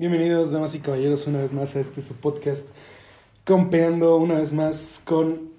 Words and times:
Bienvenidos, 0.00 0.50
damas 0.50 0.74
y 0.74 0.78
caballeros, 0.78 1.26
una 1.26 1.42
vez 1.42 1.52
más 1.52 1.76
a 1.76 1.80
este 1.80 2.00
su 2.00 2.14
podcast, 2.14 2.64
Compeando, 3.44 4.16
una 4.16 4.36
vez 4.38 4.54
más 4.54 5.02
con 5.04 5.50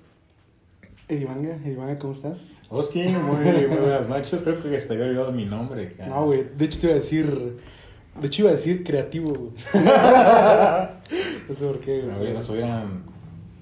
Edivanga. 1.07 1.57
Edivanga, 1.63 1.99
¿cómo 1.99 2.11
estás? 2.11 2.63
Oski, 2.69 3.03
muy, 3.03 3.45
muy 3.67 3.77
buenas 3.77 4.09
noches. 4.09 4.41
Creo 4.41 4.59
que 4.63 4.79
se 4.79 4.87
te 4.87 4.93
había 4.93 5.05
olvidado 5.05 5.31
mi 5.31 5.45
nombre. 5.45 5.93
cara. 5.93 6.09
No, 6.09 6.25
güey, 6.25 6.43
de 6.57 6.65
hecho 6.65 6.79
te 6.79 6.87
iba 6.87 6.93
a 6.93 6.95
decir, 6.95 7.53
de 8.19 8.25
hecho 8.27 8.41
iba 8.41 8.49
a 8.49 8.53
decir 8.53 8.83
creativo, 8.83 9.31
güey. 9.31 9.51
no 11.47 11.53
sé 11.53 11.67
por 11.67 11.79
qué, 11.79 12.01
güey. 12.01 12.33
Nos 12.33 12.49
hubieran 12.49 13.03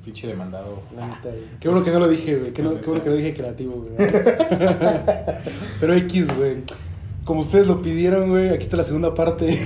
pinche 0.06 0.28
demandado. 0.28 0.80
La 0.96 1.08
neta, 1.08 1.24
güey. 1.24 1.42
Qué 1.60 1.68
bueno 1.68 1.84
que 1.84 1.92
no 1.92 2.00
lo 2.00 2.08
dije, 2.08 2.38
güey. 2.38 2.54
Qué, 2.54 2.64
no- 2.64 2.80
qué 2.80 2.86
bueno 2.88 3.04
que 3.04 3.10
no 3.10 3.16
dije 3.18 3.34
creativo, 3.34 3.74
güey. 3.86 4.10
Pero 5.82 5.94
X, 5.94 6.38
güey. 6.38 6.56
Como 7.26 7.42
ustedes 7.42 7.68
lo 7.68 7.82
pidieron, 7.84 8.30
güey, 8.30 8.50
aquí 8.50 8.64
está 8.64 8.76
la 8.78 8.84
segunda 8.84 9.14
parte 9.14 9.46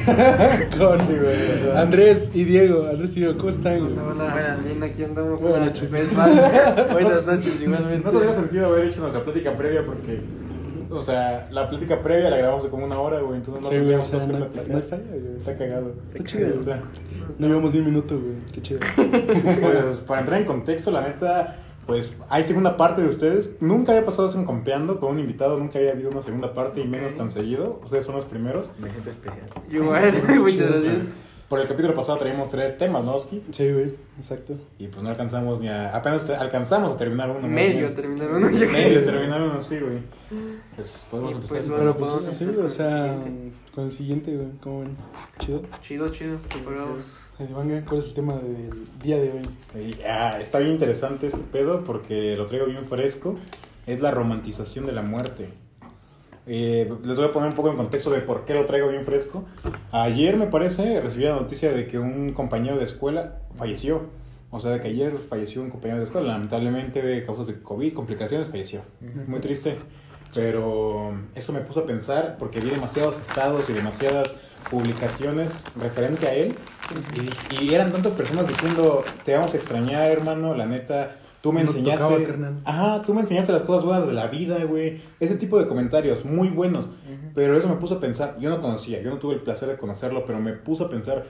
con 0.78 1.00
Sí, 1.00 1.14
güey, 1.16 1.52
o 1.54 1.58
sea. 1.64 1.82
Andrés 1.82 2.32
y 2.34 2.44
Diego. 2.44 2.88
Andrés 2.90 3.12
y 3.16 3.22
Diego, 3.22 3.38
¿cómo 3.38 3.50
están, 3.50 3.80
güey? 3.80 3.94
Hola, 3.94 4.04
hola, 4.04 4.34
Buenas. 4.34 4.66
bien, 4.66 4.84
aquí 4.84 5.04
andamos 5.04 5.42
Buenas 5.42 5.58
una 5.60 5.66
noches. 5.68 5.92
vez 5.92 6.14
más. 6.14 6.92
Buenas 6.94 7.26
noches, 7.26 7.62
igualmente. 7.62 8.04
No 8.04 8.12
tendría 8.12 8.32
sentido 8.34 8.66
haber 8.68 8.86
hecho 8.86 9.00
nuestra 9.00 9.24
plática 9.24 9.56
previa 9.56 9.86
porque, 9.86 10.20
o 10.90 11.02
sea, 11.02 11.48
la 11.52 11.70
plática 11.70 12.02
previa 12.02 12.30
la 12.30 12.38
grabamos 12.38 12.64
de 12.66 12.70
como 12.70 12.86
una 12.86 13.00
hora, 13.00 13.20
güey. 13.22 13.38
Entonces 13.38 13.64
no 13.64 13.70
Sí, 13.70 13.76
güey, 13.80 13.94
o 13.96 14.00
tendríamos 14.02 14.08
sea, 14.08 14.18
más 14.20 14.26
que 14.28 14.34
no 14.34 14.40
platicar. 14.50 14.68
no 14.70 14.76
hay 14.78 14.90
falla, 14.90 15.04
güey. 15.22 15.36
Está 15.40 15.58
cagado. 15.58 15.94
Está 16.12 16.24
chido. 16.26 16.60
Está. 16.60 16.82
No 17.40 17.48
llevamos 17.48 17.74
ni 17.74 17.80
un 17.80 17.86
minuto, 17.86 18.20
güey. 18.20 18.36
Qué 18.52 18.62
chido. 18.62 18.80
Pues 19.62 20.00
para 20.00 20.20
entrar 20.22 20.42
en 20.42 20.46
contexto, 20.46 20.92
la 20.92 21.02
neta, 21.02 21.56
pues 21.86 22.14
hay 22.30 22.44
segunda 22.44 22.78
parte 22.78 23.02
de 23.02 23.10
ustedes. 23.10 23.58
Nunca 23.60 23.92
había 23.92 24.06
pasado 24.06 24.30
eso 24.30 24.38
en 24.38 24.46
Compeando 24.46 25.00
con 25.00 25.12
un 25.12 25.20
invitado, 25.20 25.58
nunca 25.58 25.80
había 25.80 25.92
habido 25.92 26.10
una 26.12 26.22
segunda 26.22 26.54
parte 26.54 26.82
y 26.82 26.88
menos 26.88 27.16
tan 27.16 27.30
seguido. 27.30 27.82
Ustedes 27.84 28.06
son 28.06 28.16
los 28.16 28.26
primeros. 28.26 28.72
Me 28.80 28.90
siento 28.90 29.10
especial. 29.10 29.48
Igual, 29.70 30.14
muchas 30.40 30.70
gracias. 30.70 31.14
Por 31.54 31.62
el 31.62 31.68
capítulo 31.68 31.94
pasado 31.94 32.18
traíamos 32.18 32.50
tres 32.50 32.80
temas, 32.80 33.04
¿no, 33.04 33.14
Oski? 33.14 33.44
Sí, 33.52 33.72
güey, 33.72 33.94
exacto. 34.18 34.56
Y 34.80 34.88
pues 34.88 35.04
no 35.04 35.10
alcanzamos 35.10 35.60
ni 35.60 35.68
a. 35.68 35.96
Apenas 35.96 36.26
te- 36.26 36.34
alcanzamos 36.36 36.96
a 36.96 36.98
terminar 36.98 37.30
uno. 37.30 37.48
Medio 37.48 37.82
bien. 37.82 37.94
terminar 37.94 38.32
uno, 38.32 38.50
yo 38.50 38.68
Medio 38.72 39.04
terminar 39.04 39.40
uno, 39.40 39.62
sí, 39.62 39.78
güey. 39.80 40.00
Pues 40.76 41.06
podemos 41.12 41.32
Y 41.32 41.36
empezar. 41.36 41.58
pues, 41.60 41.70
Pero 41.70 41.78
Bueno, 41.78 41.96
pues 41.96 42.10
podemos 42.12 42.34
sí, 42.36 42.44
empezar 42.44 42.54
o 42.54 42.56
con 42.56 42.66
el 42.66 42.72
sea, 42.72 43.22
siguiente. 43.22 43.58
con 43.76 43.84
el 43.86 43.92
siguiente, 43.92 44.36
güey. 44.36 44.48
¿Cómo 44.64 44.80
ven? 44.80 44.98
Chido. 45.38 45.62
Chido, 45.84 46.10
chido, 46.10 46.38
preparados. 46.50 47.18
Edivanga, 47.38 47.86
¿cuál 47.86 48.00
es 48.00 48.06
el 48.08 48.14
tema 48.16 48.34
del 48.34 48.88
día 49.04 49.18
de 49.18 49.32
hoy? 49.76 49.80
Y, 49.90 50.02
ah, 50.10 50.40
está 50.42 50.58
bien 50.58 50.72
interesante 50.72 51.28
este 51.28 51.38
pedo 51.52 51.84
porque 51.84 52.36
lo 52.36 52.48
traigo 52.48 52.66
bien 52.66 52.84
fresco. 52.88 53.36
Es 53.86 54.02
la 54.02 54.10
romantización 54.10 54.88
de 54.88 54.94
la 54.94 55.04
muerte. 55.04 55.50
Eh, 56.46 56.92
les 57.04 57.16
voy 57.16 57.26
a 57.26 57.32
poner 57.32 57.50
un 57.50 57.56
poco 57.56 57.70
en 57.70 57.78
contexto 57.78 58.10
de 58.12 58.20
por 58.20 58.46
qué 58.46 58.54
lo 58.54 58.66
traigo 58.66 58.90
bien 58.90 59.06
fresco. 59.06 59.46
Ayer, 59.92 60.36
me 60.38 60.48
parece, 60.48 61.00
recibí 61.02 61.24
la 61.24 61.36
noticia 61.36 61.72
de 61.72 61.88
que 61.88 62.00
un 62.00 62.34
compañero 62.34 62.78
de 62.78 62.86
escuela 62.86 63.40
falleció. 63.56 64.04
O 64.52 64.60
sea, 64.60 64.72
de 64.72 64.82
que 64.82 64.90
ayer 64.90 65.18
falleció 65.30 65.62
un 65.62 65.70
compañero 65.70 66.00
de 66.00 66.06
escuela. 66.06 66.34
Lamentablemente, 66.34 67.02
de 67.02 67.26
causas 67.26 67.48
de 67.48 67.62
COVID, 67.62 67.94
complicaciones, 67.94 68.50
falleció. 68.50 68.82
Muy 69.28 69.40
triste. 69.40 69.78
Pero 70.34 71.14
eso 71.36 71.54
me 71.54 71.62
puso 71.62 71.82
a 71.82 71.86
pensar 71.86 72.38
porque 72.40 72.60
vi 72.60 72.70
demasiados 72.70 73.18
estados 73.18 73.70
y 73.70 73.74
demasiadas 73.74 74.36
publicaciones 74.70 75.56
referente 75.80 76.28
a 76.28 76.34
él. 76.34 76.56
Y, 77.60 77.66
y 77.66 77.74
eran 77.74 77.92
tantas 77.92 78.14
personas 78.14 78.48
diciendo, 78.48 79.04
te 79.24 79.34
vamos 79.36 79.54
a 79.54 79.58
extrañar, 79.58 80.12
hermano, 80.12 80.56
la 80.56 80.66
neta, 80.66 81.18
tú 81.44 81.52
me 81.52 81.62
Nos 81.62 81.76
enseñaste... 81.76 82.26
tocaba. 82.26 82.54
Ajá, 82.64 83.02
tú 83.02 83.14
me 83.14 83.20
enseñaste 83.20 83.52
las 83.52 83.64
cosas 83.64 83.84
buenas 83.84 84.08
de 84.08 84.14
la 84.14 84.28
vida, 84.28 84.64
güey. 84.64 85.02
Ese 85.20 85.36
tipo 85.36 85.60
de 85.60 85.68
comentarios, 85.68 86.24
muy 86.24 86.48
buenos. 86.48 86.90
Pero 87.36 87.58
eso 87.58 87.68
me 87.68 87.76
puso 87.76 87.96
a 87.96 88.00
pensar, 88.00 88.38
yo 88.40 88.50
no 88.50 88.62
conocía, 88.62 89.02
yo 89.02 89.10
no 89.10 89.18
tuve 89.18 89.34
el 89.34 89.42
placer 89.42 89.68
de 89.68 89.76
conocerlo, 89.76 90.24
pero 90.26 90.40
me 90.40 90.54
puso 90.54 90.86
a 90.86 90.90
pensar, 90.90 91.26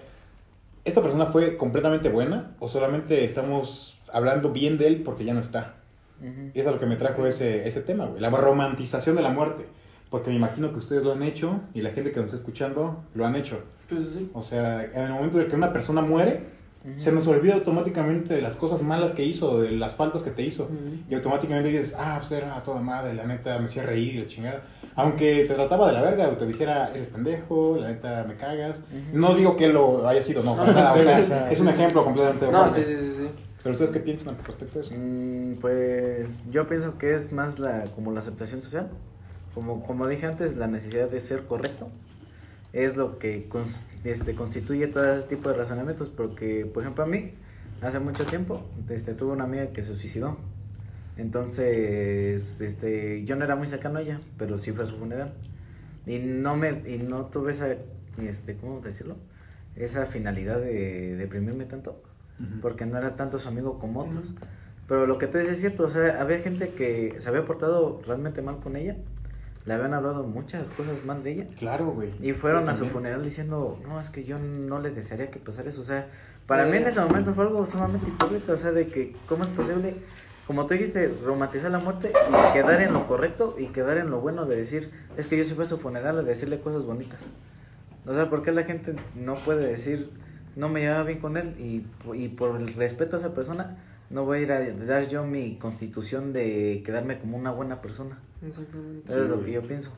¿esta 0.86 1.02
persona 1.02 1.26
fue 1.26 1.58
completamente 1.58 2.10
buena 2.10 2.52
o 2.60 2.68
solamente 2.68 3.26
estamos 3.26 3.98
hablando 4.14 4.52
bien 4.52 4.78
de 4.78 4.86
él 4.86 5.02
porque 5.04 5.26
ya 5.26 5.34
no 5.34 5.40
está? 5.40 5.78
Y 6.22 6.60
eso 6.60 6.70
es 6.70 6.76
lo 6.76 6.80
que 6.80 6.86
me 6.86 6.96
trajo 6.96 7.26
ese, 7.26 7.68
ese 7.68 7.82
tema, 7.82 8.06
güey. 8.06 8.22
La 8.22 8.30
romantización 8.30 9.16
de 9.16 9.24
la 9.24 9.30
muerte. 9.30 9.66
Porque 10.12 10.30
me 10.30 10.36
imagino 10.36 10.72
que 10.72 10.78
ustedes 10.78 11.04
lo 11.04 11.12
han 11.12 11.24
hecho 11.24 11.60
y 11.74 11.82
la 11.82 11.90
gente 11.90 12.12
que 12.12 12.18
nos 12.18 12.26
está 12.26 12.38
escuchando 12.38 13.04
lo 13.16 13.26
han 13.26 13.36
hecho. 13.36 13.64
Pues 13.90 14.04
sí. 14.14 14.30
O 14.36 14.44
sea, 14.44 14.84
en 14.84 15.06
el 15.06 15.12
momento 15.12 15.40
de 15.40 15.48
que 15.48 15.56
una 15.56 15.74
persona 15.74 16.02
muere, 16.02 16.53
se 17.00 17.12
nos 17.14 17.26
olvida 17.28 17.54
automáticamente 17.54 18.34
de 18.34 18.42
las 18.42 18.56
cosas 18.58 18.82
malas 18.82 19.14
que 19.14 19.24
hizo, 19.24 19.62
de 19.62 19.72
las 19.72 19.96
faltas 19.96 20.22
que 20.22 20.32
te 20.32 20.44
hizo. 20.44 20.70
Y 21.10 21.16
automáticamente 21.16 21.70
dices, 21.70 21.96
ah, 21.98 22.18
pues 22.20 22.32
era 22.34 22.62
toda 22.62 22.82
madre, 22.82 23.14
la 23.14 23.26
neta 23.26 23.58
me 23.60 23.66
hacía 23.66 23.84
reír 23.84 24.16
y 24.16 24.20
la 24.20 24.28
chingada. 24.28 24.62
Aunque 24.96 25.46
te 25.46 25.54
trataba 25.54 25.88
de 25.88 25.94
la 25.94 26.02
verga 26.02 26.28
o 26.28 26.34
te 26.34 26.46
dijera, 26.46 26.92
eres 26.94 27.08
pendejo, 27.08 27.78
la 27.80 27.88
neta 27.88 28.26
me 28.28 28.36
cagas. 28.36 28.82
No 29.14 29.34
digo 29.34 29.56
que 29.56 29.70
lo 29.72 30.08
haya 30.08 30.22
sido, 30.22 30.44
no, 30.44 30.56
para 30.58 30.74
nada. 30.74 30.94
O 30.94 30.98
sí, 30.98 31.04
sea, 31.04 31.20
o 31.24 31.28
sea, 31.28 31.52
es 31.52 31.60
un 31.60 31.70
ejemplo 31.70 32.04
completamente 32.04 32.52
No, 32.52 32.72
sí, 32.72 32.84
sí, 32.84 32.96
sí, 32.98 33.14
sí. 33.18 33.30
Pero 33.64 33.74
ustedes 33.74 33.92
qué 33.92 34.00
piensan 34.02 34.36
respecto 34.46 34.80
a 34.80 34.82
eso? 34.82 34.94
Mm, 34.98 35.56
Pues 35.62 36.36
yo 36.52 36.68
pienso 36.68 36.98
que 36.98 37.14
es 37.14 37.32
más 37.32 37.60
la 37.60 37.86
como 37.96 38.12
la 38.12 38.20
aceptación 38.20 38.62
social. 38.62 38.90
Como, 39.56 39.86
como 39.86 40.08
dije 40.08 40.26
antes, 40.26 40.58
la 40.58 40.68
necesidad 40.68 41.10
de 41.10 41.20
ser 41.20 41.44
correcto 41.46 41.88
es 42.74 42.98
lo 42.98 43.20
que 43.20 43.48
cons- 43.50 43.78
este, 44.04 44.36
constituye 44.36 44.88
todo 44.88 45.14
ese 45.14 45.28
tipo 45.28 45.50
de 45.50 45.56
razonamientos. 45.58 46.10
Porque, 46.10 46.66
por 46.66 46.84
ejemplo, 46.84 47.04
a 47.04 47.08
mí, 47.08 47.32
hace 47.82 48.00
mucho 48.00 48.26
tiempo, 48.26 48.62
este, 48.90 49.14
tuve 49.14 49.34
una 49.34 49.46
amiga 49.46 49.68
que 49.68 49.82
se 49.82 49.94
suicidó. 49.96 50.38
Entonces, 51.18 52.60
este, 52.62 53.24
yo 53.26 53.36
no 53.36 53.46
era 53.46 53.56
muy 53.56 53.68
cercano 53.68 54.00
a 54.00 54.02
ella, 54.02 54.20
pero 54.38 54.58
sí 54.58 54.72
fue 54.72 54.84
a 54.84 54.88
su 54.88 54.98
funeral. 54.98 55.32
Y 56.06 56.20
no 56.20 56.56
me, 56.56 56.82
y 56.88 56.98
no 56.98 57.26
tuve 57.28 57.52
esa, 57.52 57.68
este, 58.22 58.56
¿cómo 58.56 58.82
decirlo? 58.82 59.16
Esa 59.76 60.06
finalidad 60.06 60.60
de 60.60 61.16
deprimirme 61.16 61.66
tanto 61.66 61.96
porque 62.62 62.86
no 62.86 62.98
era 62.98 63.16
tanto 63.16 63.40
su 63.40 63.48
amigo 63.48 63.80
como 63.80 64.02
otros. 64.02 64.26
Pero 64.88 65.06
lo 65.08 65.18
que 65.18 65.28
tú 65.28 65.38
dices 65.38 65.54
es 65.54 65.60
cierto, 65.62 65.86
o 65.86 65.90
sea, 65.90 66.22
había 66.22 66.40
gente 66.40 66.70
que 66.70 67.16
se 67.20 67.30
había 67.30 67.46
portado 67.46 68.02
realmente 68.06 68.42
mal 68.42 68.58
con 68.60 68.76
ella, 68.76 68.96
le 69.66 69.74
habían 69.74 69.94
hablado 69.94 70.24
muchas 70.24 70.72
cosas 70.72 71.06
mal 71.06 71.24
de 71.24 71.32
ella, 71.32 71.46
Claro, 71.58 71.88
güey. 71.88 72.12
y 72.22 72.34
fueron 72.34 72.68
a 72.70 72.76
su 72.76 72.86
funeral 72.88 73.24
diciendo, 73.24 73.80
no, 73.88 74.00
es 74.00 74.10
que 74.10 74.24
yo 74.24 74.38
no 74.40 74.80
le 74.80 74.92
desearía 74.92 75.32
que 75.32 75.40
pasara 75.40 75.70
eso, 75.70 75.82
o 75.82 75.86
sea, 75.86 76.08
para 76.48 76.66
mí 76.66 76.76
en 76.78 76.88
ese 76.88 77.00
momento 77.00 77.34
fue 77.34 77.46
algo 77.46 77.66
sumamente 77.66 78.08
hipócrita, 78.10 78.54
o 78.54 78.58
sea, 78.58 78.72
de 78.72 78.88
que, 78.88 79.16
¿cómo 79.30 79.44
es 79.46 79.50
posible? 79.52 79.96
Como 80.46 80.66
tú 80.68 80.74
dijiste, 80.74 81.08
romantizar 81.24 81.72
la 81.72 81.80
muerte 81.80 82.12
y 82.12 82.54
quedar 82.54 82.82
en 82.82 82.92
lo 82.92 83.08
correcto 83.08 83.56
y 83.58 83.68
quedar 83.68 83.98
en 83.98 84.10
lo 84.10 84.20
bueno 84.20 84.46
de 84.46 84.58
decir, 84.58 84.92
es 85.16 85.30
que 85.30 85.38
yo 85.38 85.46
sí 85.46 85.54
fui 85.54 85.64
a 85.64 85.68
su 85.68 85.78
funeral 85.78 86.18
a 86.20 86.22
decirle 86.24 86.60
cosas 86.60 86.84
bonitas. 86.84 87.28
O 88.06 88.14
sea, 88.14 88.30
¿por 88.30 88.42
qué 88.42 88.52
la 88.52 88.64
gente 88.64 88.94
no 89.16 89.36
puede 89.36 89.66
decir, 89.66 90.10
no 90.58 90.68
me 90.68 90.82
llevaba 90.82 91.04
bien 91.04 91.20
con 91.20 91.38
él 91.38 91.56
y, 91.58 91.86
y 92.14 92.28
por 92.28 92.58
el 92.60 92.74
respeto 92.74 93.16
a 93.16 93.20
esa 93.20 93.34
persona, 93.34 93.78
no 94.10 94.26
voy 94.26 94.40
a 94.40 94.42
ir 94.42 94.52
a 94.52 94.60
dar 94.86 95.08
yo 95.08 95.24
mi 95.24 95.56
constitución 95.56 96.34
de 96.34 96.84
quedarme 96.86 97.18
como 97.20 97.38
una 97.38 97.52
buena 97.52 97.82
persona? 97.82 98.20
Exactamente. 98.46 99.12
Eso 99.12 99.24
es 99.24 99.30
lo 99.30 99.44
que 99.44 99.52
yo 99.52 99.62
pienso. 99.62 99.92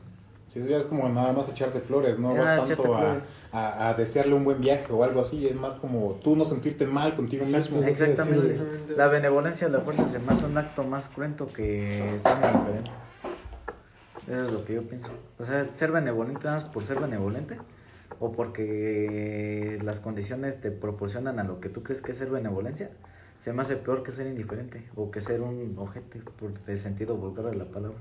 Sí, 0.48 0.60
eso 0.60 0.68
ya 0.68 0.78
es 0.78 0.84
como 0.84 1.08
nada 1.08 1.32
más 1.32 1.48
echarte 1.48 1.80
flores, 1.80 2.18
no 2.18 2.34
Ya, 2.34 2.40
vas 2.40 2.64
tanto 2.64 2.94
a, 2.94 3.20
a, 3.50 3.88
a 3.88 3.94
desearle 3.94 4.34
un 4.34 4.44
buen 4.44 4.60
viaje 4.60 4.92
o 4.92 5.02
algo 5.02 5.20
así, 5.20 5.46
es 5.46 5.56
más 5.56 5.74
como 5.74 6.20
tú 6.22 6.36
no 6.36 6.44
sentirte 6.44 6.86
mal 6.86 7.16
contigo 7.16 7.44
mismo. 7.44 7.82
Exactamente. 7.82 8.52
Exactamente. 8.52 8.96
La 8.96 9.08
benevolencia 9.08 9.66
de 9.66 9.72
la 9.72 9.80
fuerza 9.80 10.06
se 10.08 10.20
me 10.20 10.32
hace 10.32 10.46
un 10.46 10.56
acto 10.56 10.84
más 10.84 11.08
cruento 11.08 11.48
que 11.52 12.16
ser 12.18 12.36
diferente. 12.36 12.90
Eso 14.28 14.42
es 14.44 14.52
lo 14.52 14.64
que 14.64 14.74
yo 14.74 14.82
pienso. 14.82 15.10
O 15.38 15.44
sea, 15.44 15.68
ser 15.72 15.92
benevolente 15.92 16.44
nada 16.44 16.56
más 16.56 16.64
por 16.64 16.84
ser 16.84 17.00
benevolente 17.00 17.58
o 18.18 18.32
porque 18.32 19.78
las 19.82 20.00
condiciones 20.00 20.60
te 20.60 20.70
proporcionan 20.70 21.38
a 21.38 21.44
lo 21.44 21.60
que 21.60 21.68
tú 21.68 21.82
crees 21.82 22.02
que 22.02 22.12
es 22.12 22.18
ser 22.18 22.30
benevolencia, 22.30 22.90
se 23.40 23.52
me 23.52 23.62
hace 23.62 23.76
peor 23.76 24.02
que 24.02 24.10
ser 24.10 24.26
indiferente 24.26 24.88
o 24.96 25.10
que 25.10 25.20
ser 25.20 25.42
un 25.42 25.74
ojete 25.76 26.20
por 26.20 26.52
el 26.66 26.78
sentido 26.78 27.16
vulgar 27.16 27.46
de 27.46 27.56
la 27.56 27.66
palabra. 27.66 27.98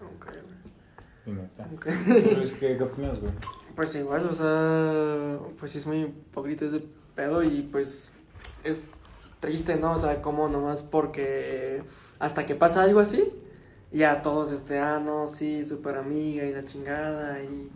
Ok, 0.00 0.24
güey. 0.24 1.24
Sí, 1.24 1.30
neta. 1.30 1.68
Ok. 1.74 1.86
Pero 2.06 2.42
es 2.42 2.52
que, 2.52 2.76
¿Qué 2.76 2.82
opinas, 2.82 3.20
güey? 3.20 3.32
Pues 3.76 3.94
igual, 3.94 4.26
o 4.26 4.34
sea, 4.34 5.38
pues 5.58 5.72
sí 5.72 5.78
es 5.78 5.86
muy 5.86 6.02
hipócrita 6.02 6.64
ese 6.64 6.82
pedo 7.14 7.42
y 7.42 7.62
pues 7.62 8.10
es 8.64 8.90
triste, 9.38 9.76
¿no? 9.76 9.92
O 9.92 9.98
sea, 9.98 10.20
como 10.20 10.48
nomás 10.48 10.82
porque 10.82 11.82
hasta 12.18 12.44
que 12.46 12.54
pasa 12.54 12.82
algo 12.82 13.00
así, 13.00 13.24
ya 13.92 14.22
todos, 14.22 14.50
este, 14.50 14.78
ah, 14.78 15.00
no, 15.00 15.26
sí, 15.26 15.64
súper 15.64 15.96
amiga 15.96 16.44
y 16.44 16.52
la 16.52 16.64
chingada 16.64 17.42
y 17.42 17.70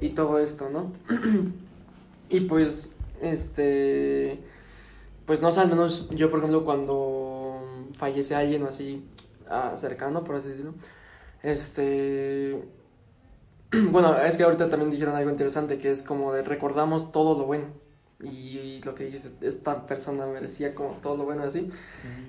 y 0.00 0.10
todo 0.10 0.38
esto, 0.38 0.68
¿no? 0.70 0.92
y 2.28 2.40
pues, 2.40 2.90
este, 3.22 4.38
pues 5.26 5.40
no 5.40 5.50
sé, 5.52 5.60
al 5.60 5.68
menos 5.68 6.08
yo, 6.10 6.30
por 6.30 6.40
ejemplo, 6.40 6.64
cuando 6.64 7.60
fallece 7.96 8.34
alguien 8.34 8.62
o 8.64 8.68
así 8.68 9.04
ah, 9.48 9.74
cercano, 9.76 10.24
por 10.24 10.36
así 10.36 10.48
decirlo, 10.48 10.74
este, 11.44 12.58
bueno, 13.90 14.16
es 14.18 14.36
que 14.36 14.42
ahorita 14.42 14.68
también 14.68 14.90
dijeron 14.90 15.14
algo 15.14 15.30
interesante, 15.30 15.78
que 15.78 15.90
es 15.90 16.02
como 16.02 16.32
de 16.32 16.42
recordamos 16.42 17.12
todo 17.12 17.38
lo 17.38 17.44
bueno. 17.44 17.66
Y, 18.22 18.80
lo 18.84 18.94
que 18.94 19.04
dijiste, 19.04 19.30
esta 19.46 19.86
persona 19.86 20.26
merecía 20.26 20.74
como 20.74 20.92
todo 21.02 21.16
lo 21.16 21.24
bueno 21.24 21.42
así. 21.42 21.68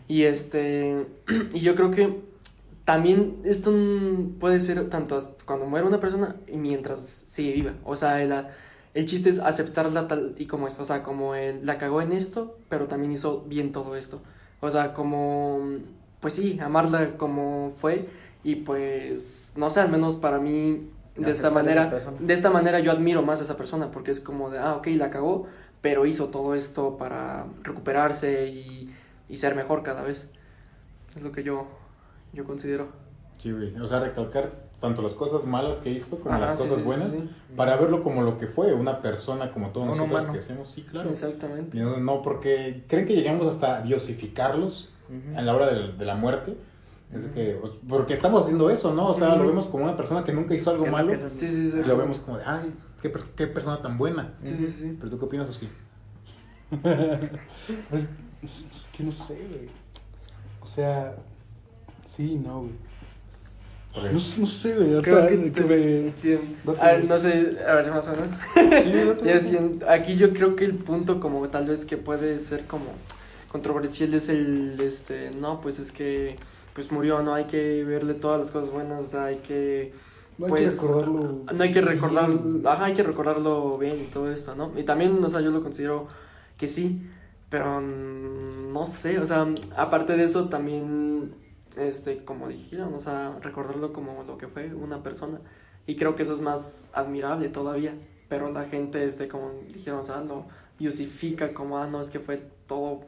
Y 0.08 0.24
este, 0.24 1.06
y 1.54 1.62
yo 1.62 1.76
creo 1.76 1.92
que 1.92 2.20
también 2.84 3.38
esto 3.44 3.74
puede 4.40 4.60
ser 4.60 4.90
tanto 4.90 5.20
cuando 5.46 5.66
muere 5.66 5.88
una 5.88 6.00
persona 6.00 6.36
y 6.48 6.58
mientras 6.58 7.00
sigue 7.00 7.54
viva. 7.54 7.74
O 7.84 7.96
sea, 7.96 8.22
el, 8.22 8.34
el 8.94 9.06
chiste 9.06 9.30
es 9.30 9.40
aceptarla 9.40 10.08
tal 10.08 10.36
y 10.38 10.46
como 10.46 10.68
es. 10.68 10.80
O 10.80 10.86
sea, 10.86 11.04
como 11.04 11.36
él 11.36 11.62
la 11.64 11.78
cagó 11.78 12.02
en 12.02 12.12
esto, 12.12 12.58
pero 12.70 12.88
también 12.88 13.12
hizo 13.14 13.42
bien 13.48 13.72
todo 13.72 13.96
esto. 13.96 14.22
O 14.60 14.70
sea, 14.70 14.94
como, 14.94 15.62
pues 16.20 16.34
sí, 16.34 16.60
amarla 16.62 17.18
como 17.18 17.74
fue. 17.78 18.08
Y 18.46 18.56
pues, 18.58 19.54
no 19.58 19.70
sé, 19.70 19.82
al 19.82 19.90
menos 19.90 20.16
para 20.16 20.40
mí, 20.40 20.90
de 21.18 21.32
esta 21.32 21.50
manera, 21.50 21.92
de 22.20 22.34
esta 22.34 22.50
manera 22.50 22.80
yo 22.80 22.92
admiro 22.92 23.22
más 23.24 23.40
a 23.40 23.44
esa 23.44 23.58
persona 23.58 23.92
porque 23.92 24.12
es 24.12 24.22
como 24.22 24.50
de, 24.50 24.60
ah, 24.60 24.76
ok, 24.76 24.88
la 24.96 25.10
cagó, 25.10 25.48
pero 25.82 26.06
hizo 26.06 26.28
todo 26.28 26.56
esto 26.56 26.98
para 26.98 27.46
recuperarse 27.64 28.48
y, 28.48 28.96
y 29.28 29.38
ser 29.38 29.56
mejor 29.56 29.84
cada 29.84 30.02
vez. 30.04 30.30
Es 31.18 31.24
lo 31.24 31.34
que 31.34 31.44
yo 31.44 31.68
yo 32.36 32.44
considero. 32.44 32.90
Sí, 33.38 33.52
güey. 33.52 33.76
O 33.80 33.88
sea, 33.88 34.00
recalcar 34.00 34.52
tanto 34.80 35.02
las 35.02 35.14
cosas 35.14 35.46
malas 35.46 35.78
que 35.78 35.90
hizo 35.90 36.20
como 36.20 36.38
las 36.38 36.60
cosas 36.60 36.84
buenas 36.84 37.12
para 37.56 37.78
verlo 37.78 38.04
como 38.04 38.22
lo 38.22 38.38
que 38.38 38.46
fue, 38.46 38.74
una 38.74 39.02
persona 39.02 39.52
como 39.52 39.70
todos 39.70 39.88
nosotros 39.88 40.26
que 40.26 40.40
hacemos, 40.40 40.70
sí, 40.70 40.84
claro. 40.84 41.10
Exactamente. 41.10 41.80
No, 41.80 42.22
porque 42.22 42.84
creen 42.88 43.08
que 43.08 43.16
llegamos 43.16 43.48
hasta 43.48 43.82
diosificarlos 43.82 44.92
a 45.36 45.42
la 45.42 45.56
hora 45.56 45.72
de, 45.72 46.06
la 46.06 46.16
muerte. 46.16 46.56
Es 47.14 47.26
que, 47.28 47.58
pues, 47.62 47.74
porque 47.88 48.14
estamos 48.14 48.44
haciendo 48.44 48.70
eso, 48.70 48.94
¿no? 48.94 49.08
O 49.08 49.14
sea, 49.14 49.36
lo 49.36 49.48
vemos 49.48 49.68
como 49.68 49.86
una 49.86 49.96
persona 49.96 50.24
que 50.24 50.34
nunca 50.34 50.56
hizo 50.56 50.72
algo 50.72 50.86
malo. 50.88 51.14
Sí, 51.16 51.50
sí, 51.50 51.72
sí. 51.72 51.80
Y 51.80 51.84
lo 51.84 51.98
vemos 51.98 52.20
como 52.20 52.38
de, 52.38 52.44
ay, 52.46 52.74
qué, 53.02 53.14
qué 53.36 53.48
persona 53.48 53.82
tan 53.82 53.98
buena. 53.98 54.34
Sí, 54.44 54.56
sí, 54.58 54.68
sí. 54.68 54.98
Pero 55.00 55.12
tú 55.12 55.20
qué 55.20 55.26
opinas, 55.26 55.50
así? 55.50 55.70
es, 57.92 58.08
es 58.44 58.90
que 58.96 59.04
no 59.04 59.12
sé, 59.12 59.36
güey. 59.50 59.70
O 60.62 60.68
sea, 60.68 61.16
Sí, 62.16 62.40
no, 62.44 62.62
güey. 62.62 62.72
No, 63.96 64.12
no, 64.12 64.20
sé, 64.20 64.76
güey. 64.76 65.02
Creo 65.02 65.28
que, 65.28 65.52
que 65.54 65.62
me... 65.62 66.80
A 66.82 66.94
ver, 66.94 67.06
no 67.06 67.18
sé, 67.18 67.58
a 67.68 67.76
ver, 67.76 67.92
más 67.92 68.08
o 68.08 68.12
menos. 68.12 69.82
aquí 69.90 70.16
yo 70.16 70.34
creo 70.34 70.56
que 70.56 70.66
el 70.66 70.76
punto 70.76 71.20
como 71.20 71.48
tal 71.50 71.68
vez 71.68 71.86
que 71.86 71.98
puede 71.98 72.40
ser 72.40 72.66
como 72.66 72.86
controversial 73.50 74.14
es 74.14 74.30
el, 74.30 74.80
este, 74.82 75.32
no, 75.32 75.62
pues 75.62 75.80
es 75.80 75.92
que, 75.92 76.38
pues 76.76 76.92
murió, 76.92 77.24
no 77.24 77.34
hay 77.34 77.46
que 77.46 77.84
verle 77.84 78.14
todas 78.14 78.40
las 78.40 78.52
cosas 78.52 78.70
buenas, 78.70 79.04
o 79.04 79.08
sea, 79.08 79.26
hay 79.26 79.38
que... 79.38 79.94
No 80.38 80.46
hay 80.46 80.52
que 80.52 80.58
pues, 80.60 80.82
recordarlo. 80.82 81.44
No 81.52 81.64
hay 81.64 81.72
que 81.72 81.82
recordarlo, 81.82 82.70
ajá, 82.70 82.86
hay 82.86 82.94
que 82.94 83.04
recordarlo 83.04 83.78
bien 83.80 84.02
y 84.02 84.12
todo 84.12 84.30
esto, 84.30 84.54
¿no? 84.54 84.72
Y 84.78 84.84
también, 84.84 85.24
o 85.24 85.30
sea, 85.30 85.42
yo 85.42 85.50
lo 85.50 85.64
considero 85.64 86.08
que 86.58 86.68
sí, 86.68 87.10
pero 87.50 87.82
mm, 87.82 88.72
no 88.72 88.86
sé, 88.86 89.18
o 89.18 89.26
sea, 89.26 89.48
aparte 89.76 90.16
de 90.16 90.26
eso 90.26 90.50
también 90.50 91.34
este, 91.78 92.24
como 92.24 92.48
dijeron, 92.48 92.94
o 92.94 93.00
sea, 93.00 93.38
recordarlo 93.42 93.94
como 93.94 94.24
lo 94.24 94.38
que 94.38 94.48
fue 94.48 94.74
una 94.74 95.04
persona. 95.04 95.40
Y 95.88 95.96
creo 95.96 96.16
que 96.16 96.24
eso 96.24 96.34
es 96.34 96.42
más 96.42 96.90
admirable 96.94 97.50
todavía. 97.50 97.94
Pero 98.30 98.50
la 98.50 98.66
gente, 98.66 99.04
este, 99.06 99.28
como 99.28 99.52
dijeron, 99.74 100.00
o 100.00 100.04
sea, 100.04 100.22
lo 100.22 100.46
diosifica 100.80 101.54
como, 101.54 101.78
ah, 101.78 101.88
no, 101.88 102.02
es 102.02 102.10
que 102.10 102.20
fue 102.20 102.42
todo 102.68 103.02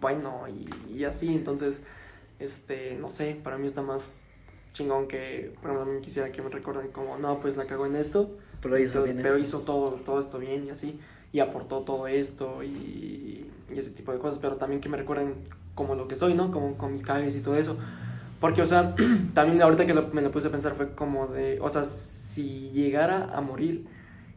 bueno 0.00 0.46
y, 0.48 0.68
y 0.92 1.04
así. 1.04 1.32
Entonces, 1.34 1.82
este, 2.38 2.98
no 3.00 3.10
sé, 3.10 3.38
para 3.42 3.58
mí 3.58 3.66
está 3.66 3.82
más 3.82 4.26
chingón 4.72 5.06
que, 5.06 5.52
por 5.62 5.70
ejemplo, 5.70 6.00
quisiera 6.00 6.30
que 6.32 6.42
me 6.42 6.50
recuerden 6.50 6.88
como, 6.88 7.16
no, 7.18 7.38
pues 7.38 7.56
la 7.56 7.66
cagó 7.66 7.86
en 7.86 7.96
esto. 7.96 8.30
Pero 8.60 8.78
hizo, 8.78 9.04
pero 9.04 9.38
hizo 9.38 9.60
todo, 9.60 9.92
todo 10.04 10.18
esto 10.18 10.38
bien 10.38 10.66
y 10.66 10.70
así. 10.70 10.98
Y 11.32 11.40
aportó 11.40 11.80
todo 11.80 12.06
esto 12.06 12.62
y, 12.62 13.48
y 13.70 13.78
ese 13.78 13.90
tipo 13.90 14.12
de 14.12 14.18
cosas. 14.18 14.38
Pero 14.38 14.56
también 14.56 14.80
que 14.80 14.88
me 14.88 14.96
recuerden 14.96 15.34
como 15.74 15.94
lo 15.94 16.08
que 16.08 16.16
soy, 16.16 16.34
¿no? 16.34 16.50
Como 16.50 16.76
con 16.76 16.92
mis 16.92 17.02
cagues 17.02 17.36
y 17.36 17.40
todo 17.40 17.56
eso. 17.56 17.76
Porque, 18.40 18.62
o 18.62 18.66
sea, 18.66 18.94
también 19.34 19.62
ahorita 19.62 19.86
que 19.86 19.94
me 19.94 20.22
lo 20.22 20.30
puse 20.30 20.48
a 20.48 20.50
pensar 20.50 20.74
fue 20.74 20.94
como 20.94 21.28
de, 21.28 21.58
o 21.60 21.70
sea, 21.70 21.84
si 21.84 22.70
llegara 22.70 23.26
a 23.34 23.40
morir 23.40 23.86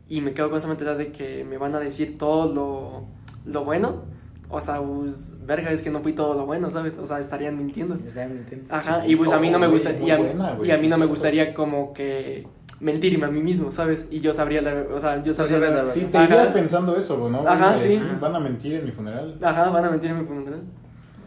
y 0.09 0.21
me 0.21 0.33
quedo 0.33 0.49
con 0.49 0.59
esa 0.59 0.67
mentalidad 0.67 0.97
de 0.97 1.11
que 1.11 1.43
me 1.43 1.57
van 1.57 1.75
a 1.75 1.79
decir 1.79 2.17
todo 2.17 2.53
lo, 2.53 3.05
lo 3.51 3.65
bueno, 3.65 4.03
o 4.49 4.61
sea, 4.61 4.81
pues, 4.81 5.37
verga, 5.45 5.71
es 5.71 5.81
que 5.81 5.89
no 5.89 5.99
fui 5.99 6.13
todo 6.13 6.33
lo 6.33 6.45
bueno, 6.45 6.71
¿sabes? 6.71 6.97
O 6.97 7.05
sea, 7.05 7.19
estarían 7.19 7.57
mintiendo. 7.57 7.95
Estarían 7.95 8.35
mintiendo. 8.35 8.73
Ajá, 8.73 9.05
y 9.05 9.15
pues 9.15 9.31
a 9.31 9.39
mí 9.39 9.49
no 9.49 9.59
me 9.59 9.67
gusta, 9.67 9.91
y, 9.91 10.09
a, 10.09 10.19
y 10.63 10.71
a 10.71 10.77
mí 10.77 10.87
no 10.87 10.97
me 10.97 11.05
gustaría 11.05 11.53
como 11.53 11.93
que 11.93 12.47
mentirme 12.79 13.25
a 13.25 13.29
mí 13.29 13.41
mismo, 13.41 13.71
¿sabes? 13.71 14.05
Y 14.11 14.19
yo 14.21 14.33
sabría 14.33 14.61
la, 14.61 14.85
o 14.93 14.99
sea, 14.99 15.21
yo 15.23 15.33
sabría 15.33 15.59
la 15.59 15.69
verdad. 15.69 15.91
Sí, 15.93 16.07
te 16.11 16.23
irías 16.23 16.49
pensando 16.49 16.95
eso, 16.95 17.29
¿no? 17.29 17.47
Ajá, 17.47 17.77
sí. 17.77 18.01
Van 18.21 18.35
a 18.35 18.39
mentir 18.39 18.75
en 18.75 18.85
mi 18.85 18.91
funeral. 18.91 19.37
Ajá, 19.41 19.69
van 19.69 19.85
a 19.85 19.89
mentir 19.89 20.11
en 20.11 20.19
mi 20.19 20.25
funeral. 20.25 20.61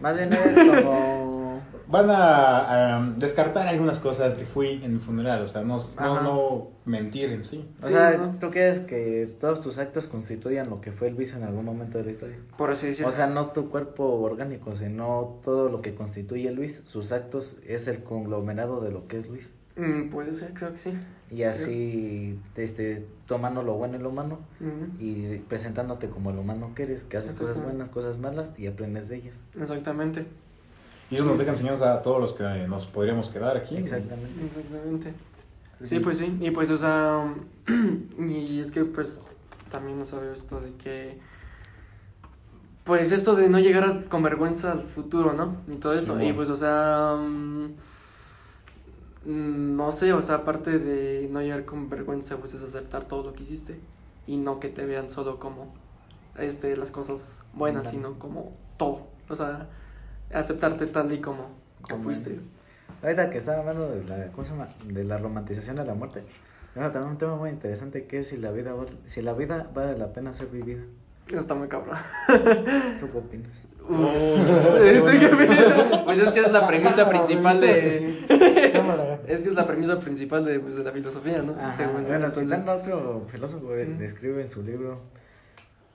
Más 0.00 0.16
bien 0.16 0.30
es 0.32 0.64
como 0.64 1.29
van 1.90 2.06
a, 2.10 3.14
descartar 3.16 3.66
algunas 3.66 3.98
cosas 3.98 4.34
que 4.34 4.44
fui 4.44 4.80
en 4.82 4.94
mi 4.94 4.98
funeral, 4.98 5.42
o 5.42 5.48
sea, 5.48 5.62
no, 5.62 5.82
no, 5.98 6.68
mentir 6.84 7.30
en 7.30 7.44
sí. 7.44 7.68
O 7.82 7.86
sea, 7.86 8.32
¿tú 8.38 8.50
quieres 8.50 8.80
que 8.80 9.28
todos 9.40 9.60
tus 9.60 9.78
actos 9.78 10.06
constituyan 10.06 10.70
lo 10.70 10.80
que 10.80 10.92
fue 10.92 11.10
Luis 11.10 11.34
en 11.34 11.42
algún 11.42 11.64
momento 11.64 11.98
de 11.98 12.04
la 12.04 12.10
historia? 12.10 12.36
Por 12.56 12.70
así 12.70 12.86
decirlo. 12.86 13.08
O 13.08 13.12
sea, 13.12 13.26
no 13.26 13.46
tu 13.46 13.70
cuerpo 13.70 14.04
orgánico, 14.20 14.76
sino 14.76 15.38
todo 15.44 15.68
lo 15.68 15.82
que 15.82 15.94
constituye 15.94 16.50
Luis, 16.50 16.84
sus 16.86 17.12
actos 17.12 17.56
es 17.66 17.88
el 17.88 18.02
conglomerado 18.02 18.80
de 18.80 18.90
lo 18.90 19.06
que 19.06 19.16
es 19.16 19.28
Luis. 19.28 19.52
Mm, 19.76 20.10
puede 20.10 20.34
ser, 20.34 20.52
creo 20.52 20.72
que 20.72 20.78
sí. 20.78 20.92
Y 21.30 21.44
así, 21.44 22.38
este, 22.56 23.06
tomando 23.26 23.62
lo 23.62 23.74
bueno 23.74 23.96
y 23.96 24.00
lo 24.00 24.10
malo 24.10 24.38
y 24.98 25.38
presentándote 25.48 26.08
como 26.08 26.30
el 26.30 26.38
humano 26.38 26.72
que 26.74 26.82
eres, 26.82 27.04
que 27.04 27.16
haces 27.16 27.38
cosas 27.38 27.62
buenas, 27.62 27.88
cosas 27.88 28.18
malas 28.18 28.58
y 28.58 28.66
aprendes 28.66 29.08
de 29.08 29.16
ellas. 29.16 29.36
Exactamente. 29.58 30.26
Y 31.10 31.16
eso 31.16 31.24
nos 31.24 31.38
deja 31.38 31.50
enseñanza 31.50 31.94
a 31.94 32.02
todos 32.02 32.20
los 32.20 32.32
que 32.32 32.44
nos 32.68 32.86
podríamos 32.86 33.30
quedar 33.30 33.56
aquí. 33.56 33.76
Exactamente. 33.76 34.44
Exactamente. 34.46 35.14
Sí, 35.82 35.98
pues 35.98 36.18
sí. 36.18 36.36
Y 36.40 36.50
pues, 36.50 36.70
o 36.70 36.76
sea, 36.76 37.34
y 38.18 38.60
es 38.60 38.70
que 38.70 38.84
pues 38.84 39.26
también 39.70 39.98
no 39.98 40.04
sabe 40.04 40.32
esto 40.32 40.60
de 40.60 40.72
que, 40.74 41.18
pues 42.84 43.12
esto 43.12 43.34
de 43.34 43.48
no 43.48 43.58
llegar 43.58 44.04
con 44.06 44.22
vergüenza 44.22 44.72
al 44.72 44.80
futuro, 44.80 45.32
¿no? 45.32 45.56
Y 45.68 45.76
todo 45.76 45.94
eso. 45.94 46.20
Y 46.20 46.32
pues, 46.32 46.48
o 46.48 46.56
sea, 46.56 47.16
mm, 47.16 47.70
no 49.24 49.92
sé, 49.92 50.12
o 50.12 50.22
sea, 50.22 50.36
aparte 50.36 50.78
de 50.78 51.28
no 51.30 51.40
llegar 51.40 51.64
con 51.64 51.88
vergüenza, 51.88 52.36
pues 52.36 52.54
es 52.54 52.62
aceptar 52.62 53.04
todo 53.04 53.24
lo 53.24 53.32
que 53.32 53.42
hiciste 53.42 53.78
y 54.26 54.36
no 54.36 54.60
que 54.60 54.68
te 54.68 54.84
vean 54.84 55.10
solo 55.10 55.38
como 55.38 55.72
este 56.38 56.76
las 56.76 56.90
cosas 56.90 57.40
buenas, 57.54 57.90
sino 57.90 58.18
como 58.18 58.52
todo. 58.76 59.02
O 59.28 59.36
sea, 59.36 59.68
aceptarte 60.32 60.86
tal 60.86 61.12
y 61.12 61.20
como, 61.20 61.50
como 61.82 62.02
fuiste. 62.02 62.38
Ahorita 63.02 63.30
que 63.30 63.38
estaba 63.38 63.60
hablando 63.60 63.88
de 63.88 64.04
la, 64.04 64.26
¿cómo 64.28 64.44
se 64.44 64.50
llama? 64.50 64.68
de 64.84 65.04
la 65.04 65.18
romantización 65.18 65.76
de 65.76 65.84
la 65.84 65.94
muerte, 65.94 66.22
también 66.74 67.04
un 67.04 67.18
tema 67.18 67.36
muy 67.36 67.50
interesante 67.50 68.06
que 68.06 68.20
es 68.20 68.28
si 68.28 68.36
la 68.36 68.50
vida, 68.50 68.74
si 69.06 69.22
la 69.22 69.32
vida 69.32 69.68
vale 69.74 69.98
la 69.98 70.12
pena 70.12 70.32
ser 70.32 70.48
vivida. 70.48 70.82
Está 71.32 71.54
muy 71.54 71.68
cabrón. 71.68 71.96
¿Tú 73.00 73.10
qué 73.10 73.18
opinas? 73.18 73.66
pues 76.04 76.18
es 76.18 76.30
que 76.30 76.40
es 76.40 76.52
la 76.52 76.66
premisa 76.66 77.08
principal 77.08 77.60
de. 77.60 78.24
es 79.26 79.42
que 79.42 79.48
es 79.48 79.54
la 79.54 79.66
premisa 79.66 79.98
principal 79.98 80.44
de, 80.44 80.60
pues, 80.60 80.76
de 80.76 80.84
la 80.84 80.92
filosofía, 80.92 81.42
¿no? 81.42 81.56
Ajá, 81.60 81.88
bueno, 81.88 82.06
bueno 82.06 82.26
entonces... 82.26 82.64
otro 82.66 83.26
filósofo 83.28 83.70
describe 83.70 84.42
en 84.42 84.48
su 84.48 84.62
libro 84.62 85.00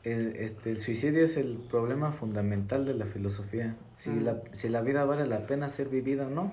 el, 0.06 0.36
este, 0.38 0.70
el 0.70 0.80
suicidio 0.80 1.24
es 1.24 1.36
el 1.36 1.58
problema 1.70 2.12
fundamental 2.12 2.86
de 2.86 2.94
la 2.94 3.06
filosofía. 3.06 3.76
Si, 3.96 4.20
la, 4.20 4.38
si 4.54 4.70
la 4.70 4.82
vida 4.82 5.04
vale 5.04 5.26
la 5.26 5.48
pena 5.48 5.68
ser 5.68 5.90
vivida 5.90 6.28
o 6.28 6.30
no, 6.30 6.52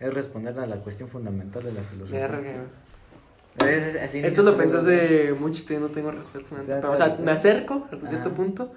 es 0.00 0.12
responder 0.12 0.58
a 0.58 0.66
la 0.66 0.76
cuestión 0.76 1.10
fundamental 1.10 1.62
de 1.62 1.72
la 1.72 1.82
filosofía. 1.82 2.28
Eso 3.58 4.42
lo 4.42 4.56
pensé 4.56 4.78
hace 4.78 5.34
mucho 5.38 5.72
y 5.72 5.76
no 5.76 5.88
tengo 5.88 6.10
respuesta. 6.10 6.56
Pero, 6.66 6.90
o 6.90 6.96
sea, 6.96 7.18
me 7.22 7.30
acerco 7.30 7.86
hasta 7.92 8.08
cierto 8.08 8.32
punto, 8.32 8.72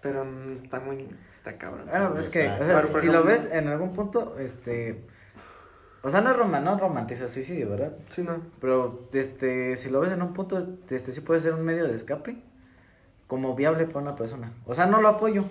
pero 0.00 0.26
está 0.50 0.80
muy, 0.80 1.06
está 1.28 1.58
cabrón. 1.58 1.86
Bueno, 1.90 2.18
es 2.18 2.30
que, 2.30 2.50
si 3.00 3.08
lo 3.08 3.22
ves 3.22 3.50
en 3.52 3.68
algún 3.68 3.92
punto, 3.92 4.36
este... 4.38 5.02
O 6.00 6.10
sea, 6.10 6.20
no 6.20 6.30
es 6.30 6.36
roma, 6.36 6.60
no 6.60 6.78
romantiza 6.78 7.24
el 7.24 7.28
suicidio, 7.28 7.70
¿verdad? 7.70 7.92
Sí, 8.08 8.22
no. 8.22 8.40
Pero, 8.60 9.08
este, 9.12 9.76
si 9.76 9.90
lo 9.90 10.00
ves 10.00 10.12
en 10.12 10.22
un 10.22 10.32
punto, 10.32 10.64
este, 10.88 11.12
sí 11.12 11.20
puede 11.20 11.40
ser 11.40 11.54
un 11.54 11.64
medio 11.64 11.86
de 11.86 11.94
escape 11.94 12.36
como 13.28 13.54
viable 13.54 13.84
para 13.84 14.00
una 14.00 14.16
persona. 14.16 14.50
O 14.66 14.74
sea, 14.74 14.86
no 14.86 15.00
lo 15.00 15.08
apoyo, 15.08 15.44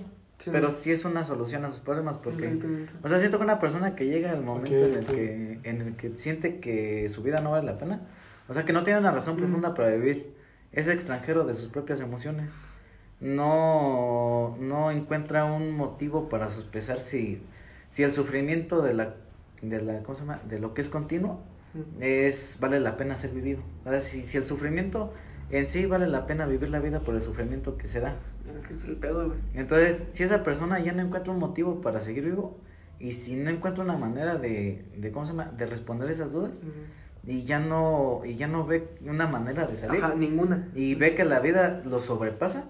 pero 0.52 0.72
sí 0.72 0.92
es 0.92 1.06
una 1.06 1.24
solución 1.24 1.64
a 1.64 1.72
sus 1.72 1.80
problemas 1.80 2.18
porque 2.18 2.60
o 3.02 3.08
sea, 3.08 3.20
siento 3.20 3.38
que 3.38 3.44
una 3.46 3.60
persona 3.60 3.96
que 3.96 4.06
llega 4.06 4.32
al 4.32 4.44
momento 4.44 4.86
en 4.86 4.94
el 4.96 5.06
que 5.06 5.60
en 5.64 5.82
el 5.82 5.96
que 5.96 6.12
siente 6.12 6.60
que 6.60 7.08
su 7.08 7.24
vida 7.24 7.40
no 7.40 7.52
vale 7.52 7.66
la 7.66 7.78
pena, 7.78 8.02
o 8.50 8.54
sea, 8.54 8.66
que 8.66 8.74
no 8.74 8.84
tiene 8.84 9.00
una 9.00 9.12
razón 9.12 9.38
profunda 9.38 9.74
para 9.74 9.90
vivir, 9.90 10.34
es 10.74 10.90
extranjero 10.90 11.46
de 11.46 11.54
sus 11.54 11.70
propias 11.70 12.02
emociones. 12.02 12.52
No, 13.20 14.56
no 14.60 14.92
encuentra 14.92 15.46
un 15.46 15.72
motivo 15.72 16.30
para 16.30 16.50
sospechar 16.50 17.00
si, 17.00 17.42
si 17.90 18.04
el 18.04 18.12
sufrimiento 18.12 18.84
de 18.84 18.94
la, 18.94 19.16
de 19.64 19.82
la, 19.82 20.04
¿cómo 20.04 20.16
se 20.16 20.22
llama? 20.22 20.40
De 20.48 20.60
lo 20.60 20.76
que 20.76 20.82
es 20.82 20.90
continuo 20.90 21.42
es, 22.00 22.58
vale 22.60 22.80
la 22.80 22.96
pena 22.96 23.16
ser 23.16 23.32
vivido. 23.32 23.60
O 23.86 23.90
sea, 23.90 24.00
si, 24.00 24.22
si 24.22 24.38
el 24.38 24.44
sufrimiento 24.44 25.12
en 25.50 25.68
sí 25.68 25.86
vale 25.86 26.08
la 26.08 26.28
pena 26.28 26.46
vivir 26.46 26.70
la 26.70 26.80
vida 26.80 27.00
por 27.00 27.16
el 27.16 27.22
sufrimiento 27.22 27.78
que 27.78 27.88
se 27.88 28.00
da. 28.00 28.16
Es 28.56 28.68
que 28.68 28.74
es 28.74 28.86
el 28.86 28.96
pedo, 28.96 29.28
güey. 29.28 29.40
Entonces, 29.54 30.10
si 30.12 30.24
esa 30.24 30.44
persona 30.44 30.80
ya 30.80 30.94
no 30.94 31.02
encuentra 31.02 31.34
un 31.34 31.40
motivo 31.40 31.82
para 31.82 32.02
seguir 32.02 32.26
vivo 32.26 32.58
y 33.00 33.12
si 33.12 33.36
no 33.36 33.50
encuentra 33.50 33.84
una 33.84 33.98
manera 33.98 34.38
de, 34.38 34.86
de 34.96 35.12
¿cómo 35.12 35.26
se 35.26 35.34
llama? 35.34 35.52
De 35.58 35.66
responder 35.66 36.10
esas 36.10 36.32
dudas 36.32 36.64
y 37.28 37.44
ya 37.44 37.60
no 37.60 38.22
y 38.26 38.36
ya 38.36 38.48
no 38.48 38.66
ve 38.66 38.88
una 39.06 39.28
manera 39.28 39.68
de 39.68 39.76
salir. 39.76 40.04
Ajá, 40.04 40.16
ninguna. 40.16 40.70
Y 40.74 40.96
ve 40.96 41.14
que 41.14 41.26
la 41.26 41.40
vida 41.40 41.84
lo 41.86 42.00
sobrepasa. 42.00 42.70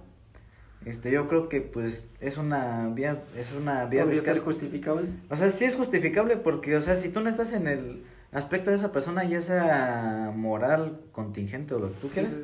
Este, 0.86 1.12
yo 1.12 1.28
creo 1.28 1.50
que 1.50 1.62
pues 1.62 2.08
es 2.20 2.38
una 2.38 2.90
vía 2.90 3.24
es 3.38 3.54
una 3.54 3.86
vía 3.86 4.06
de 4.06 4.16
ser 4.16 4.40
justificable. 4.40 5.08
O 5.30 5.36
sea, 5.36 5.50
sí 5.50 5.66
es 5.66 5.76
justificable 5.76 6.38
porque, 6.38 6.76
o 6.76 6.82
sea, 6.82 6.96
si 6.96 7.10
tú 7.10 7.20
no 7.20 7.30
estás 7.30 7.54
en 7.54 7.68
el 7.68 8.04
aspecto 8.32 8.70
de 8.70 8.76
esa 8.76 8.92
persona, 8.92 9.24
ya 9.24 9.42
sea 9.42 10.32
moral, 10.36 11.00
contingente 11.12 11.74
o 11.74 11.80
lo 11.80 11.88
que 11.90 12.00
tú 12.02 12.08
Sí, 12.08 12.14
quieras, 12.16 12.34
sí, 12.34 12.42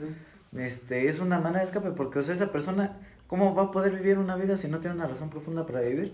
sí. 0.54 0.60
este, 0.62 1.08
es 1.08 1.20
una 1.20 1.40
manera 1.40 1.60
de 1.60 1.66
escape 1.66 1.92
porque, 1.92 2.20
o 2.20 2.22
sea, 2.24 2.34
esa 2.34 2.52
persona, 2.52 2.94
¿cómo 3.28 3.54
va 3.56 3.64
a 3.64 3.72
poder 3.72 3.94
vivir 3.94 4.18
una 4.18 4.36
vida 4.36 4.58
si 4.58 4.68
no 4.68 4.80
tiene 4.80 4.96
una 4.96 5.08
razón 5.08 5.30
profunda 5.30 5.66
para 5.66 5.82
vivir? 5.82 6.14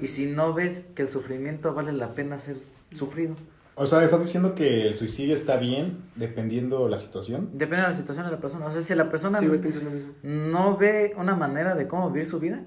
Y 0.00 0.06
si 0.08 0.26
no 0.26 0.52
ves 0.54 0.86
que 0.94 1.02
el 1.02 1.08
sufrimiento 1.08 1.72
vale 1.74 1.92
la 1.92 2.14
pena 2.14 2.38
ser 2.38 2.56
sufrido. 2.94 3.34
O 3.78 3.86
sea, 3.86 4.02
¿estás 4.02 4.22
diciendo 4.24 4.54
que 4.54 4.86
el 4.88 4.94
suicidio 4.94 5.34
está 5.34 5.58
bien 5.58 5.98
dependiendo 6.14 6.88
la 6.88 6.96
situación? 6.96 7.50
Depende 7.52 7.82
de 7.82 7.88
la 7.88 7.92
situación 7.94 8.24
de 8.24 8.32
la 8.32 8.38
persona. 8.40 8.64
O 8.66 8.70
sea, 8.70 8.80
si 8.80 8.94
la 8.94 9.10
persona 9.10 9.38
Sí, 9.38 9.44
no, 9.44 9.50
güey, 9.50 9.60
pienso 9.60 9.80
lo 9.82 9.90
mismo. 9.90 10.12
no 10.22 10.76
ve 10.78 11.14
una 11.18 11.36
manera 11.36 11.74
de 11.74 11.86
cómo 11.86 12.10
vivir 12.10 12.26
su 12.26 12.40
vida 12.40 12.62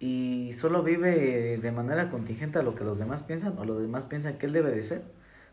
y 0.00 0.52
solo 0.54 0.82
vive 0.82 1.58
de 1.58 1.72
manera 1.72 2.10
contingente 2.10 2.58
a 2.58 2.62
lo 2.62 2.74
que 2.74 2.84
los 2.84 2.98
demás 2.98 3.22
piensan 3.22 3.58
o 3.58 3.64
los 3.66 3.80
demás 3.82 4.06
piensan 4.06 4.38
que 4.38 4.46
él 4.46 4.52
debe 4.52 4.70
de 4.70 4.82
ser, 4.82 5.02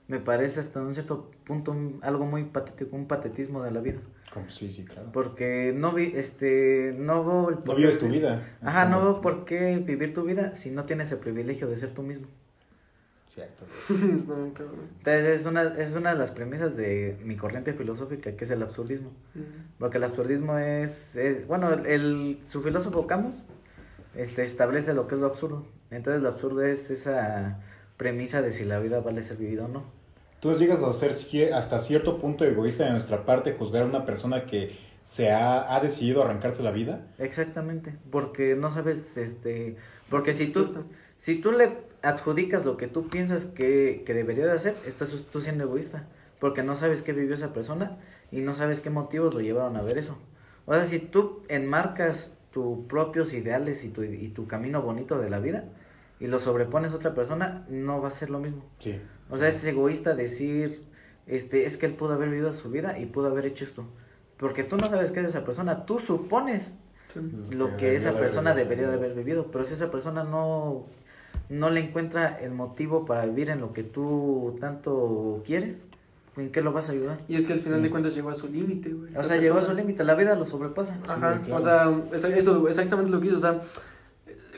me 0.08 0.20
parece 0.20 0.60
hasta 0.60 0.82
un 0.82 0.94
cierto 0.94 1.32
punto 1.46 1.72
un- 1.72 2.00
algo 2.04 2.26
muy 2.26 2.44
patético, 2.44 2.96
un 2.96 3.08
patetismo 3.08 3.64
de 3.64 3.72
la 3.72 3.80
vida. 3.82 4.00
Como, 4.34 4.50
sí, 4.50 4.72
sí, 4.72 4.84
claro. 4.84 5.10
Porque 5.14 5.74
no 5.76 5.94
vi, 5.94 6.12
este, 6.16 6.96
no 6.98 7.24
veo 7.24 7.50
el 7.50 7.66
No 7.66 7.76
vives 7.76 8.00
tu 8.00 8.08
vida. 8.08 8.48
Ajá, 8.62 8.86
no 8.86 9.00
veo 9.02 9.22
por 9.22 9.46
qué 9.46 9.78
vivir 9.78 10.14
tu 10.14 10.24
vida 10.24 10.56
si 10.56 10.72
no 10.72 10.86
tienes 10.86 11.12
el 11.12 11.20
privilegio 11.20 11.68
de 11.68 11.78
ser 11.78 11.92
tú 11.92 12.02
mismo. 12.02 12.28
Cierto. 13.30 13.66
Está 13.90 14.36
bien 14.36 14.52
cabrón. 14.52 14.82
Entonces 14.98 15.26
es 15.42 15.46
una, 15.48 15.64
es 15.64 15.96
una 15.96 16.14
de 16.14 16.20
las 16.20 16.32
premisas 16.32 16.76
de 16.76 17.18
mi 17.24 17.36
corriente 17.36 17.74
filosófica 17.74 18.32
que 18.36 18.44
es 18.44 18.52
el 18.52 18.62
absurdismo. 18.62 19.12
Porque 19.80 19.98
el 19.98 20.04
absurdismo 20.04 20.58
es, 20.60 21.16
es 21.16 21.48
bueno, 21.48 21.72
el, 21.74 21.86
el- 21.88 22.40
su 22.46 22.62
filósofo 22.62 23.08
Camus 23.08 23.46
este, 24.16 24.44
establece 24.44 24.94
lo 24.94 25.08
que 25.08 25.16
es 25.16 25.22
lo 25.22 25.28
absurdo. 25.28 25.66
Entonces 25.90 26.22
lo 26.22 26.30
absurdo 26.30 26.62
es 26.64 26.92
esa 26.92 27.60
premisa 27.98 28.42
de 28.42 28.52
si 28.52 28.66
la 28.66 28.80
vida 28.80 29.00
vale 29.02 29.24
ser 29.24 29.38
vivida 29.38 29.66
o 29.66 29.68
no. 29.68 29.84
Entonces 30.36 30.60
llegas 30.60 30.84
a 30.84 30.94
ser 30.94 31.54
hasta 31.54 31.80
cierto 31.80 32.20
punto 32.20 32.46
egoísta 32.46 32.84
de 32.86 32.92
nuestra 32.92 33.26
parte 33.26 33.54
juzgar 33.54 33.84
a 33.84 33.86
una 33.86 34.06
persona 34.06 34.46
que 34.46 34.78
se 35.02 35.32
ha, 35.32 35.74
ha 35.76 35.80
decidido 35.80 36.22
arrancarse 36.24 36.62
la 36.64 36.72
vida. 36.72 37.08
Exactamente, 37.20 37.96
porque 38.10 38.56
no 38.56 38.72
sabes, 38.72 39.18
este, 39.18 39.78
porque 40.10 40.34
Sí, 40.34 40.48
si 40.48 40.48
sí, 40.48 40.52
tú, 40.52 40.68
si 41.16 41.40
tú 41.40 41.52
le 41.52 41.72
adjudicas 42.02 42.66
lo 42.66 42.76
que 42.76 42.88
tú 42.88 43.08
piensas 43.10 43.46
que, 43.46 44.04
que 44.06 44.14
debería 44.16 44.46
de 44.48 44.54
hacer, 44.54 44.76
estás 44.86 45.12
tú 45.32 45.42
siendo 45.42 45.64
egoísta, 45.66 46.08
porque 46.40 46.64
no 46.64 46.76
sabes 46.76 47.04
qué 47.04 47.14
vivió 47.14 47.36
esa 47.36 47.54
persona 47.54 47.98
y 48.32 48.42
no 48.42 48.56
sabes 48.56 48.82
qué 48.82 48.90
motivos 48.90 49.36
lo 49.36 49.42
llevaron 49.42 49.78
a 49.78 49.84
ver 49.84 50.00
eso. 50.00 50.18
O 50.66 50.74
sea, 50.74 50.84
si 50.86 51.00
tú 51.00 51.44
enmarcas 51.50 52.34
tus 52.52 52.80
propios 52.88 53.34
ideales 53.34 53.84
y 53.84 53.90
tu, 53.90 54.04
y 54.04 54.30
tu 54.30 54.48
camino 54.48 54.82
bonito 54.82 55.20
de 55.20 55.30
la 55.30 55.40
vida 55.40 55.66
y 56.24 56.28
lo 56.28 56.40
sobrepones 56.40 56.94
a 56.94 56.96
otra 56.96 57.14
persona, 57.14 57.66
no 57.70 58.02
va 58.02 58.08
a 58.08 58.12
ser 58.12 58.30
lo 58.30 58.40
mismo. 58.40 58.64
Sí. 58.80 58.98
O 59.30 59.36
sea, 59.36 59.50
es 59.50 59.66
egoísta 59.66 60.16
decir, 60.16 60.82
este, 61.28 61.66
es 61.66 61.78
que 61.78 61.86
él 61.86 61.94
pudo 61.94 62.14
haber 62.14 62.30
vivido 62.30 62.54
su 62.54 62.70
vida 62.70 62.98
y 62.98 63.06
pudo 63.08 63.28
haber 63.28 63.46
hecho 63.46 63.66
esto. 63.66 63.84
Porque 64.38 64.64
tú 64.64 64.78
no 64.78 64.90
sabes 64.90 65.12
qué 65.12 65.20
es 65.20 65.26
esa 65.28 65.44
persona, 65.44 65.86
tú 65.86 66.00
supones 66.00 66.76
lo 67.52 67.76
que 67.78 67.94
esa 67.96 68.14
persona 68.14 68.54
debería 68.56 68.88
de 68.88 68.94
haber 68.96 69.14
vivido, 69.14 69.48
pero 69.52 69.66
si 69.66 69.74
esa 69.74 69.92
persona 69.92 70.24
no, 70.24 70.86
no 71.50 71.70
le 71.70 71.82
encuentra 71.82 72.40
el 72.40 72.52
motivo 72.52 73.06
para 73.06 73.26
vivir 73.26 73.50
en 73.50 73.60
lo 73.60 73.74
que 73.74 73.84
tú 73.84 74.56
tanto 74.62 75.44
quieres, 75.46 75.84
¿en 76.38 76.52
qué 76.52 76.62
lo 76.62 76.72
vas 76.72 76.88
a 76.90 76.94
ayudar? 76.94 77.20
Y 77.28 77.36
es 77.36 77.46
que 77.48 77.54
al 77.54 77.60
final 77.60 77.80
Sí. 77.80 77.84
de 77.84 77.92
cuentas 77.92 78.16
llegó 78.16 78.30
a 78.30 78.36
su 78.36 78.48
límite, 78.48 78.90
güey. 78.94 79.14
O 79.16 79.24
sea, 79.24 79.36
llegó 79.38 79.58
a 79.58 79.60
su 79.62 79.68
persona. 79.68 79.82
límite, 79.82 80.04
la 80.06 80.16
vida 80.16 80.36
lo 80.36 80.46
sobrepasa. 80.46 80.98
Ajá, 81.08 81.34
Sí, 81.36 81.40
claro. 81.52 81.56
o 81.58 81.62
sea, 81.62 82.38
eso 82.38 82.68
exactamente 82.70 83.12
lo 83.12 83.20
que 83.20 83.28
hizo, 83.28 83.36
o 83.36 83.40
sea, 83.40 83.62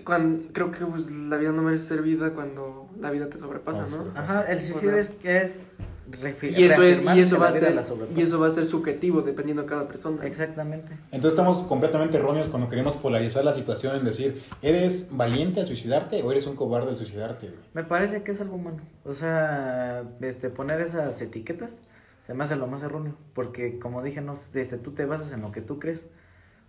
cuando, 0.05 0.47
creo 0.53 0.71
que 0.71 0.85
pues, 0.85 1.12
la 1.12 1.35
vida 1.38 1.51
no 1.51 1.62
merece 1.63 1.83
ser 1.85 2.01
vida 2.01 2.29
cuando 2.33 2.88
la 3.00 3.12
vida 3.12 3.27
te 3.27 3.38
sobrepasa, 3.38 3.81
¿no? 3.81 3.89
sobrepasa. 3.89 4.39
Ajá, 4.39 4.51
el 4.51 4.62
suicidio 4.62 4.95
O 4.95 4.97
es, 4.97 5.12
es 5.24 5.74
refi- 6.09 6.55
Y 6.55 6.63
eso 6.65 6.83
es, 6.83 7.01
y 7.01 7.19
eso 7.19 7.39
va 7.39 7.47
a 7.47 7.51
ser, 7.51 7.75
y 8.15 8.21
eso 8.21 8.39
va 8.39 8.47
a 8.47 8.50
ser 8.51 8.65
subjetivo 8.65 9.21
dependiendo 9.24 9.63
de 9.63 9.67
cada 9.67 9.88
persona. 9.88 10.24
Exactamente. 10.25 10.89
Entonces 11.12 11.31
estamos 11.31 11.65
completamente 11.67 12.17
erróneos 12.17 12.47
cuando 12.47 12.69
queremos 12.69 12.95
polarizar 12.95 13.43
la 13.43 13.53
situación 13.53 13.95
en 13.95 14.05
decir, 14.05 14.43
¿eres 14.62 15.09
valiente 15.12 15.59
al 15.62 15.67
suicidarte 15.67 16.21
o 16.21 16.31
eres 16.31 16.45
un 16.45 16.55
cobarde 16.55 16.91
al 16.91 16.97
suicidarte? 16.97 17.51
Me 17.74 17.83
parece 17.83 18.21
que 18.24 18.31
es 18.31 18.39
algo 18.39 18.55
humano. 18.55 18.81
O 19.03 19.13
sea, 19.13 20.03
este, 20.21 20.50
poner 20.50 20.79
esas 20.81 21.19
etiquetas 21.21 21.79
se 22.27 22.33
me 22.35 22.43
hace 22.43 22.55
lo 22.55 22.67
más 22.67 22.83
erróneo. 22.83 23.15
Porque, 23.33 23.79
como 23.79 24.03
dije, 24.03 24.21
no, 24.21 24.35
este, 24.53 24.77
tú 24.77 24.91
te 24.91 25.05
basas 25.05 25.31
en 25.33 25.41
lo 25.41 25.51
que 25.51 25.62
tú 25.62 25.79
crees, 25.79 26.05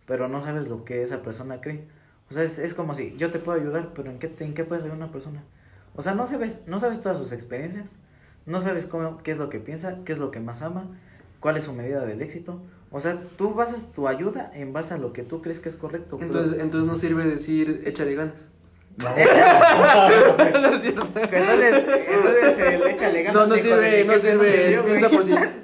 pero 0.07 0.27
no 0.29 0.41
sabes 0.41 0.69
lo 0.69 0.85
que 0.85 1.03
esa 1.03 1.21
persona 1.23 1.61
cree. 1.61 1.85
O 2.31 2.35
sea, 2.35 2.43
es, 2.43 2.59
es 2.59 2.75
como 2.75 2.95
si 2.95 3.15
yo 3.17 3.31
te 3.31 3.39
puedo 3.39 3.59
ayudar, 3.61 3.91
pero 3.95 4.11
¿en 4.11 4.19
qué, 4.19 4.29
te- 4.29 4.45
¿en 4.45 4.55
qué 4.55 4.65
puedes 4.65 4.83
ayudar 4.85 5.01
a 5.01 5.05
una 5.05 5.13
persona? 5.13 5.43
O 5.95 6.03
sea, 6.03 6.15
no 6.15 6.27
sabes, 6.27 6.63
no 6.67 6.79
sabes 6.81 7.01
todas 7.01 7.19
sus 7.19 7.33
experiencias, 7.33 7.97
no 8.47 8.61
sabes 8.61 8.87
cómo, 8.87 9.19
qué 9.23 9.31
es 9.31 9.39
lo 9.39 9.49
que 9.49 9.61
piensa, 9.61 9.99
qué 10.05 10.13
es 10.13 10.19
lo 10.19 10.31
que 10.31 10.41
más 10.41 10.63
ama, 10.63 10.87
cuál 11.41 11.57
es 11.57 11.65
su 11.65 11.73
medida 11.73 12.05
del 12.05 12.21
éxito. 12.23 12.61
O 12.91 13.01
sea, 13.01 13.21
tú 13.37 13.55
basas 13.55 13.93
tu 13.95 14.09
ayuda 14.09 14.51
en 14.55 14.73
base 14.73 14.95
a 14.95 14.97
lo 14.99 15.13
que 15.13 15.23
tú 15.23 15.41
crees 15.43 15.61
que 15.61 15.69
es 15.69 15.77
correcto. 15.77 16.17
pero- 16.19 16.27
Entonces, 16.31 16.59
entonces 16.61 16.87
no 16.89 16.95
sirve 16.97 17.25
decir 17.25 17.83
échale 17.87 18.15
ganas. 18.15 18.51
No. 18.99 19.11
no. 19.11 19.15
Entonces, 20.47 20.85
entonces 20.87 22.59
el 22.59 22.83
échale 22.85 23.23
ganas, 23.25 23.35
No, 23.43 23.47
no 23.55 23.61
sirve, 23.61 24.05
no 24.05 24.19
sirve, 24.19 24.81
piensa 24.87 25.09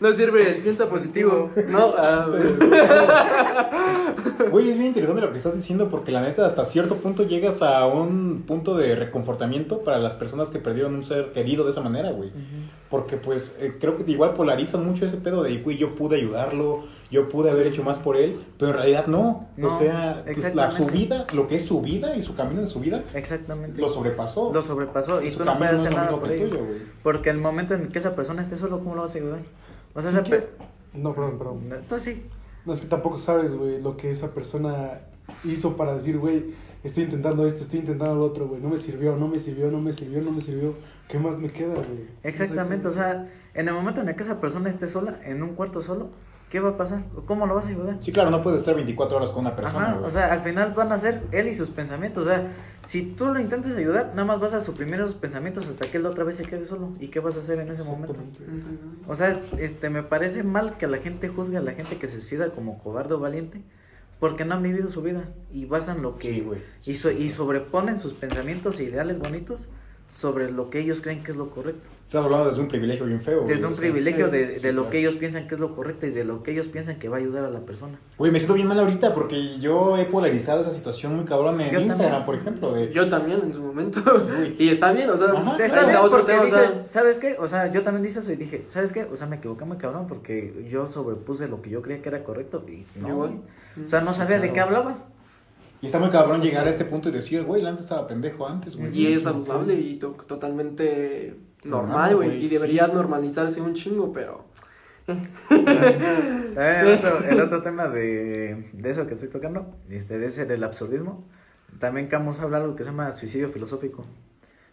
no 0.01 0.13
sirve, 0.13 0.45
piensa 0.63 0.89
positivo. 0.91 1.51
No, 1.69 1.95
ah, 1.97 2.29
Güey, 4.51 4.71
es 4.71 4.77
bien 4.77 4.89
interesante 4.89 5.21
lo 5.23 5.33
que 5.33 5.39
estás 5.39 5.55
diciendo 5.55 5.89
porque 5.89 6.11
la 6.13 6.21
neta 6.21 6.45
hasta 6.47 6.65
cierto 6.65 6.97
punto 6.97 7.23
llegas 7.25 7.63
a 7.63 7.87
un 7.87 8.45
punto 8.47 8.77
de 8.77 8.95
reconfortamiento 8.95 9.81
para 9.81 9.99
las 9.99 10.15
personas 10.15 10.51
que 10.51 10.59
perdieron 10.59 10.95
un 10.95 11.05
ser 11.05 11.33
querido 11.33 11.65
de 11.65 11.71
esa 11.71 11.81
manera, 11.81 12.11
güey. 12.11 12.31
Porque 12.91 13.17
pues 13.17 13.55
eh, 13.59 13.77
creo 13.81 13.97
que 13.97 14.11
igual 14.11 14.35
polarizan 14.35 14.87
mucho 14.87 15.07
ese 15.07 15.17
pedo 15.17 15.43
de, 15.43 15.59
güey, 15.59 15.79
yo 15.79 15.95
pude 15.95 16.17
ayudarlo, 16.17 16.85
yo 17.11 17.29
pude 17.29 17.51
haber 17.51 17.67
hecho 17.67 17.83
más 17.83 17.99
por 17.99 18.17
él, 18.17 18.45
pero 18.59 18.73
en 18.73 18.77
realidad 18.77 19.07
no. 19.07 19.47
No, 19.57 19.69
o 19.69 19.79
sea, 19.79 20.23
pues, 20.27 20.55
la, 20.55 20.71
su 20.71 20.87
vida, 20.87 21.27
lo 21.33 21.47
que 21.49 21.57
es 21.57 21.65
su 21.67 21.81
vida 21.81 22.15
y 22.17 22.23
su 22.23 22.35
camino 22.35 22.61
de 22.61 22.69
su 22.69 22.81
vida, 22.81 23.03
Exactamente. 23.15 23.81
lo 23.81 23.89
sobrepasó. 23.89 24.53
Lo 24.53 24.61
sobrepasó 24.61 25.23
y 25.23 25.31
Su 25.31 25.39
tú 25.39 25.45
no 25.47 25.57
puedes 25.57 25.75
hacer 25.81 25.91
es 25.93 25.97
nada 25.97 26.11
por 26.19 26.31
ello. 26.31 26.49
tuyo. 26.51 26.61
Porque 27.03 27.31
el 27.31 27.39
momento 27.39 27.75
en 27.75 27.89
que 27.89 27.99
esa 27.99 28.15
persona 28.15 28.43
esté 28.43 28.57
solo, 28.57 28.79
¿cómo 28.81 28.95
lo 28.95 29.03
vas 29.03 29.15
a 29.15 29.19
ayudar? 29.19 29.39
O 29.95 30.01
sea, 30.03 30.11
Es 30.11 30.17
esa 30.17 30.25
que- 30.25 30.31
pe- 30.37 30.49
No, 30.95 31.15
perdón, 31.15 31.39
perdón. 31.39 31.61
Entonces 31.73 32.15
sí. 32.15 32.23
No, 32.65 32.73
es 32.73 32.81
que 32.81 32.87
tampoco 32.87 33.19
sabes, 33.19 33.53
güey, 33.55 33.81
lo 33.81 33.97
que 33.97 34.11
esa 34.11 34.33
persona 34.35 35.01
hizo 35.45 35.77
para 35.77 35.95
decir, 35.95 36.19
güey, 36.19 36.55
estoy 36.85 37.05
intentando 37.05 37.47
esto, 37.47 37.63
estoy 37.63 37.81
intentando 37.81 38.15
lo 38.15 38.25
otro, 38.25 38.49
güey, 38.49 38.61
no 38.61 38.69
me 38.69 38.79
sirvió, 38.79 39.17
no 39.17 39.29
me 39.29 39.39
sirvió, 39.39 39.71
no 39.71 39.81
me 39.81 39.93
sirvió, 39.93 40.21
no 40.23 40.33
me 40.33 40.41
sirvió. 40.41 40.75
¿Qué 41.09 41.19
más 41.19 41.39
me 41.39 41.49
queda, 41.49 41.75
güey? 41.75 42.07
Exactamente, 42.23 42.89
o 42.89 42.91
sea, 42.91 43.31
en 43.55 43.69
el 43.69 43.75
momento 43.75 44.01
en 44.01 44.09
el 44.09 44.15
que 44.15 44.23
esa 44.23 44.41
persona 44.41 44.69
esté 44.69 44.87
sola, 44.87 45.19
en 45.25 45.43
un 45.43 45.55
cuarto 45.55 45.83
solo, 45.83 46.11
¿qué 46.53 46.61
va 46.61 46.69
a 46.69 46.77
pasar? 46.77 47.03
¿Cómo 47.25 47.47
lo 47.47 47.55
vas 47.55 47.65
a 47.65 47.71
ayudar? 47.71 47.97
Sí, 48.01 48.13
claro, 48.13 48.29
no 48.31 48.43
puedes 48.43 48.61
estar 48.61 48.75
24 48.75 49.17
horas 49.17 49.31
con 49.31 49.41
una 49.47 49.57
persona, 49.57 49.93
Ajá, 49.93 50.01
o 50.05 50.11
sea, 50.11 50.31
al 50.35 50.43
final 50.43 50.75
van 50.75 50.93
a 50.93 50.99
ser 50.99 51.23
él 51.33 51.49
y 51.49 51.55
sus 51.55 51.71
pensamientos. 51.71 52.27
O 52.27 52.29
sea, 52.29 52.53
si 52.85 53.05
tú 53.05 53.25
lo 53.33 53.41
intentas 53.41 53.73
ayudar, 53.75 54.11
nada 54.11 54.27
más 54.27 54.39
vas 54.39 54.53
a 54.53 54.61
suprimir 54.61 55.01
esos 55.01 55.15
pensamientos 55.15 55.67
hasta 55.67 55.89
que 55.91 55.97
él 55.97 56.05
otra 56.05 56.25
vez 56.25 56.37
se 56.37 56.45
quede 56.45 56.67
solo. 56.67 56.91
¿Y 57.01 57.09
qué 57.09 57.21
vas 57.21 57.37
a 57.37 57.39
hacer 57.39 57.59
en 57.59 57.71
ese 57.71 57.85
momento? 57.85 58.15
O 59.09 59.15
sea, 59.15 59.41
este, 59.57 59.89
me 59.89 60.03
parece 60.03 60.43
mal 60.43 60.77
que 60.77 60.87
la 60.87 60.99
gente 60.99 61.29
juzgue 61.29 61.57
a 61.57 61.63
la 61.63 61.73
gente 61.73 61.97
que 61.97 62.07
se 62.07 62.19
suicida 62.21 62.51
como 62.51 62.79
cobarde 62.79 63.15
o 63.15 63.19
valiente 63.19 63.63
porque 64.21 64.45
no 64.45 64.55
han 64.55 64.63
vivido 64.63 64.91
su 64.91 65.01
vida 65.01 65.25
y 65.51 65.65
basan 65.65 66.03
lo 66.03 66.19
que 66.19 66.35
Sí, 66.35 66.41
güey. 66.43 66.61
y, 66.85 66.95
so- 66.97 67.11
y 67.11 67.31
sobreponen 67.31 67.99
sus 67.99 68.13
pensamientos 68.13 68.79
e 68.79 68.85
ideales 68.85 69.19
bonitos 69.21 69.69
sobre 70.15 70.51
lo 70.51 70.71
que 70.71 70.81
ellos 70.81 71.01
creen 71.01 71.23
que 71.23 71.31
es 71.31 71.37
lo 71.37 71.51
correcto. 71.51 71.89
Estás 72.07 72.27
hablando 72.27 72.51
desde 72.51 72.61
un 72.61 72.69
privilegio 72.69 73.07
bien 73.07 73.23
feo, 73.23 73.43
güey. 73.43 73.55
Desde 73.55 73.67
un 73.67 73.75
privilegio 73.75 74.29
de, 74.29 74.57
sí, 74.57 74.61
de 74.61 74.73
lo 74.73 74.83
claro. 74.83 74.91
que 74.91 74.99
ellos 74.99 75.15
piensan 75.15 75.49
que 75.49 75.55
es 75.55 75.61
lo 75.61 75.75
correcto 75.75 76.07
y 76.07 76.11
de 76.11 76.25
lo 76.25 76.43
que 76.43 76.51
ellos 76.51 76.69
piensan 76.69 76.99
que 76.99 77.09
va 77.09 77.17
a 77.17 77.21
ayudar 77.21 77.45
a 77.45 77.51
la 77.51 77.61
persona. 77.61 77.99
Güey, 78.19 78.31
me 78.31 78.39
siento 78.39 78.53
bien 78.53 78.67
mal 78.67 78.79
ahorita 78.79 79.15
porque 79.15 79.59
yo 79.59 79.97
he 79.97 80.05
polarizado 80.05 80.61
esa 80.61 80.75
situación 80.75 81.17
muy 81.17 81.25
cabrón 81.25 81.59
en 81.63 81.71
Yo 81.71 81.81
Instagram, 81.81 81.99
también. 81.99 82.27
por 82.27 82.35
ejemplo. 82.35 82.73
De... 82.75 82.93
Yo 82.93 83.09
también 83.09 83.41
en 83.41 83.55
su 83.55 83.63
momento. 83.63 84.03
güey. 84.03 84.55
y 84.63 84.69
está 84.69 84.93
bien, 84.93 85.09
o 85.09 85.17
sea, 85.17 85.29
Ajá. 85.29 85.53
O 85.53 85.57
sea, 85.57 85.65
está 85.65 85.85
bien 85.87 85.97
otro 85.97 86.19
porque 86.19 86.33
tema, 86.33 86.45
o 86.45 86.49
sea, 86.49 86.61
dices, 86.61 86.81
¿sabes 86.89 87.19
qué? 87.19 87.37
O 87.39 87.47
sea, 87.47 87.71
yo 87.71 87.83
también 87.83 88.03
dije 88.03 88.19
eso 88.19 88.31
y 88.31 88.37
dije, 88.37 88.65
¿sabes 88.69 88.93
qué? 88.93 89.05
O 89.05 89.17
sea, 89.17 89.27
me 89.27 89.37
equivoqué 89.37 89.65
muy 89.65 89.79
cabrón 89.79 90.07
porque 90.07 90.67
yo 90.69 90.87
sobrepuse 90.89 91.49
lo 91.49 91.63
que 91.63 91.71
yo 91.71 91.81
creía 91.81 92.03
que 92.03 92.11
era 92.11 92.23
correcto 92.23 92.63
y 92.69 92.85
no. 93.01 93.17
Güey. 93.17 93.33
O 93.87 93.89
sea, 93.89 94.03
no 94.03 94.13
sabía 94.13 94.39
de 94.39 94.53
qué 94.53 94.61
hablaba. 94.61 94.99
Y 95.83 95.87
está 95.87 95.99
muy 95.99 96.09
cabrón 96.11 96.41
llegar 96.41 96.67
a 96.67 96.71
este 96.71 96.85
punto 96.87 97.09
y 97.09 97.13
decir, 97.13 97.43
güey, 97.43 97.61
la 97.61 97.71
antes 97.71 97.85
estaba 97.87 98.07
pendejo 98.09 98.49
antes, 98.49 98.77
güey. 98.77 98.97
Y 98.97 99.13
es 99.13 99.25
saludable 99.25 99.75
y 99.75 99.97
to- 99.99 100.17
totalmente 100.27 101.35
normal, 101.65 102.17
güey. 102.17 102.45
Y 102.45 102.49
debería 102.49 102.87
sí. 102.87 102.93
normalizarse 102.95 103.61
un 103.61 103.75
chingo, 103.75 104.13
pero. 104.13 104.45
También 105.49 106.07
el 106.57 106.89
otro, 106.99 107.19
el 107.31 107.41
otro 107.41 107.63
tema 107.63 107.89
de, 107.89 108.71
de 108.73 108.91
eso 108.91 109.07
que 109.07 109.15
estoy 109.15 109.29
tocando, 109.29 109.71
este, 109.91 110.19
de 110.19 110.27
ese 110.27 110.47
del 110.47 110.63
absurdismo, 110.65 111.25
también 111.79 112.07
Camus 112.07 112.41
habla 112.41 112.59
algo 112.59 112.77
que 112.77 112.85
se 112.85 112.91
llama 112.91 113.11
suicidio 113.13 113.49
filosófico. 113.51 114.05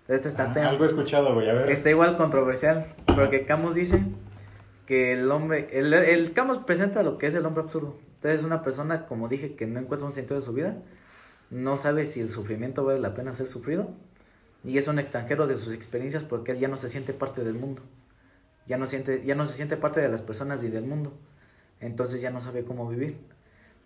Este 0.08 0.28
está, 0.28 0.46
Ah, 0.50 0.54
tema- 0.54 0.70
algo 0.70 0.84
he 0.84 0.88
escuchado, 0.88 1.34
güey, 1.34 1.50
a 1.50 1.54
ver. 1.54 1.72
está 1.72 1.90
igual 1.90 2.18
controversial, 2.18 2.86
porque 3.16 3.46
Camus 3.46 3.76
dice 3.76 4.04
que 4.86 5.14
el 5.14 5.30
hombre, 5.32 5.68
el, 5.72 5.94
el 5.94 6.34
Camus 6.34 6.60
presenta 6.60 7.04
lo 7.04 7.18
que 7.18 7.28
es 7.28 7.36
el 7.36 7.46
hombre 7.46 7.64
absurdo. 7.64 7.96
Entonces 8.16 8.42
es 8.42 8.46
una 8.46 8.62
persona, 8.64 9.06
como 9.06 9.28
dije, 9.30 9.56
que 9.56 9.66
no 9.66 9.80
encuentra 9.80 10.06
un 10.06 10.12
sentido 10.14 10.40
de 10.40 10.46
su 10.46 10.52
vida, 10.52 10.78
no 11.50 11.78
sabe 11.78 12.04
si 12.04 12.22
el 12.22 12.28
sufrimiento 12.28 12.84
vale 12.84 13.00
la 13.00 13.14
pena 13.14 13.34
ser 13.34 13.48
sufrido, 13.48 13.90
y 14.64 14.78
es 14.78 14.88
un 14.88 15.00
extranjero 15.00 15.48
de 15.48 15.58
sus 15.58 15.74
experiencias 15.74 16.24
porque 16.24 16.52
él 16.52 16.60
ya 16.60 16.68
no 16.68 16.78
se 16.78 16.90
siente 16.90 17.14
parte 17.14 17.44
del 17.44 17.56
mundo. 17.56 17.82
Ya 18.68 18.78
no, 18.78 18.86
siente, 18.86 19.24
ya 19.26 19.34
no 19.34 19.46
se 19.46 19.54
siente 19.54 19.78
parte 19.78 20.00
de 20.00 20.10
las 20.10 20.22
personas 20.22 20.64
y 20.64 20.68
del 20.68 20.84
mundo. 20.84 21.14
Entonces 21.80 22.22
ya 22.22 22.30
no 22.30 22.40
sabe 22.40 22.64
cómo 22.64 22.88
vivir. 22.88 23.18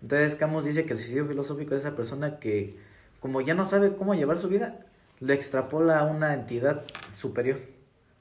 Entonces 0.01 0.35
Camus 0.35 0.65
dice 0.65 0.83
que 0.85 0.93
el 0.93 0.99
suicidio 0.99 1.27
filosófico 1.27 1.75
es 1.75 1.81
esa 1.81 1.95
persona 1.95 2.39
que, 2.39 2.75
como 3.21 3.39
ya 3.39 3.53
no 3.53 3.63
sabe 3.63 3.95
cómo 3.95 4.15
llevar 4.15 4.39
su 4.39 4.49
vida, 4.49 4.79
lo 5.21 5.31
extrapola 5.31 5.99
a 5.99 6.03
una 6.03 6.33
entidad 6.33 6.83
superior, 7.13 7.59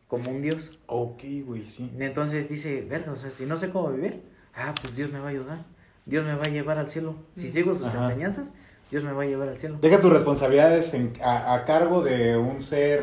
como 0.06 0.30
un 0.30 0.42
dios. 0.42 0.78
Ok, 0.87 1.25
güey, 1.44 1.66
sí. 1.66 1.90
Entonces 1.99 2.49
dice, 2.49 2.87
verga, 2.88 3.12
o 3.12 3.16
sea, 3.16 3.30
si 3.30 3.46
no 3.46 3.56
sé 3.56 3.70
cómo 3.70 3.90
vivir, 3.90 4.22
ah, 4.54 4.75
pues 4.80 4.94
Dios 4.94 5.11
me 5.11 5.18
va 5.18 5.26
a 5.26 5.30
ayudar. 5.30 5.64
Dios 6.06 6.25
me 6.25 6.34
va 6.34 6.44
a 6.44 6.49
llevar 6.49 6.78
al 6.78 6.88
cielo. 6.88 7.16
Si 7.34 7.49
sigo 7.49 7.75
sus 7.75 7.87
Ajá. 7.87 8.04
enseñanzas, 8.04 8.54
Dios 8.92 9.02
me 9.02 9.12
va 9.12 9.22
a 9.22 9.26
llevar 9.26 9.49
al 9.49 9.56
cielo. 9.58 9.78
Deja 9.82 9.99
tus 9.99 10.12
responsabilidades 10.12 10.94
en- 10.94 11.12
a, 11.25 11.54
a 11.54 11.64
cargo 11.64 12.04
de 12.04 12.37
un 12.37 12.62
ser... 12.62 13.02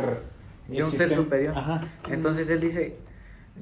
De 0.69 0.83
un 0.83 0.89
ser 0.89 1.09
superior. 1.09 1.53
Ajá. 1.57 1.81
Entonces 2.11 2.47
él 2.51 2.61
dice, 2.61 2.95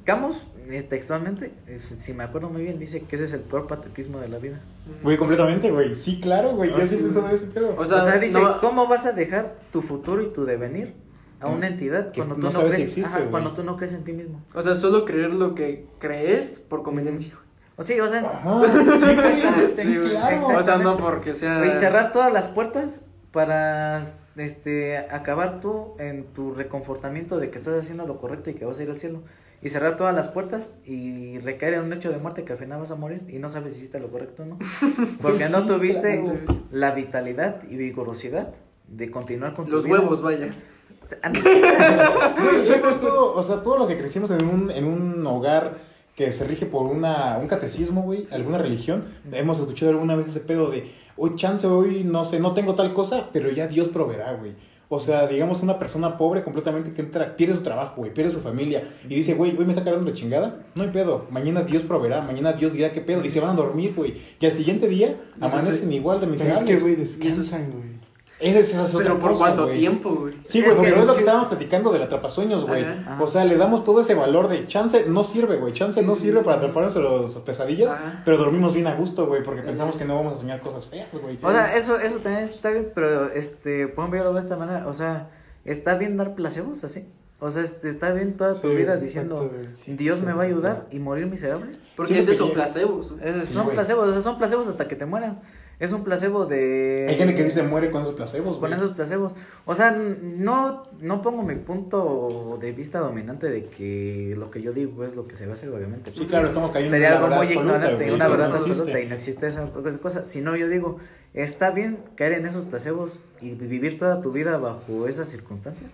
Camus, 0.04 0.46
eh, 0.70 0.84
textualmente, 0.84 1.54
si 1.80 2.14
me 2.14 2.24
acuerdo 2.26 2.50
muy 2.50 2.62
bien, 2.64 2.78
dice 2.80 3.00
que 3.02 3.16
ese 3.16 3.24
es 3.24 3.32
el 3.34 3.40
peor 3.40 3.66
patetismo 3.68 4.20
de 4.20 4.28
la 4.28 4.38
vida. 4.40 4.60
Güey, 5.04 5.16
completamente, 5.18 5.72
güey. 5.72 5.96
Sí, 5.96 6.20
claro, 6.20 6.52
güey. 6.56 6.70
Yo 6.72 6.80
sí, 6.82 6.98
pensado 6.98 7.30
ese 7.30 7.46
pedo. 7.46 7.74
O 7.78 7.82
O 7.82 7.86
sea, 7.86 8.02
sea, 8.02 8.20
dice, 8.20 8.42
no- 8.42 8.60
¿cómo 8.60 8.88
vas 8.88 9.06
a 9.06 9.14
dejar 9.14 9.56
tu 9.72 9.82
futuro 9.82 10.22
y 10.22 10.28
tu 10.28 10.44
devenir 10.44 10.94
a 11.40 11.48
una 11.48 11.70
Mm, 11.70 11.72
entidad 11.72 12.12
que 12.12 12.18
cuando 12.18 12.36
tú 12.36 12.42
no 12.42 12.48
no, 12.48 12.52
sabes 12.52 12.72
si 12.72 12.76
crees, 12.76 12.90
existe, 12.98 13.18
ajá, 13.20 13.30
cuando 13.32 13.54
tú 13.54 13.64
no 13.64 13.78
crees 13.78 13.94
en 13.94 14.04
ti 14.04 14.12
mismo? 14.12 14.42
O 14.54 14.62
sea, 14.62 14.76
solo 14.76 15.06
creer 15.06 15.34
lo 15.34 15.56
que 15.56 15.86
crees 16.00 16.58
por 16.60 16.84
conveniencia. 16.84 17.32
O 17.78 17.84
sí, 17.84 18.00
o 18.00 18.08
sea, 18.08 18.22
Ajá. 18.22 18.62
Sí, 18.74 19.12
Exactamente. 19.12 19.82
sí, 19.84 19.96
claro. 20.10 20.58
O 20.58 20.64
sea, 20.64 20.78
no 20.80 20.98
porque 20.98 21.34
sea. 21.34 21.66
y 21.66 21.72
cerrar 21.72 22.12
todas 22.12 22.34
las 22.34 22.48
puertas 22.48 23.06
para 23.32 24.02
este 24.36 24.98
acabar 24.98 25.60
tú 25.62 25.94
en 26.00 26.26
tu 26.34 26.54
reconfortamiento 26.56 27.38
de 27.38 27.52
que 27.52 27.58
estás 27.60 27.78
haciendo 27.80 28.08
lo 28.08 28.20
correcto 28.20 28.50
y 28.50 28.54
que 28.56 28.66
vas 28.66 28.80
a 28.80 28.84
ir 28.84 28.90
al 28.90 28.98
cielo. 28.98 29.22
Y 29.62 29.70
cerrar 29.70 29.98
todas 29.98 30.14
las 30.16 30.28
puertas 30.28 30.74
y 30.86 31.40
recaer 31.40 31.76
en 31.76 31.82
un 31.82 31.94
hecho 31.94 32.12
de 32.12 32.18
muerte 32.18 32.44
que 32.44 32.54
al 32.54 32.60
final 32.60 32.80
vas 32.80 32.92
a 32.92 32.96
morir 32.96 33.24
y 33.28 33.40
no 33.40 33.50
sabes 33.50 33.74
si 33.74 33.80
hiciste 33.80 34.00
lo 34.00 34.10
correcto 34.10 34.44
o 34.44 34.46
no. 34.46 34.58
Porque 35.22 35.50
no 35.50 35.66
tuviste 35.66 36.22
claro. 36.24 36.62
la 36.72 36.92
vitalidad 36.92 37.64
y 37.68 37.76
vigorosidad 37.76 38.50
de 38.88 39.10
continuar 39.12 39.54
con 39.54 39.66
tu 39.66 39.72
Los 39.72 39.86
vida. 39.86 40.00
huevos, 40.00 40.22
vaya. 40.22 40.54
Güey, 41.34 42.74
hemos 42.74 43.00
todo, 43.00 43.34
o 43.34 43.44
sea, 43.44 43.62
todo 43.64 43.78
lo 43.78 43.88
que 43.88 43.98
crecimos 43.98 44.30
en 44.32 44.46
un, 44.46 44.72
en 44.72 44.86
un 44.86 45.26
hogar 45.26 45.76
que 46.18 46.32
se 46.32 46.46
rige 46.46 46.66
por 46.66 46.88
una, 46.88 47.38
un 47.40 47.48
catecismo, 47.48 48.02
güey, 48.02 48.28
alguna 48.32 48.58
religión, 48.58 49.04
hemos 49.32 49.60
escuchado 49.60 49.92
alguna 49.92 50.16
vez 50.16 50.28
ese 50.28 50.40
pedo 50.40 50.72
de, 50.72 50.92
hoy 51.16 51.36
chance, 51.36 51.68
hoy 51.68 52.04
no 52.04 52.26
sé, 52.26 52.40
no 52.40 52.54
tengo 52.54 52.74
tal 52.74 52.94
cosa, 52.96 53.30
pero 53.32 53.52
ya 53.52 53.68
Dios 53.68 53.90
proveerá, 53.90 54.34
güey. 54.34 54.54
O 54.90 55.00
sea, 55.00 55.28
digamos 55.28 55.62
una 55.62 55.78
persona 55.78 56.18
pobre 56.18 56.44
completamente 56.44 56.92
que 56.94 57.02
entra, 57.02 57.38
pierde 57.38 57.56
su 57.56 57.62
trabajo, 57.62 57.98
güey, 57.98 58.12
pierde 58.12 58.32
su 58.32 58.40
familia 58.40 58.84
y 59.08 59.14
dice, 59.14 59.36
güey, 59.36 59.56
hoy 59.58 59.66
me 59.66 59.74
está 59.74 59.84
cargando 59.84 60.10
la 60.10 60.16
chingada, 60.16 60.66
no 60.74 60.84
hay 60.84 60.90
pedo, 60.90 61.28
mañana 61.30 61.62
Dios 61.62 61.84
proveerá, 61.84 62.22
mañana 62.22 62.54
Dios 62.54 62.74
dirá 62.74 62.92
qué 62.92 63.02
pedo 63.02 63.24
y 63.24 63.30
se 63.30 63.40
van 63.40 63.52
a 63.52 63.54
dormir, 63.54 63.94
güey. 63.96 64.18
Y 64.40 64.46
al 64.46 64.52
siguiente 64.52 64.88
día 64.88 65.16
amanecen 65.40 65.94
igual 65.94 66.20
de 66.20 66.26
Pero 66.26 66.36
es 66.36 66.44
miserables. 66.46 66.64
que, 66.64 66.80
güey, 66.80 66.96
descansan, 66.96 67.72
güey. 67.72 67.98
Esa 68.40 68.60
es, 68.60 68.94
otra 68.94 69.00
Pero 69.08 69.20
por 69.20 69.32
cosa, 69.32 69.46
cuánto 69.46 69.64
güey. 69.66 69.80
tiempo, 69.80 70.14
güey. 70.16 70.34
Sí, 70.48 70.60
Es 70.60 70.66
güey, 70.66 70.78
que- 70.78 70.84
pero 70.84 70.96
es 70.98 71.02
es 71.02 71.08
lo 71.08 71.14
que 71.14 71.18
que- 71.18 71.24
estábamos 71.24 71.48
platicando 71.48 71.92
del 71.92 72.04
atrapasueños, 72.04 72.68
güey. 72.68 72.86
O 73.20 73.28
sea, 73.28 73.46
le 73.46 73.58
damos 73.58 73.84
todo 73.84 74.02
ese 74.02 74.14
valor 74.14 74.48
de 74.48 74.68
chance, 74.68 75.06
no 75.08 75.24
sirve, 75.24 75.58
güey. 75.58 75.74
Chance 75.74 76.04
no 76.04 76.14
Sí. 76.16 76.22
sirve 76.22 76.42
para 76.42 76.58
atraparnos 76.58 76.96
los 76.98 77.34
las 77.34 77.44
pesadillas, 77.44 77.92
Ajá. 77.94 78.22
pero 78.26 78.38
dormimos 78.38 78.76
bien 78.76 78.86
a 78.86 78.94
gusto, 78.94 79.26
güey, 79.26 79.44
porque 79.44 79.64
pensamos 79.64 79.96
que 79.96 80.06
no 80.06 80.16
vamos 80.16 80.34
a 80.34 80.38
soñar 80.38 80.60
cosas 80.62 80.86
feas, 80.86 81.08
güey. 81.20 81.40
O 81.42 81.52
sea, 81.52 81.76
eso, 81.76 81.98
eso 82.00 82.18
también 82.20 82.44
está 82.44 82.70
bien, 82.70 82.92
pero 82.94 83.32
este, 83.32 83.88
por 83.88 84.04
ejemplo, 84.04 84.20
yo 84.20 84.24
lo 84.26 84.30
veo 84.34 84.40
de 84.42 84.46
esta 84.46 84.56
manera, 84.58 84.88
o 84.88 84.94
sea, 84.94 85.30
está 85.66 85.96
bien 85.96 86.16
dar 86.18 86.36
placebos 86.36 86.84
así. 86.84 87.08
O 87.40 87.50
sea, 87.52 87.62
es- 87.64 87.76
está 87.84 88.12
bien 88.12 88.36
toda 88.38 88.56
tu 88.56 88.70
Sí, 88.70 88.76
vida 88.76 88.98
diciendo. 88.98 89.52
Sí, 89.76 89.94
Dios 89.94 90.22
me 90.22 90.34
va 90.34 90.44
a 90.44 90.46
ayudar 90.46 90.88
y 90.92 90.98
morir 91.00 91.28
miserable. 91.28 91.72
Porque 91.96 92.14
Sí, 92.14 92.20
es 92.20 92.28
eso, 92.30 92.46
porque- 92.46 92.56
placebos. 92.56 93.14
Es- 93.24 93.48
Sí, 93.48 93.54
son 93.54 93.70
placebos, 93.70 94.10
o 94.10 94.12
sea, 94.12 94.22
son 94.22 94.38
placebos 94.40 94.68
hasta 94.68 94.88
que 94.88 94.96
te 94.96 95.06
mueras. 95.06 95.38
Es 95.80 95.92
un 95.92 96.04
placebo 96.04 96.48
de... 96.48 97.06
Hay 97.08 97.16
gente 97.18 97.36
que 97.36 97.44
dice 97.44 97.62
muere 97.62 97.92
con 97.92 98.02
esos 98.02 98.16
placebos, 98.16 98.58
Con 98.58 98.70
güey. 98.70 98.74
esos 98.74 98.96
placebos. 98.96 99.34
O 99.66 99.76
sea, 99.76 99.92
no, 99.92 100.88
no 101.02 101.22
pongo 101.22 101.44
mi 101.44 101.54
punto 101.54 102.58
de 102.60 102.72
vista 102.72 102.98
dominante 103.00 103.48
de 103.48 103.66
que 103.66 104.34
lo 104.40 104.50
que 104.50 104.64
yo 104.64 104.74
digo 104.74 105.04
es 105.04 105.16
lo 105.16 105.28
que 105.28 105.36
se 105.36 105.46
va 105.46 105.52
a 105.52 105.54
hacer, 105.54 105.70
obviamente. 105.70 106.12
Sí, 106.16 106.26
claro, 106.26 106.48
estamos 106.48 106.72
cayendo 106.72 106.90
Sería 106.96 107.10
en 107.10 107.24
algo 107.24 107.36
muy 107.36 107.48
ignorante, 107.48 107.96
güey, 107.96 108.10
una 108.10 108.28
verdad 108.28 108.50
no 108.50 108.56
absoluta 108.56 109.00
y 109.00 109.06
no 109.06 109.14
existe 109.14 109.46
esa 109.46 109.70
esa 109.86 110.00
cosa. 110.00 110.26
Si 110.26 110.42
no, 110.42 110.56
yo 110.56 110.68
digo, 110.68 110.98
está 111.36 111.70
bien 111.70 112.00
caer 112.16 112.34
en 112.34 112.48
esos 112.48 112.64
placebos 112.64 113.20
y 113.40 113.54
vivir 113.54 114.00
toda 114.00 114.20
tu 114.22 114.32
vida 114.32 114.58
bajo 114.58 115.08
esas 115.08 115.30
circunstancias 115.30 115.94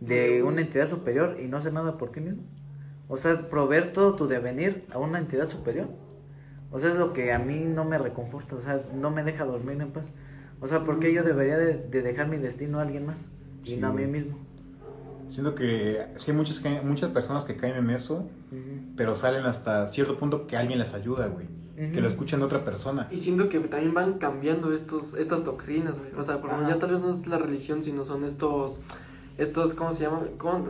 de 0.00 0.42
una 0.42 0.60
entidad 0.60 0.88
superior 0.88 1.36
y 1.40 1.46
no 1.46 1.56
hacer 1.58 1.72
nada 1.72 1.98
por 1.98 2.10
ti 2.10 2.18
mismo. 2.20 2.42
O 3.08 3.16
sea, 3.16 3.38
proveer 3.48 3.92
todo 3.92 4.16
tu 4.16 4.26
devenir 4.26 4.84
a 4.92 4.98
una 4.98 5.18
entidad 5.18 5.46
superior. 5.46 5.86
O 6.70 6.78
sea, 6.78 6.90
es 6.90 6.96
lo 6.96 7.12
que 7.12 7.32
a 7.32 7.38
mí 7.38 7.64
no 7.66 7.84
me 7.84 7.98
reconforta, 7.98 8.56
o 8.56 8.60
sea, 8.60 8.82
no 8.94 9.10
me 9.10 9.24
deja 9.24 9.44
dormir 9.44 9.80
en 9.80 9.90
paz. 9.90 10.10
O 10.60 10.66
sea, 10.66 10.84
¿por 10.84 10.98
qué 10.98 11.12
yo 11.12 11.22
debería 11.22 11.56
de, 11.56 11.76
de 11.76 12.02
dejar 12.02 12.28
mi 12.28 12.36
destino 12.36 12.78
a 12.78 12.82
alguien 12.82 13.06
más 13.06 13.26
y 13.64 13.70
Sí, 13.70 13.76
no 13.76 13.88
a 13.88 13.92
mí 13.92 14.06
mismo? 14.06 14.36
Siento 15.30 15.54
que 15.54 16.06
sí 16.16 16.30
hay 16.30 16.36
muchas, 16.36 16.62
muchas 16.84 17.10
personas 17.10 17.44
que 17.44 17.56
caen 17.56 17.76
en 17.76 17.90
eso, 17.90 18.26
pero 18.96 19.14
salen 19.14 19.44
hasta 19.44 19.86
cierto 19.88 20.18
punto 20.18 20.46
que 20.46 20.56
alguien 20.56 20.78
les 20.78 20.94
ayuda, 20.94 21.26
güey. 21.26 21.46
Que 21.76 22.00
lo 22.00 22.08
escuchan 22.08 22.40
de 22.40 22.46
otra 22.46 22.64
persona. 22.64 23.06
Y 23.08 23.20
siento 23.20 23.48
que 23.48 23.60
también 23.60 23.94
van 23.94 24.14
cambiando 24.14 24.72
estos, 24.72 25.14
estas 25.14 25.44
doctrinas, 25.44 25.96
güey. 25.98 26.10
O 26.18 26.24
sea, 26.24 26.40
porque 26.40 26.56
Ajá. 26.56 26.70
ya 26.70 26.78
tal 26.80 26.90
vez 26.90 27.00
no 27.02 27.08
es 27.08 27.28
la 27.28 27.38
religión, 27.38 27.84
sino 27.84 28.04
son 28.04 28.24
estos, 28.24 28.80
estos, 29.36 29.74
¿cómo 29.74 29.92
se 29.92 30.02
llaman? 30.02 30.30
¿Cómo? 30.38 30.64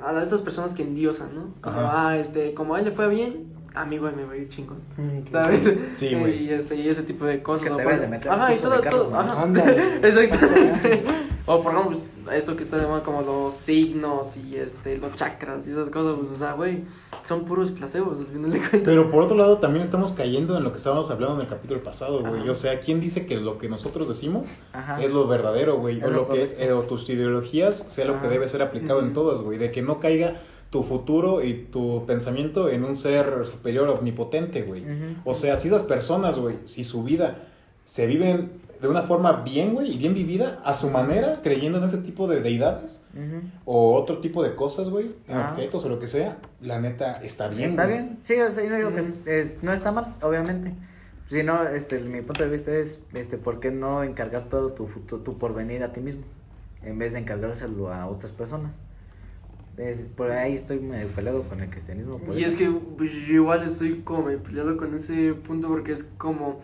A 0.00 0.22
estas 0.22 0.42
personas 0.42 0.74
que 0.74 0.82
endiosan, 0.82 1.32
¿no? 1.36 1.42
Como, 1.60 1.76
Ajá. 1.78 2.08
ah, 2.08 2.18
este, 2.18 2.52
como 2.52 2.74
a 2.74 2.80
él 2.80 2.86
le 2.86 2.90
fue 2.90 3.08
bien, 3.08 3.44
a 3.74 3.84
mí, 3.84 3.98
güey, 3.98 4.14
me 4.14 4.24
va 4.24 4.32
a 4.32 4.36
ir 4.36 4.48
chingón. 4.48 4.78
Mm, 4.96 5.26
¿Sabes? 5.26 5.72
Sí, 5.96 6.14
güey. 6.14 6.44
Y, 6.44 6.50
este, 6.50 6.76
y 6.76 6.88
ese 6.88 7.02
tipo 7.02 7.24
de 7.24 7.42
cosas. 7.42 7.66
Que 7.66 7.72
o 7.72 7.76
te 7.76 7.82
por- 7.82 7.92
debes 7.92 8.02
de 8.02 8.08
meter 8.08 8.30
Ajá, 8.30 8.54
y 8.54 8.58
todo, 8.58 8.80
de 8.80 8.88
todo. 8.88 9.14
Ajá. 9.14 9.42
Ándale. 9.42 9.98
Exactamente. 10.02 11.04
o 11.46 11.60
por 11.62 11.72
ejemplo, 11.74 11.98
pues, 12.24 12.36
esto 12.36 12.56
que 12.56 12.62
está 12.62 12.78
de 12.78 12.86
moda 12.86 13.02
como 13.02 13.22
los 13.22 13.52
signos 13.54 14.36
y 14.36 14.56
este, 14.56 14.96
los 14.98 15.12
chakras 15.16 15.66
y 15.66 15.72
esas 15.72 15.90
cosas, 15.90 16.16
pues, 16.18 16.30
o 16.30 16.36
sea, 16.36 16.52
güey, 16.52 16.84
son 17.22 17.44
puros 17.44 17.70
placebos 17.72 18.20
al 18.20 18.26
final 18.26 18.50
de 18.52 18.58
cuentas. 18.58 18.80
Pero 18.84 19.10
por 19.10 19.22
otro 19.24 19.36
lado, 19.36 19.58
también 19.58 19.84
estamos 19.84 20.12
cayendo 20.12 20.56
en 20.56 20.62
lo 20.64 20.70
que 20.70 20.78
estábamos 20.78 21.10
hablando 21.10 21.36
en 21.36 21.42
el 21.42 21.48
capítulo 21.48 21.82
pasado, 21.82 22.20
güey. 22.20 22.48
O 22.48 22.54
sea, 22.54 22.78
¿quién 22.80 23.00
dice 23.00 23.26
que 23.26 23.36
lo 23.36 23.58
que 23.58 23.68
nosotros 23.68 24.06
decimos 24.08 24.46
Ajá. 24.72 25.02
es 25.02 25.10
lo 25.10 25.26
verdadero, 25.26 25.78
güey? 25.78 26.02
O 26.02 26.08
lo 26.08 26.14
lo 26.24 26.28
que, 26.28 26.56
eh, 26.58 26.72
o 26.72 26.82
tus 26.82 27.08
ideologías 27.10 27.88
sea 27.90 28.04
lo 28.04 28.20
que 28.20 28.28
debe 28.28 28.48
ser 28.48 28.62
aplicado 28.62 29.00
en 29.00 29.12
todas, 29.12 29.42
güey. 29.42 29.58
De 29.58 29.70
que 29.72 29.82
no 29.82 30.00
caiga 30.00 30.34
tu 30.74 30.82
futuro 30.82 31.40
y 31.44 31.68
tu 31.70 32.04
pensamiento 32.04 32.68
en 32.68 32.82
un 32.82 32.96
ser 32.96 33.46
superior 33.46 33.88
omnipotente, 33.90 34.62
güey. 34.62 34.82
O 35.24 35.32
sea, 35.32 35.56
si 35.60 35.68
esas 35.68 35.84
personas, 35.84 36.36
güey, 36.36 36.56
si 36.64 36.82
su 36.82 37.04
vida 37.04 37.36
se 37.86 38.08
viven 38.08 38.50
de 38.82 38.88
una 38.88 39.02
forma 39.02 39.30
bien, 39.44 39.72
güey, 39.72 39.92
y 39.94 39.96
bien 39.98 40.14
vivida, 40.14 40.60
a 40.64 40.74
su 40.74 40.90
manera, 40.90 41.40
creyendo 41.44 41.78
en 41.78 41.84
ese 41.84 41.98
tipo 41.98 42.26
de 42.26 42.40
deidades 42.40 43.02
o 43.64 43.94
otro 43.94 44.18
tipo 44.18 44.42
de 44.42 44.56
cosas, 44.56 44.88
güey, 44.90 45.12
en 45.28 45.36
Ah. 45.36 45.50
objetos 45.52 45.84
o 45.84 45.88
lo 45.88 46.00
que 46.00 46.08
sea, 46.08 46.38
la 46.60 46.80
neta 46.80 47.18
está 47.22 47.46
bien. 47.46 47.70
Está 47.70 47.84
güey. 47.86 47.98
bien, 47.98 48.18
sí, 48.22 48.34
o 48.40 48.50
sea, 48.50 48.64
yo 48.64 48.70
no 48.70 48.76
digo 48.76 48.92
que 48.94 49.02
Ujú. 49.02 49.12
es- 49.26 49.52
es- 49.52 49.62
no 49.62 49.72
está 49.72 49.92
mal, 49.92 50.06
obviamente. 50.22 50.74
Si 51.28 51.44
no, 51.44 51.62
este, 51.68 52.00
mi 52.00 52.20
punto 52.22 52.42
de 52.42 52.50
vista 52.50 52.72
es, 52.74 52.98
este, 53.14 53.38
¿por 53.38 53.60
qué 53.60 53.70
no 53.70 54.02
encargar 54.02 54.48
todo 54.48 54.72
tu 54.72 54.88
futuro, 54.88 55.22
tu 55.22 55.38
porvenir 55.38 55.84
a 55.84 55.92
ti 55.92 56.00
mismo? 56.00 56.22
en 56.82 56.98
vez 56.98 57.14
de 57.14 57.20
encargárselo 57.20 57.90
a 57.90 58.06
otras 58.08 58.32
personas. 58.32 58.76
Es- 59.76 60.08
por 60.08 60.30
ahí 60.30 60.54
estoy 60.54 60.78
medio 60.80 61.08
peleado 61.08 61.42
con 61.44 61.60
el 61.60 61.68
cristianismo. 61.70 62.20
Y 62.34 62.40
eso. 62.40 62.48
es 62.48 62.56
que 62.56 62.70
pues, 62.96 63.12
yo 63.12 63.34
igual 63.34 63.62
estoy 63.64 64.00
como 64.02 64.24
medio 64.26 64.40
peleado 64.42 64.76
con 64.76 64.94
ese 64.94 65.34
punto 65.34 65.68
porque 65.68 65.92
es 65.92 66.04
como, 66.16 66.60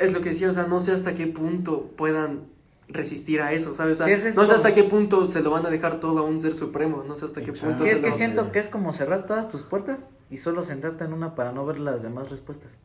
es 0.00 0.12
lo 0.12 0.20
que 0.20 0.30
decía, 0.30 0.50
o 0.50 0.52
sea, 0.52 0.66
no 0.66 0.80
sé 0.80 0.92
hasta 0.92 1.14
qué 1.14 1.26
punto 1.26 1.90
puedan 1.96 2.40
resistir 2.88 3.40
a 3.40 3.52
eso, 3.52 3.74
¿sabes? 3.74 3.94
O 4.00 4.04
sea, 4.04 4.06
Sí, 4.06 4.12
ese 4.12 4.28
es 4.28 4.36
no 4.36 4.46
sé 4.46 4.54
hasta 4.54 4.72
qué 4.72 4.84
punto 4.84 5.26
se 5.26 5.40
lo 5.40 5.50
van 5.50 5.66
a 5.66 5.70
dejar 5.70 5.98
todo 5.98 6.20
a 6.20 6.22
un 6.22 6.38
ser 6.38 6.52
supremo, 6.54 7.02
no 7.06 7.16
sé 7.16 7.24
hasta 7.24 7.40
qué 7.40 7.50
Exacto. 7.50 7.78
punto. 7.78 7.82
Sí, 7.82 7.88
se 7.88 7.94
es 7.96 8.00
que 8.00 8.10
lo- 8.10 8.16
siento 8.16 8.52
que 8.52 8.60
es 8.60 8.68
como 8.68 8.92
cerrar 8.92 9.26
todas 9.26 9.48
tus 9.48 9.62
puertas 9.64 10.10
y 10.30 10.36
solo 10.38 10.62
centrarte 10.62 11.02
en 11.04 11.12
una 11.12 11.34
para 11.34 11.50
no 11.50 11.66
ver 11.66 11.80
las 11.80 12.02
demás 12.04 12.30
respuestas. 12.30 12.78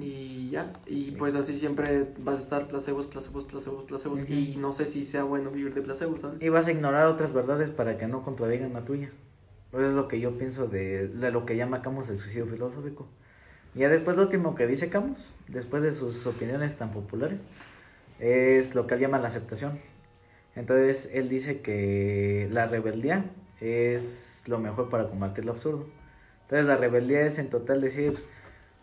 Y 0.00 0.50
ya, 0.50 0.72
y 0.86 1.10
pues 1.12 1.34
así 1.34 1.58
siempre 1.58 2.06
vas 2.18 2.38
a 2.38 2.42
estar 2.42 2.68
placebos, 2.68 3.06
placebos, 3.06 3.44
placebos, 3.44 3.84
placebos, 3.84 4.20
Ujú. 4.22 4.32
y 4.32 4.56
no 4.56 4.72
sé 4.72 4.86
si 4.86 5.02
sea 5.02 5.24
bueno 5.24 5.50
vivir 5.50 5.74
de 5.74 5.82
placebos, 5.82 6.20
¿sabes? 6.20 6.40
Y 6.40 6.48
vas 6.48 6.68
a 6.68 6.72
ignorar 6.72 7.06
otras 7.06 7.32
verdades 7.32 7.70
para 7.70 7.98
que 7.98 8.06
no 8.06 8.22
contradigan 8.22 8.72
la 8.72 8.84
tuya. 8.84 9.10
Eso 9.72 9.84
es 9.84 9.92
lo 9.92 10.08
que 10.08 10.20
yo 10.20 10.38
pienso 10.38 10.66
de, 10.68 11.08
de 11.08 11.30
lo 11.30 11.44
que 11.44 11.56
llama 11.56 11.82
Camus 11.82 12.08
el 12.08 12.16
suicidio 12.16 12.46
filosófico. 12.46 13.06
Y 13.74 13.80
ya 13.80 13.88
después 13.88 14.16
lo 14.16 14.22
último 14.22 14.54
que 14.54 14.66
dice 14.66 14.88
Camus, 14.88 15.30
después 15.48 15.82
de 15.82 15.92
sus 15.92 16.26
opiniones 16.26 16.76
tan 16.76 16.90
populares, 16.90 17.46
es 18.18 18.74
lo 18.74 18.86
que 18.86 18.94
él 18.94 19.00
llama 19.00 19.18
la 19.18 19.28
aceptación. 19.28 19.78
Entonces 20.56 21.10
él 21.12 21.28
dice 21.28 21.60
que 21.60 22.48
la 22.50 22.66
rebeldía 22.66 23.24
es 23.60 24.44
lo 24.46 24.58
mejor 24.58 24.88
para 24.88 25.08
combatir 25.08 25.44
lo 25.44 25.52
absurdo. 25.52 25.86
Entonces 26.42 26.66
la 26.66 26.76
rebeldía 26.76 27.22
es 27.22 27.38
en 27.38 27.50
total 27.50 27.80
decir, 27.80 28.14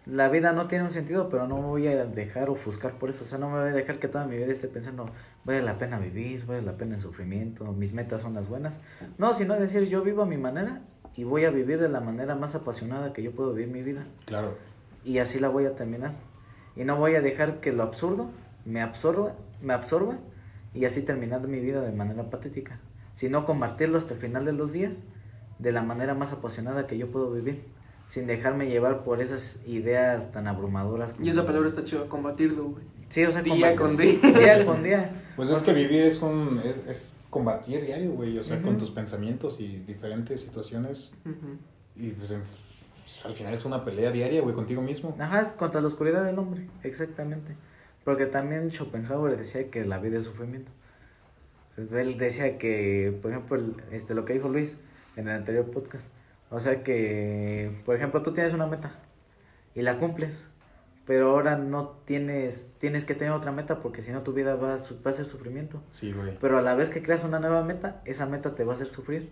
la 0.06 0.30
vida 0.30 0.52
no 0.52 0.68
tiene 0.68 0.84
un 0.84 0.92
sentido, 0.92 1.30
pero 1.30 1.48
no 1.48 1.58
me 1.58 1.68
voy 1.68 1.88
a 1.88 2.06
dejar 2.06 2.50
ofuscar 2.50 2.94
por 2.94 3.10
eso. 3.10 3.24
O 3.24 3.28
sea, 3.28 3.38
no 3.38 3.50
me 3.50 3.60
voy 3.60 3.70
a 3.70 3.74
dejar 3.74 3.98
que 3.98 4.08
toda 4.08 4.26
mi 4.26 4.38
vida 4.38 4.52
esté 4.52 4.68
pensando, 4.68 5.10
vale 5.44 5.62
la 5.62 5.78
pena 5.78 5.98
vivir, 5.98 6.46
vale 6.46 6.62
la 6.62 6.74
pena 6.74 6.96
el 6.96 7.02
sufrimiento, 7.02 7.66
mis 7.74 7.94
metas 7.94 8.22
son 8.22 8.36
las 8.36 8.48
buenas. 8.48 8.80
No, 9.18 9.34
sino 9.34 9.56
decir, 9.56 9.88
yo 9.88 10.04
vivo 10.04 10.22
a 10.22 10.26
mi 10.26 10.38
manera 10.38 10.82
y 11.16 11.24
voy 11.24 11.46
a 11.46 11.50
vivir 11.50 11.80
de 11.80 11.90
la 11.90 12.02
manera 12.02 12.36
más 12.36 12.56
apasionada 12.56 13.14
que 13.14 13.24
yo 13.24 13.32
puedo 13.32 13.54
vivir 13.54 13.74
mi 13.74 13.82
vida. 13.82 14.04
Claro. 14.26 14.56
Y 15.04 15.20
así 15.20 15.40
la 15.40 15.50
voy 15.50 15.66
a 15.66 15.76
terminar. 15.76 16.12
Y 16.76 16.84
no 16.84 16.98
voy 16.98 17.16
a 17.16 17.22
dejar 17.22 17.60
que 17.60 17.72
lo 17.72 17.84
absurdo 17.84 18.30
me 18.66 18.82
absorba, 18.82 19.34
me 19.62 19.74
absorba 19.74 20.18
y 20.74 20.86
así 20.86 21.04
terminar 21.04 21.48
mi 21.48 21.60
vida 21.60 21.82
de 21.82 21.92
manera 21.92 22.30
patética. 22.30 22.80
Sino 23.14 23.46
convertirlo 23.46 23.98
hasta 23.98 24.14
el 24.14 24.20
final 24.20 24.44
de 24.44 24.52
los 24.52 24.74
días 24.74 25.04
de 25.60 25.72
la 25.72 25.82
manera 25.82 26.16
más 26.16 26.34
apasionada 26.34 26.86
que 26.86 26.98
yo 26.98 27.12
puedo 27.12 27.32
vivir. 27.32 27.64
Sin 28.08 28.28
dejarme 28.28 28.68
llevar 28.70 29.04
por 29.04 29.20
esas 29.22 29.60
ideas 29.66 30.32
tan 30.32 30.48
abrumadoras. 30.48 31.14
como- 31.14 31.26
Y 31.26 31.30
esa 31.30 31.46
palabra 31.46 31.68
está 31.68 31.84
chida, 31.84 32.08
combatirlo, 32.08 32.66
güey. 32.66 32.84
Sí, 33.10 33.24
o 33.26 33.32
sea, 33.32 33.42
Día 33.42 33.76
combatir- 33.76 33.76
con 33.78 33.98
día. 33.98 34.20
Día 34.40 34.66
con 34.66 34.84
día. 34.84 35.24
Pues 35.36 35.50
O 35.50 35.58
es 35.58 35.64
sea, 35.64 35.74
que 35.74 35.82
vivir 35.84 36.02
es 36.04 36.22
un 36.22 36.62
es, 36.64 36.90
es 36.90 37.10
combatir 37.30 37.84
diario, 37.84 38.12
güey, 38.14 38.38
o 38.38 38.44
sea, 38.44 38.62
con 38.62 38.78
tus 38.78 38.92
pensamientos 38.92 39.60
y 39.60 39.80
diferentes 39.86 40.42
situaciones 40.42 41.14
y 41.96 42.10
pues 42.12 42.32
en- 42.32 42.44
al 43.24 43.34
final 43.34 43.54
es 43.54 43.66
una 43.66 43.84
pelea 43.86 44.12
diaria, 44.12 44.42
güey, 44.42 44.56
contigo 44.56 44.82
mismo. 44.82 45.16
Ajá, 45.20 45.42
es 45.42 45.52
contra 45.52 45.82
la 45.82 45.88
oscuridad 45.88 46.24
del 46.26 46.40
hombre, 46.40 46.68
exactamente. 46.84 47.56
Porque 48.04 48.26
también 48.28 48.72
Schopenhauer 48.72 49.36
decía 49.36 49.70
que 49.70 49.84
la 49.86 49.98
vida 50.00 50.18
es 50.20 50.26
sufrimiento. 50.26 50.72
Él 51.78 52.18
decía 52.18 52.58
que, 52.58 53.18
por 53.22 53.32
ejemplo, 53.32 53.60
este, 53.92 54.14
lo 54.16 54.24
que 54.26 54.34
dijo 54.34 54.48
Luis 54.48 54.78
en 55.18 55.28
el 55.28 55.36
anterior 55.36 55.66
podcast. 55.66 56.10
O 56.50 56.60
sea 56.60 56.84
que, 56.84 57.72
por 57.86 57.96
ejemplo, 57.96 58.22
tú 58.22 58.34
tienes 58.34 58.54
una 58.54 58.68
meta 58.68 58.94
y 59.76 59.82
la 59.82 59.98
cumples, 60.00 60.48
pero 61.06 61.32
ahora 61.32 61.58
no 61.58 61.90
tienes, 62.06 62.72
tienes 62.80 63.06
que 63.06 63.16
tener 63.16 63.34
otra 63.34 63.52
meta 63.52 63.80
porque 63.80 64.02
si 64.02 64.12
no 64.12 64.24
tu 64.24 64.34
vida 64.34 64.56
va 64.56 64.76
a, 64.76 64.78
su- 64.78 65.02
va 65.04 65.12
a 65.12 65.14
ser 65.14 65.26
sufrimiento. 65.26 65.82
Sí, 65.94 66.12
güey. 66.14 66.38
Pero 66.40 66.58
a 66.60 66.62
la 66.62 66.76
vez 66.76 66.90
que 66.90 67.02
creas 67.04 67.24
una 67.24 67.40
nueva 67.40 67.64
meta, 67.64 68.02
esa 68.06 68.26
meta 68.26 68.56
te 68.56 68.64
va 68.64 68.74
a 68.74 68.76
hacer 68.76 68.88
sufrir. 68.88 69.30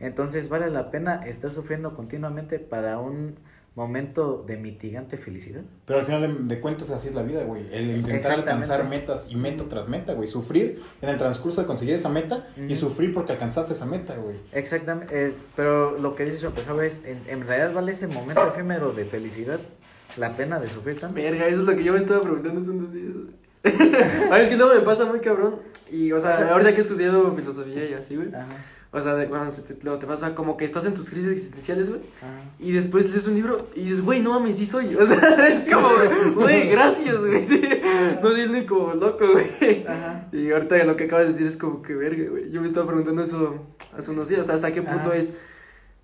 Entonces 0.00 0.48
vale 0.48 0.70
la 0.70 0.90
pena 0.90 1.24
estar 1.26 1.50
sufriendo 1.50 1.94
continuamente 1.96 2.58
para 2.58 2.98
un 2.98 3.36
momento 3.74 4.44
de 4.46 4.56
mitigante 4.58 5.16
felicidad. 5.16 5.62
Pero 5.86 5.98
al 6.00 6.04
final 6.04 6.20
de, 6.22 6.54
de 6.54 6.60
cuentas 6.60 6.90
así 6.90 7.08
es 7.08 7.14
la 7.14 7.22
vida, 7.22 7.42
güey. 7.44 7.62
El 7.72 7.90
intentar 7.90 8.32
alcanzar 8.32 8.88
metas 8.88 9.26
y 9.30 9.36
meta 9.36 9.64
tras 9.68 9.88
meta, 9.88 10.12
güey. 10.12 10.28
Sufrir 10.28 10.82
en 11.00 11.08
el 11.08 11.18
transcurso 11.18 11.60
de 11.62 11.66
conseguir 11.66 11.94
esa 11.94 12.08
meta 12.08 12.46
y 12.68 12.74
sufrir 12.76 13.14
porque 13.14 13.32
alcanzaste 13.32 13.72
esa 13.72 13.86
meta, 13.86 14.14
güey. 14.16 14.36
Exactamente, 14.52 15.28
eh, 15.28 15.32
pero 15.56 15.98
lo 15.98 16.14
que 16.14 16.24
dice 16.26 16.38
Schopenhauer 16.38 16.84
es, 16.86 17.02
en, 17.04 17.20
en 17.28 17.46
realidad 17.46 17.72
vale 17.72 17.92
ese 17.92 18.06
momento 18.08 18.46
efímero 18.48 18.92
de 18.92 19.04
felicidad 19.06 19.58
la 20.18 20.36
pena 20.36 20.60
de 20.60 20.68
sufrir 20.68 21.00
tanto. 21.00 21.14
Verga, 21.16 21.46
eso 21.48 21.60
es 21.60 21.66
lo 21.66 21.74
que 21.74 21.84
yo 21.84 21.92
me 21.94 21.98
estaba 21.98 22.20
preguntando 22.20 22.60
hace 22.60 22.70
unos 22.70 22.92
días. 22.92 23.12
Ay, 24.30 24.42
es 24.42 24.48
que 24.48 24.56
no 24.56 24.68
me 24.74 24.80
pasa 24.80 25.04
muy 25.06 25.20
cabrón. 25.20 25.56
Y, 25.90 26.12
o 26.12 26.20
sea, 26.20 26.30
O 26.30 26.36
sea- 26.36 26.52
ahorita 26.52 26.72
que 26.74 26.78
he 26.80 26.82
estudiado 26.82 27.34
filosofía 27.34 27.88
y 27.88 27.94
así, 27.94 28.16
güey. 28.16 28.28
Ajá, 28.34 28.48
O 28.94 29.00
sea, 29.00 29.14
de- 29.14 29.26
bueno, 29.26 29.50
se 29.50 29.62
te, 29.62 29.76
luego 29.84 29.98
te 29.98 30.06
pasa 30.06 30.34
como 30.34 30.56
que 30.58 30.66
estás 30.66 30.84
en 30.84 30.92
tus 30.92 31.08
crisis 31.08 31.30
existenciales, 31.32 31.88
güey. 31.88 32.02
ajá. 32.20 32.28
Y 32.58 32.72
después 32.72 33.08
lees 33.10 33.26
un 33.26 33.34
libro 33.34 33.68
y 33.74 33.84
dices, 33.84 34.02
güey, 34.02 34.20
no 34.20 34.30
mames, 34.38 34.58
sí 34.58 34.66
soy. 34.66 34.94
O 35.00 35.06
sea, 35.06 35.48
es 35.48 35.72
como, 35.72 35.88
güey, 36.34 36.68
gracias, 36.68 37.16
güey. 37.24 37.42
Sí. 37.42 37.62
No 38.22 38.30
siento 38.34 38.66
como 38.74 38.92
loco, 38.94 39.24
güey. 39.32 39.84
Ajá. 39.86 40.28
Y 40.32 40.50
ahorita 40.52 40.76
lo 40.84 40.96
que 40.96 41.04
acabas 41.04 41.26
de 41.26 41.32
decir 41.32 41.46
es 41.46 41.56
como 41.56 41.80
que 41.82 41.94
verga, 41.94 42.28
güey. 42.30 42.50
Yo 42.50 42.60
me 42.60 42.66
estaba 42.66 42.86
preguntando 42.86 43.22
eso 43.22 43.64
hace 43.96 44.10
unos 44.10 44.28
días. 44.28 44.48
¿Hasta 44.50 44.70
qué 44.72 44.82
punto 44.82 45.08
Ajá. 45.08 45.16
es, 45.16 45.34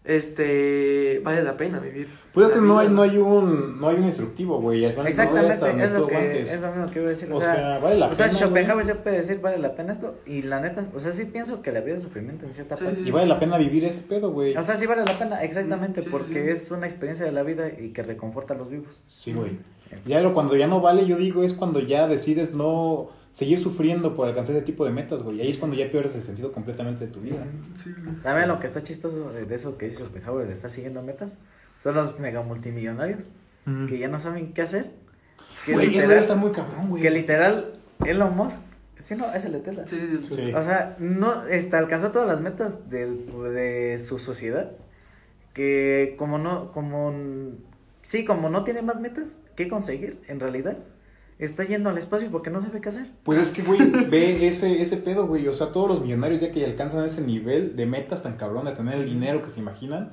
este, 0.08 1.20
vale 1.22 1.42
la 1.42 1.56
pena 1.56 1.78
vivir? 1.80 2.08
Pues 2.32 2.48
es 2.48 2.54
que 2.54 2.60
no 2.60 2.78
hay, 2.78 2.88
no 2.88 3.02
hay 3.02 3.18
un, 3.18 3.78
no 3.78 3.88
hay 3.88 3.96
un 3.96 4.04
instructivo, 4.04 4.58
güey. 4.60 4.80
No 4.94 5.06
Exactamente, 5.06 5.56
donde 5.56 5.84
es 5.84 5.92
lo, 5.92 6.06
que, 6.06 6.42
es 6.42 6.60
lo 6.60 6.70
mismo 6.72 6.90
que 6.90 6.98
iba 6.98 7.06
a 7.06 7.10
decir. 7.10 7.30
O, 7.30 7.36
O 7.36 7.40
sea, 7.40 7.54
sea, 7.54 7.78
vale 7.78 7.98
la 7.98 8.06
o 8.06 8.14
sea, 8.14 8.26
pena, 8.26 8.38
Schopenhauer 8.38 8.84
se 8.86 8.94
puede 8.94 9.16
decir, 9.18 9.40
vale 9.40 9.58
la 9.58 9.74
pena 9.74 9.92
esto. 9.92 10.14
Y 10.24 10.42
la 10.42 10.60
neta, 10.60 10.82
o 10.94 10.98
sea, 10.98 11.12
sí 11.12 11.26
pienso 11.26 11.60
que 11.60 11.72
la 11.72 11.80
vida 11.80 11.96
es 11.96 12.02
sufrimiento 12.02 12.46
en 12.46 12.54
cierta 12.54 12.76
Sí, 12.78 12.84
parte. 12.84 13.00
Y 13.02 13.10
vale 13.10 13.26
la 13.26 13.38
pena 13.38 13.58
vivir 13.58 13.84
ese 13.84 14.02
pedo, 14.02 14.32
güey. 14.32 14.56
O 14.56 14.62
sea, 14.62 14.76
sí 14.76 14.86
vale 14.86 15.04
la 15.04 15.18
pena, 15.18 15.42
exactamente, 15.44 16.00
Mm, 16.00 16.10
porque 16.10 16.50
es 16.52 16.70
una 16.70 16.86
experiencia 16.86 17.26
de 17.26 17.32
la 17.32 17.42
vida 17.42 17.68
y 17.78 17.90
que 17.90 18.02
reconforta 18.02 18.54
a 18.54 18.56
los 18.56 18.70
vivos. 18.70 19.00
Sí, 19.08 19.34
güey. 19.34 19.58
Ya 20.06 20.20
lo, 20.20 20.32
cuando 20.32 20.56
ya 20.56 20.66
no 20.66 20.80
vale, 20.80 21.06
yo 21.06 21.16
digo, 21.16 21.42
es 21.42 21.52
cuando 21.52 21.80
ya 21.80 22.08
decides 22.08 22.54
no 22.54 23.10
seguir 23.38 23.60
sufriendo 23.60 24.16
por 24.16 24.26
alcanzar 24.26 24.56
ese 24.56 24.64
tipo 24.64 24.84
de 24.84 24.90
metas, 24.90 25.22
güey. 25.22 25.40
Ahí 25.40 25.50
es 25.50 25.58
cuando 25.58 25.76
ya 25.76 25.90
pierdes 25.92 26.14
el 26.16 26.22
sentido 26.22 26.50
completamente 26.52 27.06
de 27.06 27.12
tu 27.12 27.20
vida. 27.20 27.44
Sí. 27.82 27.90
También 28.22 28.48
lo 28.48 28.58
que 28.58 28.66
está 28.66 28.82
chistoso 28.82 29.30
de 29.30 29.54
eso 29.54 29.78
que 29.78 29.86
dice 29.86 29.98
Schopenhauer 29.98 30.46
de 30.46 30.52
estar 30.52 30.70
siguiendo 30.70 31.02
metas 31.02 31.38
son 31.78 31.94
los 31.94 32.18
mega 32.18 32.42
multimillonarios 32.42 33.32
que 33.86 33.98
ya 33.98 34.08
no 34.08 34.18
saben 34.18 34.52
qué 34.54 34.62
hacer. 34.62 34.90
Que, 35.66 35.74
Güey, 35.74 35.86
eso 35.86 35.92
debe 35.92 36.02
literal, 36.06 36.22
estar 36.22 36.36
muy 36.38 36.52
cabrón, 36.52 36.88
güey. 36.88 37.02
que 37.02 37.10
literal 37.10 37.74
Elon 38.06 38.34
Musk, 38.34 38.60
sí, 38.98 39.14
no, 39.14 39.32
es 39.34 39.44
el 39.44 39.52
de 39.52 39.58
Tesla. 39.60 39.86
Sí, 39.86 39.98
sí, 40.00 40.20
sí. 40.28 40.34
Sí. 40.36 40.54
O 40.54 40.62
sea, 40.62 40.96
no 40.98 41.46
este, 41.46 41.76
alcanzó 41.76 42.10
todas 42.10 42.26
las 42.26 42.40
metas 42.40 42.88
del- 42.90 43.26
de 43.54 43.98
su 43.98 44.18
sociedad. 44.18 44.72
Que 45.52 46.14
como 46.18 46.38
no, 46.38 46.72
como 46.72 47.12
sí, 48.00 48.24
como 48.24 48.48
no 48.48 48.64
tiene 48.64 48.82
más 48.82 49.00
metas 49.00 49.38
que 49.56 49.68
conseguir, 49.68 50.18
en 50.28 50.40
realidad, 50.40 50.78
está 51.38 51.64
yendo 51.64 51.90
al 51.90 51.98
espacio 51.98 52.28
porque 52.30 52.50
no 52.50 52.60
sabe 52.60 52.80
qué 52.80 52.88
hacer. 52.88 53.06
Pues 53.22 53.38
es 53.38 53.48
que, 53.50 53.62
güey, 53.62 53.78
ve 54.10 54.46
ese, 54.46 54.82
ese 54.82 54.96
pedo, 54.96 55.26
güey. 55.26 55.46
O 55.48 55.54
sea, 55.54 55.68
todos 55.68 55.88
los 55.88 56.00
millonarios 56.00 56.40
ya 56.40 56.50
que 56.52 56.64
alcanzan 56.64 57.04
ese 57.06 57.20
nivel 57.20 57.76
de 57.76 57.86
metas 57.86 58.22
tan 58.22 58.36
cabrón, 58.36 58.64
de 58.66 58.72
tener 58.72 58.94
el 58.96 59.06
dinero 59.06 59.42
que 59.42 59.50
se 59.50 59.60
imaginan. 59.60 60.12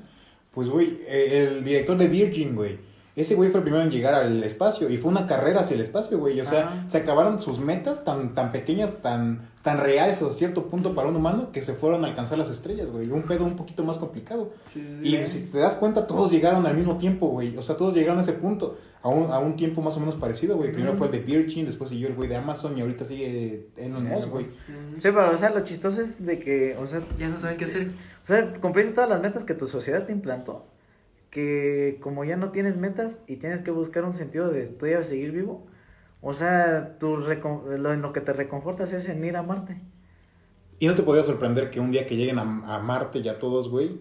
Pues, 0.53 0.69
güey, 0.69 0.99
eh, 1.07 1.47
el 1.57 1.63
director 1.65 1.97
de 1.97 2.07
Virgin, 2.07 2.55
güey. 2.55 2.77
Ese 3.15 3.33
güey 3.35 3.49
fue 3.49 3.59
el 3.59 3.63
primero 3.63 3.81
en 3.81 3.91
llegar 3.91 4.13
al 4.13 4.43
espacio 4.43 4.89
y 4.89 4.97
fue 4.97 5.09
una 5.09 5.25
carrera 5.25 5.61
hacia 5.61 5.75
el 5.75 5.81
espacio, 5.81 6.19
güey. 6.19 6.39
O 6.41 6.45
sea, 6.45 6.67
Ah. 6.69 6.85
se 6.89 6.97
acabaron 6.97 7.41
sus 7.41 7.59
metas 7.59 8.03
tan, 8.03 8.35
tan 8.35 8.51
pequeñas, 8.51 8.91
tan, 9.01 9.39
tan 9.63 9.79
reales 9.79 10.21
a 10.21 10.33
cierto 10.33 10.65
punto 10.67 10.93
para 10.95 11.07
un 11.07 11.15
humano 11.15 11.49
que 11.53 11.61
se 11.63 11.73
fueron 11.73 12.03
a 12.03 12.09
alcanzar 12.09 12.37
las 12.37 12.49
estrellas, 12.49 12.89
güey. 12.89 13.09
Un 13.09 13.23
pedo 13.23 13.45
un 13.45 13.55
poquito 13.55 13.85
más 13.85 13.97
complicado. 13.99 14.51
Sí, 14.71 14.83
sí, 15.01 15.15
Y 15.15 15.27
si 15.27 15.39
te 15.43 15.59
das 15.59 15.75
cuenta, 15.75 16.07
todos 16.07 16.29
llegaron 16.29 16.65
al 16.65 16.75
mismo 16.75 16.97
tiempo, 16.97 17.27
güey. 17.27 17.55
O 17.57 17.63
sea, 17.63 17.77
todos 17.77 17.93
llegaron 17.93 18.19
a 18.19 18.21
ese 18.21 18.33
punto. 18.33 18.77
A 19.05 19.09
un, 19.09 19.31
a 19.31 19.37
un 19.37 19.55
tiempo 19.55 19.81
más 19.83 19.95
o 19.97 19.99
menos 19.99 20.15
parecido, 20.15 20.57
güey. 20.57 20.71
Primero 20.71 20.93
fue 20.97 21.05
el 21.07 21.13
de 21.13 21.19
Virgin, 21.19 21.65
después 21.67 21.91
siguió 21.91 22.07
el 22.07 22.15
güey 22.15 22.27
de 22.27 22.37
Amazon 22.37 22.75
y 22.75 22.81
ahorita 22.81 23.05
sigue 23.05 23.67
Elon 23.77 24.03
Musk, 24.15 24.29
güey. 24.29 24.45
Sí, 24.45 24.51
pero 25.03 25.29
o 25.31 25.37
sea, 25.37 25.51
lo 25.51 25.59
chistoso 25.59 26.01
es 26.01 26.25
de 26.25 26.39
que, 26.39 26.75
o 26.81 26.87
sea, 26.87 27.01
Ya 27.19 27.27
no 27.29 27.39
saben 27.39 27.55
qué 27.57 27.65
hacer. 27.65 27.89
O 28.23 28.27
sea, 28.27 28.51
cumpliste 28.59 28.93
todas 28.93 29.09
las 29.09 29.21
metas 29.21 29.43
que 29.43 29.53
tu 29.53 29.67
sociedad 29.67 30.07
te 30.07 30.11
implantó. 30.11 30.65
Que 31.29 31.97
como 32.01 32.23
ya 32.25 32.35
no 32.37 32.51
tienes 32.51 32.77
metas 32.77 33.19
y 33.27 33.35
tienes 33.35 33.61
que 33.61 33.69
buscar 33.71 34.05
un 34.05 34.13
sentido 34.13 34.49
de 34.49 34.65
todavía 34.67 35.03
seguir 35.03 35.31
vivo. 35.31 35.65
O 36.21 36.33
sea, 36.33 36.97
tu 36.97 37.17
recon- 37.17 37.77
lo, 37.77 37.93
en 37.93 38.01
lo 38.01 38.11
que 38.13 38.21
te 38.21 38.33
reconfortas 38.33 38.91
es 38.93 39.07
en 39.09 39.23
ir 39.23 39.37
a 39.37 39.43
Marte. 39.43 39.77
Y 40.79 40.87
no 40.87 40.95
te 40.95 41.03
podría 41.03 41.23
sorprender 41.23 41.69
que 41.71 41.79
un 41.79 41.91
día 41.91 42.05
que 42.05 42.17
lleguen 42.17 42.37
a, 42.37 42.41
a 42.75 42.79
Marte 42.79 43.21
ya 43.23 43.39
todos, 43.39 43.69
güey, 43.69 43.97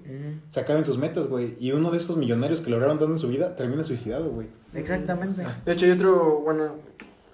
se 0.50 0.58
acaben 0.60 0.84
sus 0.84 0.98
metas, 0.98 1.28
güey. 1.28 1.54
Y 1.60 1.70
uno 1.72 1.90
de 1.92 1.98
esos 1.98 2.16
millonarios 2.16 2.60
que 2.60 2.70
lograron 2.70 2.98
tanto 2.98 3.12
en 3.14 3.20
su 3.20 3.28
vida 3.28 3.54
termina 3.54 3.84
suicidado, 3.84 4.28
güey. 4.30 4.48
Exactamente. 4.74 5.44
De 5.64 5.72
hecho, 5.72 5.86
hay 5.86 5.92
otro, 5.92 6.40
bueno, 6.40 6.72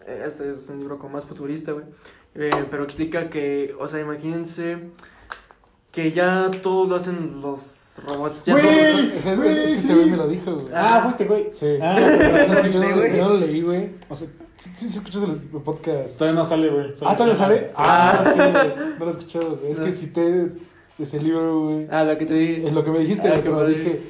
este 0.07 0.51
es 0.51 0.69
un 0.69 0.81
libro 0.81 0.99
como 0.99 1.15
más 1.15 1.25
futurista, 1.25 1.73
güey. 1.73 1.87
Eh, 2.35 2.51
pero 2.71 2.85
explica 2.85 3.31
que, 3.31 3.75
o 3.81 3.89
sea, 3.89 4.01
imagínense 4.01 4.79
que 5.91 6.11
ya 6.13 6.51
todo 6.63 6.87
lo 6.89 6.97
hacen 6.97 7.41
los 7.43 7.97
robots 8.07 8.45
ya 8.45 8.53
Güey. 8.53 9.17
ese- 9.17 9.37
Güey. 9.37 9.73
Este 9.73 9.95
me 9.95 10.17
lo 10.17 10.29
dijo, 10.29 10.55
güey. 10.55 10.67
Ah, 10.75 11.01
fue 11.03 11.11
este 11.11 11.25
güey. 11.25 11.51
Sí. 11.59 11.79
Ah, 11.83 11.97
O 11.97 12.53
sea, 12.53 12.69
yo, 12.69 12.81
no, 12.81 12.97
güey. 12.97 13.17
yo 13.17 13.25
no 13.25 13.29
lo 13.31 13.41
leí, 13.41 13.63
güey. 13.63 13.91
O 14.09 14.15
sea, 14.15 14.29
sí, 14.61 14.71
sí, 14.77 14.89
sí 14.89 14.99
escuchas 14.99 15.23
el 15.25 15.37
podcast. 15.61 16.19
todavía 16.19 16.41
no 16.41 16.47
sale, 16.47 16.69
güey. 16.69 16.87
Ah, 17.05 17.17
¿todavía 17.17 17.37
sale? 17.39 17.71
Ah, 17.77 18.13
Ah, 18.25 18.33
sí, 18.33 18.39
güey. 18.39 18.97
No 18.99 19.05
lo 19.05 19.09
he 19.09 19.15
escuchado, 19.15 19.57
güey. 19.57 19.73
Es 19.73 19.79
No. 19.79 19.85
que 19.87 19.93
cité 19.93 20.47
ese 20.99 21.19
libro, 21.21 21.65
güey. 21.65 21.87
Ah, 21.91 22.05
lo 22.05 22.17
que 22.19 22.27
te 22.27 22.35
dije. 22.35 22.67
Es 22.67 22.73
lo 22.73 22.85
que 22.85 22.91
me 22.91 22.99
dijiste, 23.01 23.29
Ah, 23.29 23.31
güey, 23.33 23.43
que 23.43 23.51
me- 23.51 23.69
dije, 23.69 24.03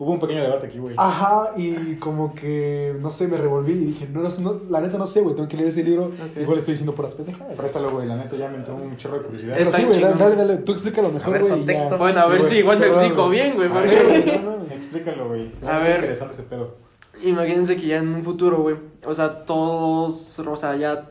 Hubo 0.00 0.12
un 0.12 0.20
pequeño 0.20 0.42
debate 0.44 0.68
aquí, 0.68 0.78
güey. 0.78 0.94
ajá, 0.96 1.50
y 1.56 1.96
como 1.96 2.32
que, 2.32 2.94
no 3.00 3.10
sé, 3.10 3.26
me 3.26 3.36
revolví 3.36 3.72
y 3.72 3.84
dije, 3.86 4.06
no, 4.12 4.20
no, 4.20 4.28
no, 4.40 4.60
la 4.70 4.80
neta 4.80 4.96
no 4.96 5.08
sé, 5.08 5.22
güey, 5.22 5.34
tengo 5.34 5.48
que 5.48 5.56
leer 5.56 5.70
ese 5.70 5.82
libro. 5.82 6.04
Ok. 6.04 6.40
Igual 6.40 6.58
estoy 6.60 6.74
diciendo 6.74 6.94
puras 6.94 7.14
pendejadas. 7.14 7.56
Préstalo, 7.56 7.90
güey. 7.90 8.06
La 8.06 8.14
neta 8.14 8.36
ya 8.36 8.48
me 8.48 8.58
entró 8.58 8.76
un 8.76 8.96
chorro 8.96 9.18
de 9.18 9.24
curiosidad. 9.24 9.54
Pero 9.56 9.64
Está 9.70 9.76
sí, 9.78 9.84
güey, 9.86 10.00
dale, 10.00 10.14
dale, 10.16 10.36
dale, 10.36 10.56
tú 10.58 10.70
explícalo 10.70 11.10
mejor, 11.10 11.40
güey. 11.40 11.64
Bueno, 11.98 12.20
a 12.20 12.24
Sí, 12.26 12.30
ver 12.30 12.42
si 12.44 12.56
igual 12.58 12.78
me 12.78 12.86
explico 12.86 13.28
bien, 13.28 13.56
güey. 13.56 13.68
Porque... 13.68 14.22
Sí, 14.24 14.40
no, 14.44 14.56
no, 14.58 14.64
Explícalo, 14.72 15.26
güey. 15.30 15.50
A 15.66 15.78
ver. 15.78 15.96
interesante 15.96 16.34
ese 16.34 16.42
pedo. 16.44 16.76
Imagínense 17.22 17.76
que 17.76 17.86
ya 17.86 17.98
en 17.98 18.08
un 18.08 18.22
futuro, 18.22 18.62
güey, 18.62 18.76
o 19.04 19.14
sea, 19.14 19.44
todos, 19.44 20.38
o 20.38 20.56
sea, 20.56 20.76
ya 20.76 21.08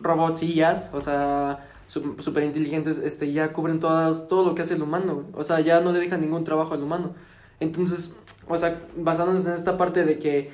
robots 0.00 0.42
y 0.42 0.54
IAs, 0.54 0.90
o 0.92 1.00
sea, 1.00 1.68
súper 1.86 2.44
inteligentes, 2.44 2.98
este, 2.98 3.32
ya 3.32 3.52
cubren 3.52 3.78
todas, 3.80 4.28
todo 4.28 4.44
lo 4.44 4.54
que 4.54 4.62
hace 4.62 4.74
el 4.74 4.82
humano, 4.82 5.16
güey. 5.16 5.26
O 5.34 5.44
sea, 5.44 5.60
ya 5.60 5.80
no 5.80 5.92
le 5.92 6.00
dejan 6.00 6.20
ningún 6.20 6.44
trabajo 6.44 6.74
al 6.74 6.82
humano. 6.82 7.12
Entonces, 7.60 8.16
o 8.48 8.58
sea, 8.58 8.82
basándonos 8.96 9.46
en 9.46 9.52
esta 9.52 9.76
parte 9.76 10.04
de 10.04 10.18
que, 10.18 10.52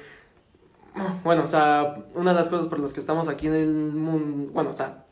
bueno, 1.24 1.44
o 1.44 1.48
sea, 1.48 2.04
una 2.14 2.32
de 2.32 2.36
las 2.36 2.48
cosas 2.48 2.66
por 2.66 2.80
las 2.80 2.92
que 2.92 3.00
estamos 3.00 3.28
aquí 3.28 3.46
en 3.46 3.54
el 3.54 3.92
mundo, 3.92 4.52
bueno, 4.52 4.70
o 4.70 4.76
sea, 4.76 5.04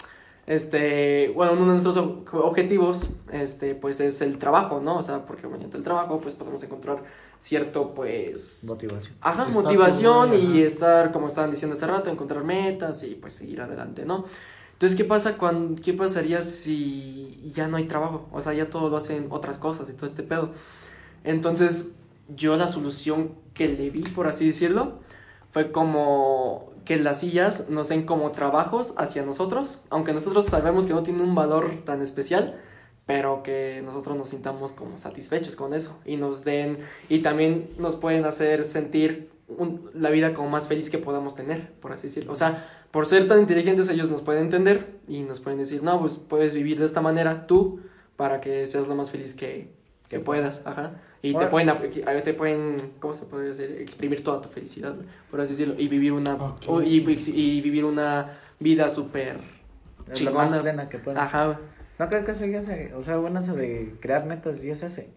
este, 0.49 1.31
bueno, 1.35 1.53
uno 1.53 1.61
de 1.63 1.67
nuestros 1.73 1.97
ob- 1.99 2.25
objetivos, 2.33 3.11
este, 3.31 3.75
pues 3.75 4.01
es 4.01 4.23
el 4.23 4.39
trabajo, 4.39 4.81
¿no? 4.81 4.97
O 4.97 5.03
sea, 5.03 5.27
porque 5.27 5.47
mediante 5.47 5.77
el 5.77 5.83
trabajo, 5.83 6.21
pues 6.23 6.35
podemos 6.35 6.63
encontrar 6.63 7.05
cierto, 7.39 7.93
pues, 7.95 8.65
Motivación. 8.67 9.13
Ajá, 9.21 9.43
Estatus, 9.43 9.63
motivación 9.63 10.35
y 10.35 10.59
ajá. 10.59 10.67
estar, 10.67 11.13
como 11.13 11.27
estaban 11.27 11.51
diciendo 11.51 11.77
hace 11.77 11.87
rato, 11.87 12.09
encontrar 12.09 12.45
metas 12.45 13.03
y 13.03 13.15
pues 13.15 13.35
seguir 13.35 13.61
adelante, 13.61 14.07
¿no? 14.07 14.25
Entonces, 14.73 14.97
¿qué 14.97 15.05
pasa 15.05 15.37
cuando, 15.37 15.81
qué 15.83 15.93
pasaría 15.93 16.41
si 16.41 17.53
ya 17.55 17.69
no 17.69 17.77
hay 17.77 17.85
trabajo? 17.85 18.27
O 18.33 18.41
sea, 18.41 18.55
ya 18.55 18.69
todo 18.71 18.89
lo 18.89 18.97
hacen 18.97 19.27
otras 19.31 19.59
cosas 19.59 19.91
y 19.91 19.93
todo 19.93 20.07
este 20.07 20.23
pedo. 20.23 20.51
Entonces, 21.25 21.91
yo 22.35 22.57
la 22.57 22.69
solución 22.69 23.33
que 23.53 23.69
le 23.69 23.91
vi, 23.91 24.01
por 24.03 24.29
así 24.29 24.47
decirlo, 24.47 25.01
fue 25.59 25.73
como 25.73 26.71
que 26.85 26.99
las 26.99 27.19
sillas 27.19 27.69
nos 27.69 27.89
den 27.89 28.05
como 28.07 28.31
trabajos 28.31 28.95
hacia 28.97 29.25
nosotros, 29.25 29.79
aunque 29.91 30.13
nosotros 30.13 30.45
sabemos 30.45 30.87
que 30.87 30.93
no 30.95 31.03
tiene 31.03 31.21
un 31.21 31.35
valor 31.35 31.83
tan 31.85 32.01
especial, 32.01 32.61
pero 33.07 33.43
que 33.43 33.83
nosotros 33.85 34.17
nos 34.17 34.29
sintamos 34.29 34.71
como 34.71 34.99
satisfechos 34.99 35.57
con 35.57 35.75
eso 35.75 35.97
y 36.07 36.17
nos 36.17 36.45
den 36.45 36.79
y 37.09 37.23
también 37.23 37.71
nos 37.77 37.97
pueden 37.97 38.25
hacer 38.25 38.63
sentir 38.65 39.31
un- 39.49 39.91
la 39.95 40.11
vida 40.11 40.33
como 40.33 40.49
más 40.49 40.69
feliz 40.69 40.91
que 40.91 40.99
podamos 40.99 41.35
tener, 41.35 41.73
por 41.81 41.91
así 41.91 42.07
decirlo. 42.07 42.31
O 42.31 42.37
sea, 42.37 42.65
por 42.93 43.07
ser 43.07 43.27
tan 43.27 43.41
inteligentes 43.41 43.89
ellos 43.89 44.09
nos 44.11 44.23
pueden 44.23 44.45
entender 44.45 44.87
y 45.09 45.23
nos 45.23 45.41
pueden 45.41 45.59
decir, 45.59 45.83
no, 45.83 45.99
pues 45.99 46.19
puedes 46.19 46.55
vivir 46.55 46.79
de 46.79 46.87
esta 46.87 47.01
manera 47.01 47.49
tú 47.49 47.81
para 48.17 48.41
que 48.41 48.65
seas 48.69 48.87
lo 48.87 48.95
más 48.95 49.11
feliz 49.11 49.35
que, 49.35 49.73
que 50.09 50.21
puedas, 50.21 50.63
ajá. 50.67 50.93
Y 51.23 51.35
te 51.35 51.47
pueden, 51.47 51.71
te 52.23 52.35
pueden, 52.35 52.77
¿cómo 53.01 53.13
se 53.15 53.25
podría 53.27 53.51
decir? 53.51 53.77
Exprimir 53.81 54.23
toda 54.23 54.41
tu 54.41 54.49
felicidad, 54.49 54.95
por 55.31 55.41
así 55.41 55.51
decirlo, 55.51 55.75
y 55.77 55.89
vivir 55.89 56.13
una, 56.13 56.35
o- 56.67 56.83
y, 56.83 56.99
y 57.35 57.61
vivir 57.61 57.85
una 57.85 58.39
vida 58.61 58.89
súper 58.89 59.39
Es 60.11 60.23
lo 60.23 60.31
más 60.33 60.45
chingona. 60.47 60.63
plena 60.63 60.89
que 60.89 60.99
pueda. 60.99 61.23
Ajá. 61.25 61.59
¿No 61.99 62.09
crees 62.09 62.25
que 62.25 62.31
eso 62.31 62.47
ya 62.47 62.63
se, 62.63 62.95
o 62.95 63.03
sea, 63.03 63.17
bueno, 63.17 63.41
eso 63.41 63.55
de 63.57 63.95
crear 64.01 64.25
metas 64.27 64.63
ya 64.63 64.75
se 64.77 64.87
hace? 64.87 65.09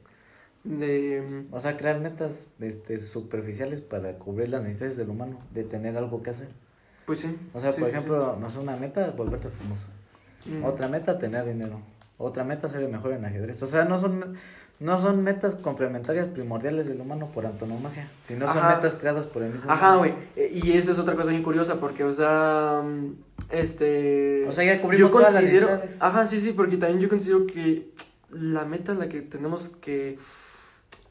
de, 0.63 1.45
O 1.51 1.59
sea, 1.59 1.75
crear 1.77 1.99
metas 1.99 2.47
este, 2.59 2.97
superficiales 2.99 3.81
para 3.81 4.13
cubrir 4.19 4.49
las 4.49 4.61
necesidades 4.63 4.97
del 4.97 5.09
humano, 5.09 5.39
de 5.53 5.63
tener 5.63 5.97
algo 5.97 6.21
que 6.23 6.29
hacer. 6.31 6.49
pues 7.05 7.19
sí. 7.19 7.35
O 7.53 7.59
sea, 7.59 7.71
Sí, 7.71 7.79
por 7.81 7.89
sí, 7.89 7.95
ejemplo, 7.95 8.37
no 8.39 8.49
sé, 8.49 8.59
una 8.59 8.75
meta, 8.77 9.11
volverte 9.11 9.49
famoso. 9.49 9.85
Mm. 10.45 10.63
Otra 10.63 10.87
meta, 10.87 11.17
tener 11.17 11.45
dinero. 11.45 11.79
Otra 12.19 12.43
meta, 12.43 12.69
ser 12.69 12.83
el 12.83 12.89
mejor 12.89 13.13
en 13.13 13.25
ajedrez. 13.25 13.61
O 13.63 13.67
sea, 13.67 13.85
no 13.85 13.99
son, 13.99 14.35
no 14.82 14.98
son 14.98 15.24
metas 15.24 15.56
complementarias 15.56 16.28
primordiales 16.28 16.88
del 16.88 17.00
humano 17.00 17.30
por 17.32 17.46
antonomasia, 17.46 18.10
sino 18.20 18.48
son 18.48 18.58
Ajá. 18.58 18.76
metas 18.78 18.96
creadas 18.96 19.28
por 19.28 19.44
el 19.44 19.52
mismo 19.52 19.72
Ajá, 19.72 19.96
güey. 19.98 20.13
Eh, 20.36 20.60
Y 20.63 20.72
esa 20.72 20.91
es 20.91 20.98
otra 20.98 21.15
cosa 21.15 21.30
bien 21.30 21.44
curiosa 21.44 21.76
porque, 21.80 22.04
o 22.04 22.12
sea, 22.12 22.82
mm, 22.84 23.13
este... 23.52 24.44
O 24.48 24.52
sea, 24.52 24.63
ya 24.63 24.82
cubrimos 24.82 25.00
yo 25.00 25.12
todas 25.12 25.34
las 25.34 25.41
considero, 25.41 25.67
necesidades. 25.67 26.02
Ajá, 26.02 26.26
sí, 26.26 26.39
sí, 26.39 26.54
porque 26.54 26.78
también 26.78 27.00
yo 27.00 27.10
considero 27.10 27.46
que 27.46 27.91
la 28.32 28.65
meta 28.65 28.94
a 28.94 28.96
la 28.96 29.08
que 29.08 29.22
tenemos 29.22 29.70
que... 29.70 30.17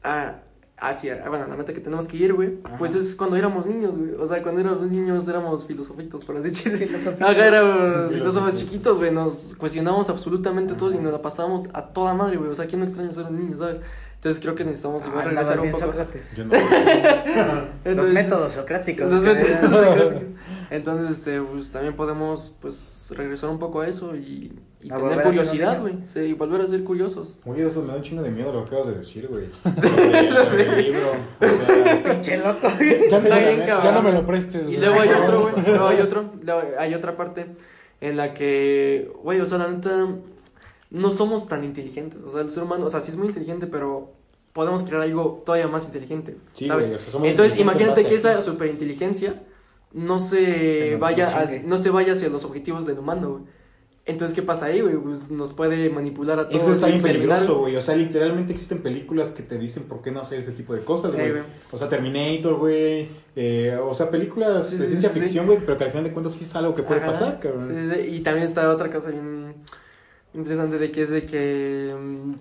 ah, 0.03 0.35
hacia, 0.81 1.23
bueno, 1.29 1.45
la 1.47 1.55
meta 1.55 1.71
que 1.73 1.79
tenemos 1.79 2.07
que 2.07 2.17
ir, 2.17 2.33
güey, 2.33 2.57
Ajá. 2.63 2.77
pues 2.77 2.95
es 2.95 3.15
cuando 3.15 3.35
éramos 3.35 3.67
niños, 3.67 3.95
güey. 3.97 4.15
O 4.15 4.25
sea, 4.27 4.41
cuando 4.41 4.59
éramos 4.59 4.91
niños 4.91 5.27
éramos 5.27 5.65
filosofitos, 5.65 6.25
por 6.25 6.35
así 6.37 6.49
decirlo. 6.49 7.15
Ajá, 7.21 7.47
éramos 7.47 8.11
Filósofos. 8.11 8.53
chiquitos, 8.55 8.97
güey. 8.97 9.11
Nos 9.11 9.53
cuestionábamos 9.57 10.09
absolutamente 10.09 10.73
todos 10.73 10.95
y 10.95 10.97
nos 10.97 11.13
la 11.13 11.21
pasábamos 11.21 11.69
a 11.73 11.85
toda 11.93 12.13
madre, 12.15 12.37
güey. 12.37 12.49
O 12.49 12.55
sea, 12.55 12.65
¿quién 12.65 12.79
no 12.79 12.85
extraña 12.85 13.11
ser 13.11 13.25
un 13.27 13.37
niño, 13.37 13.57
sabes? 13.57 13.79
Entonces 14.15 14.41
creo 14.41 14.53
que 14.55 14.63
necesitamos 14.63 15.05
igual 15.05 15.21
Ah, 15.21 15.29
regresar 15.29 15.59
un 15.59 15.71
poco. 15.71 15.85
Sócrates. 15.85 16.35
Yo 16.35 16.45
no. 16.45 16.53
Los 17.95 18.09
métodos 18.09 18.53
socráticos. 18.53 19.11
los 19.11 19.23
métodos 19.23 19.71
socráticos. 19.71 20.23
Entonces, 20.71 21.17
este, 21.17 21.41
pues 21.41 21.69
también 21.69 21.97
podemos, 21.97 22.53
pues, 22.61 23.11
regresar 23.13 23.49
un 23.49 23.59
poco 23.59 23.81
a 23.81 23.89
eso 23.89 24.15
y, 24.15 24.57
y 24.81 24.89
A 24.89 24.95
tener 24.95 25.21
curiosidad, 25.21 25.81
güey. 25.81 25.95
Sí, 26.05 26.21
y 26.21 26.33
volver 26.33 26.61
a 26.61 26.67
ser 26.67 26.81
curiosos. 26.85 27.37
Oye, 27.43 27.67
eso 27.67 27.81
me 27.81 27.89
da 27.89 27.97
un 27.97 28.03
chingo 28.03 28.23
de 28.23 28.31
miedo 28.31 28.53
lo 28.53 28.63
que 28.63 28.67
acabas 28.67 28.87
de 28.87 28.99
decir, 28.99 29.27
güey. 29.27 29.47
Pinche 32.05 32.37
loco. 32.37 32.69
Ya, 32.79 33.17
Está 33.17 33.37
bien, 33.37 33.65
ya 33.65 33.91
no 33.91 34.01
me 34.01 34.13
lo 34.13 34.25
prestes. 34.25 34.61
Y 34.61 34.65
güey. 34.65 34.77
luego 34.77 35.01
hay 35.01 35.09
otro, 35.09 35.41
güey. 35.41 35.55
Luego 35.67 35.87
hay 35.87 35.99
otro. 35.99 36.31
luego 36.41 36.61
hay 36.79 36.93
otra 36.93 37.17
parte 37.17 37.47
en 37.99 38.15
la 38.15 38.33
que, 38.33 39.11
güey, 39.23 39.41
o 39.41 39.45
sea, 39.45 39.57
la 39.57 39.67
neta, 39.67 40.07
no 40.89 41.09
somos 41.09 41.49
tan 41.49 41.65
inteligentes. 41.65 42.21
O 42.21 42.31
sea, 42.31 42.39
el 42.39 42.49
ser 42.49 42.63
humano, 42.63 42.85
o 42.85 42.89
sea, 42.89 43.01
sí 43.01 43.11
es 43.11 43.17
muy 43.17 43.27
inteligente, 43.27 43.67
pero 43.67 44.13
podemos 44.53 44.83
crear 44.83 45.01
algo 45.01 45.43
todavía 45.45 45.67
más 45.67 45.83
inteligente. 45.83 46.37
Sí, 46.53 46.67
¿sabes? 46.67 46.87
güey, 46.87 46.97
o 46.97 47.01
sea, 47.01 47.11
somos 47.11 47.27
Entonces, 47.27 47.59
imagínate 47.59 48.05
que 48.05 48.15
esa 48.15 48.41
superinteligencia 48.41 49.35
no 49.93 50.19
se 50.19 50.95
vaya 50.97 51.27
hacia, 51.37 51.63
no 51.63 51.77
se 51.77 51.89
vaya 51.89 52.13
hacia 52.13 52.29
los 52.29 52.43
objetivos 52.43 52.85
del 52.85 52.99
humano, 52.99 53.31
güey. 53.31 53.43
Entonces, 54.07 54.33
¿qué 54.33 54.41
pasa 54.41 54.65
ahí, 54.65 54.81
güey? 54.81 54.95
Pues 54.95 55.29
nos 55.29 55.53
puede 55.53 55.89
manipular 55.91 56.39
a 56.39 56.49
todos. 56.49 56.55
Es 56.55 56.79
que 56.79 56.85
bien 56.85 56.95
exterminar. 56.95 57.37
peligroso, 57.37 57.59
güey. 57.59 57.75
O 57.75 57.81
sea, 57.83 57.95
literalmente 57.95 58.51
existen 58.51 58.81
películas 58.81 59.29
que 59.29 59.43
te 59.43 59.59
dicen 59.59 59.83
por 59.83 60.01
qué 60.01 60.11
no 60.11 60.21
hacer 60.21 60.39
ese 60.39 60.51
tipo 60.51 60.73
de 60.73 60.83
cosas, 60.83 61.13
güey. 61.13 61.33
O 61.71 61.77
sea, 61.77 61.87
Terminator, 61.87 62.55
güey. 62.57 63.09
Eh, 63.35 63.77
o 63.79 63.93
sea, 63.93 64.09
películas 64.09 64.67
Sí, 64.69 64.77
de 64.77 64.83
sí, 64.85 64.89
ciencia 64.89 65.09
sí, 65.11 65.19
ficción, 65.19 65.45
güey, 65.45 65.59
pero 65.59 65.77
que 65.77 65.83
al 65.83 65.91
final 65.91 66.05
de 66.05 66.11
cuentas 66.13 66.33
sí 66.33 66.43
es 66.43 66.55
algo 66.55 66.73
que 66.73 66.81
puede 66.83 66.99
Ajá. 67.01 67.11
pasar, 67.11 67.39
cabrón. 67.39 67.93
Y 68.07 68.21
también 68.21 68.47
está 68.47 68.69
otra 68.71 68.91
cosa 68.91 69.11
bien 69.11 69.53
interesante 70.33 70.79
de 70.79 70.91
que 70.91 71.03
es 71.03 71.09
de 71.11 71.23
que, 71.23 71.95
mm, 71.97 72.33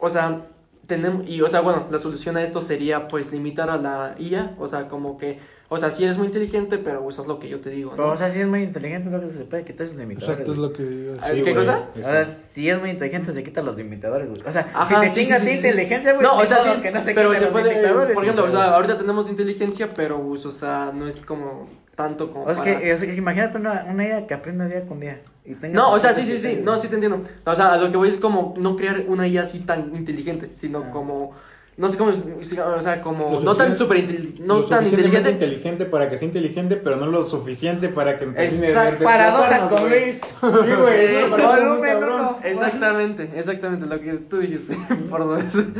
o 0.00 0.10
sea, 0.10 0.42
tenemos, 0.86 1.26
y 1.28 1.40
o 1.40 1.48
sea, 1.48 1.60
bueno, 1.62 1.86
la 1.90 1.98
solución 1.98 2.36
a 2.36 2.42
esto 2.42 2.60
sería 2.60 3.08
pues 3.08 3.32
limitar 3.32 3.70
a 3.70 3.78
la 3.78 4.14
IA, 4.18 4.54
o 4.58 4.66
sea, 4.68 4.88
como 4.88 5.16
que, 5.16 5.38
o 5.68 5.78
sea, 5.78 5.90
si 5.90 6.04
eres 6.04 6.18
muy 6.18 6.26
inteligente, 6.26 6.78
pero 6.78 7.02
usas 7.02 7.26
lo 7.26 7.38
que 7.38 7.48
yo 7.48 7.60
te 7.60 7.70
digo, 7.70 7.90
¿no? 7.90 7.96
Pero, 7.96 8.10
o 8.10 8.16
sea, 8.16 8.28
si 8.28 8.40
es 8.40 8.46
muy 8.46 8.62
inteligente, 8.62 9.10
lo 9.10 9.20
que 9.20 9.26
se 9.28 9.44
puede 9.44 9.64
quitar 9.64 9.86
sus 9.86 9.96
limitadores. 9.96 10.40
Exacto, 10.40 10.52
es 10.52 10.58
lo 10.58 10.72
que 10.72 10.82
digo. 10.84 11.14
Sí, 11.16 11.30
¿Qué 11.36 11.40
güey, 11.42 11.54
cosa? 11.54 11.88
eso. 11.96 12.06
O 12.06 12.10
sea, 12.10 12.24
si 12.24 12.68
es 12.70 12.80
muy 12.80 12.90
inteligente, 12.90 13.32
se 13.32 13.42
quita 13.42 13.62
los 13.62 13.76
limitadores, 13.76 14.28
güey. 14.28 14.42
O 14.46 14.52
sea, 14.52 14.68
Ajá, 14.74 14.86
si 15.02 15.08
te 15.08 15.14
sí, 15.14 15.22
chingas 15.24 15.40
sí, 15.40 15.46
sí, 15.46 15.52
sí. 15.52 15.56
inteligencia, 15.66 16.12
güey, 16.12 16.22
no, 16.26 16.36
o 16.38 16.44
sea, 16.46 16.58
sí, 16.58 16.80
que 16.82 16.90
no 16.90 17.00
se 17.00 17.14
pero 17.14 17.34
se 17.34 17.40
los 17.40 17.50
puede, 17.50 17.70
limitadores, 17.70 18.14
por 18.14 18.24
ejemplo, 18.24 18.44
o 18.44 18.50
sea, 18.50 18.74
ahorita 18.74 18.98
tenemos 18.98 19.30
inteligencia, 19.30 19.88
pero, 19.94 20.22
pues, 20.22 20.44
o 20.46 20.50
sea, 20.52 20.92
no 20.94 21.06
es 21.06 21.20
como 21.22 21.68
tanto 21.94 22.30
como 22.30 22.44
O 22.46 22.50
es 22.50 22.58
para- 22.58 22.78
que, 22.80 22.90
es 22.90 23.02
que 23.04 23.14
imagínate 23.14 23.56
una, 23.56 23.84
una 23.88 24.04
IA 24.06 24.26
que 24.26 24.34
aprenda 24.34 24.66
día 24.66 24.84
con 24.86 24.98
día. 25.00 25.20
Y 25.46 25.54
No, 25.68 25.92
o 25.92 25.98
sea, 26.00 26.12
sí, 26.14 26.24
sí, 26.24 26.36
sí, 26.38 26.60
no, 26.64 26.76
sí 26.78 26.88
te 26.88 26.94
entiendo. 26.94 27.22
O 27.44 27.54
sea, 27.54 27.74
a 27.74 27.76
lo 27.76 27.90
que 27.90 27.96
voy 27.96 28.08
es 28.08 28.16
como 28.16 28.54
no 28.58 28.76
crear 28.76 29.04
una 29.08 29.26
IA 29.28 29.42
así 29.42 29.60
tan 29.60 29.94
inteligente, 29.94 30.50
sino 30.54 30.84
Ah. 30.86 30.90
como, 30.90 31.32
no 31.76 31.88
sé 31.88 31.98
cómo, 31.98 32.12
o 32.12 32.80
sea, 32.80 33.00
como, 33.00 33.40
no 33.40 33.56
tan 33.56 33.76
super 33.76 33.98
no 34.40 34.58
Lo 34.60 34.64
tan 34.66 34.84
inteligente. 34.84 35.30
inteligente 35.30 35.84
para 35.86 36.08
que 36.08 36.18
sea 36.18 36.28
inteligente, 36.28 36.76
pero 36.76 36.96
no 36.96 37.06
lo 37.06 37.28
suficiente 37.28 37.88
para 37.88 38.18
que 38.18 38.26
termine 38.26 38.44
Exacto. 38.68 39.04
Paradojas 39.04 39.62
con. 39.64 39.88
Luis. 39.90 40.20
Sí, 40.20 40.36
güey. 40.80 41.04
es 41.16 41.30
Volumen 41.30 41.96
uno. 41.98 42.38
Exactamente, 42.44 43.30
exactamente 43.34 43.86
lo 43.86 44.00
que 44.00 44.12
tú 44.14 44.38
dijiste. 44.38 44.76
por 45.10 45.26
no 45.26 45.34
decir. 45.36 45.74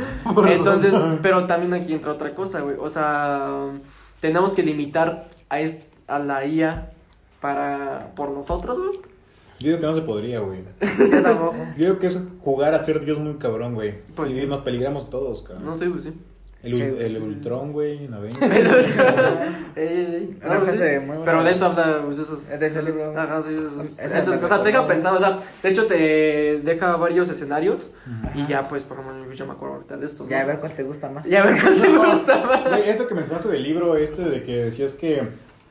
Entonces, 0.49 0.93
pero 1.21 1.45
también 1.47 1.73
aquí 1.73 1.93
entra 1.93 2.11
otra 2.11 2.35
cosa, 2.35 2.59
güey. 2.61 2.75
O 2.79 2.89
sea, 2.89 3.69
tenemos 4.19 4.53
que 4.53 4.63
limitar 4.63 5.29
a, 5.49 5.59
est- 5.61 5.83
a 6.07 6.19
la 6.19 6.45
IA 6.45 6.91
para 7.39 8.11
por 8.15 8.31
nosotros, 8.31 8.77
güey. 8.79 8.99
Yo 9.59 9.67
digo 9.69 9.79
que 9.79 9.85
no 9.85 9.95
se 9.95 10.01
podría, 10.01 10.39
güey. 10.41 10.59
Yo 11.11 11.21
tampoco. 11.23 11.55
Yo 11.77 11.85
digo 11.85 11.99
que 11.99 12.07
es 12.07 12.19
jugar 12.41 12.73
a 12.73 12.79
ser 12.79 13.03
Dios 13.05 13.19
muy 13.19 13.35
cabrón, 13.35 13.73
güey. 13.73 13.95
Pues 14.15 14.31
y 14.31 14.41
sí. 14.41 14.45
nos 14.47 14.61
peligramos 14.63 15.09
todos, 15.09 15.43
cabrón. 15.43 15.65
No 15.65 15.77
sé, 15.77 15.89
pues 15.89 16.03
sí. 16.03 16.13
El, 16.63 16.75
Sí, 16.77 16.81
el 16.81 17.11
sí. 17.11 17.17
Ultron, 17.17 17.73
güey, 17.73 18.05
en 18.05 18.13
Avengers. 18.15 18.39
Pero, 18.49 18.75
es- 18.79 18.87
Ey, 19.75 19.87
ey, 19.87 20.15
ey. 20.15 20.37
Creo 20.41 20.61
No. 21.05 21.23
Pero 21.23 21.43
de 21.43 21.51
eso 21.51 21.67
habla, 21.67 22.01
pues, 22.03 22.17
esos. 22.17 22.49
Es 22.49 22.59
de 22.59 22.65
ese 22.65 22.79
esos- 22.79 22.95
libro. 22.95 23.13
Ajá, 23.15 23.39
sí, 23.43 23.53
esos- 23.53 23.91
esos- 23.99 24.43
o 24.43 24.47
sea, 24.47 24.57
te 24.63 24.69
deja 24.69 24.87
pensar, 24.87 25.13
o 25.13 25.19
sea, 25.19 25.39
de 25.61 25.69
hecho 25.69 25.85
te 25.85 26.59
deja 26.63 26.95
varios 26.95 27.29
escenarios 27.29 27.91
y 28.33 28.47
ya, 28.47 28.63
pues, 28.63 28.83
por 28.83 28.97
lo 28.97 29.03
menos 29.03 29.37
yo 29.37 29.45
me 29.45 29.51
acuerdo 29.53 29.75
ahorita 29.75 29.97
de 29.97 30.05
estos. 30.07 30.27
Ya, 30.27 30.39
a 30.39 30.41
¿no? 30.41 30.47
ver 30.47 30.59
cuál 30.59 30.71
te 30.71 30.81
gusta 30.83 31.07
más. 31.09 31.27
Ya, 31.27 31.43
a 31.43 31.45
ver 31.45 31.61
cuál 31.61 31.75
te 31.79 31.87
gustaba. 31.97 32.63
Güey, 32.69 32.89
esto 32.89 33.07
que 33.07 33.13
mencionaste 33.13 33.49
del 33.49 33.61
libro 33.63 33.95
este 33.95 34.23
de 34.23 34.43
que 34.43 34.55
decías 34.65 34.95
que 34.95 35.21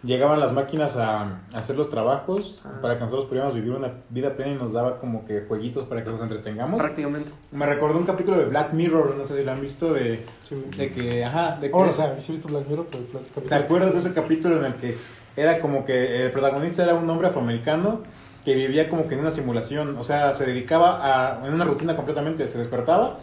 llegaban 0.04 0.38
las 0.40 0.52
máquinas 0.52 0.96
a, 0.96 1.22
a 1.22 1.40
hacer 1.54 1.76
los 1.76 1.88
trabajos 1.90 2.60
Ah. 2.64 2.78
para 2.82 2.94
que 2.96 3.00
nosotros 3.04 3.26
pudiéramos 3.26 3.54
vivir 3.54 3.72
una 3.72 3.90
vida 4.10 4.34
plena 4.36 4.52
y 4.52 4.54
nos 4.56 4.72
daba 4.72 4.98
como 4.98 5.24
que 5.26 5.42
jueguitos 5.48 5.84
para 5.86 6.04
que 6.04 6.10
nos 6.10 6.20
entretengamos. 6.20 6.78
Prácticamente. 6.80 7.32
Me 7.52 7.66
recordó 7.66 7.98
un 7.98 8.04
capítulo 8.04 8.38
de 8.38 8.46
Black 8.46 8.72
Mirror, 8.72 9.14
no 9.16 9.24
sé 9.26 9.36
si 9.38 9.44
lo 9.44 9.52
han 9.52 9.60
visto, 9.60 9.92
de, 9.92 10.24
Sí, 10.48 10.54
güey. 10.54 10.70
de 10.76 10.92
que, 10.92 11.24
ajá, 11.24 11.58
de 11.60 11.70
que... 11.70 11.74
Ahora, 11.76 11.90
o 11.90 11.92
sea, 11.94 12.20
sí 12.20 12.32
he 12.32 12.36
visto 12.36 12.48
Black 12.48 12.68
Mirror, 12.68 12.86
pero 12.90 13.02
el 13.04 13.08
capítulo- 13.10 13.48
¿Te 13.48 13.54
acuerdas 13.54 13.92
de 13.94 13.98
ese 14.00 14.12
capítulo 14.12 14.56
en 14.58 14.64
el 14.66 14.74
que 14.74 14.96
era 15.36 15.58
como 15.60 15.84
que 15.84 16.24
el 16.26 16.30
protagonista 16.32 16.84
era 16.84 16.94
un 16.94 17.08
hombre 17.08 17.28
afroamericano 17.28 18.00
que 18.44 18.54
vivía 18.54 18.88
como 18.90 19.06
que 19.08 19.14
en 19.14 19.20
una 19.20 19.30
simulación? 19.30 19.96
O 19.98 20.04
sea, 20.04 20.34
se 20.34 20.44
dedicaba 20.46 21.00
a 21.40 21.46
en 21.46 21.54
una 21.54 21.64
rutina 21.64 21.96
completamente, 21.96 22.46
se 22.48 22.58
despertaba, 22.58 23.18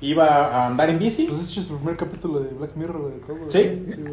iba 0.00 0.26
a 0.26 0.66
andar 0.66 0.90
en 0.90 0.98
bici. 0.98 1.24
Pues 1.26 1.40
ese 1.40 1.60
es 1.60 1.70
el 1.70 1.76
primer 1.76 1.96
capítulo 1.96 2.40
de 2.40 2.50
Black 2.50 2.76
Mirror 2.76 3.12
de 3.12 3.18
todo. 3.20 3.36
¿Sí? 3.50 3.86
Sí. 3.90 4.04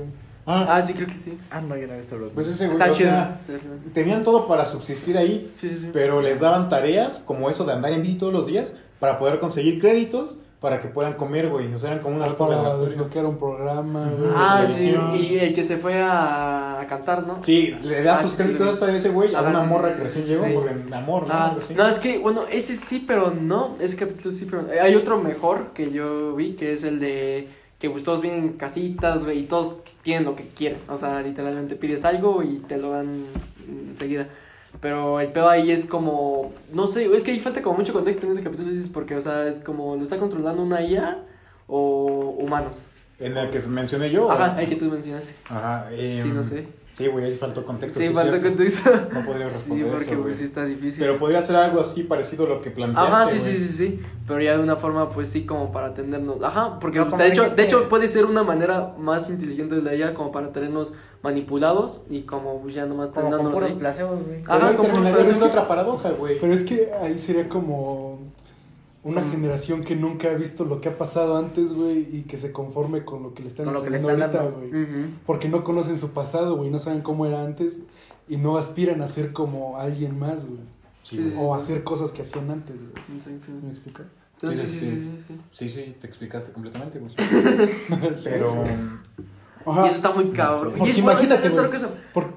Ah, 0.47 0.67
Ah, 0.77 0.81
sí, 0.81 0.93
creo 0.93 1.07
que 1.07 1.15
sí. 1.15 1.37
Ah, 1.49 1.59
no, 1.61 1.75
yo 1.75 1.87
no 1.87 1.93
he 1.93 1.97
visto 1.97 2.17
pues 2.35 2.47
ese 2.47 2.67
güey, 2.67 2.77
Está 2.77 2.91
o 2.91 2.95
chido. 2.95 3.09
sea, 3.09 3.39
tenían 3.93 4.23
todo 4.23 4.47
para 4.47 4.65
subsistir 4.65 5.17
ahí, 5.17 5.51
Sí, 5.55 5.69
sí, 5.69 5.77
sí. 5.81 5.89
pero 5.91 6.21
les 6.21 6.39
daban 6.39 6.69
tareas 6.69 7.19
como 7.19 7.49
eso 7.49 7.63
de 7.65 7.73
andar 7.73 7.91
en 7.93 8.01
bici 8.03 8.17
todos 8.17 8.33
los 8.33 8.45
días 8.45 8.75
para 8.99 9.17
poder 9.19 9.39
conseguir 9.39 9.79
créditos 9.81 10.37
para 10.61 10.79
que 10.79 10.87
puedan 10.87 11.13
comer, 11.13 11.49
güey. 11.49 11.71
O 11.73 11.79
sea, 11.79 11.91
eran 11.91 12.01
como 12.01 12.15
unas 12.15 12.29
rutas 12.29 12.47
de 12.49 12.55
Para 12.55 12.63
laboratorio. 12.69 12.89
desbloquear 12.89 13.25
un 13.25 13.37
programa, 13.37 14.09
güey. 14.17 14.31
Ah, 14.35 14.63
sí, 14.65 14.95
y 15.19 15.37
el 15.37 15.53
que 15.53 15.61
se 15.63 15.77
fue 15.77 16.01
a, 16.01 16.79
a 16.79 16.87
cantar, 16.87 17.25
¿no? 17.27 17.39
Sí, 17.45 17.75
le 17.83 18.01
da 18.01 18.17
Ah, 18.17 18.21
sus 18.21 18.31
sí, 18.31 18.37
sí, 18.37 18.43
créditos 18.43 18.79
vi. 18.79 18.85
a 18.87 18.97
ese 18.97 19.09
güey 19.09 19.35
a 19.35 19.39
Ajá, 19.39 19.49
una 19.49 19.61
sí, 19.63 19.67
morra 19.67 19.89
sí, 19.91 19.97
que 19.97 20.03
recién 20.05 20.23
sí. 20.25 20.29
llegó, 20.31 20.45
Sí. 20.45 20.51
porque 20.55 20.71
en 20.71 20.93
amor, 20.93 21.27
¿no? 21.27 21.33
Ah, 21.33 21.49
Algo 21.49 21.61
así. 21.61 21.73
no, 21.75 21.87
es 21.87 21.99
que, 21.99 22.17
bueno, 22.17 22.43
ese 22.51 22.75
sí, 22.77 23.03
pero 23.05 23.31
no. 23.31 23.75
Ese 23.79 23.95
capítulo 23.95 24.31
sí, 24.33 24.47
pero. 24.49 24.71
eh, 24.71 24.79
Hay 24.79 24.95
otro 24.95 25.19
mejor 25.19 25.67
que 25.73 25.91
yo 25.91 26.35
vi, 26.35 26.53
que 26.53 26.73
es 26.73 26.83
el 26.83 26.99
de 26.99 27.47
que 27.85 27.91
pues, 27.91 28.03
todos 28.03 28.21
vienen 28.21 28.43
en 28.43 28.53
casitas, 28.53 29.25
y 29.33 29.43
todos 29.43 29.75
tienen 30.01 30.25
lo 30.25 30.35
que 30.35 30.47
quieren. 30.47 30.79
O 30.89 30.97
sea, 30.97 31.21
literalmente 31.21 31.75
pides 31.75 32.05
algo 32.05 32.43
y 32.43 32.57
te 32.59 32.77
lo 32.77 32.91
dan 32.91 33.25
enseguida. 33.89 34.27
Pero 34.81 35.19
el 35.19 35.31
pedo 35.31 35.49
ahí 35.49 35.71
es 35.71 35.85
como. 35.85 36.51
No 36.73 36.87
sé, 36.87 37.05
es 37.05 37.23
que 37.23 37.31
ahí 37.31 37.39
falta 37.39 37.61
como 37.61 37.77
mucho 37.77 37.93
contexto 37.93 38.25
en 38.25 38.33
ese 38.33 38.43
capítulo, 38.43 38.69
dices, 38.69 38.89
porque, 38.89 39.15
o 39.15 39.21
sea, 39.21 39.47
es 39.47 39.59
como. 39.59 39.95
¿Lo 39.95 40.03
está 40.03 40.17
controlando 40.17 40.61
una 40.63 40.81
IA 40.81 41.19
o 41.67 42.35
humanos? 42.39 42.81
En 43.19 43.37
el 43.37 43.49
que 43.49 43.59
mencioné 43.61 44.11
yo. 44.11 44.29
Ajá, 44.29 44.61
el 44.61 44.67
que 44.67 44.75
tú 44.75 44.85
mencionaste. 44.85 45.35
Ajá. 45.49 45.87
em, 45.93 46.21
Sí, 46.21 46.31
no 46.31 46.43
sé. 46.43 46.67
Sí, 46.95 47.07
güey, 47.07 47.25
ahí 47.25 47.35
faltó 47.35 47.65
contexto. 47.65 47.99
Sí, 47.99 48.07
sí, 48.07 48.13
cierto. 48.13 48.39
contexto. 48.47 48.89
No 49.13 49.25
podría 49.25 49.49
Sí, 49.49 49.53
responder 49.55 49.87
porque 49.91 50.03
eso, 50.05 50.13
pues 50.13 50.23
güey. 50.23 50.35
sí 50.35 50.43
está 50.45 50.63
difícil. 50.65 51.03
Pero 51.03 51.19
podría 51.19 51.41
ser 51.41 51.57
algo 51.57 51.81
así 51.81 52.03
parecido 52.03 52.45
a 52.45 52.49
lo 52.49 52.61
que 52.61 52.71
planteaste, 52.71 53.11
Ajá, 53.11 53.25
sí, 53.25 53.39
sí, 53.39 53.53
sí, 53.53 53.67
sí, 53.67 53.99
pero 54.25 54.41
ya 54.41 54.55
de 54.57 54.63
una 54.63 54.77
forma, 54.77 55.09
pues 55.11 55.27
sí, 55.27 55.45
como 55.45 55.73
para 55.73 55.93
tenernos, 55.93 56.41
ajá, 56.41 56.79
porque 56.79 56.99
No, 56.99 57.09
pues, 57.09 57.17
de 57.21 57.27
hecho, 57.27 57.41
dijiste- 57.43 57.61
de 57.61 57.67
hecho 57.67 57.89
puede 57.89 58.07
ser 58.07 58.23
una 58.23 58.43
manera 58.43 58.93
más 58.97 59.29
inteligente 59.29 59.75
de 59.75 59.81
la 59.81 59.93
IA 59.93 60.13
como 60.13 60.31
para 60.31 60.53
tenernos 60.53 60.93
manipulados 61.21 62.01
y 62.09 62.21
como 62.21 62.61
pues, 62.61 62.75
ya 62.75 62.85
nomás 62.85 63.09
Como 63.09 63.29
con 63.29 63.51
puros 63.51 63.69
ahí. 63.69 63.75
placebos, 63.75 64.23
güey. 64.25 64.41
Ajá, 64.47 64.73
como 64.75 64.93
placebos. 64.93 65.41
otra 65.41 65.67
paradoja, 65.67 66.11
güey. 66.11 66.39
Pero 66.39 66.53
es 66.53 66.63
que 66.63 66.91
ahí 67.01 67.19
sería 67.19 67.49
como 67.49 68.19
una 69.05 69.21
Mm. 69.21 69.31
generación 69.31 69.83
que 69.85 69.95
nunca 69.95 70.29
ha 70.31 70.33
visto 70.33 70.65
lo 70.65 70.81
que 70.81 70.89
ha 70.89 70.97
pasado 70.97 71.37
antes, 71.37 71.71
güey, 71.71 71.99
y 72.11 72.23
que 72.23 72.35
se 72.37 72.51
conforme 72.51 73.05
con 73.05 73.23
lo 73.23 73.33
que 73.33 73.43
le 73.43 73.47
están 73.49 73.63
Con 73.65 73.73
lo 73.75 73.83
que 73.83 73.89
le 73.91 73.97
enseñando 73.97 74.25
están 74.25 74.41
ahorita, 74.45 74.59
güey. 74.77 75.05
Porque 75.25 75.47
no 75.47 75.63
conocen 75.63 75.97
su 75.99 76.09
pasado, 76.09 76.57
güey, 76.57 76.69
no 76.69 76.79
saben 76.79 77.01
cómo 77.01 77.25
era 77.25 77.41
antes 77.43 77.79
y 78.27 78.35
no 78.37 78.57
aspiran 78.57 79.01
a 79.01 79.07
ser 79.07 79.31
como 79.31 79.77
alguien 79.77 80.19
más, 80.19 80.45
güey. 80.45 80.59
Sí, 81.03 81.15
Sí. 81.17 81.33
O 81.37 81.53
a 81.53 81.57
hacer 81.57 81.83
cosas 81.83 82.11
que 82.11 82.23
hacían 82.23 82.49
antes, 82.49 82.75
güey. 82.75 82.89
Exacto. 83.17 83.47
¿Me 83.63 83.69
explica? 83.69 84.03
Entonces, 84.41 84.69
Sí, 84.69 84.79
sí, 84.79 84.85
sí, 84.85 84.91
sí, 84.91 84.95
sí. 85.01 85.09
sí, 85.17 85.23
sí. 85.27 85.41
Sí, 85.51 85.69
sí, 85.69 85.95
te 86.01 86.07
explicaste 86.07 86.51
completamente, 86.51 86.99
güey. 86.99 87.13
Pero... 88.23 88.63
Ajá. 89.67 89.83
Y 89.83 89.87
eso 89.87 89.95
está 89.95 90.11
muy 90.13 90.25
cabrón. 90.29 90.73
Porque 90.77 90.89
y 90.89 90.97
es 90.97 91.01
bueno, 91.03 91.19
imagínate, 91.21 91.47
es. 91.47 91.85
Por- 92.13 92.29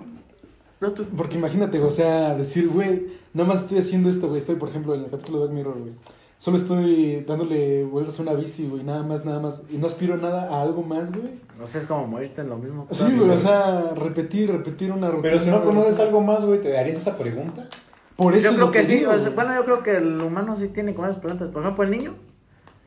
No, 0.81 0.93
tú. 0.93 1.05
porque 1.17 1.37
imagínate, 1.37 1.81
o 1.81 1.91
sea, 1.91 2.35
decir, 2.37 2.69
güey, 2.69 3.07
nada 3.35 3.49
más 3.49 3.63
estoy 3.63 3.79
haciendo 3.79 4.09
esto, 4.09 4.29
güey. 4.29 4.39
Estoy, 4.39 4.57
por 4.57 4.69
ejemplo, 4.69 4.95
en 4.95 5.05
el 5.05 5.11
capítulo 5.11 5.39
de 5.41 5.45
Black 5.47 5.57
Mirror, 5.57 5.79
güey. 5.81 5.93
Solo 6.39 6.57
estoy 6.57 7.25
dándole 7.27 7.85
vueltas 7.85 8.19
a 8.19 8.23
una 8.23 8.33
bici, 8.35 8.69
güey, 8.69 8.85
nada 8.85 9.03
más, 9.03 9.25
nada 9.25 9.41
más. 9.41 9.65
Y 9.71 9.77
no 9.77 9.89
aspiro 9.89 10.17
nada, 10.17 10.49
a 10.55 10.63
algo 10.63 10.83
más, 10.83 11.11
güey. 11.11 11.33
O 11.61 11.67
sea, 11.67 11.81
es 11.81 11.87
como 11.87 12.07
morirte 12.07 12.43
en 12.43 12.49
lo 12.49 12.59
mismo. 12.59 12.87
Sí, 12.93 13.05
güey, 13.17 13.31
o 13.31 13.39
sea, 13.39 13.93
repetir, 13.97 14.51
repetir 14.53 14.93
una 14.93 15.11
rutina. 15.11 15.33
Pero 15.33 15.39
si 15.43 15.51
no 15.51 15.65
conoces 15.65 15.99
algo 15.99 16.21
más, 16.21 16.45
güey, 16.45 16.61
¿te 16.63 16.71
darías 16.71 16.99
esa 16.99 17.19
pregunta? 17.19 17.69
Por 18.15 18.35
eso 18.35 18.45
yo 18.45 18.51
es 18.51 18.55
creo 18.55 18.67
lo 18.67 18.73
que, 18.73 18.85
sí. 18.85 18.99
digo, 18.99 19.11
o 19.11 19.15
sea, 19.15 19.23
güey. 19.31 19.35
bueno, 19.35 19.55
yo 19.57 19.65
creo 19.65 19.83
que 19.83 19.97
el 19.97 20.21
humano 20.21 20.55
sí 20.55 20.69
tiene 20.69 20.95
como 20.95 21.09
esas 21.09 21.21
preguntas. 21.21 21.49
Por 21.49 21.63
ejemplo, 21.63 21.83
el 21.83 21.91
niño 21.91 22.15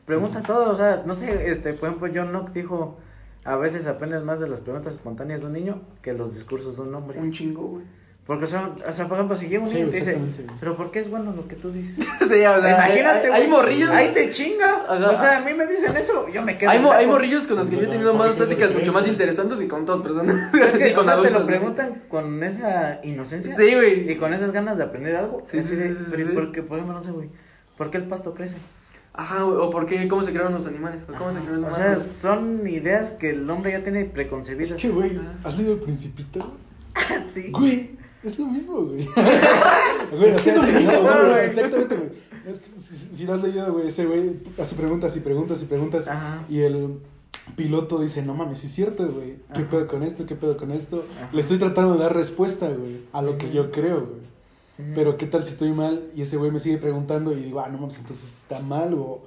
pregunta 0.06 0.42
todo. 0.42 0.72
O 0.72 0.76
sea, 0.76 1.04
no 1.06 1.14
sé, 1.14 1.52
este, 1.52 1.74
por 1.74 1.90
ejemplo, 1.90 2.10
John 2.14 2.32
Locke 2.32 2.54
dijo: 2.54 2.98
A 3.44 3.58
veces 3.58 3.86
aprendes 3.86 4.24
más 4.24 4.40
de 4.40 4.48
las 4.48 4.62
preguntas 4.62 4.94
espontáneas 4.94 5.42
de 5.42 5.48
un 5.48 5.54
niño 5.54 5.82
que 6.02 6.14
los 6.14 6.34
discursos 6.34 6.78
de 6.78 6.84
un 6.84 6.96
hombre. 6.96 7.20
Un 7.20 7.32
chingo, 7.34 7.64
güey. 7.64 7.84
Porque 8.26 8.46
son, 8.46 8.76
o 8.88 8.94
sea, 8.94 9.08
por 9.08 9.18
ejemplo, 9.18 9.36
si 9.36 9.48
llega 9.48 9.64
un 9.64 9.70
Sí, 9.70 9.76
niño 9.76 9.88
y 9.88 9.92
te 9.92 9.98
dice. 9.98 10.18
¿Pero 10.60 10.78
por 10.78 10.92
qué 10.92 11.00
es 11.00 11.10
bueno 11.10 11.34
lo 11.36 11.48
que 11.48 11.56
tú 11.56 11.72
dices? 11.72 11.96
sí, 12.20 12.26
o 12.26 12.28
sea, 12.30 12.58
Imagínate, 12.60 13.26
hay, 13.26 13.30
güey. 13.30 13.42
hay 13.42 13.48
morrillos. 13.48 13.90
Ahí 13.90 14.12
te 14.14 14.30
chinga. 14.30 14.86
O 14.90 15.16
sea, 15.16 15.38
a 15.38 15.42
mí 15.42 15.54
me 15.56 15.66
dicen 15.66 15.98
eso, 15.98 16.28
yo 16.30 16.44
me 16.44 16.56
quedo. 16.58 16.70
Hay, 16.70 16.80
mo- 16.80 16.92
hay 16.92 17.08
morrillos 17.08 17.48
con 17.48 17.58
los 17.58 17.70
que 17.70 17.78
yo 17.78 17.82
he 17.84 17.88
tenido 17.88 18.14
más 18.14 18.36
pláticas 18.36 18.74
mucho 18.74 18.94
más 18.94 19.08
interesantes 19.08 19.60
y 19.62 19.68
con 19.68 19.82
otras 19.84 20.02
personas. 20.02 20.54
Es 20.54 20.76
que, 20.76 20.84
sí, 20.90 20.94
con 20.94 21.02
o 21.02 21.04
sea, 21.04 21.14
te 21.16 21.28
adultos. 21.28 21.34
lo 21.34 21.40
güey. 21.40 21.48
preguntan 21.48 22.04
con 22.10 22.44
esa 22.44 23.00
inocencia. 23.04 23.54
Sí, 23.54 23.74
güey. 23.74 24.12
Y 24.12 24.16
con 24.18 24.34
esas 24.34 24.52
ganas 24.52 24.78
de 24.78 24.84
aprender 24.84 25.16
algo. 25.16 25.42
Sí, 25.44 25.62
sí, 25.64 25.76
sí, 25.76 25.90
sí, 25.94 26.06
pero 26.12 26.22
¿y 26.22 26.26
sí. 26.54 26.62
por 26.62 26.78
ejemplo, 26.78 26.94
no 26.94 27.02
sé, 27.02 27.12
güey. 27.12 27.30
¿Por 27.76 27.90
qué 27.90 27.98
el 27.98 28.04
pasto 28.04 28.34
crece? 28.36 28.58
Ajá, 29.14 29.42
güey, 29.42 29.58
o 29.58 29.70
por 29.72 29.88
qué, 29.88 30.08
cómo 30.08 30.22
se 30.24 30.32
crearon 30.32 30.54
los 30.54 30.68
animales, 30.68 31.02
o 31.10 31.14
cómo 31.18 31.32
se 31.34 31.40
el 31.40 31.50
O 31.56 31.58
humano. 31.58 31.76
sea, 31.76 32.00
son 32.02 32.66
ideas 32.68 33.12
que 33.14 33.32
el 33.32 33.50
hombre 33.50 33.72
ya 33.72 33.82
tiene 33.82 34.06
preconcebidas. 34.06 34.72
Es 34.72 34.78
que, 34.82 34.90
güey, 34.90 35.20
¿has 35.44 35.58
leído 35.58 35.74
El 35.74 35.80
Principito? 35.80 36.56
sí. 37.30 37.50
Güey, 37.52 38.00
es 38.24 38.40
lo 38.40 38.46
mismo, 38.48 38.82
güey. 38.82 39.02
es 40.36 40.42
que 40.42 40.54
no, 40.54 40.62
güey, 40.62 41.46
exactamente, 41.46 41.96
güey. 41.96 42.10
Es 42.48 42.60
que 42.60 42.68
si, 42.82 43.16
si- 43.18 43.26
lo 43.26 43.34
has 43.36 43.44
leído, 43.44 43.72
güey, 43.74 43.88
ese 43.88 44.06
güey 44.06 44.40
hace 44.60 44.76
preguntas 44.76 45.16
y 45.16 45.20
preguntas 45.20 45.62
y 45.62 45.66
preguntas. 45.66 46.08
Ajá. 46.08 46.44
Y 46.50 46.60
el 46.62 46.98
piloto 47.56 48.00
dice, 48.00 48.22
no 48.24 48.34
mames, 48.34 48.64
es 48.64 48.72
cierto, 48.72 49.08
güey. 49.08 49.36
¿Qué 49.54 49.62
Ajá. 49.62 49.70
pedo 49.70 49.88
con 49.88 50.04
esto? 50.04 50.26
¿Qué 50.26 50.36
pedo 50.36 50.58
con 50.58 50.72
esto? 50.72 51.06
Ajá. 51.18 51.30
Le 51.34 51.42
estoy 51.42 51.58
tratando 51.60 51.94
de 51.94 52.00
dar 52.00 52.16
respuesta, 52.16 52.68
güey, 52.70 53.02
a 53.14 53.22
lo 53.22 53.38
que 53.38 53.52
yo 53.52 53.72
creo, 53.72 54.00
güey. 54.08 54.32
Pero 54.96 55.16
qué 55.16 55.28
tal 55.28 55.44
si 55.44 55.52
estoy 55.52 55.72
mal 55.74 56.10
y 56.16 56.24
ese 56.24 56.38
güey 56.38 56.50
me 56.50 56.60
sigue 56.60 56.78
preguntando 56.80 57.32
y 57.34 57.36
digo, 57.44 57.60
ah, 57.60 57.70
no 57.70 57.78
mames, 57.78 58.00
entonces 58.00 58.26
está 58.42 58.60
mal 58.62 58.96
o, 58.96 59.22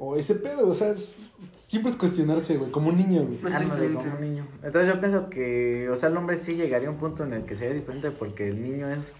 o 0.00 0.16
ese 0.16 0.36
pedo, 0.36 0.68
o 0.68 0.74
sea, 0.74 0.90
es- 0.92 1.32
siempre 1.54 1.90
es 1.90 1.96
cuestionarse, 1.98 2.56
güey, 2.56 2.70
como 2.70 2.88
un 2.90 2.96
niño, 2.96 3.24
güey. 3.26 3.52
Ándale, 3.54 3.92
como 3.94 4.14
un 4.14 4.20
niño. 4.20 4.46
Entonces 4.62 4.92
yo 4.92 5.00
pienso 5.00 5.28
que, 5.28 5.88
o 5.90 5.96
sea, 5.96 6.08
el 6.08 6.16
hombre 6.16 6.36
sí 6.36 6.54
llegaría 6.54 6.88
a 6.88 6.90
un 6.92 6.98
punto 6.98 7.24
en 7.24 7.32
el 7.32 7.44
que 7.44 7.54
sería 7.56 7.74
diferente 7.74 8.10
porque 8.10 8.48
el 8.48 8.62
niño 8.62 8.88
es 8.90 9.14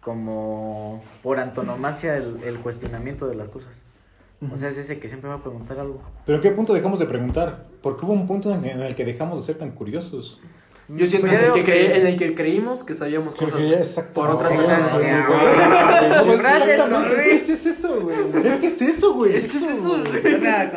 como 0.00 1.02
por 1.22 1.38
antonomasia 1.38 2.16
el, 2.16 2.42
el 2.44 2.58
cuestionamiento 2.60 3.26
de 3.28 3.34
las 3.34 3.48
cosas. 3.48 3.82
O 4.52 4.56
sea, 4.56 4.68
es 4.68 4.78
ese 4.78 5.00
que 5.00 5.08
siempre 5.08 5.28
va 5.28 5.36
a 5.36 5.42
preguntar 5.42 5.80
algo. 5.80 6.00
¿Pero 6.24 6.40
qué 6.40 6.52
punto 6.52 6.72
dejamos 6.72 7.00
de 7.00 7.06
preguntar? 7.06 7.66
Porque 7.82 8.04
hubo 8.06 8.12
un 8.12 8.28
punto 8.28 8.54
en 8.54 8.64
en 8.64 8.80
el 8.82 8.94
que 8.94 9.04
dejamos 9.04 9.38
de 9.40 9.44
ser 9.44 9.58
tan 9.58 9.72
curiosos. 9.72 10.40
Yo 10.88 11.06
siento 11.06 11.28
en, 11.28 11.34
el 11.34 11.64
que 11.64 11.96
en 11.96 12.06
el 12.06 12.16
que 12.16 12.34
creímos 12.34 12.82
que 12.82 12.94
sabíamos 12.94 13.34
cosas. 13.34 13.60
Por 14.14 14.30
otras 14.30 14.54
personas. 14.54 14.98
Gracias, 16.38 16.90
Luis. 16.90 17.18
Es 17.28 17.42
que 17.44 17.52
es 17.52 17.66
eso, 17.66 18.00
güey. 18.00 18.16
Es 18.46 18.58
que 18.58 18.66
es 18.68 18.82
eso, 18.82 19.14
güey. 19.14 19.36
Es 19.36 19.48
que 19.48 19.58
es 19.58 19.62
eso, 19.64 19.98
güey. 19.98 20.16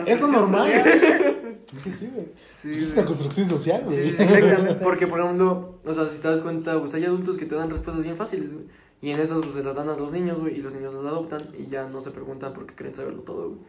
Es 0.06 0.20
lo 0.20 0.30
construcción 0.30 0.32
normal. 0.32 0.68
social. 0.68 0.88
Es 0.88 1.64
que 1.84 1.92
sí, 1.92 2.10
güey. 2.14 2.26
Sí, 2.46 2.68
Pues 2.70 2.82
es 2.82 2.94
una 2.94 3.06
construcción 3.06 3.48
social, 3.48 3.84
güey. 3.86 3.98
Sí, 3.98 4.10
sí, 4.10 4.16
sí, 4.18 4.24
Exactamente. 4.24 4.84
Porque, 4.84 5.08
por 5.08 5.22
ejemplo, 5.22 5.80
o 5.86 5.94
sea, 5.94 6.10
si 6.10 6.18
te 6.20 6.28
das 6.28 6.42
cuenta, 6.42 6.78
pues 6.80 6.94
hay 6.94 7.06
adultos 7.06 7.38
que 7.38 7.46
te 7.46 7.56
dan 7.56 7.70
respuestas 7.70 8.04
bien 8.04 8.18
fáciles, 8.18 8.54
güey. 8.54 8.66
Y 9.02 9.12
en 9.12 9.20
esas, 9.20 9.40
pues 9.42 9.54
se 9.54 9.64
las 9.64 9.76
dan 9.76 9.90
a 9.90 9.96
los 9.96 10.12
niños, 10.12 10.40
güey, 10.40 10.60
y 10.60 10.62
los 10.62 10.74
niños 10.74 10.94
las 10.94 11.06
adoptan 11.06 11.42
y 11.58 11.70
ya 11.72 11.88
no 11.88 12.02
se 12.02 12.12
preguntan 12.12 12.54
porque 12.54 12.76
creen 12.76 12.94
saberlo 12.94 13.22
todo, 13.22 13.50
güey. 13.50 13.60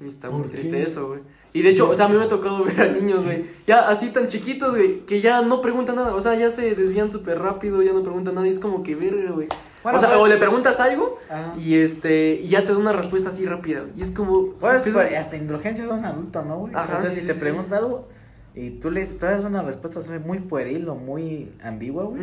Y 0.00 0.06
está 0.08 0.30
muy 0.30 0.42
¿Por 0.42 0.50
triste 0.50 0.70
qué? 0.72 0.82
eso, 0.82 1.08
güey. 1.08 1.20
Y 1.52 1.62
de 1.62 1.70
hecho, 1.70 1.90
o 1.90 1.94
sea, 1.94 2.06
a 2.06 2.08
mí 2.08 2.16
me 2.16 2.24
ha 2.24 2.28
tocado 2.28 2.64
ver 2.64 2.80
a 2.80 2.88
niños, 2.88 3.24
güey, 3.24 3.44
ya 3.66 3.88
así 3.88 4.10
tan 4.10 4.28
chiquitos, 4.28 4.74
güey, 4.74 5.00
que 5.00 5.20
ya 5.20 5.42
no 5.42 5.60
preguntan 5.60 5.96
nada. 5.96 6.14
O 6.14 6.20
sea, 6.20 6.34
ya 6.36 6.50
se 6.50 6.74
desvían 6.74 7.10
súper 7.10 7.38
rápido, 7.40 7.82
ya 7.82 7.92
no 7.92 8.02
preguntan 8.02 8.36
nada. 8.36 8.46
Y 8.46 8.50
es 8.50 8.58
como 8.58 8.82
que 8.82 8.94
verga, 8.94 9.32
güey. 9.32 9.48
Bueno, 9.82 9.98
o 9.98 10.00
sea, 10.00 10.10
pues- 10.10 10.20
o 10.20 10.26
le 10.28 10.36
preguntas 10.36 10.78
algo 10.78 11.18
Ajá. 11.28 11.54
y 11.58 11.76
este, 11.76 12.34
y 12.34 12.48
ya 12.48 12.64
te 12.64 12.72
da 12.72 12.78
una 12.78 12.92
respuesta 12.92 13.30
así 13.30 13.46
rápida. 13.46 13.84
Y 13.96 14.02
es 14.02 14.10
como. 14.10 14.52
Pues, 14.60 14.82
¿qué 14.82 14.90
pues, 14.92 15.16
hasta 15.16 15.36
indulgencia 15.36 15.84
de 15.86 15.92
un 15.92 16.04
adulto, 16.04 16.42
¿no, 16.42 16.58
güey? 16.58 16.74
Ajá, 16.74 16.98
o 16.98 17.00
sea, 17.00 17.10
sí, 17.10 17.16
si 17.16 17.20
sí, 17.22 17.26
te 17.26 17.34
sí. 17.34 17.40
pregunta 17.40 17.78
algo 17.78 18.08
y 18.54 18.70
tú 18.70 18.90
le 18.90 19.04
das 19.04 19.44
una 19.44 19.62
respuesta 19.62 20.00
muy 20.24 20.40
pueril 20.40 20.88
o 20.88 20.94
muy 20.94 21.52
ambigua, 21.62 22.04
güey. 22.04 22.22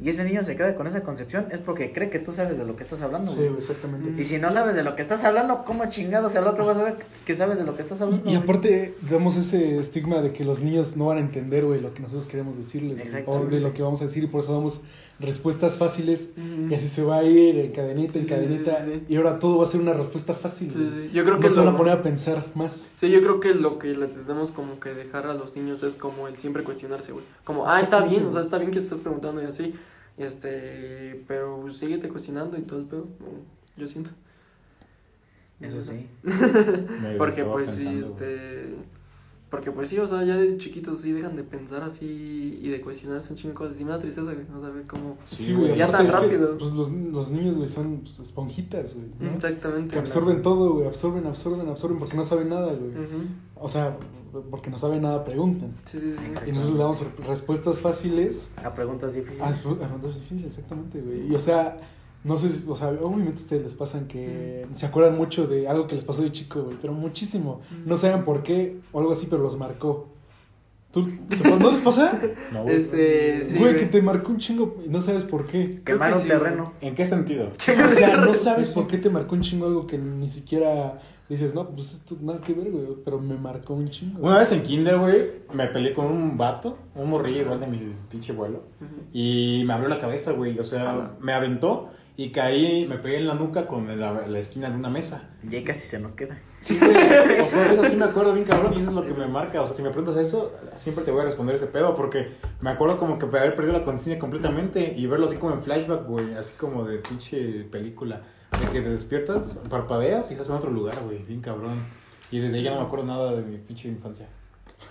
Y 0.00 0.08
ese 0.08 0.24
niño 0.24 0.42
se 0.42 0.56
queda 0.56 0.74
con 0.74 0.86
esa 0.86 1.02
concepción, 1.02 1.46
es 1.52 1.60
porque 1.60 1.92
cree 1.92 2.10
que 2.10 2.18
tú 2.18 2.32
sabes 2.32 2.58
de 2.58 2.64
lo 2.64 2.74
que 2.76 2.82
estás 2.82 3.02
hablando. 3.02 3.30
Sí, 3.30 3.38
güey. 3.38 3.58
exactamente. 3.58 4.20
Y 4.20 4.24
si 4.24 4.38
no 4.38 4.50
sabes 4.50 4.74
de 4.74 4.82
lo 4.82 4.96
que 4.96 5.02
estás 5.02 5.22
hablando, 5.24 5.64
¿cómo 5.64 5.86
chingados 5.88 6.34
el 6.34 6.44
otro 6.46 6.66
va 6.66 6.72
a 6.72 6.74
saber 6.74 6.96
que 7.24 7.34
sabes 7.36 7.58
de 7.58 7.64
lo 7.64 7.76
que 7.76 7.82
estás 7.82 8.00
hablando? 8.00 8.28
Y, 8.30 8.34
aparte, 8.34 8.94
damos 9.10 9.36
ese 9.36 9.78
estigma 9.78 10.20
de 10.22 10.32
que 10.32 10.44
los 10.44 10.60
niños 10.60 10.96
no 10.96 11.06
van 11.06 11.18
a 11.18 11.20
entender, 11.20 11.64
güey, 11.64 11.80
lo 11.80 11.94
que 11.94 12.00
nosotros 12.00 12.26
queremos 12.26 12.56
decirles. 12.56 13.00
güey. 13.12 13.24
O 13.26 13.44
de 13.46 13.60
lo 13.60 13.72
que 13.74 13.82
vamos 13.82 14.00
a 14.02 14.06
decir, 14.06 14.24
y 14.24 14.26
por 14.26 14.42
eso 14.42 14.52
damos 14.54 14.80
respuestas 15.20 15.76
fáciles. 15.76 16.30
Ujú. 16.36 16.66
Y 16.70 16.74
así 16.74 16.88
se 16.88 17.04
va 17.04 17.18
a 17.18 17.24
ir, 17.24 17.56
en 17.58 17.70
cadenita, 17.72 18.14
Sí, 18.14 18.18
en 18.20 18.24
sí, 18.24 18.30
cadenita. 18.30 18.76
sí, 18.78 18.84
sí, 18.92 19.02
sí. 19.06 19.12
Y 19.12 19.16
ahora 19.16 19.38
todo 19.38 19.58
va 19.58 19.62
a 19.64 19.66
ser 19.66 19.80
una 19.80 19.92
respuesta 19.92 20.34
fácil. 20.34 20.70
Sí, 20.70 20.78
güey. 20.78 21.08
sí. 21.08 21.14
Yo 21.14 21.22
creo 21.22 21.36
no 21.36 21.40
que 21.40 21.50
se 21.50 21.56
van 21.56 21.66
lo- 21.66 21.70
a 21.72 21.76
poner 21.76 21.92
a 21.92 22.02
pensar 22.02 22.46
más. 22.54 22.90
Sí, 22.96 23.08
yo 23.10 23.20
creo 23.20 23.38
que 23.38 23.54
lo 23.54 23.78
que 23.78 23.88
le 23.94 24.08
tenemos 24.08 24.50
como 24.50 24.80
que 24.80 24.94
dejar 24.94 25.26
a 25.26 25.34
los 25.34 25.54
niños 25.54 25.82
es 25.84 25.94
como 25.94 26.26
el 26.26 26.38
siempre 26.38 26.64
cuestionarse, 26.64 27.12
güey. 27.12 27.24
Como, 27.44 27.68
ah, 27.68 27.80
está 27.80 28.00
bien, 28.00 28.26
o 28.26 28.32
sea, 28.32 28.40
está 28.40 28.58
bien 28.58 28.70
que 28.72 28.78
estés 28.80 29.00
preguntando 29.00 29.40
y 29.42 29.44
así, 29.44 29.74
este, 30.22 31.24
pero 31.26 31.70
síguete 31.72 32.08
cuestionando 32.08 32.58
y 32.58 32.62
todo 32.62 32.80
el 32.80 32.86
pedo, 32.86 33.08
yo 33.76 33.88
siento. 33.88 34.10
Eso 35.60 35.80
sí. 35.80 36.08
Porque 37.18 37.44
pues 37.44 37.70
sí, 37.70 37.86
este, 38.00 38.74
porque 39.52 39.70
pues 39.70 39.90
sí, 39.90 39.98
o 39.98 40.06
sea, 40.06 40.24
ya 40.24 40.38
de 40.38 40.56
chiquitos 40.56 40.96
sí 41.02 41.12
dejan 41.12 41.36
de 41.36 41.44
pensar 41.44 41.82
así 41.82 42.58
y 42.62 42.70
de 42.70 42.80
cuestionarse 42.80 43.34
un 43.34 43.38
chingo 43.38 43.50
de 43.50 43.58
cosas. 43.58 43.78
Y 43.78 43.84
me 43.84 43.90
da 43.90 43.98
tristeza, 43.98 44.32
güey, 44.32 44.46
o 44.50 44.58
sea, 44.58 44.70
ver 44.70 44.86
cómo... 44.86 45.18
Sí, 45.26 45.52
güey, 45.52 45.76
ya 45.76 45.90
tan 45.90 46.06
que, 46.06 46.12
rápido. 46.12 46.56
pues, 46.56 46.72
los, 46.72 46.90
los 46.90 47.30
niños, 47.30 47.58
güey, 47.58 47.68
son 47.68 47.98
pues, 47.98 48.18
esponjitas, 48.20 48.94
güey. 48.94 49.08
¿no? 49.20 49.36
Exactamente. 49.36 49.92
Que 49.92 49.98
absorben 49.98 50.40
todo, 50.40 50.72
güey. 50.72 50.86
Absorben, 50.86 51.26
absorben, 51.26 51.68
absorben 51.68 51.98
porque 51.98 52.16
no 52.16 52.24
saben 52.24 52.48
nada, 52.48 52.72
güey. 52.72 52.92
O 53.54 53.68
sea, 53.68 53.94
porque 54.50 54.70
no 54.70 54.78
saben 54.78 55.02
nada, 55.02 55.24
preguntan. 55.24 55.74
Sí, 55.84 55.98
sí, 55.98 56.12
sí. 56.12 56.30
Y 56.46 56.52
nosotros 56.52 56.72
le 56.76 56.78
damos 56.82 57.00
re- 57.00 57.24
respuestas 57.26 57.80
fáciles 57.80 58.50
A 58.62 58.72
preguntas 58.74 59.14
difíciles. 59.14 59.42
a 59.42 59.48
a 59.50 59.52
preguntas 59.88 60.14
difíciles, 60.20 60.44
exactamente, 60.46 61.00
güey. 61.00 61.30
Y 61.30 61.34
o 61.34 61.40
sea, 61.40 61.78
no 62.24 62.38
sé, 62.38 62.48
si- 62.50 62.68
o 62.68 62.76
sea, 62.76 62.88
obviamente 62.88 63.32
a 63.40 63.42
ustedes 63.42 63.62
les 63.62 63.74
pasan 63.74 64.06
que 64.06 64.66
se 64.74 64.86
acuerdan 64.86 65.16
mucho 65.16 65.46
de 65.46 65.68
algo 65.68 65.86
que 65.86 65.94
les 65.96 66.04
pasó 66.04 66.22
de 66.22 66.32
chico, 66.32 66.62
güey, 66.62 66.76
pero 66.80 66.92
muchísimo. 66.92 67.60
No 67.84 67.96
saben 67.96 68.24
por 68.24 68.42
qué 68.42 68.78
o 68.92 69.00
algo 69.00 69.12
así, 69.12 69.26
pero 69.28 69.42
los 69.42 69.56
marcó. 69.58 70.08
¿Tú, 70.92 71.06
¿No 71.58 71.70
les 71.70 71.80
pasa? 71.80 72.20
No, 72.52 72.64
güey. 72.64 72.76
Este, 72.82 73.42
sí, 73.42 73.58
güey, 73.58 73.72
güey. 73.72 73.84
que 73.84 73.90
te 73.90 74.02
marcó 74.02 74.30
un 74.30 74.38
chingo 74.38 74.76
y 74.84 74.88
no 74.90 75.00
sabes 75.00 75.24
por 75.24 75.46
qué. 75.46 75.80
creo 75.82 75.96
Quemar 75.96 76.10
que 76.10 76.16
un 76.16 76.22
sí, 76.22 76.28
terreno. 76.28 76.72
¿En 76.82 76.94
qué 76.94 77.06
sentido? 77.06 77.48
O 77.48 77.94
sea, 77.94 78.16
no 78.18 78.34
sabes 78.34 78.68
por 78.68 78.86
qué 78.86 78.98
te 78.98 79.08
marcó 79.08 79.34
un 79.34 79.40
chingo 79.40 79.66
algo 79.66 79.86
que 79.86 79.96
ni 79.96 80.28
siquiera 80.28 80.98
dices, 81.30 81.54
no, 81.54 81.70
pues 81.70 81.92
esto 81.94 82.16
nada 82.20 82.42
que 82.42 82.52
ver, 82.52 82.70
güey, 82.70 82.86
pero 83.04 83.18
me 83.18 83.36
marcó 83.36 83.72
un 83.72 83.88
chingo. 83.88 84.20
Una 84.20 84.38
vez 84.38 84.52
en 84.52 84.62
kinder, 84.62 84.98
güey, 84.98 85.32
me 85.54 85.66
peleé 85.66 85.94
con 85.94 86.06
un 86.06 86.36
vato, 86.36 86.76
un 86.94 87.08
morrillo 87.08 87.40
igual 87.40 87.60
de 87.60 87.66
mi 87.68 87.94
pinche 88.10 88.34
vuelo. 88.34 88.64
Y 89.14 89.62
me 89.66 89.72
abrió 89.72 89.88
la 89.88 89.98
cabeza, 89.98 90.32
güey. 90.32 90.58
O 90.58 90.64
sea, 90.64 90.90
Ala. 90.90 91.16
me 91.20 91.32
aventó 91.32 91.88
y 92.16 92.30
caí, 92.30 92.86
me 92.86 92.98
pegué 92.98 93.16
en 93.16 93.26
la 93.26 93.34
nuca 93.34 93.66
con 93.66 93.98
la, 93.98 94.26
la 94.26 94.38
esquina 94.38 94.68
de 94.68 94.76
una 94.76 94.90
mesa. 94.90 95.30
Y 95.48 95.56
ahí 95.56 95.64
casi 95.64 95.86
se 95.86 95.98
nos 95.98 96.12
queda. 96.12 96.38
Sí, 96.60 96.78
güey. 96.78 96.90
O 97.40 97.48
sea, 97.48 97.72
eso 97.72 97.84
sí 97.84 97.96
me 97.96 98.04
acuerdo 98.04 98.34
bien 98.34 98.46
cabrón 98.46 98.74
y 98.74 98.80
eso 98.80 98.90
es 98.90 98.94
lo 98.94 99.04
que 99.06 99.14
me 99.14 99.26
marca. 99.26 99.62
O 99.62 99.66
sea, 99.66 99.74
si 99.74 99.82
me 99.82 99.90
preguntas 99.90 100.16
eso, 100.16 100.52
siempre 100.76 101.04
te 101.04 101.10
voy 101.10 101.22
a 101.22 101.24
responder 101.24 101.56
ese 101.56 101.66
pedo 101.66 101.96
porque 101.96 102.36
me 102.60 102.70
acuerdo 102.70 102.98
como 102.98 103.18
que 103.18 103.24
haber 103.26 103.56
perdido 103.56 103.72
la 103.72 103.84
conciencia 103.84 104.18
completamente 104.18 104.94
y 104.96 105.06
verlo 105.06 105.26
así 105.26 105.36
como 105.36 105.54
en 105.54 105.62
flashback, 105.62 106.06
güey. 106.06 106.34
Así 106.34 106.52
como 106.58 106.84
de 106.84 106.98
pinche 106.98 107.64
película. 107.64 108.22
De 108.60 108.70
que 108.70 108.82
te 108.82 108.90
despiertas, 108.90 109.60
parpadeas 109.70 110.30
y 110.30 110.34
estás 110.34 110.50
en 110.50 110.56
otro 110.56 110.70
lugar, 110.70 110.96
güey. 111.04 111.24
Bien 111.24 111.40
cabrón. 111.40 111.80
Y 112.30 112.38
desde 112.38 112.58
ahí 112.58 112.62
ya 112.62 112.72
no 112.72 112.80
me 112.80 112.86
acuerdo 112.86 113.06
nada 113.06 113.32
de 113.34 113.42
mi 113.42 113.56
pinche 113.56 113.88
infancia. 113.88 114.28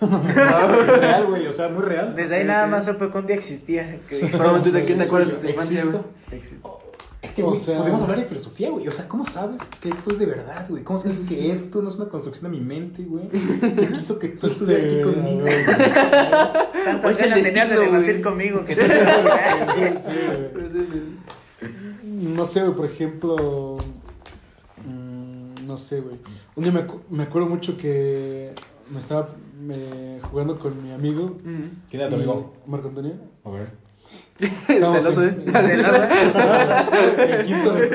real, 0.00 1.26
güey. 1.26 1.46
O 1.46 1.52
sea, 1.52 1.68
muy 1.68 1.84
real. 1.84 2.14
Desde 2.16 2.36
ahí 2.36 2.44
nada 2.44 2.66
más 2.66 2.84
supe 2.84 3.08
que 3.08 3.18
un 3.18 3.26
día 3.26 3.36
existía. 3.36 4.00
Que... 4.08 4.28
Pero 4.30 4.60
tú 4.60 4.72
de 4.72 4.84
qué 4.84 4.94
te 4.94 5.02
Eso 5.02 5.14
acuerdas 5.14 5.30
de 5.30 5.36
tu 5.36 5.46
infancia, 5.48 5.84
güey? 5.84 6.02
Es 7.22 7.32
que, 7.32 7.42
O 7.44 7.50
güey, 7.50 7.60
sea- 7.60 7.78
podemos 7.78 8.02
hablar 8.02 8.18
de 8.18 8.24
filosofía, 8.24 8.70
güey. 8.70 8.88
O 8.88 8.92
sea, 8.92 9.06
¿cómo 9.08 9.24
sabes 9.24 9.62
que 9.80 9.88
esto 9.90 10.10
es 10.10 10.18
de 10.18 10.26
verdad, 10.26 10.66
güey? 10.68 10.82
¿Cómo 10.82 10.98
sabes 10.98 11.20
que 11.20 11.52
esto 11.52 11.80
no 11.80 11.88
es 11.88 11.94
una 11.94 12.08
construcción 12.08 12.50
de 12.50 12.58
mi 12.58 12.64
mente, 12.64 13.04
güey? 13.04 13.28
Que 13.28 13.88
quiso 13.92 14.18
que 14.18 14.28
tú 14.30 14.48
estuvieras 14.48 14.84
aquí 14.86 14.96
Este, 14.96 15.02
conmigo. 15.14 15.44
Hoy 17.04 17.12
es 17.12 17.22
el 17.22 17.30
pena 17.30 17.42
tenías 17.44 17.68
de 17.70 17.78
debatir 17.78 18.22
conmigo 18.22 18.64
que 18.64 18.74
sí, 18.74 18.80
güey. 21.60 22.34
No 22.34 22.44
sé, 22.46 22.62
güey, 22.62 22.74
por 22.74 22.86
ejemplo. 22.86 23.76
mm, 24.86 25.66
no 25.66 25.76
sé, 25.76 26.00
güey. 26.00 26.16
Un 26.56 26.64
día 26.64 26.72
me, 26.72 26.86
acu- 26.86 27.00
me 27.08 27.22
acuerdo 27.24 27.48
mucho 27.48 27.76
que 27.76 28.52
me 28.90 28.98
estaba 28.98 29.28
me- 29.60 30.18
jugando 30.30 30.58
con 30.58 30.82
mi 30.82 30.90
amigo. 30.92 31.24
Ujú. 31.24 31.70
¿Quién 31.88 32.00
era 32.02 32.08
tu 32.10 32.16
amigo? 32.16 32.52
Marco 32.66 32.88
Antonio. 32.88 33.12
A 33.44 33.50
ver. 33.50 33.70
Celoso, 34.66 35.24
¿eh? 35.24 35.30
de 35.44 35.44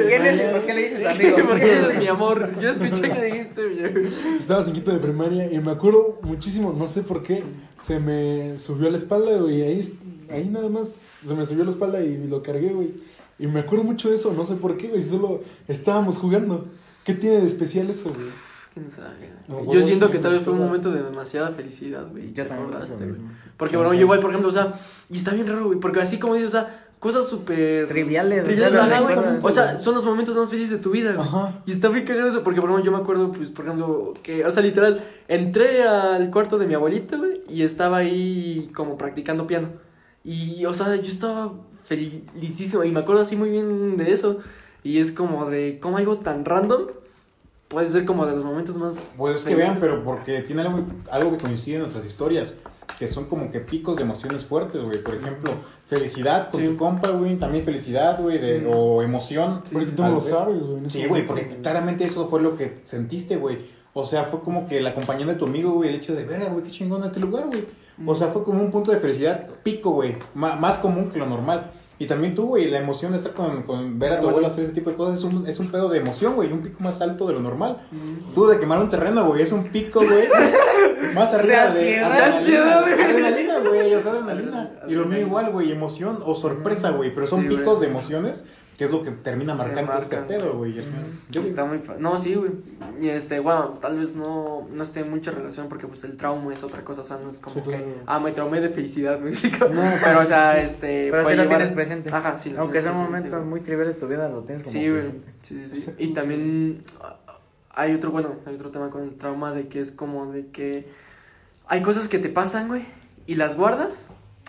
¿Quién 0.08 0.26
es? 0.26 0.42
¿Por 0.42 0.62
qué 0.62 0.74
le 0.74 0.84
dices 0.84 1.06
amigo? 1.06 1.38
Porque 1.48 1.74
ese 1.74 1.92
es 1.92 1.98
mi 2.00 2.08
amor. 2.08 2.52
Yo 2.62 2.70
escuché 2.70 3.10
que 3.12 3.26
dijiste, 3.26 3.68
mi 3.68 3.80
Estábamos 4.40 4.68
en 4.68 4.74
quinto 4.74 4.92
de 4.92 5.00
primaria 5.00 5.52
y 5.52 5.60
me 5.60 5.72
acuerdo 5.72 6.20
muchísimo, 6.24 6.74
no 6.78 6.88
sé 6.88 7.02
por 7.02 7.24
qué, 7.24 7.44
se 7.86 8.00
me 8.00 8.58
subió 8.58 8.88
a 8.88 8.92
la 8.92 8.98
espalda, 8.98 9.38
güey, 9.38 9.62
ahí, 9.62 10.00
ahí 10.32 10.46
nada 10.46 10.70
más 10.70 10.94
se 11.26 11.34
me 11.34 11.46
subió 11.46 11.64
a 11.64 11.66
la 11.66 11.72
espalda 11.72 12.02
y 12.02 12.28
lo 12.28 12.42
cargué, 12.42 12.70
güey. 12.70 12.94
Y 13.40 13.48
me 13.48 13.60
acuerdo 13.60 13.84
mucho 13.84 14.10
de 14.10 14.16
eso, 14.16 14.34
no 14.34 14.46
sé 14.46 14.56
por 14.56 14.78
qué, 14.78 14.88
güey, 14.88 15.02
si 15.02 15.10
solo 15.10 15.42
estábamos 15.68 16.18
jugando. 16.18 16.66
¿Qué 17.04 17.14
tiene 17.14 17.38
de 17.38 17.48
especial 17.48 17.90
eso, 17.90 18.12
güey? 18.14 18.26
¿Quién 18.78 18.92
sabe? 18.92 19.32
No, 19.48 19.56
güey? 19.56 19.66
güey, 19.66 19.80
Yo 19.80 19.86
siento 19.86 20.12
que 20.12 20.20
tal 20.20 20.34
vez 20.34 20.44
fue 20.44 20.54
un 20.54 20.60
momento 20.60 20.92
de 20.92 21.02
demasiada 21.02 21.52
felicidad, 21.52 22.08
güey. 22.12 22.32
Yo 22.32 22.46
¿Te 22.46 22.54
acordaste, 22.54 23.06
güey? 23.06 23.20
Porque, 23.58 23.76
bueno, 23.76 23.92
yo 23.94 24.02
igual, 24.02 24.20
por 24.20 24.30
ejemplo, 24.30 24.50
o 24.50 24.52
sea, 24.52 24.74
y 25.10 25.18
está 25.18 25.34
bien 25.34 25.48
raro, 25.48 25.66
güey, 25.66 25.80
porque 25.80 26.00
así 26.00 26.20
como 26.20 26.36
dices, 26.36 26.50
o 26.50 26.52
sea, 26.52 26.92
cosas 27.00 27.28
súper... 27.28 27.88
Triviales, 27.88 28.44
o 28.44 28.48
triviales, 28.48 28.88
sea, 28.88 29.02
no. 29.02 29.40
O 29.42 29.52
sea, 29.52 29.80
son 29.80 29.96
los 29.96 30.06
momentos 30.06 30.38
más 30.38 30.52
felices 30.52 30.78
de 30.78 30.78
tu 30.78 30.92
vida, 30.92 31.14
güey. 31.14 31.28
Ajá. 31.28 31.64
Y 31.66 31.72
está 31.72 31.90
bien 31.90 32.06
cagado 32.06 32.30
eso, 32.30 32.44
porque 32.44 32.62
por 32.62 32.70
ejemplo, 32.70 32.86
yo 32.86 32.96
me 32.96 33.04
acuerdo, 33.04 33.32
pues, 33.32 33.50
por 33.50 33.66
ejemplo, 33.66 34.14
que, 34.22 34.46
o 34.46 34.52
sea, 34.52 34.62
literal, 34.62 35.04
entré 35.28 35.82
al 35.84 36.30
cuarto 36.30 36.60
de 36.60 36.68
mi 36.68 36.76
abuelita, 36.76 37.18
güey, 37.18 37.42
y 37.50 37.64
estaba 37.64 37.98
ahí 37.98 38.70
como 38.76 38.96
practicando 38.96 39.48
piano. 39.48 39.70
Y, 40.24 40.66
o 40.66 40.74
sea, 40.76 40.96
yo 40.96 41.10
estaba 41.10 41.52
felicísimo, 41.82 42.84
y 42.84 42.92
me 42.92 43.00
acuerdo 43.00 43.22
así 43.22 43.36
muy 43.36 43.50
bien 43.50 43.98
de 43.98 44.12
eso. 44.12 44.38
Y 44.84 45.00
es 45.00 45.12
como 45.12 45.50
de, 45.50 45.80
¿cómo 45.82 45.98
algo 45.98 46.18
tan 46.20 46.46
random 46.46 46.88
puede 47.68 47.90
ser 47.90 48.06
como 48.06 48.26
de 48.26 48.36
los 48.36 48.46
momentos 48.46 48.78
más... 48.78 49.16
Pues 49.18 49.36
es 49.38 49.42
que 49.42 49.56
vean, 49.56 49.78
pero 49.80 50.04
porque 50.04 50.42
tiene 50.42 50.62
algo, 50.62 50.86
algo 51.12 51.32
que 51.32 51.38
coincide 51.44 51.76
en 51.76 51.82
nuestras 51.82 52.06
historias, 52.06 52.56
que 53.00 53.08
son 53.08 53.26
como 53.26 53.52
que 53.52 53.60
picos 53.60 53.96
de 53.98 54.04
emociones 54.04 54.46
fuertes, 54.46 54.82
güey. 54.82 55.02
Por 55.04 55.16
ejemplo, 55.16 55.52
felicidad 55.86 56.50
con 56.52 56.62
Sí. 56.62 56.68
tu 56.68 56.78
compa, 56.78 57.10
güey. 57.10 57.38
También 57.38 57.64
felicidad, 57.66 58.20
güey, 58.22 58.38
de, 58.40 58.62
Mm. 58.62 58.68
o 58.74 59.02
emoción. 59.04 59.62
Porque 59.72 59.92
tú 59.92 60.02
no 60.02 60.12
lo 60.14 60.22
sabes, 60.22 60.62
güey. 60.64 60.90
Sí, 60.90 61.06
güey, 61.06 61.26
porque 61.28 61.46
claramente 61.62 62.06
eso 62.06 62.28
fue 62.28 62.42
lo 62.42 62.56
que 62.56 62.82
sentiste, 62.86 63.36
güey. 63.38 63.58
O 63.94 64.06
sea, 64.06 64.24
fue 64.26 64.42
como 64.42 64.68
que 64.68 64.80
la 64.82 64.94
compañía 64.94 65.26
de 65.26 65.36
tu 65.36 65.46
amigo, 65.46 65.72
güey, 65.72 65.90
el 65.90 65.96
hecho 65.96 66.16
de 66.16 66.24
ver, 66.24 66.50
güey, 66.52 66.64
qué 66.64 66.72
chingón 66.72 67.04
este 67.04 67.20
lugar, 67.20 67.46
güey. 67.48 67.66
O 68.06 68.16
sea, 68.16 68.28
fue 68.28 68.44
como 68.44 68.62
un 68.62 68.70
punto 68.72 68.92
de 68.92 68.98
felicidad 69.00 69.48
pico, 69.64 69.92
güey, 69.92 70.16
más 70.36 70.78
común 70.78 71.10
que 71.10 71.18
lo 71.18 71.26
normal. 71.26 71.72
Y 72.00 72.06
también 72.06 72.36
tú, 72.36 72.48
güey, 72.48 72.70
la 72.70 72.78
emoción 72.80 73.12
de 73.12 73.18
estar 73.18 73.34
con, 73.34 73.64
con 73.64 73.98
ver 73.98 74.14
a 74.14 74.22
tu 74.22 74.30
abuelo 74.30 74.48
hacer 74.48 74.66
ese 74.66 74.74
tipo 74.74 74.92
de 74.92 74.96
cosas 74.96 75.20
es 75.20 75.24
un, 75.24 75.48
es 75.48 75.60
un 75.60 75.72
pedo 75.72 75.90
de 75.90 75.98
emoción, 75.98 76.36
güey, 76.36 76.52
un 76.52 76.62
pico 76.62 76.78
más 76.80 77.02
alto 77.02 77.28
de 77.28 77.34
lo 77.34 77.40
normal. 77.40 77.82
Mm. 77.92 78.34
Tú 78.36 78.46
de 78.46 78.60
quemar 78.60 78.80
un 78.80 78.90
terreno, 78.90 79.26
güey, 79.26 79.42
es 79.42 79.52
un 79.52 79.64
pico, 79.64 80.00
güey, 80.00 80.28
más 81.16 81.34
arriba 81.34 81.68
De 81.72 81.84
de, 81.84 82.00
ansiedad. 82.00 82.84
Adrenalina, 82.84 83.60
güey, 83.60 83.94
o 83.96 84.02
sea, 84.02 84.12
adrenalina. 84.12 84.72
Y 84.88 84.94
lo 84.94 85.06
mío 85.06 85.20
igual, 85.20 85.52
güey, 85.52 85.72
emoción 85.72 86.20
o 86.24 86.36
sorpresa, 86.36 86.92
güey, 86.92 87.14
pero 87.14 87.26
son 87.26 87.42
Sí, 87.42 87.48
picos 87.48 87.82
de 87.82 87.88
emociones 87.88 88.46
que 88.78 88.86
es 88.86 88.92
lo 88.92 89.02
que 89.02 89.10
termina 89.10 89.56
marcando 89.56 89.92
este 89.94 90.18
marcan. 90.18 90.28
pedo, 90.28 90.56
güey. 90.58 90.76
Yo 91.32 91.42
Está 91.42 91.66
muy 91.66 91.80
fa- 91.80 91.96
No, 91.98 92.20
sí, 92.20 92.36
güey. 92.36 92.52
Y 93.02 93.10
este, 93.10 93.40
bueno, 93.40 93.80
tal 93.82 93.98
vez 93.98 94.16
no, 94.16 94.68
no 94.72 94.84
esté 94.84 95.00
en 95.00 95.10
mucha 95.10 95.32
relación 95.32 95.68
porque 95.68 95.88
pues 95.88 96.04
el 96.04 96.16
trauma 96.16 96.54
es 96.54 96.62
otra 96.64 96.86
cosa, 96.86 97.02
o 97.02 97.04
sea, 97.04 97.18
no 97.18 97.28
es 97.30 97.40
como 97.40 97.56
Sí, 97.56 97.62
que, 97.62 97.70
claro. 97.70 97.86
ah, 98.06 98.20
me 98.20 98.32
traumé 98.34 98.62
de 98.62 98.70
felicidad, 98.70 99.20
güey. 99.22 99.34
No, 99.34 99.84
pero, 100.04 100.20
o 100.22 100.26
sea, 100.26 100.54
sí. 100.56 100.60
este. 100.62 101.10
Pero 101.10 101.24
sí 101.26 101.36
lo 101.36 101.44
llevar- 101.44 101.58
tienes 101.58 101.72
presente. 101.74 102.14
Ajá, 102.14 102.38
sí. 102.38 102.52
lo 102.52 102.60
Aunque 102.62 102.80
tienes 102.80 102.96
sea 102.96 103.06
un 103.06 103.12
momento 103.12 103.36
güey. 103.38 103.50
muy 103.50 103.60
trivial 103.62 103.88
de 103.88 103.94
tu 103.96 104.08
vida, 104.08 104.30
lo 104.30 104.42
tienes 104.44 104.62
como 104.62 104.72
Sí, 104.74 104.88
güey. 104.90 105.02
presente. 105.02 105.34
Sí, 105.42 105.68
sí, 105.68 105.82
sí. 105.82 105.92
Y 105.98 106.14
también 106.14 106.82
hay 107.74 107.94
otro, 107.96 108.12
bueno, 108.12 108.36
hay 108.46 108.56
otro 108.56 108.70
tema 108.72 108.90
con 108.92 109.04
el 109.04 109.16
trauma 109.16 109.54
de 109.54 109.68
que 109.68 109.80
es 109.80 109.92
como 109.92 110.32
de 110.32 110.48
que 110.48 110.88
hay 111.68 111.82
cosas 111.82 112.08
que 112.08 112.20
te 112.20 112.30
pasan, 112.30 112.68
güey, 112.68 112.84
y 113.26 113.36
las 113.36 113.56
guardas. 113.58 114.08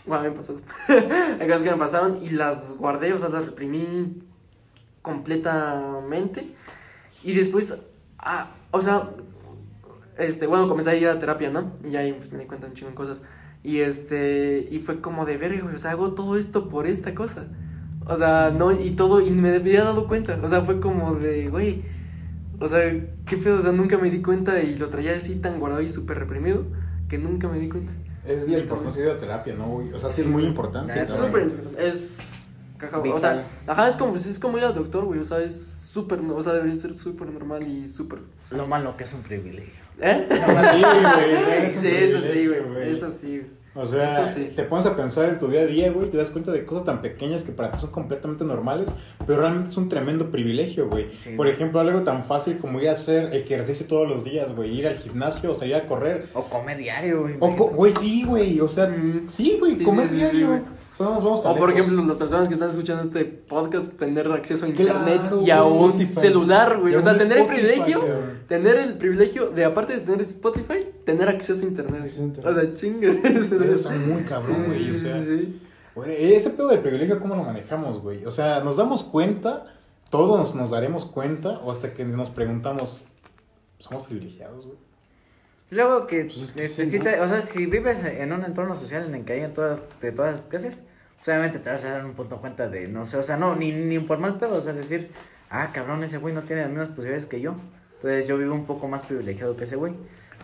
Bueno, 0.09 0.23
a 0.23 0.23
mí 0.25 0.31
me 0.31 0.37
pasó 0.37 0.53
eso. 0.53 0.63
hay 1.41 1.47
cosas 1.47 1.63
que 1.63 1.71
me 1.71 1.77
pasaron 1.77 2.25
y 2.25 2.31
las 2.31 2.77
guardé, 2.79 3.13
o 3.13 3.19
sea, 3.19 3.29
las 3.29 3.45
reprimí 3.45 4.23
completamente. 5.03 6.55
Y 7.23 7.35
después, 7.35 7.79
ah, 8.19 8.55
o 8.71 8.81
sea, 8.81 9.11
este, 10.19 10.47
bueno, 10.47 10.67
comencé 10.67 10.91
a 10.91 10.97
ir 10.97 11.09
a 11.09 11.19
terapia, 11.19 11.51
¿no? 11.51 11.73
Y 11.85 11.97
ahí 11.97 12.13
pues, 12.13 12.33
me 12.33 12.39
di 12.39 12.47
cuenta 12.47 12.67
un 12.67 12.75
chingo 12.75 12.91
de 12.91 12.97
cosas. 12.97 13.23
Y 13.63 13.81
este, 13.81 14.67
y 14.71 14.79
fue 14.79 15.01
como 15.01 15.27
de 15.27 15.37
ver, 15.37 15.63
güey, 15.63 15.75
o 15.75 15.79
sea, 15.79 15.93
hago 15.93 16.15
todo 16.15 16.37
esto 16.37 16.69
por 16.69 16.87
esta 16.87 17.15
cosa. 17.15 17.47
O 18.07 18.17
sea, 18.17 18.51
no, 18.51 18.73
y 18.73 18.93
todo, 18.93 19.21
y 19.21 19.31
me 19.31 19.55
había 19.55 19.85
dado 19.85 20.09
cuenta. 20.09 20.39
O 20.43 20.49
sea, 20.49 20.63
fue 20.63 20.81
como 20.81 21.15
de, 21.15 21.49
güey, 21.49 21.83
o 22.61 22.67
sea, 22.67 22.81
qué 23.27 23.37
pedo, 23.37 23.59
o 23.59 23.63
sea, 23.63 23.73
nunca 23.73 23.99
me 23.99 24.11
di 24.11 24.23
cuenta 24.23 24.63
y 24.63 24.77
lo 24.79 24.89
traía 24.89 25.15
así 25.15 25.37
tan 25.37 25.61
guardado 25.61 25.83
y 25.83 25.91
súper 25.91 26.19
reprimido 26.19 26.65
que 27.09 27.19
nunca 27.19 27.49
me 27.49 27.59
di 27.59 27.69
cuenta. 27.69 27.93
Es 28.29 28.47
de 28.47 29.07
la 29.07 29.19
terapia, 29.19 29.55
¿no, 29.55 29.69
güey? 29.69 29.93
O 29.93 29.99
sea, 29.99 30.09
sí 30.09 30.23
es 30.23 30.27
muy 30.27 30.45
importante. 30.45 31.01
Es 31.01 31.11
¿no? 31.11 31.27
súper 31.27 31.43
importante. 31.43 31.89
Es, 31.89 32.47
caja, 32.77 32.99
o 32.99 33.19
sea, 33.19 33.45
ajá, 33.67 33.89
es 33.89 33.97
como, 33.97 34.17
es 34.17 34.39
como 34.39 34.59
ir 34.59 34.65
al 34.65 34.75
doctor, 34.75 35.05
güey, 35.05 35.21
o 35.21 35.25
sea, 35.25 35.39
es 35.39 35.89
súper, 35.93 36.21
o 36.21 36.43
sea, 36.43 36.53
debería 36.53 36.77
ser 36.77 36.99
súper 36.99 37.29
normal 37.29 37.67
y 37.67 37.89
súper, 37.89 38.21
Lo 38.51 38.67
malo 38.67 38.97
que 38.97 39.05
es 39.05 39.13
un 39.13 39.23
privilegio. 39.23 39.83
¿eh? 40.01 40.27
Sí, 40.31 40.83
güey, 41.45 41.71
Sí, 41.71 41.89
eso 41.89 42.21
sí, 42.21 42.47
güey, 42.47 42.91
eso 42.91 43.13
sí. 43.13 43.47
O 43.75 43.87
sea, 43.87 44.27
sí. 44.27 44.53
te 44.57 44.65
pones 44.65 44.87
a 44.87 44.97
pensar 44.97 45.29
en 45.29 45.39
tu 45.39 45.49
día 45.49 45.61
a 45.61 45.67
día, 45.67 45.93
güey, 45.93 46.11
te 46.11 46.17
das 46.17 46.31
cuenta 46.31 46.51
de 46.51 46.65
cosas 46.65 46.85
tan 46.85 47.01
pequeñas 47.01 47.43
que 47.43 47.53
para 47.53 47.71
ti 47.71 47.79
son 47.79 47.91
completamente 47.91 48.45
normales, 48.45 48.91
pero 49.27 49.41
realmente 49.41 49.71
es 49.71 49.77
un 49.77 49.89
tremendo 49.89 50.31
privilegio, 50.31 50.89
güey. 50.89 51.09
Sí. 51.19 51.35
Por 51.37 51.47
ejemplo, 51.49 51.79
algo 51.81 52.03
tan 52.03 52.25
fácil 52.25 52.59
como 52.59 52.81
ir 52.81 52.89
a 52.89 52.93
hacer 52.93 53.35
ejercicio 53.35 53.87
todos 53.87 54.09
los 54.09 54.25
días, 54.25 54.55
güey, 54.55 54.77
ir 54.77 54.89
al 54.89 54.97
gimnasio 54.97 55.53
o 55.53 55.55
salir 55.55 55.77
a 55.77 55.87
correr. 55.87 56.29
O 56.35 56.45
comer 56.45 56.79
diario, 56.79 57.23
güey. 57.23 57.37
O, 57.41 57.51
güey, 57.51 57.93
sí, 57.93 58.25
güey, 58.25 58.61
o 58.61 58.69
sea, 58.69 58.95
sí, 59.29 59.57
güey, 59.61 59.77
Sí, 59.77 59.85
comer 59.85 60.09
diario. 60.11 60.65
O 60.99 61.05
vamos 61.05 61.41
por 61.59 61.71
ejemplo, 61.71 62.03
las 62.05 62.17
personas 62.19 62.49
que 62.49 62.55
están 62.55 62.71
escuchando 62.71 63.05
este 63.05 63.25
podcast, 63.25 63.97
tener 63.97 64.31
acceso 64.33 64.67
a 64.67 64.69
Claro, 64.73 64.99
internet 64.99 65.21
y 65.27 65.35
güey, 65.37 65.51
a 65.51 65.63
un 65.65 65.91
Spotify. 65.91 66.15
celular, 66.17 66.79
güey. 66.81 66.93
Y 66.93 66.97
O 66.97 67.01
sea, 67.01 67.17
tener 67.17 67.39
el 67.39 67.45
Spotify, 67.45 67.67
privilegio, 67.67 68.01
cabrón. 68.01 68.41
tener 68.49 68.77
el 68.79 68.99
privilegio 68.99 69.51
de, 69.51 69.65
aparte 69.65 69.93
de 69.95 70.01
tener 70.01 70.21
Spotify, 70.23 70.87
tener 71.05 71.29
acceso 71.29 71.65
a 71.65 71.69
internet. 71.69 72.03
Acceso 72.03 72.23
a 72.23 72.25
internet. 72.25 72.53
O 72.57 72.61
sea, 72.61 72.75
chingue. 72.75 73.09
Eso 73.09 73.65
está 73.65 73.91
muy 73.91 74.23
cabrón, 74.23 74.57
Sí, 74.59 74.67
güey, 74.67 74.79
sí, 74.85 74.91
o 74.91 74.99
sea. 74.99 75.25
sí. 75.25 75.63
Güey, 75.95 76.33
ese 76.35 76.51
pedo 76.51 76.69
del 76.69 76.81
privilegio, 76.81 77.19
¿cómo 77.21 77.35
lo 77.37 77.43
manejamos, 77.45 78.01
güey? 78.03 78.25
O 78.25 78.31
sea, 78.31 78.61
¿nos 78.61 78.77
damos 78.77 79.03
cuenta? 79.03 79.65
¿Todos 80.11 80.39
nos, 80.39 80.55
nos 80.55 80.71
daremos 80.71 81.05
cuenta? 81.07 81.61
¿O 81.65 81.71
hasta 81.73 81.93
que 81.93 82.05
nos 82.05 82.31
preguntamos, 82.31 83.03
¿somos 83.79 84.07
privilegiados, 84.07 84.65
güey? 84.67 84.79
Luego 85.71 86.07
que, 86.07 86.25
Pues 86.25 86.39
es 86.39 86.53
que 86.53 86.69
sí, 86.69 86.87
sí 86.91 86.99
¿no? 86.99 87.05
te- 87.05 87.21
o 87.21 87.29
sea, 87.29 87.41
si 87.43 87.67
vives 87.67 88.05
en 88.05 88.33
un 88.33 88.45
entorno 88.45 88.75
social 88.75 89.05
en 89.07 89.15
el 89.15 89.25
que 89.25 89.35
hay 89.35 89.41
en 89.41 89.53
todas, 89.55 89.81
de 90.01 90.13
todas 90.13 90.33
las 90.33 90.43
clases, 90.43 90.85
pues, 91.17 91.29
obviamente 91.29 91.59
te 91.59 91.71
vas 91.71 91.85
a 91.85 91.91
dar 91.93 92.05
un 92.07 92.15
punto 92.15 92.41
cuenta 92.41 92.69
de, 92.69 92.89
no 92.89 93.05
sé, 93.05 93.17
o 93.19 93.23
sea, 93.23 93.37
no, 93.37 93.55
ni, 93.57 93.73
ni 93.73 93.99
por 93.99 94.19
mal 94.19 94.39
pedo, 94.39 94.57
o 94.57 94.61
sea, 94.61 94.73
decir, 94.73 95.11
ah, 95.51 95.71
cabrón, 95.73 96.03
ese 96.05 96.19
güey 96.19 96.35
no 96.35 96.43
tiene 96.43 96.63
las 96.63 96.71
mismas 96.71 96.89
posibilidades 96.89 97.27
que 97.27 97.41
yo, 97.41 97.57
entonces 97.97 98.27
yo 98.27 98.39
vivo 98.39 98.55
un 98.55 98.67
poco 98.67 98.89
más 98.89 99.03
privilegiado 99.03 99.57
que 99.57 99.65
ese 99.65 99.77
güey. 99.77 99.95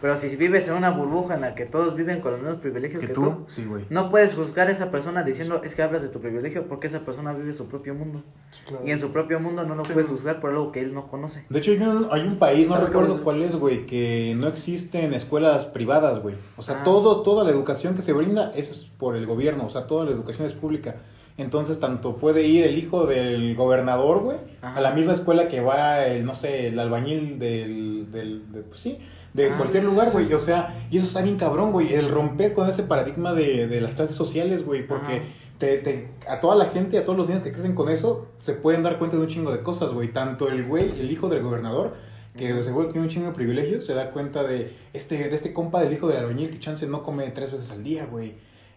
Pero 0.05 0.17
si 0.17 0.37
vives 0.37 0.69
en 0.69 0.75
una 0.75 0.91
burbuja 0.91 1.35
en 1.37 1.41
la 1.41 1.55
que 1.55 1.65
todos 1.65 1.97
viven 1.97 2.21
con 2.21 2.33
los 2.33 2.41
mismos 2.43 2.61
privilegios 2.61 3.01
que, 3.01 3.09
tú, 3.09 3.47
Sí, 3.49 3.65
güey. 3.65 3.87
no 3.89 4.11
puedes 4.11 4.35
juzgar 4.35 4.69
a 4.69 4.71
esa 4.71 4.91
persona 4.91 5.23
diciendo, 5.23 5.63
es 5.65 5.75
que 5.75 5.81
hablas 5.83 6.03
de 6.03 6.11
tu 6.11 6.21
privilegio, 6.21 6.69
porque 6.69 6.89
esa 6.89 7.01
persona 7.01 7.33
vive 7.33 7.55
su 7.55 7.69
propio 7.69 7.95
mundo. 7.95 8.23
Sí, 8.51 8.61
claro. 8.67 8.85
Y 8.87 8.91
en 8.91 9.01
su 9.01 9.13
propio 9.13 9.41
mundo 9.41 9.65
no 9.65 9.75
lo 9.75 9.83
puedes 9.83 10.11
juzgar 10.11 10.41
por 10.41 10.51
algo 10.51 10.73
que 10.73 10.81
él 10.83 10.93
no 10.93 11.07
conoce. 11.09 11.47
De 11.49 11.59
hecho, 11.59 11.71
hay 11.71 11.79
un, 11.79 12.07
hay 12.11 12.21
un 12.27 12.39
país, 12.39 12.69
no 12.69 12.77
recuerdo 12.85 13.25
cuál 13.25 13.41
es, 13.41 13.57
güey, 13.57 13.87
que 13.87 14.35
no 14.37 14.47
existen 14.47 15.15
escuelas 15.15 15.65
privadas, 15.65 16.21
güey. 16.21 16.35
O 16.59 16.63
sea, 16.63 16.81
Ah. 16.83 16.85
todo, 16.85 17.23
toda 17.23 17.43
la 17.43 17.51
educación 17.51 17.95
que 17.97 18.03
se 18.03 18.13
brinda 18.13 18.53
es 18.55 18.91
por 18.99 19.17
el 19.17 19.25
gobierno, 19.25 19.65
o 19.65 19.71
sea, 19.71 19.87
toda 19.87 20.05
la 20.05 20.11
educación 20.11 20.47
es 20.47 20.53
pública. 20.53 20.97
Entonces, 21.39 21.81
tanto 21.81 22.17
puede 22.19 22.47
ir 22.47 22.65
el 22.67 22.77
hijo 22.77 23.07
del 23.07 23.57
gobernador, 23.57 24.21
güey, 24.23 24.37
a 24.61 24.83
la 24.83 24.91
misma 24.91 25.15
escuela 25.15 25.49
que 25.49 25.63
va 25.63 26.05
el, 26.07 26.27
no 26.27 26.35
sé, 26.35 26.69
el 26.69 26.79
albañil 26.79 27.39
del, 27.39 28.13
del 28.13 28.53
de, 28.53 28.61
pues 28.61 28.81
sí, 28.81 28.99
de 29.35 29.51
Ah, 29.51 29.55
cualquier 29.59 29.85
lugar, 29.85 30.11
güey. 30.11 30.33
O 30.33 30.41
sea, 30.41 30.87
y 30.91 30.97
eso 30.97 31.07
está 31.07 31.21
bien 31.21 31.37
cabrón, 31.37 31.71
güey, 31.73 31.93
el 31.93 32.09
romper 32.09 32.55
con 32.55 32.69
ese 32.69 32.85
paradigma 32.85 33.35
de, 33.35 33.67
de 33.69 33.81
las 33.83 33.93
clases 33.93 34.17
sociales, 34.17 34.65
güey, 34.65 34.87
porque... 34.87 35.45
Te, 35.59 35.79
te- 35.79 36.09
a 36.29 36.41
toda 36.41 36.57
la 36.57 36.65
gente, 36.67 36.99
a 36.99 37.05
todos 37.05 37.17
los 37.17 37.29
niños 37.29 37.43
que 37.45 37.53
crecen 37.53 37.77
con 37.77 37.89
eso, 37.89 38.27
se 38.39 38.55
pueden 38.55 38.83
dar 38.83 38.99
cuenta 38.99 39.17
de 39.17 39.23
un 39.23 39.29
chingo 39.29 39.53
de 39.53 39.61
cosas, 39.61 39.93
güey. 39.93 40.09
Tanto 40.09 40.49
el 40.49 40.65
güey, 40.67 40.91
el 41.01 41.09
hijo 41.13 41.29
del 41.29 41.45
gobernador, 41.45 41.95
que 42.37 42.53
de 42.53 42.63
seguro 42.65 42.89
tiene 42.89 43.07
un 43.07 43.09
chingo 43.09 43.29
de 43.29 43.35
privilegios, 43.35 43.87
se 43.87 43.95
da 43.95 44.11
cuenta 44.11 44.43
de 44.43 44.75
este, 44.93 45.17
de 45.29 45.35
este 45.35 45.53
compa 45.53 45.81
del 45.81 45.93
hijo 45.93 46.09
del 46.09 46.17
albañil 46.19 46.51
que 46.51 46.59
chance 46.59 46.89
no 46.89 47.05
come 47.05 47.31
tres 47.31 47.53
veces 47.53 47.71
al 47.71 47.85
día, 47.85 48.07
güey. 48.07 48.35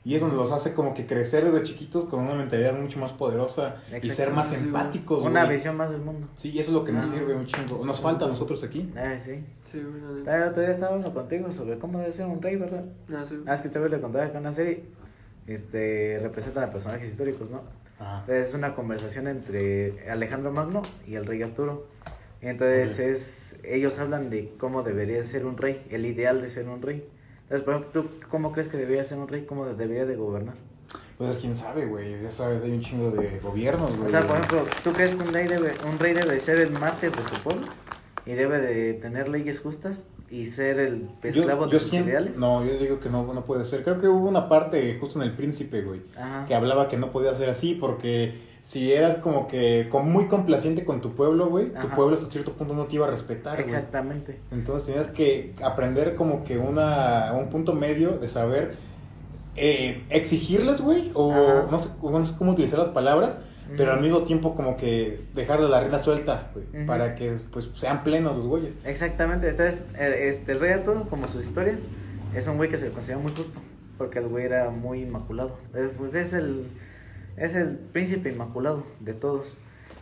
Y 0.08 0.16
es 0.16 0.22
donde 0.22 0.38
los 0.38 0.54
hace 0.54 0.74
como 0.74 0.94
que 0.94 1.06
crecer 1.06 1.44
desde 1.44 1.64
chiquitos 1.66 2.06
con 2.06 2.22
una 2.24 2.34
mentalidad 2.34 2.80
mucho 2.80 2.98
más 2.98 3.12
poderosa 3.12 3.84
y 4.02 4.10
ser 4.10 4.32
más 4.32 4.54
empáticos, 4.54 5.22
Una 5.22 5.44
güey. 5.44 5.58
visión 5.58 5.76
más 5.76 5.92
del 5.92 6.00
mundo. 6.00 6.30
Sí, 6.34 6.58
eso 6.58 6.70
es 6.70 6.74
lo 6.74 6.86
que 6.86 6.94
nos 6.94 7.08
Ah. 7.10 7.14
sirve 7.14 7.36
un 7.36 7.46
chingo. 7.46 7.86
Nos 7.86 8.00
falta 8.00 8.24
a 8.24 8.30
nosotros 8.30 8.64
aquí. 8.64 8.90
Ah, 8.96 9.18
sí. 9.18 9.44
Sí, 9.66 9.80
el 9.80 10.44
otro 10.44 10.62
día 10.62 10.72
estaba 10.72 10.94
hablando 10.94 11.14
contigo 11.14 11.52
sobre 11.52 11.78
cómo 11.78 12.00
debe 12.00 12.14
ser 12.14 12.26
un 12.28 12.42
rey, 12.42 12.56
¿verdad? 12.56 12.86
Ah, 13.14 13.26
sí. 13.28 13.44
Ah, 13.46 13.54
es 13.54 13.60
que 13.62 13.68
te 13.68 13.80
voy 13.80 13.94
a 13.94 14.00
contar 14.00 14.32
que 14.32 14.38
una 14.38 14.54
serie 14.54 14.86
este, 15.46 16.20
representan 16.22 16.64
a 16.64 16.72
personajes 16.72 17.10
históricos, 17.10 17.50
¿no? 17.52 17.64
Ajá. 18.00 18.20
Entonces 18.22 18.48
es 18.48 18.54
una 18.54 18.76
conversación 18.76 19.28
entre 19.28 20.10
Alejandro 20.10 20.54
Magno 20.54 20.84
y 21.06 21.16
el 21.16 21.26
rey 21.26 21.42
Arturo. 21.44 21.88
Entonces 22.40 23.00
es, 23.00 23.60
ellos 23.66 24.00
hablan 24.00 24.30
de 24.30 24.54
cómo 24.58 24.84
debería 24.84 25.22
ser 25.24 25.46
un 25.46 25.58
rey, 25.58 25.86
el 25.90 26.06
ideal 26.06 26.42
de 26.42 26.48
ser 26.48 26.70
un 26.70 26.82
rey. 26.82 27.10
Entonces, 27.50 27.66
por 27.66 27.76
ejemplo, 27.76 28.04
¿tú 28.04 28.10
cómo 28.30 28.52
crees 28.52 28.68
que 28.70 28.78
debería 28.78 29.04
ser 29.04 29.18
un 29.20 29.28
rey? 29.28 29.46
¿Cómo 29.46 29.66
debería 29.66 30.06
de 30.06 30.16
gobernar? 30.16 30.56
Pues 31.18 31.38
quién 31.38 31.56
sabe, 31.56 31.86
güey. 31.86 32.22
Ya 32.22 32.30
sabes, 32.30 32.62
hay 32.62 32.72
un 32.72 32.82
chingo 32.82 33.10
de 33.12 33.40
gobiernos, 33.40 33.90
güey. 33.92 34.04
O 34.06 34.08
sea, 34.08 34.22
por 34.28 34.36
ejemplo, 34.38 34.64
¿tú 34.84 34.92
crees 34.92 35.16
que 35.16 35.24
un 35.24 35.34
rey 35.34 35.48
debe, 35.48 35.72
un 35.90 35.98
rey 35.98 36.14
debe 36.14 36.40
ser 36.40 36.60
el 36.60 36.72
mártir 36.74 37.12
de 37.12 37.24
su 37.24 37.42
pueblo? 37.42 37.66
Y 38.26 38.34
debe 38.34 38.60
de 38.60 38.94
tener 38.94 39.30
leyes 39.30 39.62
justas 39.62 40.10
y 40.30 40.46
ser 40.48 40.80
el 40.80 41.08
Yo- 41.24 41.30
esclavo 41.30 41.66
yo 41.68 41.72
de 41.72 41.80
sus 41.80 41.90
siento- 41.90 42.10
ideales. 42.10 42.38
No, 42.40 42.64
yo 42.66 42.78
digo 42.78 43.00
que 43.00 43.10
no, 43.10 43.34
no 43.34 43.46
puede 43.46 43.64
ser. 43.64 43.84
Creo 43.84 43.98
que 43.98 44.10
hubo 44.10 44.28
una 44.28 44.50
parte 44.50 44.98
justo 45.00 45.22
en 45.22 45.30
El 45.30 45.36
Príncipe, 45.36 45.82
güey. 45.82 46.02
Ajá. 46.18 46.46
que 46.46 46.54
hablaba 46.54 46.90
que 46.90 46.98
no 46.98 47.12
podía 47.14 47.34
ser 47.34 47.50
así 47.50 47.74
porque 47.76 48.36
si 48.68 48.92
eras 48.92 49.16
como 49.16 49.48
que 49.48 49.88
con- 49.90 50.12
muy 50.12 50.26
complaciente 50.28 50.84
con 50.84 51.00
tu 51.00 51.16
pueblo, 51.16 51.48
güey, 51.48 51.72
tu 51.72 51.88
pueblo 51.96 52.16
hasta 52.16 52.30
cierto 52.30 52.52
punto 52.52 52.74
no 52.74 52.84
te 52.84 52.96
iba 52.96 53.08
a 53.08 53.10
respetar. 53.10 53.58
Exactamente. 53.62 54.42
Entonces 54.52 54.88
tenías 54.88 55.08
que 55.08 55.56
aprender 55.64 56.16
como 56.16 56.44
que 56.44 56.58
una, 56.58 57.32
un 57.34 57.48
punto 57.50 57.72
medio 57.74 58.18
de 58.18 58.28
saber 58.28 58.76
eh, 59.56 60.04
exigirles, 60.10 60.82
güey, 60.82 61.12
o 61.14 61.32
no 61.72 61.80
sé, 61.80 61.90
no 62.04 62.26
sé 62.26 62.34
cómo 62.38 62.52
utilizar 62.52 62.78
las 62.78 62.90
palabras, 62.90 63.40
pero 63.78 63.94
al 63.94 64.02
mismo 64.02 64.24
tiempo 64.24 64.54
como 64.54 64.76
que 64.76 65.22
dejarle 65.34 65.70
la 65.70 65.80
rienda 65.80 66.00
suelta, 66.00 66.52
güey, 66.54 66.86
para 66.86 67.16
que 67.16 67.38
pues 67.52 67.70
sean 67.76 68.04
plenos 68.04 68.36
los 68.36 68.48
güeyes. 68.48 68.74
Exactamente, 68.84 69.48
entonces 69.50 69.88
el- 69.98 70.14
este, 70.14 70.52
el 70.52 70.60
rey 70.60 70.74
Arturo, 70.74 71.08
como 71.10 71.30
sus 71.30 71.46
historias, 71.46 71.86
es 72.36 72.46
un 72.48 72.58
güey 72.58 72.70
que 72.70 72.76
se 72.76 72.88
le 72.88 72.92
considera 72.92 73.20
muy 73.20 73.32
justo, 73.32 73.62
porque 73.98 74.20
el 74.20 74.28
güey 74.28 74.44
era 74.46 74.70
muy 74.72 75.04
inmaculado. 75.04 75.56
Pues 75.98 76.16
es 76.16 76.34
el, 76.34 76.68
es 77.38 77.56
el 77.56 77.78
príncipe 77.78 78.30
inmaculado 78.32 78.84
de 79.00 79.14
todos. 79.14 79.54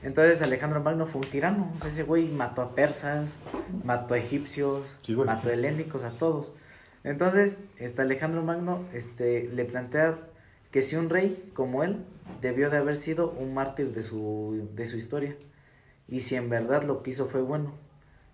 Entonces 0.02 0.42
Alejandro 0.42 0.82
Magno 0.82 1.06
fue 1.06 1.22
un 1.22 1.28
tirano, 1.28 1.72
o 1.76 1.80
sea, 1.80 1.90
ese 1.90 2.04
güey 2.04 2.30
mató 2.30 2.62
a 2.62 2.76
persas, 2.76 3.38
mató 3.84 4.14
a 4.14 4.18
egipcios, 4.18 5.00
Sí, 5.02 5.16
mató 5.16 5.50
a 5.50 5.54
helénicos, 5.54 6.04
a 6.04 6.12
todos. 6.12 6.54
Entonces, 7.04 7.60
este 7.78 8.02
Alejandro 8.02 8.42
Magno 8.42 8.84
este, 8.94 9.50
le 9.54 9.66
plantea 9.66 10.18
que 10.72 10.82
si 10.82 10.96
un 10.96 11.10
rey 11.10 11.52
como 11.54 11.84
él 11.84 12.04
debió 12.42 12.70
de 12.70 12.78
haber 12.78 12.96
sido 12.96 13.32
un 13.32 13.54
mártir 13.54 13.94
de 13.94 14.02
su, 14.02 14.70
de 14.74 14.86
su 14.86 14.98
historia, 14.98 15.36
y 16.08 16.22
si 16.22 16.36
en 16.36 16.50
verdad 16.50 16.84
lo 16.84 17.04
que 17.04 17.12
hizo 17.12 17.28
fue 17.28 17.42
bueno, 17.42 17.74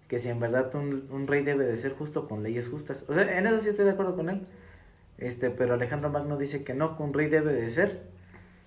que 0.07 0.19
si 0.19 0.29
en 0.29 0.39
verdad 0.39 0.73
un, 0.75 1.07
un 1.09 1.27
rey 1.27 1.43
debe 1.43 1.65
de 1.65 1.77
ser 1.77 1.93
justo 1.93 2.27
con 2.27 2.43
leyes 2.43 2.67
justas. 2.67 3.05
O 3.07 3.13
sea, 3.13 3.37
en 3.37 3.47
eso 3.47 3.59
sí 3.59 3.69
estoy 3.69 3.85
de 3.85 3.91
acuerdo 3.91 4.15
con 4.15 4.29
él. 4.29 4.45
Este, 5.17 5.51
pero 5.51 5.75
Alejandro 5.75 6.09
Magno 6.09 6.37
dice 6.37 6.63
que 6.63 6.73
no, 6.73 6.97
que 6.97 7.03
un 7.03 7.13
rey 7.13 7.27
debe 7.27 7.53
de 7.53 7.69
ser 7.69 8.11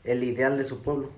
el 0.04 0.22
ideal 0.22 0.56
de 0.58 0.64
su 0.64 0.82
pueblo. 0.82 1.10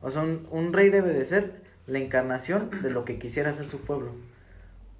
O 0.00 0.10
sea, 0.10 0.22
un, 0.22 0.46
un 0.50 0.72
rey 0.72 0.88
debe 0.90 1.12
de 1.12 1.24
ser 1.24 1.62
la 1.86 1.98
encarnación 1.98 2.70
de 2.82 2.90
lo 2.90 3.04
que 3.04 3.18
quisiera 3.18 3.52
ser 3.52 3.66
su 3.66 3.78
pueblo. 3.80 4.12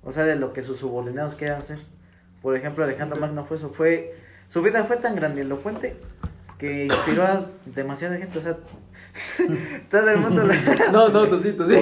O 0.04 0.12
sea, 0.12 0.24
de 0.24 0.36
lo 0.36 0.52
que 0.52 0.62
sus 0.62 0.78
subordinados 0.78 1.34
quieran 1.34 1.64
ser. 1.64 1.78
Por 2.40 2.56
ejemplo, 2.56 2.84
Alejandro. 2.84 3.16
Magno 3.18 3.44
fue 3.44 3.56
eso, 3.56 3.70
fue 3.70 4.14
su 4.48 4.62
vida 4.62 4.84
fue 4.84 4.96
tan 4.96 5.14
grandilocuente 5.16 5.96
que 6.58 6.84
inspiró 6.84 7.22
a 7.24 7.46
demasiada 7.66 8.16
gente, 8.18 8.38
o 8.38 8.40
sea, 8.40 8.56
todo 9.90 10.10
el 10.10 10.18
mundo 10.18 10.44
la- 10.44 10.54
No, 10.92 11.08
no, 11.08 11.26
tú 11.26 11.40
sí, 11.40 11.52
tú 11.54 11.64
sí. 11.64 11.74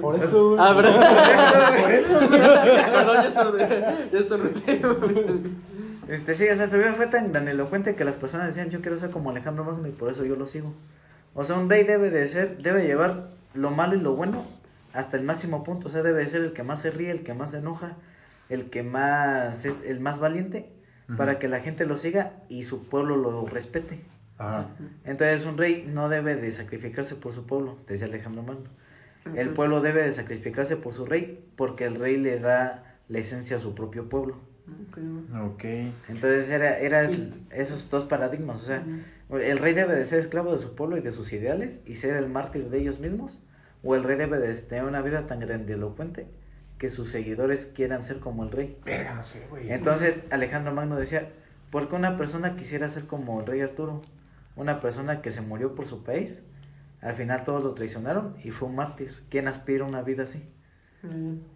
Por 0.00 0.16
eso, 0.16 0.50
güey. 0.50 0.60
Ah. 0.60 0.74
Por 0.74 1.90
eso, 1.92 2.18
güey. 2.28 2.40
Perdón, 2.92 3.16
ya 3.22 3.28
estornudé. 3.28 3.84
Ya 4.12 4.18
estornudé. 4.18 5.40
Este, 6.08 6.34
sí, 6.34 6.48
o 6.48 6.54
sea, 6.54 6.66
su 6.66 6.76
vida 6.76 6.92
fue 6.94 7.08
tan 7.08 7.32
grandilocuente 7.32 7.96
que 7.96 8.04
las 8.04 8.16
personas 8.16 8.46
decían, 8.46 8.70
yo 8.70 8.80
quiero 8.80 8.96
ser 8.96 9.10
como 9.10 9.30
Alejandro 9.30 9.64
Magno 9.64 9.88
y 9.88 9.92
por 9.92 10.10
eso 10.10 10.24
yo 10.24 10.36
lo 10.36 10.46
sigo. 10.46 10.72
O 11.34 11.44
sea, 11.44 11.56
un 11.56 11.68
rey 11.68 11.84
debe 11.84 12.10
de 12.10 12.26
ser, 12.26 12.56
debe 12.58 12.86
llevar 12.86 13.28
lo 13.54 13.70
malo 13.70 13.94
y 13.94 14.00
lo 14.00 14.14
bueno 14.14 14.46
hasta 14.92 15.16
el 15.16 15.24
máximo 15.24 15.64
punto. 15.64 15.88
O 15.88 15.90
sea, 15.90 16.02
debe 16.02 16.20
de 16.20 16.28
ser 16.28 16.42
el 16.42 16.52
que 16.52 16.62
más 16.62 16.80
se 16.80 16.90
ríe, 16.90 17.10
el 17.10 17.22
que 17.22 17.34
más 17.34 17.50
se 17.50 17.58
enoja, 17.58 17.96
el 18.48 18.70
que 18.70 18.82
más 18.82 19.64
es 19.64 19.82
el 19.82 20.00
más 20.00 20.18
valiente, 20.18 20.72
para 21.16 21.38
que 21.38 21.48
la 21.48 21.60
gente 21.60 21.86
lo 21.86 21.96
siga 21.96 22.32
y 22.48 22.64
su 22.64 22.88
pueblo 22.88 23.16
lo 23.16 23.46
respete. 23.46 24.00
Ajá. 24.38 24.68
Entonces, 25.04 25.46
un 25.46 25.56
rey 25.56 25.88
no 25.88 26.08
debe 26.08 26.36
de 26.36 26.50
sacrificarse 26.50 27.14
por 27.14 27.32
su 27.32 27.46
pueblo, 27.46 27.78
decía 27.86 28.06
Alejandro 28.06 28.42
Magno. 28.42 28.70
El 29.34 29.50
pueblo 29.50 29.80
debe 29.80 30.04
de 30.04 30.12
sacrificarse 30.12 30.76
por 30.76 30.94
su 30.94 31.04
rey, 31.04 31.44
porque 31.56 31.84
el 31.84 31.96
rey 31.96 32.16
le 32.16 32.38
da 32.38 32.96
la 33.08 33.18
esencia 33.18 33.56
a 33.56 33.60
su 33.60 33.74
propio 33.74 34.08
pueblo. 34.08 34.36
Ok. 35.44 35.64
Entonces 36.08 36.50
era, 36.50 36.78
era 36.78 37.02
¿Viste? 37.02 37.40
esos 37.50 37.88
dos 37.90 38.04
paradigmas, 38.04 38.56
o 38.56 38.64
sea, 38.64 38.84
el 39.30 39.58
rey 39.58 39.74
debe 39.74 39.94
de 39.94 40.04
ser 40.04 40.18
esclavo 40.18 40.52
de 40.52 40.58
su 40.58 40.74
pueblo 40.74 40.96
y 40.96 41.00
de 41.00 41.12
sus 41.12 41.32
ideales 41.32 41.82
y 41.86 41.94
ser 41.94 42.16
el 42.16 42.28
mártir 42.28 42.70
de 42.70 42.78
ellos 42.78 42.98
mismos, 42.98 43.40
o 43.82 43.94
el 43.94 44.02
rey 44.04 44.16
debe 44.16 44.38
de 44.38 44.52
tener 44.54 44.84
una 44.84 45.02
vida 45.02 45.26
tan 45.26 45.40
grandilocuente 45.40 46.26
que 46.78 46.88
sus 46.88 47.10
seguidores 47.10 47.66
quieran 47.66 48.04
ser 48.04 48.18
como 48.18 48.44
el 48.44 48.50
rey. 48.50 48.78
Verga, 48.84 49.14
no 49.14 49.22
sé, 49.22 49.46
güey. 49.48 49.70
Entonces 49.70 50.24
Alejandro 50.30 50.72
Magno 50.72 50.96
decía, 50.96 51.30
¿por 51.70 51.88
qué 51.88 51.94
una 51.96 52.16
persona 52.16 52.56
quisiera 52.56 52.88
ser 52.88 53.06
como 53.06 53.40
el 53.40 53.46
rey 53.46 53.60
Arturo? 53.60 54.02
una 54.56 54.80
persona 54.80 55.20
que 55.20 55.30
se 55.30 55.42
murió 55.42 55.74
por 55.74 55.86
su 55.86 56.02
país, 56.02 56.42
al 57.00 57.14
final 57.14 57.44
todos 57.44 57.62
lo 57.62 57.74
traicionaron 57.74 58.34
y 58.42 58.50
fue 58.50 58.68
un 58.68 58.74
mártir. 58.74 59.22
¿Quién 59.28 59.48
aspira 59.48 59.84
a 59.84 59.88
una 59.88 60.02
vida 60.02 60.24
así? 60.24 60.50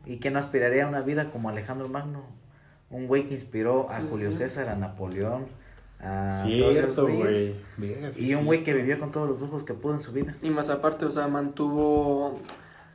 ¿Y 0.05 0.19
quién 0.19 0.35
no 0.35 0.39
aspiraría 0.39 0.85
a 0.85 0.89
una 0.89 1.01
vida 1.01 1.31
como 1.31 1.49
Alejandro 1.49 1.89
Magno? 1.89 2.25
Un 2.91 3.07
güey 3.07 3.29
que 3.29 3.35
inspiró 3.35 3.89
a 3.89 4.01
Sí, 4.01 4.07
Julio 4.11 4.31
sí. 4.31 4.39
César, 4.39 4.69
a 4.69 4.75
Napoleón, 4.75 5.47
a 6.01 6.45
todos 6.45 6.73
Cierto, 6.73 7.07
güey. 7.07 7.55
Y 8.17 8.35
un 8.35 8.41
sí. 8.41 8.45
güey 8.45 8.63
que 8.63 8.75
vivió 8.75 8.99
con 8.99 9.11
todos 9.11 9.31
los 9.31 9.41
lujos 9.41 9.63
que 9.63 9.75
pudo 9.75 9.95
en 9.95 10.01
su 10.01 10.13
vida. 10.13 10.35
Y 10.43 10.51
más 10.51 10.71
aparte, 10.71 11.05
o 11.05 11.11
sea, 11.11 11.29
mantuvo, 11.29 12.41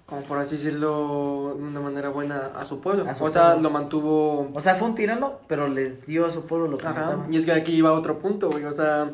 como 0.05 0.21
por 0.23 0.39
así 0.39 0.57
decirlo, 0.57 1.55
de 1.57 1.63
una 1.63 1.79
manera 1.79 2.09
buena 2.09 2.47
a 2.55 2.65
su 2.65 2.81
pueblo. 2.81 3.09
A 3.09 3.13
su 3.13 3.23
o 3.23 3.29
sea, 3.29 3.51
pueblo. 3.51 3.63
lo 3.63 3.69
mantuvo... 3.69 4.51
O 4.53 4.59
sea, 4.59 4.75
fue 4.75 4.87
un 4.87 4.95
tirano, 4.95 5.39
pero 5.47 5.67
les 5.67 6.05
dio 6.05 6.25
a 6.25 6.31
su 6.31 6.45
pueblo 6.45 6.67
lo 6.67 6.77
que 6.77 6.87
Ajá. 6.87 7.25
Y 7.29 7.37
es 7.37 7.45
que 7.45 7.51
aquí 7.51 7.73
iba 7.73 7.93
otro 7.93 8.19
punto, 8.19 8.49
güey. 8.49 8.65
O 8.65 8.73
sea, 8.73 9.11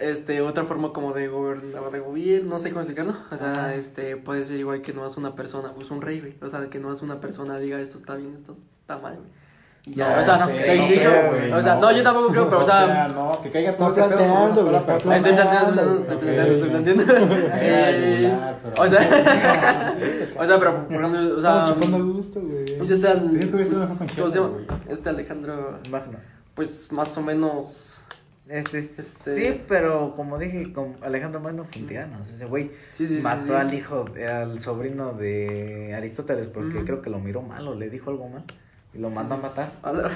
este, 0.00 0.40
otra 0.40 0.64
forma 0.64 0.92
como 0.92 1.12
de 1.12 1.28
gobernar, 1.28 1.90
de 1.90 2.00
gobierno, 2.00 2.50
no 2.50 2.58
sé 2.58 2.70
cómo 2.70 2.80
explicarlo. 2.80 3.14
O 3.30 3.36
sea, 3.36 3.52
Ajá. 3.52 3.74
este, 3.74 4.16
puede 4.16 4.44
ser 4.44 4.58
igual 4.58 4.82
que 4.82 4.92
no 4.92 5.06
es 5.06 5.16
una 5.16 5.34
persona, 5.36 5.72
pues 5.74 5.90
un 5.90 6.02
rey, 6.02 6.20
güey. 6.20 6.34
O 6.42 6.48
sea, 6.48 6.68
que 6.68 6.80
no 6.80 6.92
es 6.92 7.02
una 7.02 7.20
persona 7.20 7.58
diga 7.58 7.80
esto 7.80 7.96
está 7.96 8.16
bien, 8.16 8.34
esto 8.34 8.52
está 8.52 8.98
mal, 8.98 9.16
güey. 9.16 9.41
No, 9.84 10.16
o 10.16 10.22
sea, 10.22 10.36
no 10.36 11.56
o 11.56 11.62
sea, 11.62 11.74
no, 11.74 11.90
yo 11.90 12.04
tampoco 12.04 12.28
creo, 12.28 12.48
pero 12.48 12.60
o 12.60 12.64
sea, 12.64 13.08
no, 13.12 13.42
que 13.42 13.50
caiga 13.50 13.72
todo 13.72 13.90
ese 13.90 14.00
pedo 14.04 14.80
persona. 14.86 15.16
estoy 15.16 15.32
planteando, 15.32 15.98
estoy 15.98 16.16
planteando, 16.18 16.54
estoy 16.54 16.70
planteando. 16.70 17.04
O 18.78 18.88
sea, 18.88 19.00
o 20.38 20.46
sea, 20.46 20.58
pero 20.60 20.86
por 20.86 20.94
ejemplo, 20.94 21.36
o 21.36 21.40
sea, 21.40 21.74
gusto, 21.98 22.40
güey. 22.40 22.78
pues 22.78 22.90
este, 22.92 23.08
pues, 23.50 24.36
güey. 24.36 24.66
Este 24.88 25.08
Alejandro, 25.08 25.80
Magno. 25.90 26.18
pues 26.54 26.92
más 26.92 27.16
o 27.18 27.22
menos, 27.22 27.98
Este, 28.48 28.78
Este- 28.78 29.02
Sí, 29.02 29.62
pero 29.66 30.14
como 30.14 30.38
dije, 30.38 30.72
con 30.72 30.96
Alejandro 31.02 31.40
Magno 31.40 31.64
fue 31.70 31.82
un 31.82 31.88
tirano. 31.88 32.18
O 32.22 32.24
sea, 32.24 32.36
ese 32.36 32.44
güey 32.46 32.70
sí, 32.92 33.06
sí, 33.06 33.18
mató 33.20 33.46
sí. 33.46 33.52
al 33.52 33.74
hijo, 33.74 34.04
al 34.30 34.60
sobrino 34.60 35.12
de 35.12 35.92
Aristóteles 35.96 36.46
porque 36.46 36.76
Ujú. 36.76 36.84
creo 36.86 37.02
que 37.02 37.10
lo 37.10 37.18
miró 37.18 37.42
mal 37.42 37.66
o 37.66 37.74
le 37.74 37.90
dijo 37.90 38.10
algo 38.10 38.28
mal 38.28 38.44
y 38.94 38.98
lo 38.98 39.08
Sí, 39.08 39.14
mandó 39.14 39.34
sí, 39.36 39.40
a 39.40 39.48
matar. 39.48 39.72
A 39.82 39.92
la- 39.92 40.10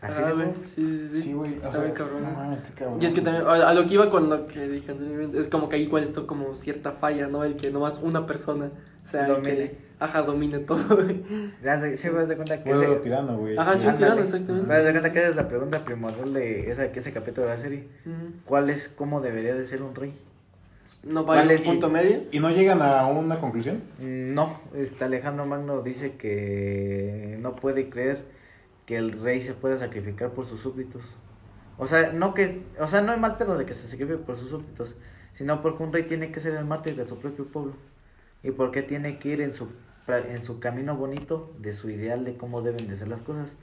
Así 0.00 0.20
Ah, 0.24 0.30
güey, 0.30 0.46
sí, 0.62 0.86
sí, 0.86 1.08
sí. 1.08 1.22
Sí, 1.22 1.32
güey. 1.32 1.54
o 1.54 1.56
Está 1.56 1.72
sea, 1.72 1.80
bien 1.80 1.92
cabrón. 1.92 2.22
No 2.22 2.30
mames, 2.30 2.60
este 2.60 2.72
cabrón. 2.72 3.02
Y 3.02 3.06
es 3.06 3.14
que 3.14 3.20
también, 3.20 3.44
a, 3.48 3.52
a 3.68 3.74
lo 3.74 3.84
que 3.84 3.94
iba 3.94 4.08
con 4.08 4.30
lo 4.30 4.46
que 4.46 4.68
dije 4.68 4.92
anteriormente, 4.92 5.40
es 5.40 5.48
como 5.48 5.68
que 5.68 5.74
ahí 5.74 5.82
igual 5.82 6.04
está 6.04 6.22
como 6.22 6.54
cierta 6.54 6.92
falla, 6.92 7.26
¿no? 7.26 7.42
El 7.42 7.56
que 7.56 7.72
nomás 7.72 7.98
una 8.00 8.24
persona, 8.24 8.66
o 9.02 9.06
sea, 9.06 9.22
el 9.26 9.34
Domine. 9.34 9.56
que, 9.56 9.78
ajá, 9.98 10.22
domine 10.22 10.60
todo, 10.60 10.94
güey. 11.02 11.24
Ya 11.64 11.80
se, 11.80 11.96
sí, 11.96 12.08
vas 12.10 12.28
de 12.28 12.36
cuenta 12.36 12.62
que 12.62 12.70
Puedo 12.70 12.80
ese, 12.94 13.00
tirando, 13.02 13.38
güey. 13.38 13.58
Ajá, 13.58 13.76
sí, 13.76 13.88
un 13.88 13.96
tirano, 13.96 14.20
exactamente. 14.20 14.68
te 14.68 14.72
das 14.72 14.84
de 14.84 14.90
cuenta 14.92 15.12
que 15.12 15.18
esa 15.18 15.28
es 15.30 15.34
la 15.36 15.48
pregunta 15.48 15.84
primordial 15.84 16.32
de 16.32 16.70
esa, 16.70 16.92
que 16.92 17.00
ese 17.00 17.12
capítulo 17.12 17.48
de 17.48 17.54
la 17.54 17.58
serie. 17.58 17.88
Ujú. 18.06 18.34
¿Cuál 18.44 18.70
es, 18.70 18.88
cómo 18.88 19.20
debería 19.20 19.56
de 19.56 19.64
ser 19.64 19.82
un 19.82 19.96
rey? 19.96 20.14
No 21.02 21.24
vaya 21.24 21.42
Vale, 21.42 21.54
un 21.54 21.60
sí. 21.60 21.68
punto 21.70 21.90
medio. 21.90 22.22
¿Y 22.32 22.40
no 22.40 22.50
llegan 22.50 22.80
a 22.82 23.06
una 23.06 23.40
conclusión? 23.40 23.82
Mm, 23.98 24.34
No, 24.34 24.60
este 24.74 25.04
Alejandro 25.04 25.46
Magno 25.46 25.82
dice 25.82 26.16
que 26.16 27.36
no 27.40 27.56
puede 27.56 27.88
creer 27.90 28.24
que 28.86 28.96
el 28.96 29.12
rey 29.20 29.40
se 29.40 29.54
pueda 29.54 29.76
sacrificar 29.78 30.30
por 30.30 30.44
sus 30.46 30.60
súbditos. 30.60 31.14
O 31.76 31.86
sea, 31.86 32.12
no 32.12 32.34
que, 32.34 32.62
o 32.80 32.86
sea, 32.86 33.02
no 33.02 33.12
hay 33.12 33.20
mal 33.20 33.36
pedo 33.36 33.56
de 33.58 33.64
que 33.66 33.72
se 33.74 33.86
sacrifique 33.86 34.18
por 34.18 34.36
sus 34.36 34.48
súbditos, 34.48 34.96
sino 35.32 35.62
porque 35.62 35.82
un 35.82 35.92
rey 35.92 36.04
tiene 36.04 36.32
que 36.32 36.40
ser 36.40 36.54
el 36.54 36.64
mártir 36.64 36.96
de 36.96 37.06
su 37.06 37.18
propio 37.18 37.46
pueblo 37.46 37.74
y 38.42 38.50
porque 38.50 38.82
tiene 38.82 39.18
que 39.18 39.28
ir 39.28 39.40
en 39.42 39.52
su 39.52 39.68
pra- 40.06 40.24
en 40.28 40.42
su 40.42 40.58
camino 40.58 40.96
bonito 40.96 41.52
de 41.58 41.72
su 41.72 41.90
ideal 41.90 42.24
de 42.24 42.34
cómo 42.34 42.62
deben 42.62 42.88
de 42.88 42.96
ser 42.96 43.08
las 43.08 43.22
cosas. 43.22 43.56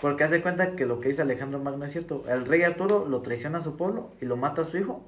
Porque 0.00 0.24
haz 0.24 0.30
de 0.30 0.42
cuenta 0.42 0.74
que 0.74 0.86
lo 0.86 1.00
que 1.00 1.08
dice 1.08 1.22
Alejandro 1.22 1.58
Magno 1.60 1.84
es 1.84 1.92
cierto. 1.92 2.24
El 2.28 2.46
rey 2.46 2.62
Arturo 2.62 3.06
lo 3.06 3.20
traiciona 3.20 3.58
a 3.58 3.62
su 3.62 3.76
pueblo 3.76 4.10
y 4.20 4.24
lo 4.24 4.36
mata 4.36 4.62
a 4.62 4.64
su 4.64 4.78
hijo 4.78 5.04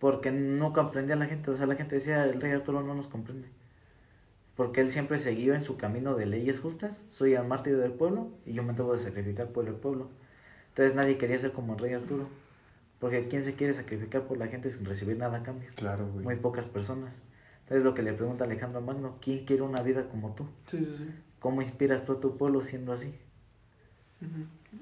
porque 0.00 0.32
no 0.32 0.72
comprendía 0.72 1.14
a 1.14 1.18
la 1.18 1.26
gente. 1.26 1.50
O 1.50 1.56
sea, 1.56 1.66
la 1.66 1.76
gente 1.76 1.94
decía, 1.94 2.24
el 2.24 2.40
rey 2.40 2.52
Arturo 2.52 2.82
no 2.82 2.94
nos 2.94 3.06
comprende. 3.06 3.48
Porque 4.56 4.80
él 4.80 4.90
siempre 4.90 5.18
siguió 5.18 5.54
en 5.54 5.62
su 5.62 5.76
camino 5.76 6.16
de 6.16 6.26
leyes 6.26 6.58
justas. 6.60 6.96
Soy 6.96 7.34
el 7.34 7.46
mártir 7.46 7.76
del 7.76 7.92
pueblo 7.92 8.30
y 8.44 8.54
yo 8.54 8.62
me 8.62 8.72
debo 8.72 8.92
de 8.92 8.98
sacrificar 8.98 9.48
por 9.48 9.68
el 9.68 9.74
pueblo. 9.74 10.08
Entonces 10.70 10.94
nadie 10.94 11.18
quería 11.18 11.38
ser 11.38 11.52
como 11.52 11.74
el 11.74 11.78
rey 11.78 11.92
Arturo. 11.92 12.28
Porque 12.98 13.28
¿quién 13.28 13.44
se 13.44 13.54
quiere 13.54 13.72
sacrificar 13.72 14.26
por 14.26 14.38
la 14.38 14.48
gente 14.48 14.70
sin 14.70 14.84
recibir 14.86 15.16
nada 15.16 15.38
a 15.38 15.42
cambio? 15.42 15.70
Claro, 15.76 16.08
güey. 16.10 16.24
Muy 16.24 16.36
pocas 16.36 16.66
personas. 16.66 17.20
Entonces 17.62 17.84
lo 17.84 17.94
que 17.94 18.02
le 18.02 18.12
pregunta 18.14 18.44
Alejandro 18.44 18.80
Magno, 18.80 19.18
¿quién 19.20 19.44
quiere 19.44 19.62
una 19.62 19.82
vida 19.82 20.08
como 20.08 20.34
tú? 20.34 20.44
Sí, 20.66 20.78
sí, 20.78 20.94
sí. 20.98 21.04
¿Cómo 21.38 21.62
inspiras 21.62 22.04
tú 22.04 22.12
a 22.12 22.20
tu 22.20 22.36
pueblo 22.36 22.62
siendo 22.62 22.92
así? 22.92 23.14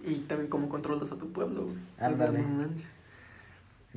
Y 0.05 0.15
también 0.21 0.49
cómo 0.49 0.69
controlas 0.69 1.13
a 1.13 1.19
tu 1.19 1.33
pueblo, 1.33 1.65
güey. 1.65 1.77
O 1.77 1.99
sea, 1.99 2.07
Ándale. 2.07 2.45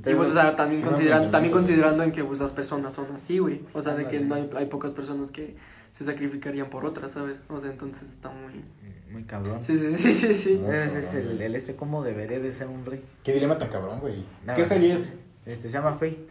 Y 0.06 0.16
pues, 0.16 0.30
o 0.30 0.34
sea, 0.34 0.56
también, 0.56 0.82
no, 0.82 0.88
consideran, 0.88 1.26
no, 1.26 1.30
también 1.32 1.52
considerando 1.54 2.04
en 2.04 2.12
que 2.12 2.24
pues, 2.24 2.39
las 2.39 2.52
personas 2.52 2.93
son 2.93 3.12
así, 3.16 3.39
güey. 3.39 3.62
O 3.74 3.82
sea, 3.82 3.95
de 3.95 4.08
que 4.08 4.20
no 4.20 4.36
hay, 4.36 4.49
hay 4.56 4.66
pocas 4.66 4.93
personas 4.93 5.32
que 5.32 5.56
se 5.91 6.04
sacrificarían 6.04 6.70
por 6.70 6.86
otras, 6.86 7.12
¿sabes? 7.12 7.38
O 7.49 7.60
sea, 7.60 7.70
entonces 7.70 8.10
está 8.10 8.30
muy... 8.30 8.64
muy 9.12 9.24
cabrón. 9.26 9.62
Sí, 9.64 9.78
sí, 9.78 9.93
sí, 9.95 10.14
sí, 10.14 10.34
sí. 10.34 10.64
Ese 10.72 10.99
es 10.99 11.14
el, 11.14 11.41
el 11.41 11.56
este 11.56 11.76
cómo 11.76 12.04
debería 12.04 12.39
de 12.39 12.52
ser 12.52 12.68
un 12.68 12.86
rey. 12.86 13.04
¿Qué 13.24 13.34
dilema 13.34 13.58
tan 13.58 13.70
cabrón, 13.70 13.99
güey? 13.99 14.26
¿Qué 14.56 14.66
serie 14.66 14.93
es? 14.93 15.20
Este 15.45 15.64
se 15.68 15.74
llama 15.74 15.93
Fate. 15.93 16.28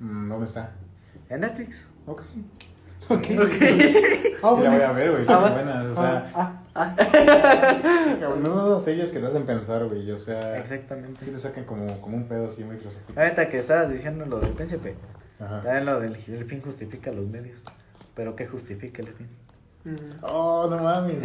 Mm, 0.00 0.28
¿Dónde 0.28 0.46
está? 0.46 0.72
En 1.28 1.40
Netflix. 1.40 1.86
Ok. 2.06 2.22
Ok. 3.08 3.22
Sí 4.40 4.46
Ah, 4.46 4.58
la 4.62 4.70
voy 4.70 4.80
a 4.80 4.92
ver, 4.92 5.10
güey. 5.10 5.18
Ah, 5.18 5.22
Está 5.22 5.38
bueno. 5.38 5.54
buena. 5.54 5.82
O 5.90 5.94
sea, 5.94 6.32
Ah, 6.34 6.62
cabrón, 8.20 8.42
no 8.42 8.80
series 8.80 9.10
que 9.10 9.18
te 9.20 9.26
hacen 9.26 9.44
pensar, 9.46 9.84
güey. 9.86 10.10
O 10.10 10.18
sea, 10.18 10.58
Exactamente. 10.58 11.24
sí 11.24 11.30
te 11.30 11.38
sacan 11.38 11.64
como, 11.64 12.00
como 12.00 12.16
un 12.16 12.24
pedo 12.28 12.48
así 12.48 12.64
muy 12.64 12.76
filosófico. 12.76 13.18
Ahorita 13.20 13.48
que 13.48 13.58
estabas 13.58 13.90
diciendo 13.90 14.24
lo 14.26 14.38
del 14.40 14.50
príncipe, 14.50 14.94
Ajá. 15.38 15.60
también 15.62 15.86
lo 15.86 16.00
del 16.00 16.14
el 16.14 16.44
fin 16.44 16.60
justifica 16.60 17.10
los 17.12 17.26
medios. 17.26 17.60
Pero 18.14 18.36
¿qué 18.36 18.46
justifica 18.46 19.02
el 19.02 19.08
fin? 19.08 19.28
Ujú. 19.84 20.26
Oh, 20.26 20.66
no 20.70 20.78
mames. 20.78 21.16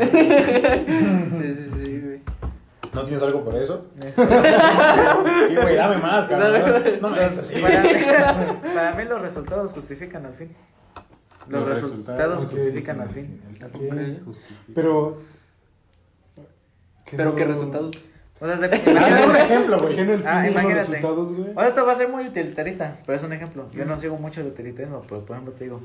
Sí, 1.31 1.53
sí, 1.53 1.69
sí, 1.73 2.01
güey. 2.01 2.21
¿No 2.93 3.03
tienes 3.03 3.21
algo 3.23 3.43
por 3.43 3.55
eso? 3.55 3.87
Este, 4.05 4.23
Sí, 5.47 5.55
güey, 5.61 5.75
dame 5.75 5.97
más, 5.97 6.25
cabrón. 6.27 6.53
No 7.01 7.09
me 7.09 7.17
hagas 7.17 7.39
así. 7.39 7.59
para, 7.61 7.81
mí, 7.81 7.89
para 8.73 8.93
mí 8.93 9.03
los 9.03 9.21
resultados 9.21 9.73
justifican 9.73 10.25
al 10.25 10.33
fin. 10.33 10.55
Los, 11.49 11.67
resultados, 11.67 12.43
ok. 12.43 12.49
justifican 12.49 13.01
al 13.01 13.09
fin. 13.09 13.41
Ok, 13.61 13.75
Ok. 13.75 14.25
justifica. 14.25 14.71
pero. 14.73 15.34
Que 17.05 17.17
Pero 17.17 17.31
no- 17.31 17.35
qué 17.35 17.45
resultados. 17.45 17.95
O 18.39 18.45
sea, 18.47 18.57
se- 18.57 18.67
dame 18.67 19.25
un 19.29 19.35
ejemplo, 19.35 19.77
¿Por 19.77 19.87
qué 19.89 20.03
güey. 20.03 20.07
en 20.07 20.09
el 20.21 20.27
Ah, 20.27 20.41
los 20.43 20.51
imagínate. 20.51 20.79
resultados, 20.79 21.33
güey? 21.33 21.49
O 21.55 21.59
sea, 21.59 21.67
esto 21.69 21.85
va 21.85 21.91
a 21.93 21.95
ser 21.95 22.09
muy 22.09 22.25
utilitarista, 22.25 22.97
pero 23.05 23.15
es 23.17 23.23
un 23.23 23.31
ejemplo. 23.33 23.69
Yo 23.71 23.85
no 23.85 23.97
sigo 23.97 24.17
mucho 24.17 24.41
el 24.41 24.47
utilitarismo, 24.47 25.03
pero 25.07 25.25
por 25.25 25.35
ejemplo 25.37 25.53
te 25.53 25.63
digo, 25.63 25.81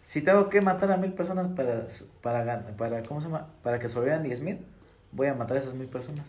si 0.00 0.20
tengo 0.22 0.48
que 0.48 0.60
matar 0.60 0.90
a 0.90 0.96
mil 0.96 1.12
personas 1.12 1.46
para, 1.48 1.86
para, 2.20 2.44
gan- 2.44 2.74
para, 2.76 3.02
¿cómo 3.04 3.20
se 3.20 3.28
llama? 3.28 3.46
Para 3.62 3.78
que 3.78 3.88
sobrevivan 3.88 4.24
diez 4.24 4.40
mil, 4.40 4.58
voy 5.12 5.28
a 5.28 5.34
matar 5.34 5.56
a 5.56 5.60
esas 5.60 5.74
mil 5.74 5.86
personas. 5.86 6.26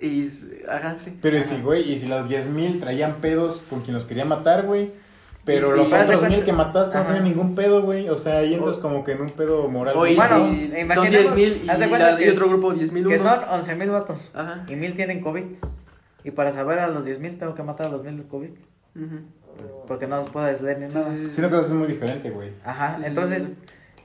Y, 0.00 0.26
ajá, 0.68 0.96
sí. 0.98 1.18
Pero 1.20 1.36
y 1.38 1.42
si, 1.42 1.60
güey, 1.60 1.92
y 1.92 1.98
si 1.98 2.06
las 2.06 2.26
10.000 2.28 2.80
traían 2.80 3.16
pedos 3.16 3.60
con 3.68 3.82
quien 3.82 3.94
los 3.94 4.06
quería 4.06 4.24
matar, 4.24 4.64
güey. 4.64 4.92
Pero 5.44 5.74
los 5.74 5.90
de 5.90 5.96
otros 5.98 6.28
mil 6.28 6.44
que 6.44 6.52
mataste 6.52 6.98
no 6.98 7.04
tienen 7.04 7.24
ningún 7.24 7.54
pedo, 7.54 7.82
güey. 7.82 8.08
O 8.08 8.18
sea, 8.18 8.38
ahí 8.38 8.54
entras 8.54 8.78
O- 8.78 8.82
como 8.82 9.04
que 9.04 9.12
en 9.12 9.22
un 9.22 9.30
pedo 9.30 9.66
moral. 9.68 9.96
O 9.96 10.06
y 10.06 10.14
Bueno, 10.14 10.36
son 10.36 10.54
imaginemos, 10.54 11.34
10.000 11.34 11.38
y, 11.64 11.66
de 11.80 11.86
la- 11.98 12.16
que 12.18 12.30
otro 12.30 12.48
grupo 12.48 12.72
10.000 12.74 13.02
Que 13.08 13.14
uno. 13.14 13.18
son 13.18 13.40
once 13.50 13.74
mil 13.74 13.90
vatos. 13.90 14.30
Ajá. 14.34 14.64
Y 14.68 14.76
mil 14.76 14.94
tienen 14.94 15.20
COVID. 15.22 15.44
Y 16.24 16.30
para 16.32 16.52
saber 16.52 16.78
a 16.80 16.88
los 16.88 17.06
diez 17.06 17.18
mil 17.18 17.38
tengo 17.38 17.54
que 17.54 17.62
matar 17.62 17.86
a 17.86 17.90
los 17.90 18.04
mil 18.04 18.16
del 18.18 18.26
COVID. 18.26 18.50
Porque 19.86 20.06
no 20.06 20.16
los 20.16 20.28
puedes 20.28 20.60
leer 20.60 20.78
ni 20.78 20.86
nada. 20.86 21.10
Siento 21.14 21.48
que 21.50 21.56
eso 21.56 21.62
es 21.66 21.70
muy 21.70 21.88
diferente, 21.88 22.30
güey. 22.30 22.50
Ajá, 22.64 22.98
entonces, 23.04 23.42
sí. 23.44 23.54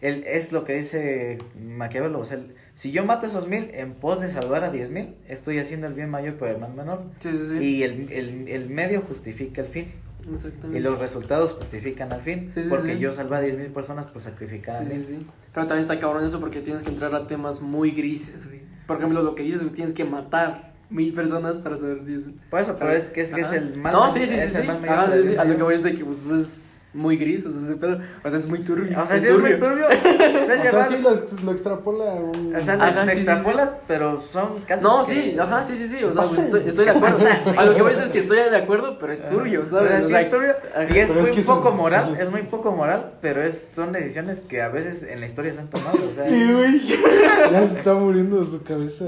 él, 0.02 0.24
es 0.28 0.52
lo 0.52 0.64
que 0.64 0.74
dice 0.76 1.38
Maquiavelo. 1.62 2.20
O 2.20 2.26
sea, 2.26 2.40
si 2.74 2.92
yo 2.92 3.06
mato 3.06 3.26
a 3.26 3.30
esos 3.30 3.48
mil 3.48 3.70
en 3.74 3.94
pos 3.94 4.22
de 4.22 4.28
salvar 4.30 4.64
a 4.64 4.72
diez 4.72 4.90
mil, 4.90 5.16
estoy 5.28 5.60
haciendo 5.60 5.88
el 5.88 5.94
bien 5.94 6.10
mayor 6.10 6.36
por 6.36 6.48
el 6.48 6.58
mal 6.58 6.74
menor. 6.74 7.04
Sí, 7.20 7.32
sí, 7.32 7.50
sí. 7.50 7.58
Y 7.66 7.84
el, 7.84 8.12
el, 8.12 8.48
el 8.48 8.70
medio 8.70 9.02
justifica 9.08 9.62
el 9.62 9.68
fin. 9.68 9.92
Exactamente. 10.34 10.80
Y 10.80 10.82
los 10.82 10.99
resultados 10.99 11.53
justifican 11.53 12.11
al 12.13 12.21
fin. 12.21 12.49
Sí, 12.53 12.63
sí, 12.63 12.69
porque 12.69 12.93
sí. 12.93 12.99
yo 12.99 13.11
salvé 13.11 13.38
a 13.38 13.41
10 13.41 13.57
mil 13.57 13.67
personas 13.67 14.07
por 14.07 14.21
sacrificar 14.21 14.86
Sí, 14.86 14.93
a 14.93 14.97
sí. 14.97 15.28
Pero 15.53 15.67
también 15.67 15.82
está 15.82 15.99
cabrón 15.99 16.26
eso 16.26 16.39
porque 16.39 16.61
tienes 16.61 16.82
que 16.82 16.89
entrar 16.89 17.13
a 17.13 17.28
temas 17.28 17.61
muy 17.61 17.91
grises, 17.91 18.47
güey. 18.47 18.61
Por 18.88 18.97
ejemplo, 18.97 19.21
lo 19.21 19.36
que 19.36 19.43
dices, 19.43 19.61
güey, 19.61 19.73
tienes 19.73 19.93
que 19.93 20.05
matar 20.05 20.73
mil 20.89 21.13
personas 21.13 21.57
para 21.57 21.78
saber 21.78 22.03
diez 22.05 22.26
mil. 22.26 22.39
Por 22.49 22.59
eso, 22.59 22.76
pero 22.78 22.91
es 22.91 23.07
que 23.07 23.21
es, 23.21 23.34
que 23.34 23.41
es 23.41 23.51
el 23.51 23.78
mal 23.78 23.93
No, 23.93 24.11
sí, 24.11 24.26
sí, 24.26 24.36
sí, 24.36 24.47
sí. 24.47 24.61
sí, 24.61 25.23
sí. 25.23 25.36
A 25.36 25.45
lo 25.45 25.55
que 25.55 25.63
voy 25.63 25.76
es 25.76 25.84
de 25.84 25.93
que 25.93 26.05
pues, 26.05 26.30
es 26.30 26.85
muy 26.96 27.18
gris, 27.18 27.46
o 27.46 27.50
sea, 27.50 27.60
ese 27.62 27.76
pedo. 27.76 28.00
O 28.24 28.30
sea, 28.30 28.39
es 28.39 28.48
muy 28.48 28.60
turbio. 28.60 29.00
O 29.02 29.06
sea, 29.06 29.18
sí 29.18 29.28
es 29.28 29.38
muy 29.38 29.58
turbio. 29.60 29.86
O 30.41 30.46
sea, 30.46 30.56
O 30.58 30.62
sea, 30.72 30.88
sí 30.88 30.98
lo, 31.02 31.12
lo 31.43 31.52
extrapola 31.52 32.12
a 32.12 32.16
un. 32.16 32.56
O 32.56 32.60
sea, 32.62 32.76
Ajá, 32.76 32.91
lo 32.91 33.02
sí, 33.04 33.10
sí, 33.12 33.18
extrapolas, 33.18 33.74
pero 33.88 34.24
son 34.32 34.60
casos. 34.66 34.84
No, 34.84 35.06
que- 35.06 35.12
sí, 35.14 35.38
ajá, 35.39 35.64
sí, 35.64 35.76
sí, 35.76 35.88
sí. 35.88 36.04
O 36.04 36.12
sea, 36.14 36.24
pues, 36.24 36.38
estoy, 36.39 36.62
estoy 36.66 36.86
de 36.86 36.91
¿Qué 36.91 36.98
acuerdo. 36.98 37.18
pasa? 37.18 37.41
A 37.62 37.66
lo 37.66 37.76
que 37.76 37.82
voy 37.82 37.91
es 37.91 38.10
que 38.10 38.20
estoy 38.20 38.38
de 38.38 38.56
acuerdo, 38.58 38.98
pero 39.00 39.12
es 39.14 39.26
turbio, 39.26 39.62
O 39.64 39.66
¿sabes? 39.66 39.89
sea, 39.91 40.00
O 40.00 40.02
sí 40.04 40.08
sea, 40.10 40.22
es 40.22 40.32
turbio. 40.32 40.52
Y 40.93 40.98
es 41.00 41.08
Pero 41.10 41.22
muy 41.22 41.30
es 41.30 41.36
que 41.36 41.41
poco 41.43 41.70
es- 41.70 41.76
moral, 41.76 42.14
es- 42.14 42.20
es 42.20 42.32
muy 42.32 42.41
poco 42.43 42.72
moral, 42.72 43.14
pero 43.22 43.43
es, 43.43 43.72
son 43.76 43.91
decisiones 43.91 44.39
que 44.39 44.62
a 44.62 44.70
veces 44.70 45.04
en 45.04 45.20
la 45.20 45.26
historia 45.26 45.54
se 45.54 45.60
han 45.62 45.70
tomado. 45.70 45.93
O 45.98 46.10
sea, 46.10 46.26
Sí, 46.30 46.52
güey. 46.54 46.82
Ya 47.52 47.68
se 47.68 47.80
está 47.80 47.93
muriendo 47.96 48.39
de 48.39 48.46
su 48.46 48.64
cabeza. 48.64 49.06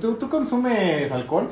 ¿tú, 0.00 0.14
¿tú 0.14 0.28
consumes 0.28 1.10
alcohol? 1.12 1.48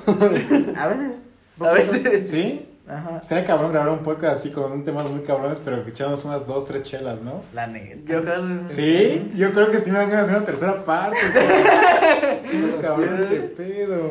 a 0.76 0.86
veces. 0.88 1.22
A 1.60 1.72
veces. 1.72 2.28
¿Sí? 2.30 2.68
Ajá. 2.86 3.22
Sería 3.22 3.44
cabrón 3.46 3.72
grabar 3.72 3.90
un 3.92 4.00
podcast 4.02 4.36
así 4.36 4.50
con 4.50 4.70
un 4.70 4.84
tema 4.84 5.02
muy 5.04 5.20
cabrones, 5.22 5.58
pero 5.64 5.82
que 5.84 5.90
echamos 5.90 6.22
unas 6.26 6.46
dos, 6.46 6.66
tres 6.66 6.82
chelas, 6.82 7.22
¿no? 7.22 7.42
La 7.54 7.66
neta. 7.66 8.12
Yo. 8.12 8.20
Sí, 8.68 9.30
yo 9.34 9.52
creo 9.52 9.70
que 9.70 9.80
sí 9.80 9.90
me 9.90 9.98
van 9.98 10.12
a 10.12 10.20
hacer 10.20 10.36
una 10.36 10.44
tercera 10.44 10.84
parte. 10.84 11.16
Está 12.36 12.52
muy 12.52 12.72
cabrón 12.82 13.16
este 13.16 13.40
pedo. 13.40 14.10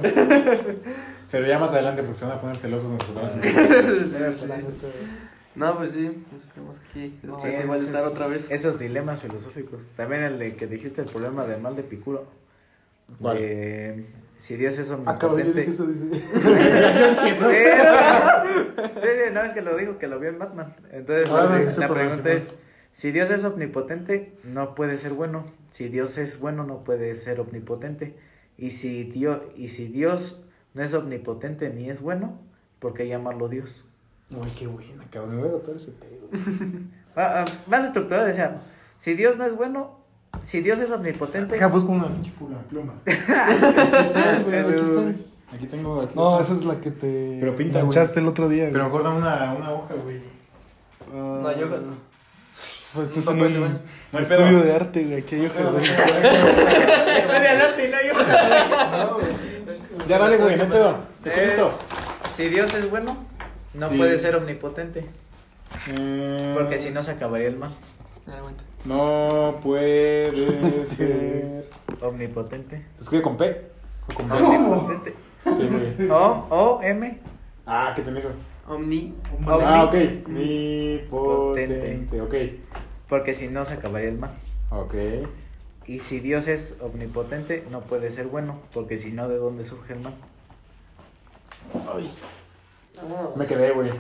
Pero 1.30 1.45
ya 1.47 1.59
más 1.59 1.71
adelante, 1.71 2.01
porque 2.03 2.17
se 2.19 2.26
van 2.26 2.38
a 2.38 2.41
poner 2.41 2.57
celosos 2.57 2.89
nosotros. 2.91 3.32
No, 5.55 5.78
pues 5.78 5.91
sí, 5.91 6.24
nos 6.32 6.47
vemos 6.55 6.78
aquí. 6.89 7.19
Sí, 7.21 7.47
igual 7.63 7.78
esos- 7.78 7.89
estar 7.89 8.05
otra 8.07 8.26
vez. 8.28 8.49
Esos 8.49 8.80
dilemas 8.80 9.21
filosóficos. 9.21 9.89
También 9.95 10.24
el 10.24 10.39
de 10.39 10.55
que 10.55 10.65
dijiste 10.65 11.01
el 11.01 11.07
problema 11.07 11.45
del 11.45 11.61
mal 11.61 11.76
de 11.76 11.84
Picuro. 11.84 12.26
¿Cuál? 13.21 13.38
De 13.38 14.05
si 14.44 14.58
Dios 14.58 14.78
es 14.78 14.91
Ah, 14.91 14.96
omnipotente. 14.96 15.70
eso, 15.70 15.86
dice. 15.86 16.06
Sí, 19.00 19.08
sí, 19.08 19.34
no 19.34 19.41
es 19.41 19.54
que 19.54 19.62
lo 19.62 19.78
dijo 19.78 19.98
que 19.98 20.10
lo 20.10 20.20
vio 20.20 20.32
en 20.32 20.38
Batman. 20.38 20.76
Entonces 20.91 21.30
Ah, 21.32 21.64
la, 21.78 21.88
pregunta 21.88 22.30
es, 22.30 22.54
si 22.91 23.14
Dios 23.14 23.30
es 23.30 23.46
omnipotente, 23.46 24.34
no 24.44 24.76
puede 24.76 24.98
ser 24.98 25.14
bueno. 25.14 25.46
Si 25.72 25.88
Dios 25.88 26.18
es 26.18 26.41
bueno, 26.41 26.66
no 26.66 26.84
puede 26.84 27.14
ser 27.14 27.39
omnipotente. 27.39 28.18
Y 28.58 28.72
si 28.72 29.06
Dios, 29.06 29.41
y 29.56 29.70
si 29.70 29.88
Dios 29.88 30.44
no 30.74 30.84
es 30.84 30.94
omnipotente 30.94 31.70
ni 31.70 31.89
es 31.89 32.02
bueno, 32.02 32.38
¿por 32.80 32.94
qué 32.94 33.08
llamarlo 33.08 33.48
Dios? 33.48 33.86
Ay, 34.30 34.54
qué 34.60 34.68
buena, 34.68 35.06
cabrón. 35.10 35.38
Me 35.38 35.48
voy 35.48 35.62
a 35.74 35.76
ese 35.78 35.91
pedo. 35.94 36.28
Ah, 37.16 37.46
más 37.68 37.86
estructurado 37.86 38.26
decía, 38.28 38.60
si 38.98 39.14
Dios 39.14 39.38
no 39.38 39.46
es 39.46 39.56
bueno, 39.56 40.03
si 40.44 40.62
Dios 40.62 40.80
es 40.80 40.91
omnipotente, 40.91 41.56
Deja, 41.56 41.68
busco 41.68 41.91
una 41.91 42.08
pinche 42.08 42.32
pluma. 42.38 42.60
pluma. 42.70 42.94
Están, 43.06 44.44
güey, 44.44 44.60
aquí 44.60 44.74
están. 44.82 45.18
Aquí 45.54 45.68
tengo. 45.68 46.02
Aquí 46.02 46.14
No, 46.16 46.39
está. 46.39 46.54
esa 46.54 46.60
es 46.62 46.66
la 46.66 46.80
que 46.82 46.91
te 46.91 47.38
Pero 47.39 47.56
pinta, 47.56 47.80
güey. 47.82 47.86
manchaste 47.96 48.20
el 48.20 48.28
otro 48.28 48.50
día. 48.50 48.70
Pero 48.72 48.80
güey. 48.80 48.86
mejor 48.86 49.04
dame 49.04 49.18
una, 49.18 49.54
una 49.54 49.72
hoja, 49.72 49.94
güey. 50.04 50.18
Ah, 51.14 51.39
No 51.41 51.48
hay 51.48 51.64
hojas. 51.64 51.86
Pues 52.94 53.10
este 53.18 53.32
Un 53.32 53.39
es 53.39 53.46
un, 53.48 53.54
de. 53.54 53.60
No 53.60 53.80
hay 54.14 54.22
estudio 54.22 54.46
pedo. 54.46 54.62
de 54.64 54.74
arte, 54.76 55.04
güey. 55.04 55.18
Aquí 55.22 55.36
hay 55.36 55.46
hojas. 55.48 55.72
güey. 55.72 55.84
estoy 55.86 57.36
adelante 57.36 57.88
y 57.88 57.91
no 57.91 57.98
yo. 58.08 58.14
Ya 60.08 60.20
dale, 60.20 60.38
güey, 60.38 60.58
no 60.58 60.64
hay 60.64 60.70
pedo. 60.70 60.98
¿Estoy 61.24 61.46
listo? 61.46 61.72
Si 62.34 62.50
Dios 62.50 62.74
es 62.74 62.89
bueno, 62.89 63.16
no 63.74 63.89
Sí. 63.89 63.98
puede 63.98 64.18
ser 64.20 64.36
omnipotente, 64.36 65.06
Eh, 65.98 66.52
porque 66.56 66.78
si 66.78 66.89
no 66.91 67.02
se 67.04 67.12
acabaría 67.12 67.48
el 67.48 67.58
mal. 67.58 67.72
Aguanta. 68.28 68.64
No 68.86 69.59
puede 69.63 70.86
ser. 70.88 71.69
Omnipotente. 72.01 72.86
¿Se 72.97 73.03
escribe 73.03 73.23
con 73.23 73.38
P? 73.38 73.61
¿O 74.11 74.13
con 74.13 74.27
B? 74.29 74.36
Omnipotente. 74.36 75.15
Sí, 75.45 75.69
güey. 75.97 76.09
O, 76.11 76.47
O, 76.49 76.79
M. 76.84 77.19
Ah, 77.65 77.93
qué 77.95 78.01
pendejo. 78.01 78.29
Omni. 78.67 79.13
Ah, 79.47 79.86
ok. 79.86 79.93
Omni- 80.27 81.07
Omnipotente. 81.11 82.21
Ok. 82.21 82.34
Porque 83.07 83.34
si 83.34 83.47
no 83.47 83.63
se 83.65 83.73
acabaría 83.75 84.09
el 84.09 84.17
mal. 84.17 84.31
Ok. 84.69 84.95
Y 85.86 85.99
si 85.99 86.19
Dios 86.21 86.47
es 86.47 86.77
omnipotente, 86.81 87.65
no 87.69 87.81
puede 87.81 88.09
ser 88.09 88.27
bueno, 88.27 88.59
porque 88.73 88.97
si 88.97 89.11
no, 89.11 89.27
¿de 89.27 89.36
dónde 89.38 89.63
surge 89.65 89.93
el 89.93 89.99
mal? 89.99 90.13
Me 93.36 93.45
quedé, 93.45 93.72
güey. 93.72 93.91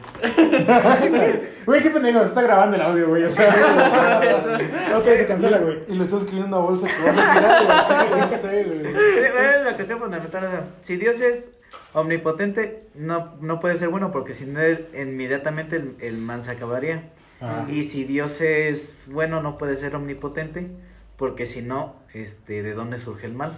Güey, 1.65 1.81
qué 1.81 1.89
pendejo. 1.91 2.19
Se 2.19 2.25
está 2.25 2.41
grabando 2.41 2.75
el 2.75 2.81
audio, 2.81 3.07
güey. 3.07 3.23
O 3.23 3.31
sea, 3.31 3.49
ok, 4.97 5.05
se 5.05 5.25
cancela, 5.25 5.59
güey. 5.59 5.79
Y 5.87 5.95
lo 5.95 6.03
estás 6.03 6.23
escribiendo 6.23 6.57
en 6.57 6.61
una 6.61 6.69
bolsa 6.69 6.87
que 6.87 7.09
vas 7.09 7.17
a 7.17 7.33
tirar, 7.33 8.09
güey. 8.09 8.83
Sí, 8.83 8.87
es 8.89 9.63
la 9.63 9.75
cuestión 9.75 9.99
fundamental. 9.99 10.43
o 10.43 10.49
sea, 10.49 10.67
si 10.81 10.97
Dios 10.97 11.21
es 11.21 11.53
omnipotente, 11.93 12.87
no, 12.95 13.35
no 13.39 13.59
puede 13.59 13.77
ser 13.77 13.89
bueno, 13.89 14.11
porque 14.11 14.33
si 14.33 14.45
no, 14.45 14.59
inmediatamente 14.93 15.77
el, 15.77 15.95
el 16.01 16.17
mal 16.17 16.43
se 16.43 16.51
acabaría. 16.51 17.11
Ah. 17.39 17.65
Y 17.69 17.83
si 17.83 18.03
Dios 18.03 18.41
es 18.41 19.03
bueno, 19.07 19.41
no 19.41 19.57
puede 19.57 19.75
ser 19.75 19.95
omnipotente, 19.95 20.69
porque 21.17 21.45
si 21.45 21.61
no, 21.61 21.95
este, 22.13 22.61
¿de 22.61 22.73
dónde 22.73 22.97
surge 22.97 23.25
el 23.25 23.33
mal? 23.33 23.57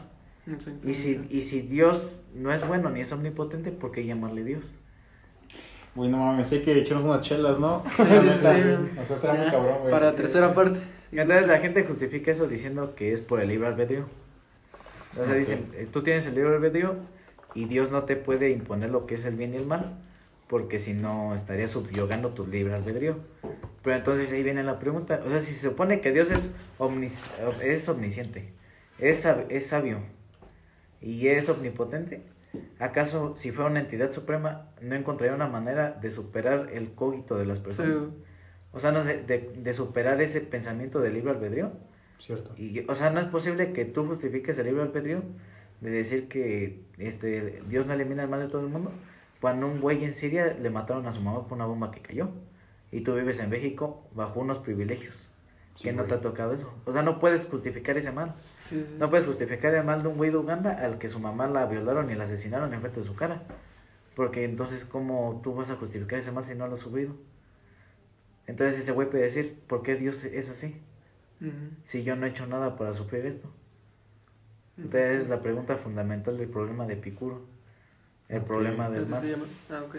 Y 0.84 0.94
si, 0.94 1.26
y 1.30 1.42
si 1.42 1.62
Dios 1.62 2.12
no 2.36 2.54
es 2.54 2.68
bueno 2.68 2.90
ni 2.92 3.02
es 3.02 3.12
omnipotente, 3.12 3.72
¿por 3.72 3.92
qué 3.92 4.06
llamarle 4.06 4.44
Dios? 4.44 4.76
Güey, 5.96 6.10
no 6.10 6.18
mames, 6.18 6.52
hay 6.52 6.62
que 6.62 6.78
echarnos 6.78 7.06
unas 7.06 7.22
chelas, 7.22 7.58
¿no? 7.60 7.84
Sí, 7.96 8.04
sí, 8.04 8.30
sí. 8.30 9.00
O 9.00 9.04
sea, 9.06 9.18
será 9.18 9.34
muy 9.34 9.50
cabrón, 9.50 9.78
güey. 9.80 9.92
Para 9.92 10.14
tercera 10.14 10.54
parte. 10.54 10.80
Entonces 11.12 11.48
la 11.48 11.58
gente 11.60 11.84
justifica 11.84 12.32
eso 12.32 12.48
diciendo 12.48 12.96
que 12.96 13.14
es 13.14 13.22
por 13.22 13.40
el 13.40 13.48
libre 13.48 13.68
albedrío. 13.68 14.06
O 15.20 15.24
sea, 15.24 15.34
dicen, 15.36 15.68
eh, 15.76 15.88
tú 15.90 16.04
tienes 16.04 16.26
el 16.26 16.36
libre 16.36 16.56
albedrío 16.56 16.96
y 17.54 17.66
Dios 17.66 17.90
no 17.92 18.04
te 18.04 18.18
puede 18.18 18.50
imponer 18.50 18.90
lo 18.90 19.06
que 19.08 19.16
es 19.16 19.24
el 19.26 19.36
bien 19.36 19.54
y 19.54 19.58
el 19.58 19.66
mal, 19.66 19.98
porque 20.50 20.78
si 20.78 20.94
no 20.94 21.34
estaría 21.34 21.70
subyugando 21.70 22.30
tu 22.32 22.46
libre 22.46 22.74
albedrío. 22.74 23.16
Pero 23.82 23.96
entonces 23.96 24.34
ahí 24.34 24.44
viene 24.44 24.64
la 24.64 24.78
pregunta, 24.80 25.22
o 25.26 25.30
sea, 25.30 25.40
si 25.40 25.54
se 25.54 25.70
supone 25.70 26.02
que 26.02 26.12
Dios 26.12 26.32
es, 26.32 26.52
omnis- 26.80 27.30
es 27.64 27.88
omnisciente, 27.88 28.52
es, 29.00 29.26
sab- 29.26 29.46
es 29.48 29.68
sabio 29.68 30.00
y 31.02 31.28
es 31.30 31.48
omnipotente, 31.48 32.22
¿acaso 32.80 33.36
si 33.36 33.52
fuera 33.52 33.70
una 33.70 33.80
entidad 33.80 34.12
suprema 34.12 34.70
no 34.82 34.96
encontraría 34.96 35.36
una 35.36 35.48
manera 35.48 35.92
de 35.92 36.12
superar 36.12 36.70
el 36.72 36.94
cogito 36.94 37.38
de 37.38 37.46
las 37.46 37.60
personas? 37.60 38.00
Sí. 38.00 38.10
O 38.72 38.80
sea, 38.80 38.92
no 38.92 39.02
sé, 39.02 39.24
de, 39.24 39.54
de 39.56 39.74
superar 39.74 40.22
ese 40.22 40.42
pensamiento 40.42 41.00
del 41.00 41.14
libre 41.14 41.32
albedrío. 41.32 41.72
Cierto. 42.20 42.52
Y, 42.58 42.86
o 42.90 42.96
sea, 42.96 43.10
no 43.10 43.20
es 43.20 43.26
posible 43.26 43.72
que 43.72 43.86
tú 43.86 44.06
justifiques 44.06 44.58
el 44.58 44.68
libre 44.68 44.82
albedrío 44.82 45.24
de 45.82 45.92
decir 45.92 46.28
que 46.28 46.84
este 46.98 47.62
Dios 47.68 47.86
no 47.86 47.94
elimina 47.94 48.24
el 48.24 48.30
mal 48.30 48.40
de 48.40 48.48
todo 48.48 48.62
el 48.62 48.70
mundo. 48.70 48.92
Cuando 49.42 49.68
un 49.68 49.80
güey 49.80 50.04
en 50.04 50.16
Siria 50.16 50.58
le 50.60 50.70
mataron 50.70 51.06
a 51.08 51.12
su 51.12 51.22
mamá 51.22 51.48
por 51.48 51.58
una 51.58 51.66
bomba 51.66 51.92
que 51.92 52.02
cayó. 52.02 52.30
Y 52.92 53.02
tú 53.02 53.14
vives 53.14 53.40
en 53.40 53.50
México 53.50 54.08
bajo 54.14 54.40
unos 54.40 54.60
privilegios. 54.60 55.30
Sí, 55.76 55.84
que 55.84 55.92
no 55.92 56.00
güey. 56.00 56.10
te 56.10 56.16
ha 56.16 56.22
tocado 56.22 56.54
eso. 56.54 56.74
O 56.86 56.92
sea, 56.92 57.02
no 57.02 57.20
puedes 57.20 57.46
justificar 57.46 57.98
ese 57.98 58.12
mal. 58.12 58.36
Sí, 58.70 58.82
sí. 58.82 58.96
No 59.00 59.10
puedes 59.10 59.26
justificar 59.26 59.74
el 59.76 59.84
mal 59.84 60.02
de 60.02 60.08
un 60.08 60.18
güey 60.18 60.32
de 60.32 60.38
Uganda 60.38 60.72
al 60.72 60.98
que 60.98 61.08
su 61.10 61.20
mamá 61.20 61.48
la 61.48 61.66
violaron 61.66 62.10
y 62.10 62.16
la 62.16 62.24
asesinaron 62.24 62.74
en 62.74 62.82
frente 62.82 63.00
de 63.00 63.06
su 63.06 63.16
cara. 63.16 63.44
Porque 64.16 64.44
entonces, 64.46 64.86
¿cómo 64.86 65.42
tú 65.44 65.54
vas 65.54 65.70
a 65.70 65.76
justificar 65.76 66.20
ese 66.20 66.32
mal 66.32 66.46
si 66.46 66.56
no 66.56 66.68
lo 66.68 66.74
has 66.74 66.80
sufrido? 66.80 67.16
Entonces 68.48 68.80
ese 68.80 68.92
güey 68.92 69.10
puede 69.10 69.24
decir, 69.26 69.60
¿por 69.68 69.84
qué 69.84 69.96
Dios 69.96 70.24
es 70.24 70.50
así? 70.50 70.82
Si 71.84 72.04
yo 72.04 72.16
no 72.16 72.26
he 72.26 72.30
hecho 72.30 72.48
nada 72.48 72.76
para 72.76 72.94
sufrir 72.94 73.26
esto. 73.26 73.52
Entonces 74.78 75.24
es 75.24 75.30
la 75.30 75.42
pregunta 75.42 75.78
fundamental 75.78 76.38
del 76.38 76.50
problema 76.50 76.86
de 76.86 76.94
Epicuro. 76.94 77.42
El 78.30 78.42
problema 78.42 78.90
del 78.90 79.04
Así 79.04 79.14
se 79.14 79.20
mal. 79.20 79.30
llama. 79.30 79.46
Ah, 79.70 79.84
ok. 79.88 79.96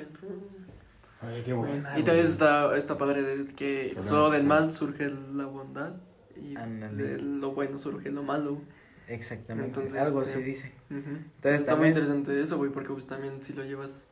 Ay, 1.22 1.42
qué 1.44 1.52
buena. 1.52 1.98
Y 1.98 2.02
también 2.02 2.26
está, 2.26 2.76
está 2.76 2.98
padre 2.98 3.22
de 3.22 3.54
que 3.54 3.96
solo 4.00 4.30
del 4.30 4.44
mal 4.44 4.72
surge 4.72 5.10
la 5.34 5.46
bondad 5.46 5.94
y 6.40 6.54
de 6.96 7.18
lo 7.18 7.52
bueno 7.52 7.78
surge 7.78 8.10
lo 8.10 8.22
malo. 8.22 8.60
Exactamente. 9.08 9.68
Entonces, 9.80 10.00
Algo 10.00 10.20
este, 10.22 10.34
así 10.34 10.42
dice. 10.42 10.72
Ujú. 10.90 10.98
Entonces, 11.36 11.60
está 11.60 11.76
muy 11.76 11.88
interesante 11.88 12.40
eso, 12.40 12.56
güey, 12.56 12.70
porque 12.70 12.92
pues 12.92 13.06
también 13.06 13.40
si 13.42 13.52
lo 13.52 13.64
llevas... 13.64 14.04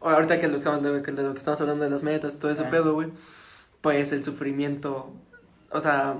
Ahora, 0.00 0.16
ahorita 0.16 0.38
que, 0.40 0.46
de 0.48 1.22
lo 1.22 1.32
que 1.32 1.38
estamos 1.38 1.60
hablando 1.60 1.84
de 1.84 1.90
las 1.90 2.02
metas, 2.02 2.38
todo 2.38 2.50
ese 2.50 2.64
Ah. 2.64 2.70
pedo, 2.70 2.94
güey, 2.94 3.08
pues 3.80 4.12
el 4.12 4.22
sufrimiento, 4.22 5.12
o 5.70 5.80
sea, 5.80 6.16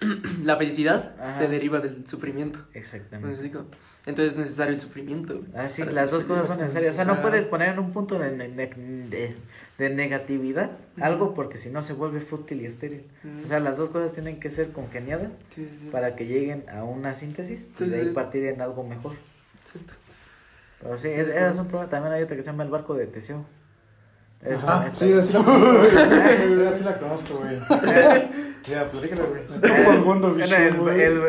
la 0.42 0.56
felicidad 0.56 1.14
Ajá. 1.18 1.38
se 1.38 1.48
deriva 1.48 1.80
del 1.80 2.06
sufrimiento. 2.06 2.60
¿Me 2.74 2.80
Exactamente. 2.80 3.32
explico? 3.32 3.64
Entonces 4.06 4.34
es 4.34 4.38
necesario 4.38 4.74
el 4.74 4.80
sufrimiento, 4.80 5.42
es, 5.56 5.78
para 5.78 5.92
las 5.92 6.10
dos 6.10 6.24
cosas 6.24 6.46
son 6.46 6.58
necesarias. 6.58 6.92
O 6.94 6.96
sea, 6.96 7.04
no 7.06 7.22
puedes 7.22 7.44
poner 7.44 7.70
en 7.70 7.78
un 7.78 7.92
punto 7.92 8.18
de, 8.18 8.32
ne- 8.32 8.48
ne- 8.48 8.66
de, 9.08 9.34
de 9.78 9.90
negatividad 9.90 10.72
algo 11.00 11.32
porque 11.34 11.56
si 11.56 11.70
no 11.70 11.80
se 11.80 11.94
vuelve 11.94 12.20
fútil 12.20 12.60
y 12.60 12.66
estéril. 12.66 13.06
O 13.44 13.48
sea, 13.48 13.60
las 13.60 13.78
dos 13.78 13.88
cosas 13.88 14.12
tienen 14.12 14.40
que 14.40 14.50
ser 14.50 14.72
congeniadas 14.72 15.40
Sí, 15.54 15.66
sí, 15.66 15.78
sí. 15.84 15.88
para 15.90 16.16
que 16.16 16.26
lleguen 16.26 16.64
a 16.68 16.84
una 16.84 17.14
síntesis 17.14 17.70
Sí, 17.78 17.84
y 17.84 17.88
de 17.88 17.96
sí, 17.96 18.00
ahí 18.02 18.08
sí. 18.08 18.14
partir 18.14 18.44
en 18.44 18.60
algo 18.60 18.84
mejor. 18.84 19.12
Exacto. 19.64 19.94
Pero 20.82 20.98
sí, 20.98 21.08
Sí, 21.08 21.14
es, 21.14 21.26
sí. 21.28 21.32
es 21.34 21.56
un 21.56 21.68
problema. 21.68 21.88
También 21.90 22.12
hay 22.12 22.22
otra 22.24 22.36
que 22.36 22.42
se 22.42 22.50
llama 22.50 22.64
el 22.64 22.70
barco 22.70 22.92
de 22.94 23.06
Teseo. 23.06 23.46
Es 24.42 24.58
Ah, 24.64 24.86
sí, 24.92 25.10
así 25.14 25.32
la. 25.32 25.40
Así 26.74 26.84
la 26.84 26.98
conozco, 26.98 27.38
güey. 27.38 27.56
Ya, 28.66 28.90
platícalo, 28.90 29.26
güey. 29.28 29.42
Bueno, 30.04 30.28
el- 30.34 30.52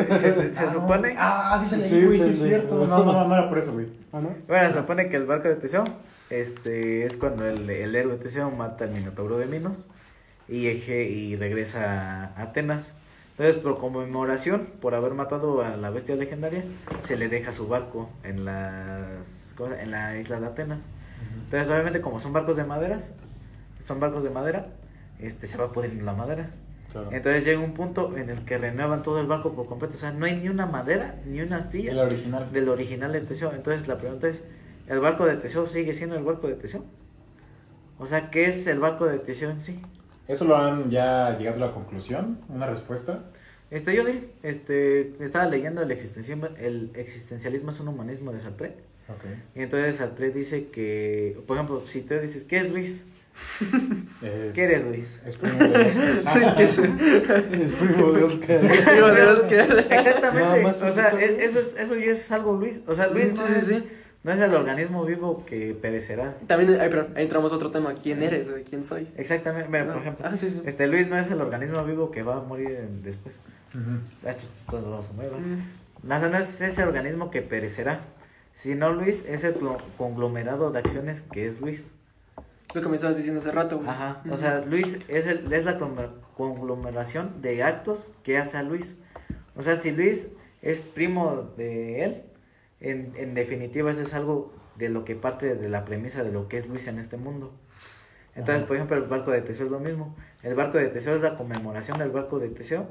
el- 0.04 0.06
se, 0.16 0.30
se- 0.30 0.54
se 0.54 0.70
supone, 0.70 1.14
Ah, 1.18 1.58
sí 1.62 1.68
se 1.68 1.82
Sí, 1.82 1.94
leí, 1.96 2.04
güey, 2.06 2.20
sí 2.20 2.28
es 2.30 2.38
cierto. 2.38 2.86
No, 2.86 3.04
no, 3.04 3.28
no 3.28 3.34
era 3.34 3.48
por 3.48 3.58
eso, 3.58 3.72
güey. 3.72 3.86
Ah, 4.12 4.20
¿no? 4.20 4.34
bueno, 4.48 4.68
se 4.68 4.74
supone 4.74 5.08
que 5.08 5.16
el 5.16 5.26
barco 5.26 5.48
de 5.48 5.56
Teseo 5.56 5.84
este, 6.30 7.04
es 7.04 7.16
cuando 7.16 7.46
el, 7.46 7.68
el 7.68 7.94
héroe 7.94 8.16
Teseo 8.16 8.50
mata 8.50 8.84
al 8.84 8.90
Minotauro 8.90 9.36
de 9.38 9.46
Minos 9.46 9.86
y, 10.48 10.68
eje, 10.68 11.04
y 11.04 11.36
regresa 11.36 12.32
a 12.36 12.42
Atenas. 12.42 12.92
Entonces, 13.32 13.56
por 13.62 13.78
conmemoración, 13.78 14.66
por 14.80 14.94
haber 14.94 15.12
matado 15.12 15.60
a 15.62 15.76
la 15.76 15.90
bestia 15.90 16.16
legendaria, 16.16 16.64
se 17.00 17.16
le 17.18 17.28
deja 17.28 17.52
su 17.52 17.68
barco 17.68 18.08
en, 18.24 18.46
las, 18.46 19.52
¿cómo 19.58 19.74
se- 19.74 19.82
en 19.82 19.90
la 19.90 20.16
isla 20.16 20.40
de 20.40 20.46
Atenas. 20.46 20.84
Entonces, 21.44 21.68
obviamente, 21.70 22.00
como 22.00 22.18
son 22.18 22.32
barcos 22.32 22.56
de 22.56 22.64
maderas, 22.64 23.12
son 23.78 24.00
barcos 24.00 24.24
de 24.24 24.30
madera, 24.30 24.68
este, 25.20 25.46
se 25.46 25.58
va 25.58 25.70
pudriendo 25.70 26.02
la 26.04 26.14
madera. 26.14 26.48
Claro. 26.96 27.12
Entonces 27.12 27.44
llega 27.44 27.60
un 27.60 27.74
punto 27.74 28.16
en 28.16 28.30
el 28.30 28.44
que 28.44 28.56
renuevan 28.58 29.02
todo 29.02 29.20
el 29.20 29.26
barco 29.26 29.52
por 29.52 29.66
completo. 29.66 29.94
O 29.94 29.98
sea, 29.98 30.12
no 30.12 30.24
hay 30.24 30.36
ni 30.36 30.48
una 30.48 30.66
madera, 30.66 31.16
ni 31.26 31.40
una 31.40 31.58
astilla 31.58 31.92
El 31.92 31.98
original. 31.98 32.50
del 32.52 32.68
original 32.68 33.12
de 33.12 33.20
Teseo. 33.20 33.52
Entonces 33.52 33.86
la 33.86 33.98
pregunta 33.98 34.28
es, 34.28 34.42
¿el 34.88 35.00
barco 35.00 35.26
de 35.26 35.36
Teseo 35.36 35.66
sigue 35.66 35.92
siendo 35.92 36.16
el 36.16 36.24
barco 36.24 36.48
de 36.48 36.54
Teseo? 36.54 36.84
O 37.98 38.06
sea, 38.06 38.30
¿qué 38.30 38.44
es 38.46 38.66
el 38.66 38.78
barco 38.80 39.06
de 39.06 39.18
Teseo 39.18 39.50
en 39.50 39.60
sí? 39.60 39.80
¿Eso 40.28 40.44
lo 40.44 40.56
han 40.56 40.90
ya 40.90 41.36
llegado 41.38 41.62
a 41.62 41.68
la 41.68 41.72
conclusión? 41.72 42.38
¿Una 42.48 42.66
respuesta? 42.66 43.20
Este, 43.70 43.94
yo 43.94 44.04
sí, 44.04 44.30
este, 44.42 45.12
estaba 45.22 45.46
leyendo 45.46 45.82
el 45.82 45.90
existencialismo, 45.90 46.48
el 46.58 46.92
existencialismo 46.94 47.70
es 47.70 47.80
un 47.80 47.88
humanismo 47.88 48.32
de 48.32 48.38
Sartre. 48.38 48.74
Ok. 49.08 49.24
Y 49.54 49.62
entonces 49.62 49.96
Sartre 49.96 50.30
dice 50.30 50.68
que, 50.68 51.38
por 51.46 51.56
ejemplo, 51.56 51.82
si 51.84 52.02
tú 52.02 52.14
dices, 52.14 52.44
¿qué 52.44 52.58
es 52.58 52.70
Luis? 52.70 53.04
Es- 54.22 54.52
¿Qué 54.54 54.64
eres 54.64 54.84
Luis? 54.84 55.20
Es 55.24 55.36
primo 55.36 55.58
de 55.58 56.54
¿Qué 56.56 56.64
es? 56.64 56.78
Es 56.78 57.72
primo 57.72 58.12
de 58.12 58.24
Oscar. 58.24 58.60
De 58.62 59.80
Exactamente, 59.96 60.64
o 60.64 60.88
es 60.88 60.94
sea, 60.94 61.08
eso, 61.08 61.18
es- 61.18 61.30
eso, 61.42 61.58
es, 61.60 61.76
eso 61.78 61.94
ya 61.96 62.12
es 62.12 62.32
algo 62.32 62.54
Luis. 62.54 62.80
O 62.86 62.94
sea, 62.94 63.08
Luis 63.08 63.28
Sí, 63.28 63.34
no, 63.36 63.46
sí, 63.46 63.54
es, 63.56 63.66
sí. 63.66 63.88
no 64.24 64.32
es 64.32 64.40
el 64.40 64.54
organismo 64.54 65.04
vivo 65.04 65.44
que 65.46 65.74
perecerá. 65.80 66.34
También, 66.46 66.80
ay, 66.80 66.88
perdón, 66.88 67.08
ahí 67.16 67.22
entramos 67.24 67.52
a 67.52 67.56
otro 67.56 67.70
tema. 67.70 67.94
¿Quién 67.94 68.22
eres, 68.22 68.50
güey? 68.50 68.64
¿Quién 68.64 68.84
soy? 68.84 69.08
Exactamente, 69.16 69.68
mira, 69.70 69.84
por 69.86 69.96
Ah, 69.96 70.00
ejemplo, 70.00 70.26
ah, 70.28 70.36
sí, 70.36 70.50
sí. 70.50 70.62
este 70.64 70.86
Luis 70.86 71.08
no 71.08 71.18
es 71.18 71.30
el 71.30 71.40
organismo 71.40 71.84
vivo 71.84 72.10
que 72.10 72.22
va 72.22 72.36
a 72.36 72.40
morir 72.40 72.70
en- 72.70 73.02
después. 73.02 73.38
Ujú. 73.74 74.28
Esto, 74.28 74.46
todos 74.70 74.84
lo 74.84 74.90
vamos 74.90 75.06
a. 75.06 76.02
No, 76.02 76.36
es 76.38 76.60
ese 76.60 76.82
organismo 76.84 77.30
que 77.30 77.42
perecerá, 77.42 78.00
sino 78.52 78.92
Luis 78.92 79.24
es 79.28 79.44
el 79.44 79.54
conglomerado 79.98 80.70
de 80.70 80.78
acciones 80.78 81.22
que 81.22 81.46
es 81.46 81.60
Luis. 81.60 81.90
Lo 82.76 82.82
que 82.82 82.88
me 82.90 82.96
estabas 82.96 83.16
diciendo 83.16 83.40
hace 83.40 83.52
rato, 83.52 83.78
güey. 83.78 83.88
Ajá, 83.88 84.20
o 84.30 84.36
sea, 84.36 84.60
Luis 84.60 84.98
es, 85.08 85.26
el, 85.26 85.50
es 85.50 85.64
la 85.64 85.78
conglomer- 85.78 86.10
conglomeración 86.36 87.40
de 87.40 87.62
actos 87.62 88.10
que 88.22 88.36
hace 88.36 88.58
a 88.58 88.62
Luis. 88.62 88.96
O 89.54 89.62
sea, 89.62 89.76
si 89.76 89.92
Luis 89.92 90.32
es 90.60 90.82
primo 90.84 91.50
de 91.56 92.04
él, 92.04 92.22
en, 92.82 93.14
en 93.16 93.32
definitiva 93.32 93.90
eso 93.90 94.02
es 94.02 94.12
algo 94.12 94.52
de 94.76 94.90
lo 94.90 95.06
que 95.06 95.14
parte 95.14 95.54
de 95.54 95.68
la 95.70 95.86
premisa 95.86 96.22
de 96.22 96.30
lo 96.32 96.48
que 96.48 96.58
es 96.58 96.68
Luis 96.68 96.86
en 96.86 96.98
este 96.98 97.16
mundo. 97.16 97.50
Entonces, 98.34 98.56
Ajá. 98.56 98.66
por 98.66 98.76
ejemplo, 98.76 98.98
el 98.98 99.04
barco 99.04 99.30
de 99.30 99.40
Teseo 99.40 99.64
es 99.64 99.72
lo 99.72 99.80
mismo. 99.80 100.14
El 100.42 100.54
barco 100.54 100.76
de 100.76 100.88
Teseo 100.88 101.16
es 101.16 101.22
la 101.22 101.38
conmemoración 101.38 101.98
del 101.98 102.10
barco 102.10 102.38
de 102.38 102.50
Teseo 102.50 102.86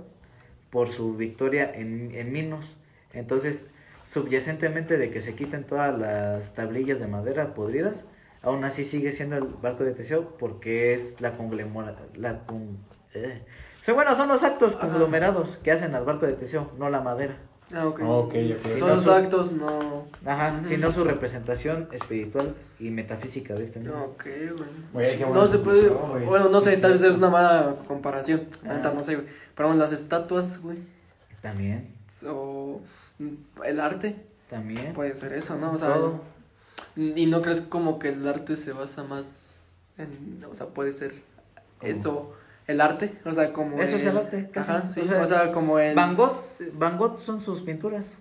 por 0.71 0.89
su 0.89 1.15
victoria 1.15 1.71
en, 1.71 2.09
en 2.15 2.31
Minos. 2.31 2.75
Entonces, 3.13 3.67
subyacentemente 4.03 4.97
de 4.97 5.11
que 5.11 5.19
se 5.19 5.35
quiten 5.35 5.63
todas 5.63 5.95
las 5.95 6.55
tablillas 6.55 6.99
de 6.99 7.05
madera 7.05 7.53
podridas, 7.53 8.05
aún 8.45 8.63
así 8.63 8.83
sigue 8.85 9.11
siendo 9.11 9.35
el 9.35 9.43
barco 9.43 9.83
de 9.83 9.91
Teseo 9.91 10.37
porque 10.37 10.93
es 10.93 11.19
la 11.19 11.33
conglomerada. 11.33 11.97
La 12.15 12.39
con, 12.45 12.77
eh. 13.13 13.41
Sí, 13.81 13.91
bueno, 13.91 14.15
son 14.15 14.29
los 14.29 14.43
actos 14.43 14.75
Ajá. 14.75 14.87
conglomerados 14.87 15.57
que 15.57 15.71
hacen 15.71 15.93
al 15.95 16.05
barco 16.05 16.25
de 16.25 16.33
Teseo, 16.33 16.71
no 16.79 16.89
la 16.89 17.01
madera. 17.01 17.35
Ah, 17.73 17.87
ok. 17.87 18.01
Ok. 18.05 18.33
Son 18.69 18.79
no 18.81 18.87
los 18.95 19.03
su- 19.03 19.11
actos, 19.11 19.51
no. 19.51 20.05
Ajá, 20.25 20.59
sino 20.59 20.91
su 20.91 21.03
representación 21.03 21.89
espiritual 21.91 22.55
y 22.79 22.91
metafísica 22.91 23.55
de 23.55 23.63
este 23.65 23.79
mundo. 23.79 24.11
Ok, 24.13 24.23
qué 24.23 24.53
buena 24.93 25.33
No 25.33 25.47
se 25.47 25.57
puede. 25.59 25.89
Bueno, 25.89 26.49
no 26.49 26.61
sé, 26.61 26.75
sí. 26.75 26.81
tal 26.81 26.91
vez 26.93 27.01
es 27.01 27.15
una 27.17 27.29
mala 27.29 27.75
comparación. 27.87 28.43
Ah. 28.67 28.79
no 28.93 29.01
sé, 29.01 29.15
güey. 29.15 29.27
Pero 29.55 29.69
bueno, 29.69 29.81
las 29.81 29.91
estatuas, 29.93 30.61
güey. 30.61 30.77
También, 31.41 31.89
O 32.27 32.81
el 33.63 33.79
arte. 33.79 34.15
también. 34.49 34.93
Puede 34.93 35.15
ser 35.15 35.33
eso, 35.33 35.55
¿no? 35.57 35.71
O 35.73 35.77
sea, 35.77 35.93
Todo. 35.93 36.21
¿Y 36.95 37.25
no 37.25 37.41
crees 37.41 37.61
como 37.61 37.99
que 37.99 38.09
el 38.09 38.27
arte 38.27 38.57
se 38.57 38.71
basa 38.73 39.03
más 39.03 39.83
en. 39.97 40.43
O 40.49 40.55
sea, 40.55 40.67
puede 40.67 40.93
ser 40.93 41.13
eso. 41.81 42.33
El 42.67 42.81
arte, 42.81 43.13
o 43.25 43.31
sea, 43.33 43.53
como. 43.53 43.79
Eso 43.79 43.95
es 43.95 44.05
el 44.05 44.17
arte, 44.17 44.49
casi. 44.51 44.71
Ajá, 44.71 44.87
sí. 44.87 45.01
O 45.01 45.05
sea, 45.07 45.21
O 45.21 45.25
sea, 45.27 45.51
como 45.51 45.77
el. 45.79 45.95
Van 45.95 46.15
Gogh, 46.15 46.41
Van 46.73 46.97
Gogh 46.97 47.19
son 47.19 47.39
sus 47.41 47.61
pinturas. 47.61 48.13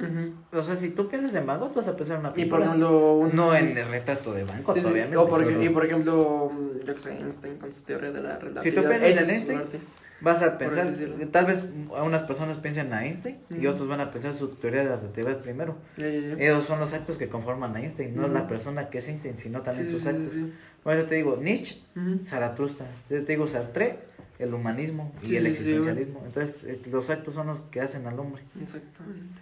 Ujú. 0.00 0.34
O 0.56 0.62
sea, 0.62 0.76
si 0.76 0.90
tú 0.90 1.08
piensas 1.08 1.34
en 1.34 1.46
Van 1.46 1.58
Gogh, 1.58 1.74
vas 1.74 1.88
a 1.88 1.96
pensar 1.96 2.16
en 2.16 2.26
una 2.26 2.28
Y 2.36 2.44
por 2.44 2.60
pintura. 2.60 2.64
ejemplo. 2.66 3.14
Un... 3.14 3.34
No 3.34 3.56
en 3.56 3.76
el 3.76 3.88
retrato 3.88 4.32
de 4.32 4.44
Van 4.44 4.62
Gogh, 4.62 4.76
Sí, 4.76 4.82
sí. 4.82 4.88
obviamente. 4.90 5.16
O 5.16 5.26
por- 5.28 5.44
pero 5.44 5.62
y 5.62 5.68
por 5.70 5.84
ejemplo, 5.86 6.50
mm, 6.52 6.86
yo 6.86 6.94
que 6.94 7.00
sé, 7.00 7.12
Einstein 7.18 7.56
con 7.58 7.72
su 7.72 7.84
teoría 7.84 8.12
de 8.12 8.20
la 8.22 8.38
relatividad. 8.38 8.82
piensas 8.82 9.02
Ese 9.02 9.18
en 9.18 9.24
es 9.24 9.48
Einstein. 9.48 9.80
Vas 10.20 10.42
a 10.42 10.58
pensar, 10.58 10.92
tal 11.30 11.46
vez 11.46 11.62
unas 12.04 12.24
personas 12.24 12.58
piensen 12.58 12.92
a 12.92 13.04
Einstein 13.06 13.38
y 13.50 13.66
otros 13.68 13.86
van 13.86 14.00
a 14.00 14.10
pensar 14.10 14.32
su 14.34 14.48
teoría 14.48 14.82
de 14.82 14.88
la 14.88 14.96
relatividad 14.96 15.38
primero. 15.38 15.76
Ya. 15.96 16.06
Esos 16.06 16.64
son 16.66 16.80
los 16.80 16.92
actos 16.92 17.18
que 17.18 17.28
conforman 17.28 17.76
a 17.76 17.80
Einstein, 17.80 18.16
no 18.16 18.24
Ujú. 18.24 18.32
la 18.34 18.48
persona 18.48 18.90
que 18.90 18.98
es 18.98 19.08
Einstein, 19.08 19.38
sino 19.38 19.60
también 19.62 19.86
Sí, 19.86 19.92
sus 19.92 20.02
sí, 20.02 20.08
actos. 20.08 20.30
sí, 20.30 20.52
Por 20.82 20.94
eso 20.94 21.06
te 21.06 21.14
digo, 21.14 21.36
Nietzsche, 21.40 21.76
sí. 21.94 22.00
Ujú. 22.00 22.24
Zaratustra, 22.24 22.86
yo 23.08 23.24
te 23.24 23.32
digo 23.32 23.46
Sartre, 23.46 23.98
el 24.40 24.52
humanismo 24.54 25.12
y 25.22 25.26
Sí, 25.28 25.36
el 25.36 25.46
sí, 25.46 25.54
sí, 25.54 25.62
güey. 25.62 25.74
existencialismo. 25.76 26.22
Entonces, 26.26 26.86
los 26.90 27.10
actos 27.10 27.34
son 27.34 27.46
los 27.46 27.60
que 27.62 27.80
hacen 27.80 28.04
al 28.08 28.18
hombre. 28.18 28.42
Exactamente. 28.60 29.40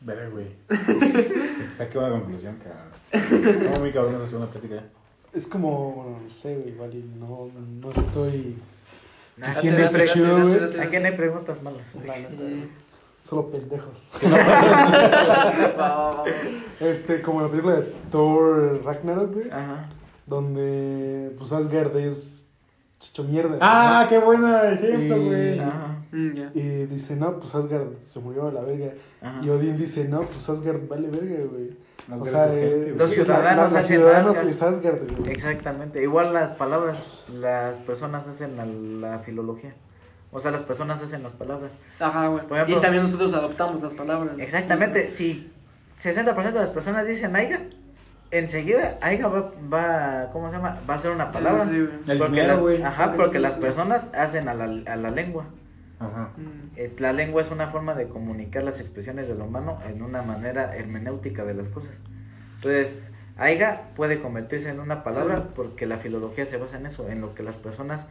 Verga, 0.00 0.28
güey. 0.30 0.46
Saqué 1.76 1.98
una 1.98 2.10
conclusión, 2.10 2.56
cabrón. 2.56 3.46
Estamos 3.46 3.80
muy 3.80 3.92
cabrones 3.92 4.22
hacer 4.22 4.38
una 4.38 4.50
plática. 4.50 4.82
Es 5.34 5.46
como, 5.46 6.18
no 6.22 6.28
sé, 6.30 6.56
güey, 6.56 6.70
igual 6.70 6.94
y 6.94 7.02
no, 7.18 7.50
no 7.80 7.90
estoy 7.92 8.56
Nah, 9.36 9.48
está 9.48 10.04
chido, 10.04 10.46
güey. 10.46 10.80
Aquí 10.80 10.98
no 10.98 11.06
hay 11.06 11.12
preguntas 11.16 11.62
malas. 11.62 11.82
solo 13.22 13.50
pendejos. 13.50 14.10
Este, 16.80 17.22
como 17.22 17.40
la 17.40 17.48
película 17.48 17.76
de 17.76 17.82
Thor 18.10 18.82
Ragnarok, 18.84 19.34
güey, 19.34 19.50
Ajá. 19.52 19.88
donde 20.26 21.32
pues 21.38 21.52
Asgard 21.52 21.96
es 21.96 22.42
chicho 22.98 23.22
mierda. 23.22 23.56
Ah, 23.60 24.06
qué 24.08 24.18
buen 24.18 24.42
ejemplo, 24.44 25.22
güey. 25.22 25.60
Ajá. 25.60 25.91
Mm. 26.12 26.36
Y 26.54 26.60
dice, 26.86 27.16
no, 27.16 27.38
pues 27.40 27.54
Asgard 27.54 27.88
se 28.02 28.20
murió 28.20 28.46
a 28.48 28.52
la 28.52 28.60
verga. 28.60 28.92
Ajá. 29.22 29.40
Y 29.42 29.48
Odín 29.48 29.78
dice, 29.78 30.04
no, 30.08 30.22
pues 30.22 30.48
Asgard 30.48 30.86
vale 30.88 31.08
verga, 31.08 31.44
güey. 31.50 31.70
O 32.20 32.26
sea. 32.26 32.46
Los 32.96 33.10
ciudadanos 33.10 33.66
hacen 33.74 33.82
ciudadanos 33.98 34.28
Asgard. 34.36 34.48
es 34.48 34.62
Asgard, 34.62 34.98
güey. 35.18 35.32
Exactamente. 35.32 36.02
Igual 36.02 36.32
las 36.34 36.50
palabras, 36.50 37.14
las 37.32 37.76
personas 37.78 38.28
hacen 38.28 38.56
la, 38.56 38.66
la 38.66 39.18
filología. 39.20 39.74
O 40.32 40.38
sea, 40.40 40.50
las 40.50 40.62
personas 40.62 41.00
hacen 41.02 41.22
las 41.22 41.32
palabras. 41.32 41.72
Ajá, 42.00 42.26
güey. 42.28 42.44
Ejemplo- 42.44 42.76
y 42.76 42.80
también 42.80 43.02
nosotros 43.04 43.32
adoptamos 43.34 43.82
las 43.82 43.94
palabras. 43.94 44.34
Exactamente. 44.38 45.08
Si 45.10 45.50
60% 46.00 46.52
de 46.52 46.60
las 46.60 46.70
personas 46.70 47.06
dicen 47.06 47.36
aiga, 47.36 47.60
enseguida 48.30 48.98
aiga 49.00 49.28
va, 49.28 49.52
va, 49.72 50.30
¿cómo 50.32 50.48
se 50.50 50.56
llama? 50.56 50.78
Va 50.88 50.94
a 50.94 50.98
ser 50.98 51.10
una 51.12 51.26
Sí, 51.26 51.32
palabra. 51.32 51.64
sí, 51.66 51.70
sí, 51.70 51.78
güey. 51.80 51.90
El 52.08 52.18
Porque 52.18 52.32
dinero, 52.32 52.48
las, 52.52 52.60
güey. 52.60 52.82
ajá, 52.82 53.12
porque 53.14 53.38
las 53.38 53.54
sí. 53.54 53.60
personas 53.60 54.10
hacen 54.14 54.48
a 54.48 54.54
la, 54.54 54.64
a 54.64 54.96
la 54.96 55.10
lengua. 55.10 55.44
Ajá. 56.06 56.30
Mm. 56.36 56.70
Es, 56.76 57.00
la 57.00 57.12
lengua 57.12 57.42
es 57.42 57.50
una 57.50 57.68
forma 57.68 57.94
de 57.94 58.08
comunicar 58.08 58.62
las 58.62 58.80
expresiones 58.80 59.28
del 59.28 59.40
humano 59.40 59.78
en 59.86 60.02
una 60.02 60.22
manera 60.22 60.76
hermenéutica 60.76 61.44
de 61.44 61.54
las 61.54 61.68
cosas. 61.68 62.02
Entonces, 62.56 63.00
aiga 63.36 63.90
puede 63.96 64.20
convertirse 64.20 64.68
en 64.70 64.80
una 64.80 65.02
palabra 65.02 65.38
Sí. 65.38 65.52
porque 65.54 65.86
la 65.86 65.98
filología 65.98 66.46
se 66.46 66.56
basa 66.58 66.78
en 66.78 66.86
eso, 66.86 67.08
en 67.08 67.20
lo 67.20 67.34
que 67.34 67.42
las 67.42 67.56
personas 67.56 68.06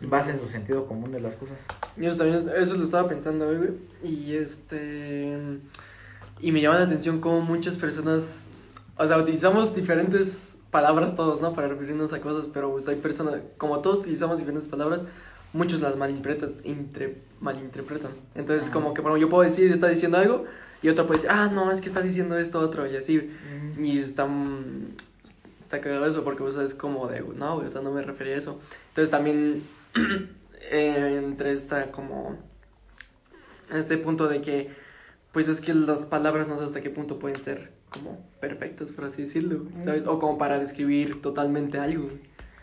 basen 0.00 0.38
su 0.38 0.48
sentido 0.48 0.86
común 0.86 1.12
de 1.12 1.20
las 1.20 1.36
cosas. 1.36 1.66
Yo 1.96 2.16
también 2.16 2.42
eso 2.56 2.76
lo 2.76 2.84
estaba 2.84 3.08
pensando 3.08 3.48
hoy, 3.48 3.56
güey. 3.56 3.70
Y 4.02 4.34
este. 4.34 5.58
Y 6.40 6.50
me 6.50 6.60
llama 6.60 6.78
la 6.78 6.86
atención 6.86 7.20
cómo 7.20 7.40
muchas 7.40 7.78
personas. 7.78 8.46
O 8.96 9.06
sea, 9.06 9.18
utilizamos 9.18 9.74
diferentes 9.74 10.58
palabras 10.70 11.14
todos, 11.14 11.40
¿no? 11.40 11.52
Para 11.52 11.68
referirnos 11.68 12.12
a 12.12 12.20
cosas, 12.20 12.48
pero 12.52 12.72
pues 12.72 12.88
hay 12.88 12.96
personas. 12.96 13.36
Como 13.58 13.80
todos 13.80 14.00
utilizamos 14.00 14.38
diferentes 14.38 14.68
palabras, 14.68 15.04
muchos 15.52 15.80
las 15.80 15.96
malinterpretan. 15.96 16.56
intre- 16.64 17.16
malinterpretan. 17.40 18.12
Entonces, 18.34 18.64
Ajá. 18.64 18.72
como 18.72 18.94
que, 18.94 19.00
bueno, 19.02 19.16
yo 19.16 19.28
puedo 19.28 19.42
decir, 19.42 19.70
está 19.70 19.88
diciendo 19.88 20.18
algo, 20.18 20.44
y 20.82 20.88
otro 20.88 21.06
puede 21.06 21.18
decir, 21.18 21.30
ah, 21.32 21.50
no, 21.52 21.70
es 21.70 21.80
que 21.80 21.88
estás 21.88 22.04
diciendo 22.04 22.36
esto 22.38 22.58
otro, 22.60 22.86
y 22.90 22.96
así. 22.96 23.30
Y 23.78 23.98
está, 23.98 24.26
mm, 24.26 24.94
está 25.60 25.80
cagado 25.80 26.06
eso 26.06 26.24
porque 26.24 26.42
pues, 26.42 26.56
es 26.56 26.74
como 26.74 27.08
de, 27.08 27.20
no, 27.36 27.56
o 27.56 27.68
sea, 27.70 27.80
no 27.82 27.90
me 27.92 28.02
refería 28.02 28.34
a 28.34 28.38
eso. 28.38 28.60
Entonces 28.88 29.10
también 29.10 29.62
eh, 30.70 31.20
entre 31.24 31.52
esta 31.52 31.90
como, 31.90 32.36
este 33.72 33.96
punto 33.96 34.28
de 34.28 34.40
que, 34.40 34.70
pues 35.32 35.48
es 35.48 35.60
que 35.60 35.72
las 35.74 36.06
palabras 36.06 36.48
no 36.48 36.56
sé 36.56 36.64
hasta 36.64 36.80
qué 36.80 36.90
punto 36.90 37.18
pueden 37.18 37.40
ser 37.40 37.70
como 37.90 38.18
perfectas, 38.40 38.90
por 38.90 39.04
así 39.04 39.22
decirlo, 39.22 39.62
¿sabes? 39.84 40.04
O 40.06 40.18
como 40.18 40.36
para 40.38 40.58
describir 40.58 41.20
totalmente 41.22 41.78
algo, 41.78 42.08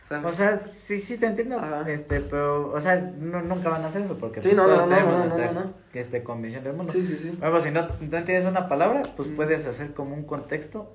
¿sabes? 0.09 0.25
O 0.25 0.35
sea, 0.35 0.57
sí, 0.57 0.99
sí 0.99 1.17
te 1.17 1.27
entiendo, 1.27 1.57
Ajá. 1.59 1.89
este, 1.89 2.19
pero, 2.19 2.71
o 2.73 2.81
sea, 2.81 2.95
no, 3.19 3.41
nunca 3.43 3.69
van 3.69 3.83
a 3.85 3.87
hacer 3.87 4.01
eso 4.01 4.17
porque 4.17 4.41
Sí, 4.41 4.49
pues, 4.49 4.57
no, 4.57 4.67
no, 4.67 4.75
no, 4.77 4.87
tenemos 4.87 5.17
nuestra 5.19 5.65
este, 5.93 6.23
convicción 6.23 6.63
del 6.65 6.73
mundo. 6.73 6.91
sí, 6.91 7.03
sí, 7.05 7.15
sí. 7.15 7.29
Por 7.39 7.47
ejemplo, 7.49 7.61
si 7.61 7.71
no, 7.71 7.81
no 8.11 8.17
entiendes 8.17 8.45
una 8.45 8.67
palabra, 8.67 9.03
pues 9.15 9.29
Mm. 9.29 9.35
puedes 9.35 9.65
hacer 9.65 9.93
como 9.93 10.15
un 10.15 10.23
contexto 10.23 10.91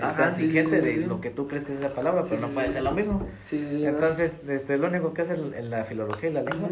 Ajá, 0.00 0.30
sí, 0.30 0.46
sí, 0.46 0.52
transigente 0.52 0.80
sí, 0.82 1.00
de 1.00 1.06
lo 1.08 1.20
que 1.20 1.30
tú 1.30 1.48
crees 1.48 1.64
que 1.64 1.72
es 1.72 1.78
esa 1.80 1.94
palabra, 1.94 2.22
pero 2.28 2.40
no 2.42 2.48
puede 2.48 2.70
ser 2.70 2.84
lo 2.84 2.92
mismo. 2.92 3.26
Entonces, 3.50 4.36
este, 4.48 4.76
lo 4.76 4.86
único 4.86 5.12
que 5.14 5.22
hace 5.22 5.36
la 5.36 5.84
filología 5.84 6.28
y 6.30 6.32
la 6.32 6.42
lengua. 6.42 6.68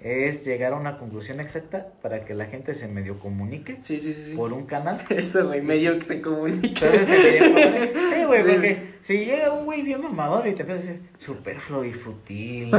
Es 0.00 0.44
llegar 0.46 0.72
a 0.74 0.76
una 0.76 0.96
conclusión 0.98 1.40
exacta 1.40 1.88
para 2.02 2.24
que 2.24 2.32
la 2.34 2.46
gente 2.46 2.74
se 2.74 2.86
medio 2.86 3.18
comunique 3.18 3.78
Sí, 3.80 3.98
sí, 3.98 4.12
sí, 4.14 4.30
sí. 4.30 4.34
por 4.36 4.52
un 4.52 4.64
canal. 4.66 4.98
Eso, 5.10 5.46
güey, 5.48 5.60
medio 5.60 5.94
que 5.98 6.02
se 6.04 6.20
comunica. 6.22 6.86
Entonces 6.86 7.06
se. 7.06 7.38
Sí, 7.38 8.24
güey, 8.24 8.42
Sí. 8.42 8.48
porque 8.48 8.82
si 9.00 9.24
llega 9.24 9.52
un 9.52 9.64
güey 9.64 9.82
bien 9.82 10.00
mamador 10.00 10.46
y 10.46 10.52
te 10.52 10.62
empieza 10.62 10.82
a 10.82 10.86
decir 10.92 11.02
superfluo 11.18 11.84
y 11.84 11.92
futil, 11.92 12.70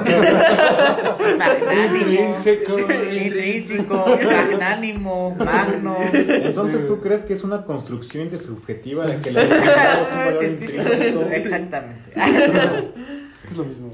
magnánimo, 1.38 2.06
Bien 2.10 2.34
seco. 2.36 2.78
intrínseco, 2.80 4.06
magnánimo, 4.26 5.36
magno. 5.36 5.98
Entonces. 6.14 6.88
¿tú 6.88 7.00
crees 7.02 7.22
que 7.24 7.34
es 7.34 7.44
una 7.44 7.64
construcción 7.66 8.24
intersubjetiva 8.24 9.06
la 9.06 9.16
que 9.22 9.32
le 9.32 9.42
hemos 9.42 9.66
dado 9.66 10.04
un 10.04 10.10
valor 10.18 10.40
Científico. 10.40 10.84
intrínseco? 10.84 11.22
Exactamente. 11.32 12.12
Es 13.36 13.44
que 13.44 13.48
es 13.52 13.58
lo 13.58 13.64
mismo. 13.66 13.92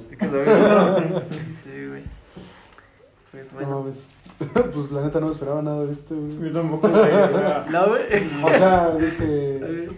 Güey. 3.36 3.46
Pues 3.50 3.68
No 3.68 3.76
bueno. 3.76 3.80
mames. 3.82 4.72
Pues 4.74 4.92
la 4.92 5.02
neta 5.02 5.20
no 5.20 5.28
me 5.28 5.32
esperaba 5.34 5.62
nada 5.62 5.86
de 5.86 5.92
esto, 5.92 6.16
güey. 6.16 6.50
Yo 6.52 6.60
tampoco, 6.62 6.90
güey, 6.90 7.02
o 7.02 7.06
sea, 7.38 7.66
No, 7.72 7.88
güey. 7.90 8.02
O 8.44 8.50
sea, 8.50 8.96
dije. 8.96 9.90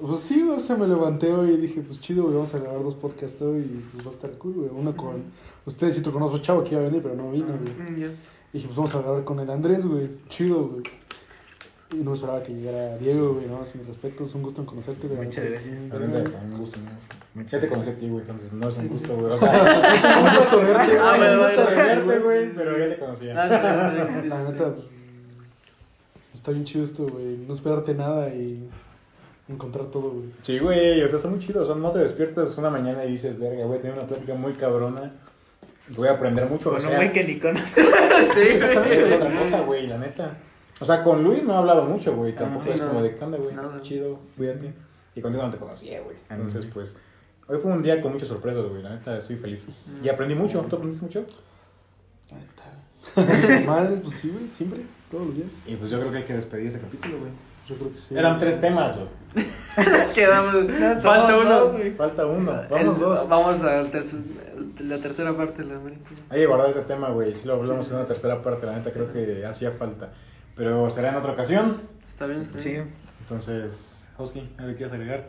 Pues 0.00 0.20
sí, 0.20 0.42
güey, 0.42 0.58
se 0.60 0.76
me 0.76 0.86
levanté 0.88 1.32
hoy 1.32 1.50
y 1.52 1.56
dije, 1.56 1.80
pues 1.80 2.00
chido, 2.00 2.24
güey, 2.24 2.34
vamos 2.34 2.54
a 2.54 2.58
grabar 2.58 2.82
dos 2.82 2.94
podcasts 2.94 3.40
hoy 3.40 3.60
y 3.60 3.84
pues 3.92 4.06
va 4.06 4.10
a 4.10 4.14
estar 4.14 4.30
cool, 4.32 4.52
güey. 4.54 4.70
Uno 4.74 4.94
con 4.96 5.22
ustedes 5.66 5.96
y 5.96 6.00
otro 6.00 6.12
con 6.12 6.22
otro 6.22 6.38
chavo 6.38 6.62
que 6.64 6.70
iba 6.74 6.80
a 6.80 6.84
venir, 6.84 7.00
pero 7.02 7.14
no 7.14 7.30
vino, 7.30 7.46
güey. 7.46 7.90
Mm, 7.90 7.96
ya. 8.00 8.08
Dije, 8.52 8.66
pues 8.66 8.76
vamos 8.76 8.94
a 8.94 9.00
grabar 9.00 9.24
con 9.24 9.38
el 9.40 9.50
Andrés, 9.50 9.86
güey. 9.86 10.10
Chido, 10.28 10.64
güey. 10.68 10.82
Y 11.92 11.96
no 11.96 12.10
me 12.10 12.16
esperaba 12.16 12.42
que 12.42 12.52
llegara 12.54 12.96
Diego, 12.98 13.34
güey. 13.34 13.46
No, 13.46 13.58
más 13.58 13.74
mis 13.74 13.86
respetos, 13.86 14.34
un 14.34 14.42
gusto 14.42 14.60
en 14.62 14.66
conocerte. 14.66 15.06
güey. 15.06 15.24
Muchas 15.26 15.44
gracias. 15.50 15.90
Güey. 15.90 16.08
neta, 16.08 16.38
un 16.42 16.58
gusto, 16.58 16.78
¿no? 16.80 16.90
Muchas 17.34 17.52
Ya 17.52 17.60
te 17.60 17.68
conocí 17.68 17.90
a 17.90 17.94
ti, 17.94 18.08
güey, 18.08 18.20
entonces 18.22 18.52
no 18.52 18.68
es 18.68 18.78
un 18.78 18.88
gusto, 18.88 19.16
güey. 19.16 19.32
O 19.32 19.38
sea, 19.38 19.94
es 19.94 20.04
un 20.04 20.36
gusto 20.38 20.56
verte, 20.60 20.98
Ah, 21.00 21.14
güey. 21.16 21.34
Un 21.34 21.38
gusto 21.40 21.64
de 21.66 21.74
verte, 21.76 22.18
güey, 22.20 22.54
pero 22.54 22.78
ya 22.78 22.88
te 22.88 22.94
Ah, 22.94 22.98
conocía. 22.98 24.22
sí, 24.22 24.28
La 24.28 24.44
neta, 24.50 24.72
pues, 24.74 24.86
está 26.34 26.50
bien 26.52 26.64
chido 26.64 26.84
esto, 26.84 27.06
güey. 27.06 27.36
No 27.46 27.54
esperarte 27.54 27.94
nada 27.94 28.28
y 28.28 28.68
encontrar 29.48 29.86
todo, 29.86 30.10
güey. 30.10 30.30
Sí, 30.42 30.58
güey, 30.58 31.02
o 31.02 31.08
sea, 31.08 31.16
está 31.16 31.28
muy 31.28 31.40
chido. 31.40 31.62
O 31.64 31.66
sea, 31.66 31.74
no 31.76 31.90
te 31.92 31.98
despiertas 32.00 32.56
una 32.58 32.70
mañana 32.70 33.04
y 33.04 33.12
dices, 33.12 33.38
verga, 33.38 33.66
voy 33.66 33.78
a 33.78 33.80
tener 33.80 33.96
una 33.98 34.06
plática 34.06 34.34
muy 34.34 34.52
cabrona. 34.54 35.12
Voy 35.88 36.08
a 36.08 36.12
aprender 36.12 36.48
mucho. 36.48 36.70
Con 36.72 36.84
un 36.86 36.94
güey 36.94 37.12
que 37.12 37.24
ni 37.24 37.38
conozco. 37.38 37.80
Sí, 38.34 38.40
Exactamente, 38.40 38.96
es 38.96 39.02
güey. 39.06 39.14
otra 39.14 39.38
cosa, 39.40 39.60
güey, 39.60 39.86
la 39.86 39.98
neta. 39.98 40.36
O 40.80 40.84
sea, 40.84 41.02
con 41.02 41.22
Luis 41.22 41.42
no 41.44 41.52
he 41.54 41.56
hablado 41.56 41.84
mucho, 41.84 42.14
güey. 42.16 42.34
Tampoco 42.34 42.64
sí, 42.66 42.70
es 42.72 42.80
no. 42.80 42.88
como 42.88 43.02
de, 43.02 43.14
¿qué 43.14 43.24
onda, 43.24 43.38
güey? 43.38 43.54
Nada. 43.54 43.80
Chido, 43.82 44.18
cuídate. 44.36 44.72
Y 45.14 45.20
contigo 45.20 45.44
no 45.44 45.50
te 45.50 45.58
conocía, 45.58 46.00
güey. 46.00 46.16
Ah, 46.28 46.34
Entonces, 46.34 46.64
sí. 46.64 46.70
pues, 46.74 46.96
hoy 47.46 47.58
fue 47.58 47.70
un 47.70 47.82
día 47.82 48.00
con 48.02 48.12
muchas 48.12 48.28
sorpresas, 48.28 48.64
güey. 48.66 48.82
La 48.82 48.90
neta, 48.90 49.16
estoy 49.18 49.36
feliz. 49.36 49.66
Y 50.02 50.08
aprendí 50.08 50.34
mucho. 50.34 50.60
¿Tú 50.68 50.76
aprendiste 50.76 51.04
mucho? 51.04 51.24
Madre, 53.66 53.96
pues 54.02 54.16
sí, 54.16 54.30
güey, 54.30 54.48
siempre, 54.48 54.80
todos 55.10 55.26
los 55.26 55.36
días. 55.36 55.48
Y 55.66 55.76
pues 55.76 55.90
yo 55.90 56.00
creo 56.00 56.10
que 56.10 56.18
hay 56.18 56.24
que 56.24 56.34
despedir 56.34 56.68
ese 56.68 56.80
capítulo, 56.80 57.18
güey. 57.18 57.30
Yo 57.68 57.76
creo 57.76 57.92
que 57.92 57.98
sí. 57.98 58.16
Eran 58.16 58.38
tres 58.38 58.60
temas, 58.60 58.96
güey. 58.96 59.46
Es 60.02 60.12
que 60.12 60.26
vamos. 60.26 60.54
Falta 61.02 61.38
uno. 61.38 61.60
dos. 61.60 61.76
Falta 61.96 62.26
uno. 62.26 62.52
Vamos 62.70 62.94
El- 62.96 63.00
dos. 63.00 63.28
Vamos 63.28 63.62
a 63.62 63.82
la 63.82 64.98
tercera 64.98 65.36
parte 65.36 65.62
de 65.62 65.68
la 65.68 65.76
América. 65.76 66.02
Hay 66.30 66.40
que 66.40 66.46
guardar 66.46 66.70
ese 66.70 66.82
tema, 66.82 67.10
güey. 67.10 67.32
Si 67.32 67.46
lo 67.46 67.54
hablamos 67.54 67.88
en 67.90 67.96
una 67.96 68.04
tercera 68.06 68.42
parte, 68.42 68.66
la 68.66 68.76
neta, 68.76 68.92
creo 68.92 69.12
que 69.12 69.44
hacía 69.46 69.70
falta. 69.70 70.12
Pero 70.56 70.88
será 70.90 71.10
en 71.10 71.16
otra 71.16 71.32
ocasión. 71.32 71.80
Está 72.06 72.26
bien, 72.26 72.40
está 72.40 72.60
Sí. 72.60 72.70
bien. 72.70 72.90
Entonces, 73.20 74.04
Hosky, 74.18 74.48
¿algo 74.58 74.76
quieres 74.76 74.92
agregar? 74.92 75.28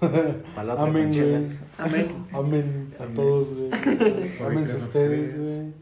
Para 0.54 0.64
la 0.64 0.72
otra 0.74 0.84
Amén, 0.86 1.10
con. 1.12 1.60
Amén. 1.78 2.26
Amen 2.32 2.94
a 2.98 3.02
Amén. 3.04 3.14
todos, 3.16 3.48
güey. 3.54 3.70
Ámense 3.72 4.74
Oigan, 4.74 4.82
ustedes, 4.86 5.38
güey. 5.38 5.72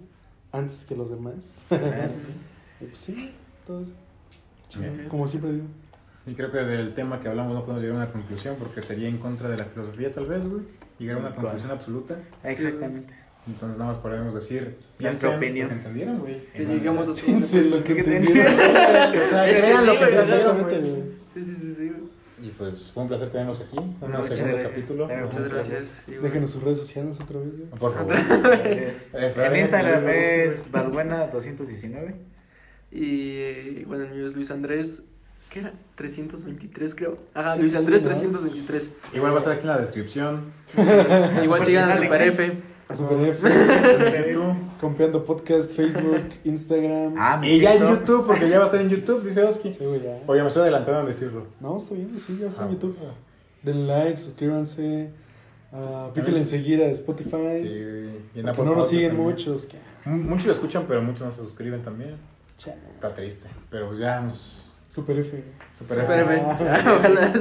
Antes 0.53 0.85
que 0.85 0.97
los 0.97 1.11
demás. 1.11 1.35
Amén. 1.71 2.11
Y 2.81 2.85
pues 2.87 2.99
sí, 2.99 3.31
todos. 3.67 3.89
Como 5.11 5.29
siempre 5.29 5.53
digo. 5.53 5.67
Y 6.27 6.33
creo 6.33 6.51
que 6.51 6.59
del 6.59 6.95
tema 6.95 7.21
que 7.21 7.29
hablamos 7.29 7.53
no 7.53 7.61
podemos 7.63 7.83
llegar 7.83 7.97
a 7.99 8.05
una 8.05 8.13
conclusión 8.13 8.57
porque 8.59 8.81
sería 8.81 9.07
en 9.07 9.19
contra 9.19 9.51
de 9.51 9.59
la 9.59 9.67
filosofía, 9.67 10.11
tal 10.11 10.25
vez, 10.25 10.47
güey. 10.47 10.63
Llegar 10.99 11.19
a 11.19 11.21
una 11.21 11.31
conclusión 11.33 11.71
absoluta. 11.71 12.17
Exactamente. 12.43 13.13
Entonces, 13.47 13.79
nada 13.79 13.93
más 13.93 14.01
podemos 14.01 14.35
decir. 14.35 14.77
Piensen 14.99 15.37
opinión. 15.37 15.69
lo 15.69 15.75
que 15.75 15.79
entendieron, 15.79 16.19
güey. 16.19 16.45
Que 16.53 16.65
llegamos 16.67 17.09
a 17.09 17.15
su. 17.15 17.25
Piensen 17.25 17.71
lo 17.71 17.83
que 17.83 17.95
¿Qué 17.97 18.03
te- 18.05 18.17
entendieron. 18.17 18.53
o 18.55 18.59
sea, 18.59 19.45
crean 19.49 19.81
sí, 19.81 19.87
lo 19.87 19.93
que 19.93 19.99
güey, 19.99 20.15
entendieron, 20.19 20.63
güey. 20.63 21.03
Sí, 21.33 21.43
sí, 21.45 21.55
sí, 21.57 21.75
sí. 21.75 21.89
güey. 21.89 22.11
Y 22.43 22.49
pues 22.53 22.93
fue 22.93 23.03
un 23.03 23.09
placer 23.11 23.29
tenerlos 23.31 23.61
aquí. 23.61 23.77
Un 23.79 23.97
Muchas 24.01 24.29
segundo 24.29 24.57
gracias. 24.57 24.69
capítulo. 24.73 25.09
Muchas 25.09 25.49
gracias. 25.51 26.03
Déjenos 26.07 26.51
sus 26.51 26.63
redes 26.63 26.79
sociales 26.79 27.19
otra 27.21 27.39
vez, 27.39 27.51
güey. 27.57 27.69
Por 27.79 27.95
favor. 27.95 28.15
Es- 28.67 29.11
en 29.15 29.57
Instagram 29.57 30.09
es 30.09 30.65
Valbuena219. 30.73 32.15
Y 32.93 33.37
eh, 33.39 33.85
bueno, 33.87 34.05
el 34.05 34.11
mío 34.15 34.27
es 34.27 34.35
Luis 34.35 34.51
Andrés. 34.51 35.03
¿Qué 35.51 35.61
era? 35.61 35.73
323, 35.97 36.95
creo. 36.95 37.19
Ajá, 37.35 37.57
Luis 37.57 37.75
Andrés 37.75 38.01
sí, 38.01 38.05
¿no? 38.07 38.11
323. 38.13 38.91
Igual 39.15 39.33
va 39.33 39.37
a 39.37 39.39
estar 39.41 39.53
aquí 39.55 39.63
en 39.63 39.69
la 39.69 39.79
descripción. 39.81 40.45
Igual 41.43 41.65
sigan 41.65 41.91
a 41.91 41.97
Super. 41.97 42.23
F. 42.23 42.53
Super 42.95 43.29
F. 43.29 43.47
En 43.49 44.35
YouTube. 44.35 44.55
Compeando 44.81 45.25
Podcast, 45.25 45.73
Facebook, 45.73 46.25
Instagram. 46.45 47.15
Ah, 47.19 47.37
mi 47.37 47.49
Y 47.49 47.61
ya 47.61 47.75
en. 47.75 47.87
YouTube, 47.89 48.27
porque 48.27 48.49
ya 48.49 48.59
va 48.59 48.65
a 48.65 48.67
estar 48.67 48.81
en 48.81 48.89
YouTube, 48.89 49.23
dice 49.25 49.43
Oski. 49.45 49.73
Sí, 49.73 49.85
güey, 49.85 50.03
ya. 50.03 50.19
Oye, 50.27 50.41
me 50.43 50.49
estoy 50.49 50.63
adelantando 50.63 51.01
en 51.01 51.07
decirlo. 51.07 51.47
No, 51.61 51.77
está 51.77 51.95
bien, 51.95 52.19
sí, 52.19 52.39
ya 52.41 52.49
está 52.49 52.63
Ah. 52.63 52.67
en 52.67 52.73
YouTube. 52.73 52.97
Denle 53.63 53.87
like, 53.87 54.17
suscríbanse. 54.19 55.11
ah, 55.73 56.09
píquenle 56.15 56.41
en 56.41 56.47
seguir 56.47 56.83
a 56.83 56.87
Spotify. 56.87 57.59
Sí, 57.63 58.21
y 58.35 58.41
en 58.41 58.49
Apple 58.49 58.65
no 58.65 58.75
nos 58.75 58.89
siguen 58.89 59.09
también. 59.11 59.29
muchos. 59.31 59.67
que- 59.67 59.77
Muchos 60.07 60.47
lo 60.47 60.53
escuchan, 60.55 60.85
pero 60.89 61.03
muchos 61.03 61.21
no 61.27 61.33
se 61.33 61.41
suscriben 61.43 61.83
también. 61.83 62.17
Chale. 62.59 62.77
Está 62.95 63.15
triste. 63.15 63.49
Pero 63.71 63.89
pues 63.89 63.99
ya 63.99 64.21
nos. 64.21 64.65
Super 64.91 65.19
F. 65.21 65.45
Super 65.79 66.01
Super 66.01 66.21
F. 66.21 66.43
Ah. 66.45 66.97
Ojalá. 66.99 67.33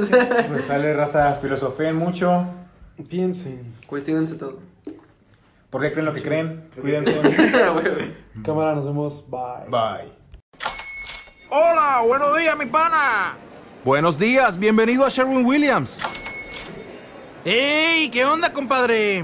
Pues 0.49 0.63
sale 0.65 0.93
raza, 0.93 1.33
filosofeen 1.41 1.95
mucho. 1.95 2.45
Piensen. 3.09 3.61
Cuestionense 3.87 4.35
todo. 4.35 4.59
¿Por 5.69 5.81
qué 5.81 5.91
creen 5.91 6.05
lo 6.05 6.13
que 6.13 6.23
creen? 6.23 6.63
Cuídense. 6.79 7.13
Güey. 7.21 8.15
Cámara, 8.43 8.73
nos 8.75 8.85
vemos. 8.85 9.23
Bye. 9.29 9.69
Bye. 9.69 10.11
Hola, 11.51 12.01
buenos 12.07 12.37
días, 12.37 12.57
mi 12.57 12.65
pana. 12.65 13.35
Buenos 13.83 14.17
días, 14.17 14.57
bienvenido 14.57 15.05
a 15.05 15.09
Sherwin 15.09 15.45
Williams. 15.45 15.99
¡Ey! 17.45 18.09
¿Qué 18.09 18.25
onda, 18.25 18.51
compadre? 18.51 19.23